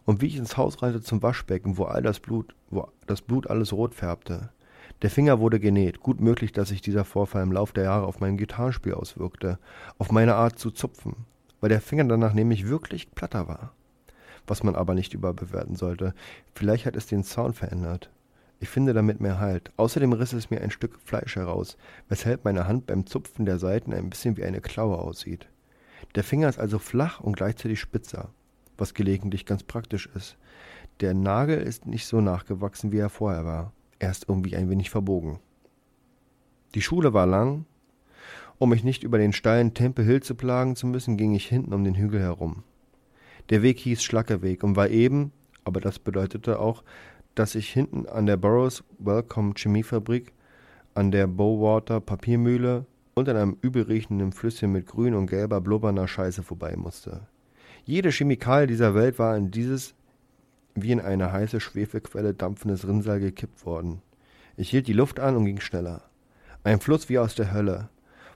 Und 0.04 0.20
wie 0.20 0.26
ich 0.26 0.36
ins 0.36 0.58
Haus 0.58 0.82
rannte 0.82 1.00
zum 1.00 1.22
Waschbecken, 1.22 1.78
wo 1.78 1.84
all 1.84 2.02
das 2.02 2.20
Blut, 2.20 2.54
wo 2.68 2.88
das 3.06 3.22
Blut 3.22 3.48
alles 3.48 3.72
rot 3.72 3.94
färbte. 3.94 4.50
Der 5.02 5.10
Finger 5.10 5.40
wurde 5.40 5.60
genäht. 5.60 6.00
Gut 6.00 6.20
möglich, 6.20 6.52
dass 6.52 6.68
sich 6.68 6.80
dieser 6.80 7.04
Vorfall 7.04 7.42
im 7.42 7.52
Lauf 7.52 7.72
der 7.72 7.84
Jahre 7.84 8.06
auf 8.06 8.20
mein 8.20 8.36
Gitarrenspiel 8.36 8.94
auswirkte, 8.94 9.58
auf 9.98 10.10
meine 10.12 10.34
Art 10.34 10.58
zu 10.58 10.70
zupfen, 10.70 11.26
weil 11.60 11.68
der 11.68 11.80
Finger 11.80 12.04
danach 12.04 12.32
nämlich 12.32 12.68
wirklich 12.68 13.14
platter 13.14 13.48
war 13.48 13.74
was 14.46 14.62
man 14.62 14.74
aber 14.74 14.94
nicht 14.94 15.14
überbewerten 15.14 15.76
sollte. 15.76 16.14
Vielleicht 16.54 16.86
hat 16.86 16.96
es 16.96 17.06
den 17.06 17.24
Sound 17.24 17.56
verändert. 17.56 18.10
Ich 18.60 18.68
finde 18.68 18.94
damit 18.94 19.20
mehr 19.20 19.40
Halt. 19.40 19.72
Außerdem 19.76 20.12
riss 20.12 20.32
es 20.32 20.50
mir 20.50 20.60
ein 20.60 20.70
Stück 20.70 20.98
Fleisch 21.04 21.36
heraus, 21.36 21.76
weshalb 22.08 22.44
meine 22.44 22.66
Hand 22.66 22.86
beim 22.86 23.06
Zupfen 23.06 23.44
der 23.46 23.58
Seiten 23.58 23.92
ein 23.92 24.10
bisschen 24.10 24.36
wie 24.36 24.44
eine 24.44 24.60
Klaue 24.60 24.98
aussieht. 24.98 25.48
Der 26.14 26.24
Finger 26.24 26.48
ist 26.48 26.58
also 26.58 26.78
flach 26.78 27.20
und 27.20 27.36
gleichzeitig 27.36 27.80
spitzer, 27.80 28.30
was 28.78 28.94
gelegentlich 28.94 29.46
ganz 29.46 29.62
praktisch 29.62 30.08
ist. 30.14 30.36
Der 31.00 31.14
Nagel 31.14 31.60
ist 31.60 31.86
nicht 31.86 32.06
so 32.06 32.20
nachgewachsen, 32.20 32.92
wie 32.92 32.98
er 32.98 33.10
vorher 33.10 33.44
war. 33.44 33.72
Er 34.04 34.10
ist 34.10 34.28
irgendwie 34.28 34.54
ein 34.54 34.68
wenig 34.68 34.90
verbogen. 34.90 35.38
Die 36.74 36.82
Schule 36.82 37.14
war 37.14 37.24
lang. 37.24 37.64
Um 38.58 38.68
mich 38.68 38.84
nicht 38.84 39.02
über 39.02 39.16
den 39.16 39.32
steilen 39.32 39.72
Temple 39.72 40.04
Hill 40.04 40.22
zu 40.22 40.34
plagen 40.34 40.76
zu 40.76 40.86
müssen, 40.86 41.16
ging 41.16 41.34
ich 41.34 41.46
hinten 41.46 41.72
um 41.72 41.84
den 41.84 41.94
Hügel 41.94 42.20
herum. 42.20 42.64
Der 43.48 43.62
Weg 43.62 43.78
hieß 43.78 44.02
Schlackerweg 44.02 44.62
und 44.62 44.76
war 44.76 44.90
eben, 44.90 45.32
aber 45.64 45.80
das 45.80 45.98
bedeutete 45.98 46.58
auch, 46.60 46.84
dass 47.34 47.54
ich 47.54 47.70
hinten 47.70 48.04
an 48.04 48.26
der 48.26 48.36
Burroughs 48.36 48.84
Welcome 48.98 49.54
Chemiefabrik, 49.56 50.34
an 50.92 51.10
der 51.10 51.26
Bowater 51.26 52.02
Papiermühle 52.02 52.84
und 53.14 53.30
an 53.30 53.38
einem 53.38 53.56
übelriechenden 53.62 54.32
Flüsschen 54.32 54.70
mit 54.70 54.86
grün 54.86 55.14
und 55.14 55.28
gelber 55.28 55.62
blubbernder 55.62 56.08
Scheiße 56.08 56.42
vorbei 56.42 56.76
musste. 56.76 57.26
Jede 57.86 58.12
Chemikalie 58.12 58.66
dieser 58.66 58.94
Welt 58.94 59.18
war 59.18 59.34
in 59.34 59.50
dieses 59.50 59.94
wie 60.74 60.92
in 60.92 61.00
eine 61.00 61.32
heiße 61.32 61.60
Schwefelquelle 61.60 62.34
dampfendes 62.34 62.86
Rinnsal 62.86 63.20
gekippt 63.20 63.64
worden. 63.64 64.02
Ich 64.56 64.70
hielt 64.70 64.86
die 64.86 64.92
Luft 64.92 65.20
an 65.20 65.36
und 65.36 65.44
ging 65.44 65.60
schneller. 65.60 66.02
Ein 66.62 66.80
Fluss 66.80 67.08
wie 67.08 67.18
aus 67.18 67.34
der 67.34 67.52
Hölle. 67.52 67.88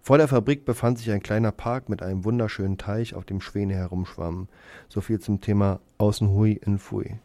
Vor 0.03 0.19
der 0.19 0.29
Fabrik 0.29 0.65
befand 0.65 0.99
sich 0.99 1.11
ein 1.11 1.23
kleiner 1.23 1.53
Park 1.53 1.89
mit 1.89 2.03
einem 2.03 2.25
wunderschönen 2.25 2.79
Teich, 2.79 3.15
auf 3.15 3.25
dem 3.25 3.41
Schwäne 3.41 3.75
herumschwammen. 3.75 4.49
So 4.89 5.01
viel 5.01 5.21
zum 5.21 5.41
Thema 5.41 5.81
Außen 5.99 6.29
Hui 6.29 6.53
in 6.53 6.79
Fui. 6.79 7.19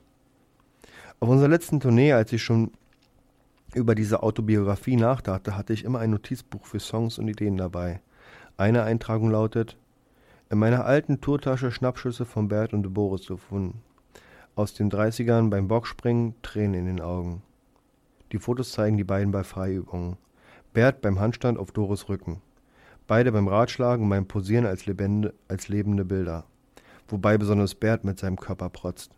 Auf 1.19 1.29
unserer 1.29 1.49
letzten 1.49 1.79
Tournee, 1.79 2.13
als 2.13 2.33
ich 2.33 2.43
schon 2.43 2.71
über 3.73 3.95
diese 3.95 4.23
Autobiografie 4.23 4.95
nachdachte, 4.95 5.55
hatte 5.55 5.73
ich 5.73 5.85
immer 5.85 5.99
ein 5.99 6.11
Notizbuch 6.11 6.65
für 6.65 6.79
Songs 6.79 7.17
und 7.17 7.27
Ideen 7.27 7.57
dabei. 7.57 8.01
Eine 8.57 8.83
Eintragung 8.83 9.31
lautet: 9.31 9.77
In 10.49 10.57
meiner 10.57 10.85
alten 10.85 11.21
Tourtasche 11.21 11.71
Schnappschüsse 11.71 12.25
von 12.25 12.47
Bert 12.47 12.73
und 12.73 12.93
Boris 12.93 13.27
gefunden. 13.27 13.81
Aus 14.55 14.75
den 14.75 14.91
30ern 14.91 15.49
beim 15.49 15.67
Bockspringen, 15.67 16.35
Tränen 16.43 16.75
in 16.75 16.85
den 16.85 17.01
Augen. 17.01 17.41
Die 18.31 18.37
Fotos 18.37 18.71
zeigen 18.71 18.97
die 18.97 19.03
beiden 19.03 19.31
bei 19.31 19.43
Freiübungen. 19.43 20.17
Bert 20.73 21.01
beim 21.01 21.19
Handstand 21.19 21.57
auf 21.57 21.71
Doris 21.71 22.07
Rücken. 22.07 22.39
Beide 23.07 23.31
beim 23.31 23.47
Ratschlagen 23.47 24.03
und 24.03 24.09
beim 24.11 24.27
Posieren 24.27 24.67
als, 24.67 24.85
lebende, 24.85 25.33
als 25.47 25.69
lebende 25.69 26.05
Bilder. 26.05 26.45
Wobei 27.07 27.39
besonders 27.39 27.73
Bert 27.73 28.03
mit 28.03 28.19
seinem 28.19 28.37
Körper 28.37 28.69
protzt. 28.69 29.11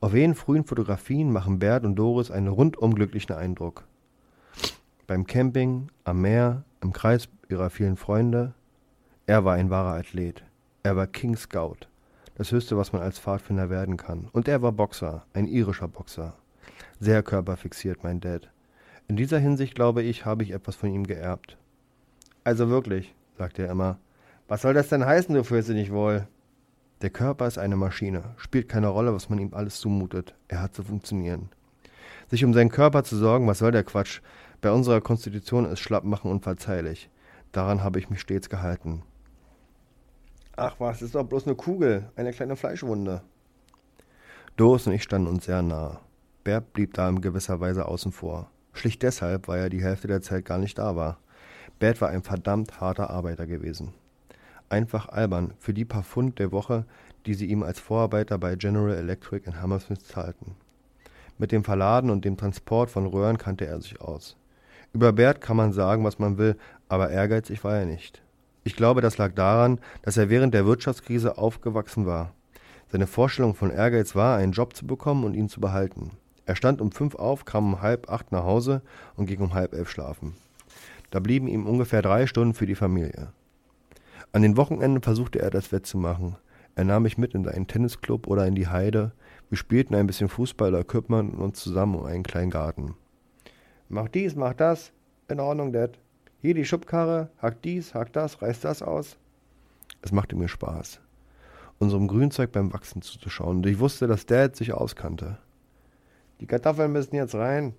Auf 0.00 0.14
jenen 0.14 0.34
frühen 0.34 0.64
Fotografien 0.64 1.30
machen 1.32 1.58
Bert 1.58 1.84
und 1.84 1.96
Doris 1.96 2.30
einen 2.30 2.48
rundum 2.48 2.94
glücklichen 2.94 3.34
Eindruck. 3.34 3.84
Beim 5.06 5.26
Camping, 5.26 5.88
am 6.04 6.22
Meer, 6.22 6.64
im 6.80 6.94
Kreis 6.94 7.28
ihrer 7.50 7.68
vielen 7.68 7.98
Freunde. 7.98 8.54
Er 9.26 9.44
war 9.44 9.56
ein 9.56 9.68
wahrer 9.68 9.98
Athlet. 9.98 10.44
Er 10.82 10.96
war 10.96 11.06
King 11.06 11.36
Scout. 11.36 11.88
Das 12.38 12.52
höchste, 12.52 12.76
was 12.76 12.92
man 12.92 13.02
als 13.02 13.18
Pfadfinder 13.18 13.68
werden 13.68 13.96
kann. 13.96 14.28
Und 14.32 14.46
er 14.46 14.62
war 14.62 14.70
Boxer, 14.70 15.26
ein 15.34 15.46
irischer 15.46 15.88
Boxer. 15.88 16.36
Sehr 17.00 17.24
körperfixiert, 17.24 18.04
mein 18.04 18.20
Dad. 18.20 18.48
In 19.08 19.16
dieser 19.16 19.40
Hinsicht, 19.40 19.74
glaube 19.74 20.02
ich, 20.02 20.24
habe 20.24 20.44
ich 20.44 20.52
etwas 20.52 20.76
von 20.76 20.92
ihm 20.92 21.04
geerbt. 21.04 21.58
Also 22.44 22.68
wirklich, 22.68 23.14
sagte 23.36 23.64
er 23.64 23.72
immer. 23.72 23.98
Was 24.46 24.62
soll 24.62 24.72
das 24.72 24.88
denn 24.88 25.04
heißen, 25.04 25.34
du 25.34 25.42
fühlst 25.42 25.68
dich 25.68 25.76
nicht 25.76 25.92
wohl? 25.92 26.28
Der 27.02 27.10
Körper 27.10 27.46
ist 27.48 27.58
eine 27.58 27.76
Maschine, 27.76 28.22
spielt 28.36 28.68
keine 28.68 28.88
Rolle, 28.88 29.12
was 29.12 29.28
man 29.28 29.40
ihm 29.40 29.52
alles 29.52 29.80
zumutet. 29.80 30.34
Er 30.46 30.62
hat 30.62 30.74
zu 30.74 30.84
funktionieren. 30.84 31.48
Sich 32.30 32.44
um 32.44 32.54
seinen 32.54 32.70
Körper 32.70 33.02
zu 33.02 33.16
sorgen, 33.16 33.48
was 33.48 33.58
soll 33.58 33.72
der 33.72 33.84
Quatsch? 33.84 34.20
Bei 34.60 34.70
unserer 34.70 35.00
Konstitution 35.00 35.64
ist 35.64 35.80
Schlappmachen 35.80 36.30
unverzeihlich. 36.30 37.10
Daran 37.50 37.82
habe 37.82 37.98
ich 37.98 38.10
mich 38.10 38.20
stets 38.20 38.48
gehalten. 38.48 39.02
Ach 40.60 40.74
was, 40.80 41.02
ist 41.02 41.14
doch 41.14 41.22
bloß 41.22 41.46
eine 41.46 41.54
Kugel, 41.54 42.10
eine 42.16 42.32
kleine 42.32 42.56
Fleischwunde. 42.56 43.22
Doris 44.56 44.88
und 44.88 44.92
ich 44.92 45.04
standen 45.04 45.28
uns 45.28 45.44
sehr 45.44 45.62
nah. 45.62 46.00
Bert 46.42 46.72
blieb 46.72 46.94
da 46.94 47.08
in 47.08 47.20
gewisser 47.20 47.60
Weise 47.60 47.86
außen 47.86 48.10
vor. 48.10 48.50
Schlicht 48.72 49.04
deshalb, 49.04 49.46
weil 49.46 49.60
er 49.60 49.68
die 49.68 49.84
Hälfte 49.84 50.08
der 50.08 50.20
Zeit 50.20 50.44
gar 50.44 50.58
nicht 50.58 50.76
da 50.76 50.96
war. 50.96 51.18
Bert 51.78 52.00
war 52.00 52.08
ein 52.08 52.24
verdammt 52.24 52.80
harter 52.80 53.08
Arbeiter 53.08 53.46
gewesen. 53.46 53.94
Einfach 54.68 55.08
albern 55.08 55.54
für 55.60 55.72
die 55.72 55.84
paar 55.84 56.02
Pfund 56.02 56.40
der 56.40 56.50
Woche, 56.50 56.86
die 57.24 57.34
sie 57.34 57.46
ihm 57.46 57.62
als 57.62 57.78
Vorarbeiter 57.78 58.36
bei 58.36 58.56
General 58.56 58.96
Electric 58.96 59.46
in 59.46 59.62
Hammersmith 59.62 60.08
zahlten. 60.08 60.56
Mit 61.38 61.52
dem 61.52 61.62
Verladen 61.62 62.10
und 62.10 62.24
dem 62.24 62.36
Transport 62.36 62.90
von 62.90 63.06
Röhren 63.06 63.38
kannte 63.38 63.64
er 63.64 63.80
sich 63.80 64.00
aus. 64.00 64.36
Über 64.92 65.12
Bert 65.12 65.40
kann 65.40 65.56
man 65.56 65.72
sagen, 65.72 66.02
was 66.02 66.18
man 66.18 66.36
will, 66.36 66.56
aber 66.88 67.10
ehrgeizig 67.10 67.62
war 67.62 67.76
er 67.76 67.86
nicht. 67.86 68.22
Ich 68.68 68.76
glaube, 68.76 69.00
das 69.00 69.16
lag 69.16 69.32
daran, 69.32 69.80
dass 70.02 70.18
er 70.18 70.28
während 70.28 70.52
der 70.52 70.66
Wirtschaftskrise 70.66 71.38
aufgewachsen 71.38 72.04
war. 72.04 72.34
Seine 72.92 73.06
Vorstellung 73.06 73.54
von 73.54 73.70
Ehrgeiz 73.70 74.14
war, 74.14 74.36
einen 74.36 74.52
Job 74.52 74.76
zu 74.76 74.86
bekommen 74.86 75.24
und 75.24 75.32
ihn 75.32 75.48
zu 75.48 75.58
behalten. 75.58 76.10
Er 76.44 76.54
stand 76.54 76.82
um 76.82 76.92
fünf 76.92 77.14
auf, 77.14 77.46
kam 77.46 77.72
um 77.72 77.80
halb 77.80 78.10
acht 78.10 78.30
nach 78.30 78.44
Hause 78.44 78.82
und 79.16 79.24
ging 79.24 79.40
um 79.40 79.54
halb 79.54 79.72
elf 79.72 79.88
schlafen. 79.88 80.34
Da 81.08 81.18
blieben 81.18 81.48
ihm 81.48 81.66
ungefähr 81.66 82.02
drei 82.02 82.26
Stunden 82.26 82.52
für 82.52 82.66
die 82.66 82.74
Familie. 82.74 83.32
An 84.32 84.42
den 84.42 84.58
Wochenenden 84.58 85.00
versuchte 85.00 85.38
er 85.38 85.48
das 85.48 85.72
wettzumachen. 85.72 86.36
Er 86.74 86.84
nahm 86.84 87.04
mich 87.04 87.16
mit 87.16 87.32
in 87.32 87.48
einen 87.48 87.68
Tennisclub 87.68 88.26
oder 88.26 88.46
in 88.46 88.54
die 88.54 88.68
Heide. 88.68 89.12
Wir 89.48 89.56
spielten 89.56 89.94
ein 89.94 90.06
bisschen 90.06 90.28
Fußball 90.28 90.74
oder 90.74 90.84
kümmerten 90.84 91.38
uns 91.38 91.58
zusammen 91.58 91.94
um 91.94 92.04
einen 92.04 92.22
kleinen 92.22 92.50
Garten. 92.50 92.96
Mach 93.88 94.08
dies, 94.08 94.36
mach 94.36 94.52
das. 94.52 94.92
In 95.30 95.40
Ordnung, 95.40 95.72
Dad. 95.72 95.98
Hier 96.40 96.54
die 96.54 96.64
Schubkarre, 96.64 97.30
hack 97.42 97.62
dies, 97.62 97.94
hack 97.94 98.12
das, 98.12 98.40
reiß 98.40 98.60
das 98.60 98.80
aus. 98.80 99.16
Es 100.02 100.12
machte 100.12 100.36
mir 100.36 100.46
Spaß, 100.46 101.00
unserem 101.80 102.06
Grünzeug 102.06 102.52
beim 102.52 102.72
Wachsen 102.72 103.02
zuzuschauen, 103.02 103.58
und 103.58 103.66
ich 103.66 103.80
wusste, 103.80 104.06
dass 104.06 104.26
Dad 104.26 104.54
sich 104.54 104.72
auskannte. 104.72 105.38
Die 106.40 106.46
Kartoffeln 106.46 106.92
müssen 106.92 107.16
jetzt 107.16 107.34
rein. 107.34 107.74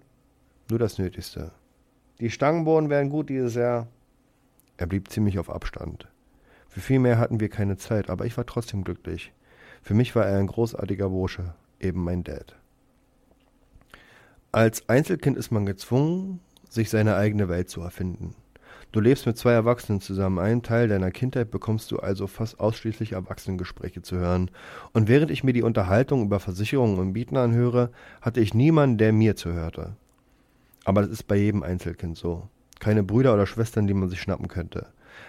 Nur 0.70 0.78
das 0.78 0.98
Nötigste. 0.98 1.52
Die 2.20 2.30
Stangenbohnen 2.30 2.90
wären 2.90 3.10
gut 3.10 3.30
dieses 3.30 3.56
Jahr. 3.56 3.88
Er 4.76 4.88
blieb 4.88 5.10
ziemlich 5.10 5.40
auf 5.40 5.50
Abstand. 5.50 6.10
Für 6.68 6.82
viel 6.82 7.00
mehr 7.00 7.18
hatten 7.18 7.40
wir 7.40 7.50
keine 7.50 7.78
Zeit, 7.78 8.10
aber 8.10 8.26
ich 8.26 8.36
war 8.36 8.46
trotzdem 8.46 8.84
glücklich. 8.84 9.32
Für 9.82 9.94
mich 9.94 10.16
war 10.16 10.26
er 10.26 10.38
ein 10.38 10.48
großartiger 10.48 11.10
Bursche, 11.10 11.56
eben 11.80 12.04
mein 12.04 12.26
Dad. 12.26 12.58
Als 14.52 14.88
Einzelkind 14.90 15.38
ist 15.38 15.52
man 15.52 15.66
gezwungen, 15.66 16.42
sich 16.70 16.90
seine 16.90 17.16
eigene 17.16 17.48
Welt 17.48 17.70
zu 17.70 17.82
erfinden. 17.82 18.36
Du 18.92 19.00
lebst 19.00 19.28
mit 19.28 19.38
zwei 19.38 19.52
Erwachsenen 19.52 20.02
zusammen. 20.02 20.40
Einen 20.40 20.64
Teil 20.64 20.88
deiner 20.88 21.12
Kindheit 21.12 21.52
bekommst 21.52 21.92
du 21.92 22.00
also 22.00 22.26
fast 22.26 22.60
ausschließlich 22.60 23.12
Erwachsenengespräche 23.12 24.02
zu 24.02 24.16
hören. 24.16 24.50
Und 24.94 25.08
während 25.08 25.30
ich 25.30 25.44
mir 25.44 25.54
die 25.54 25.62
Unterhaltung 25.62 26.24
über 26.24 26.40
Versicherungen 26.40 26.98
und 26.98 27.12
Mieten 27.12 27.38
anhöre, 27.38 27.92
hatte 28.20 28.40
ich 28.40 28.56
niemanden, 28.56 28.98
der 28.98 29.14
mir 29.14 29.36
zuhörte. 29.36 29.96
Aber 30.86 31.02
das 31.02 31.12
ist 31.12 31.28
bei 31.28 31.36
jedem 31.36 31.62
Einzelkind 31.62 32.18
so. 32.18 32.48
Keine 32.80 33.04
Brüder 33.04 33.36
oder 33.36 33.46
Schwestern, 33.46 33.86
die 33.86 33.94
man 33.94 34.10
sich 34.10 34.22
schnappen 34.22 34.48
könnte. 34.48 34.88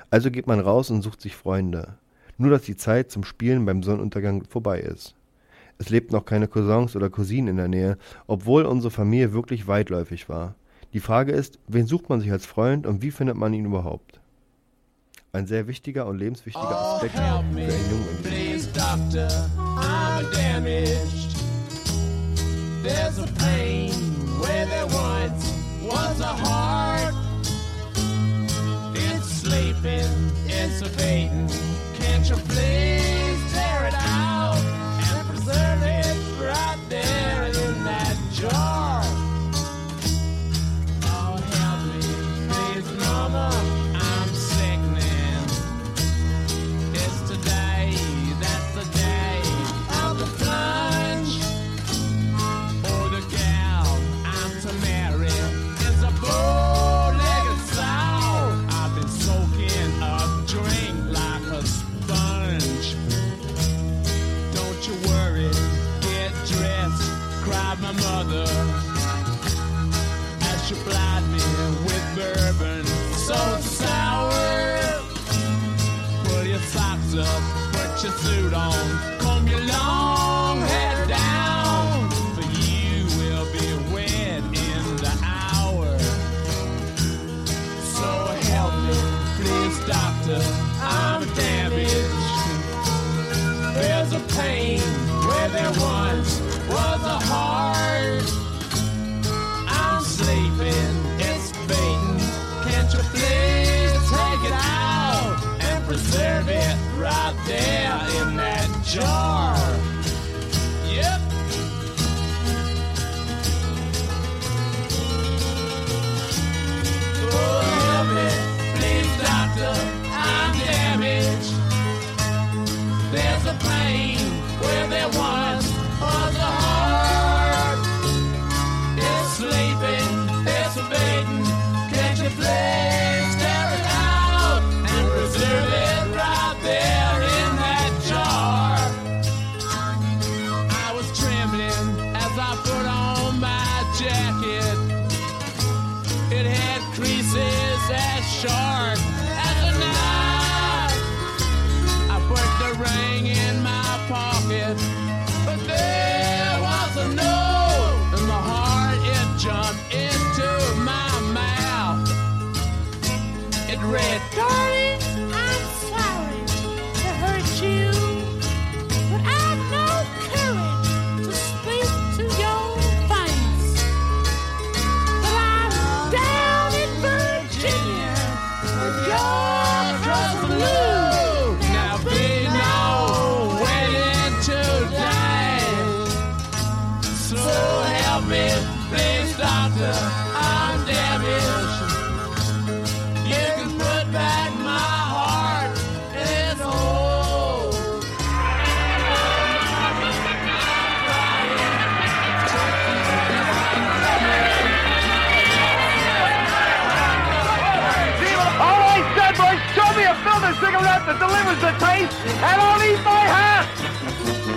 Also 0.09 0.31
geht 0.31 0.47
man 0.47 0.61
raus 0.61 0.91
und 0.91 1.03
sucht 1.03 1.21
sich 1.21 1.37
Freunde. 1.37 1.99
Nur 2.39 2.51
dass 2.51 2.63
die 2.63 2.77
Zeit 2.77 3.11
zum 3.11 3.25
Spielen 3.25 3.67
beim 3.67 3.83
Sonnenuntergang 3.83 4.45
vorbei 4.45 4.81
ist. 4.81 5.15
Es 5.77 5.91
lebten 5.91 6.15
noch 6.15 6.25
keine 6.25 6.49
Cousins 6.49 6.97
oder 6.97 7.11
Cousinen 7.11 7.49
in 7.49 7.57
der 7.57 7.69
Nähe, 7.69 7.99
obwohl 8.27 8.65
unsere 8.65 8.91
Familie 8.91 9.35
wirklich 9.35 9.67
weitläufig 9.67 10.31
war. 10.31 10.55
Die 10.93 11.01
Frage 11.01 11.31
ist, 11.31 11.59
wen 11.69 11.87
sucht 11.87 12.09
man 12.09 12.21
sich 12.21 12.33
als 12.33 12.47
Freund 12.47 12.85
und 12.85 13.01
wie 13.01 13.13
findet 13.13 13.37
man 13.37 13.53
ihn 13.53 13.65
überhaupt? 13.65 14.21
Ein 15.33 15.47
sehr 15.47 15.69
wichtiger 15.69 16.07
und 16.07 16.19
lebenswichtiger 16.19 16.67
Aspekt 16.69 17.15
für 17.15 17.23
einen 17.23 17.57
Jungen. 17.59 18.23
Please, 18.25 18.69
doctor, 18.73 19.29
I'm 19.57 20.29
damaged. 20.33 21.37
There's 22.83 23.19
a 23.21 23.27
pain 23.39 23.93
where 24.41 24.67
there 24.67 24.87
once 24.87 25.55
was 25.87 26.21
a 26.21 26.35
heart. 26.35 27.15
It's 28.97 29.29
sleeping, 29.43 30.33
it's 30.49 30.83
fading. 30.97 31.49
Can't 32.01 32.29
you 32.29 32.37
please 32.49 33.00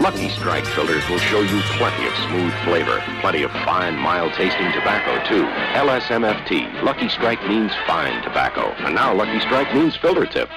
Lucky 0.04 0.28
Strike 0.28 0.66
filters 0.66 1.08
will 1.08 1.18
show 1.18 1.40
you 1.40 1.62
plenty 1.78 2.06
of 2.06 2.14
smooth 2.28 2.54
flavor, 2.66 3.02
plenty 3.22 3.44
of 3.44 3.52
fine, 3.64 3.96
mild-tasting 3.96 4.70
tobacco, 4.74 5.16
too. 5.30 5.46
LSMFT, 5.80 6.84
Lucky 6.84 7.08
Strike 7.08 7.42
means 7.48 7.72
fine 7.88 8.22
tobacco. 8.22 8.74
And 8.80 8.96
now 8.96 9.16
Lucky 9.16 9.40
Strike 9.40 9.74
means 9.74 9.96
filter 9.96 10.26
tip. 10.26 10.50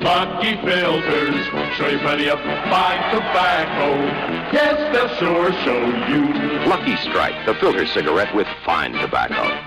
Lucky 0.00 0.56
filters 0.64 1.44
show 1.76 1.88
you 1.88 1.98
plenty 1.98 2.30
of 2.30 2.38
fine 2.38 3.12
tobacco. 3.12 3.94
Yes, 4.50 4.78
they'll 4.94 5.14
sure 5.18 5.52
show 5.62 5.84
you. 6.08 6.24
Lucky 6.70 6.96
Strike, 6.96 7.44
the 7.44 7.54
filter 7.56 7.86
cigarette 7.86 8.34
with 8.34 8.46
fine 8.64 8.92
tobacco. 8.92 9.65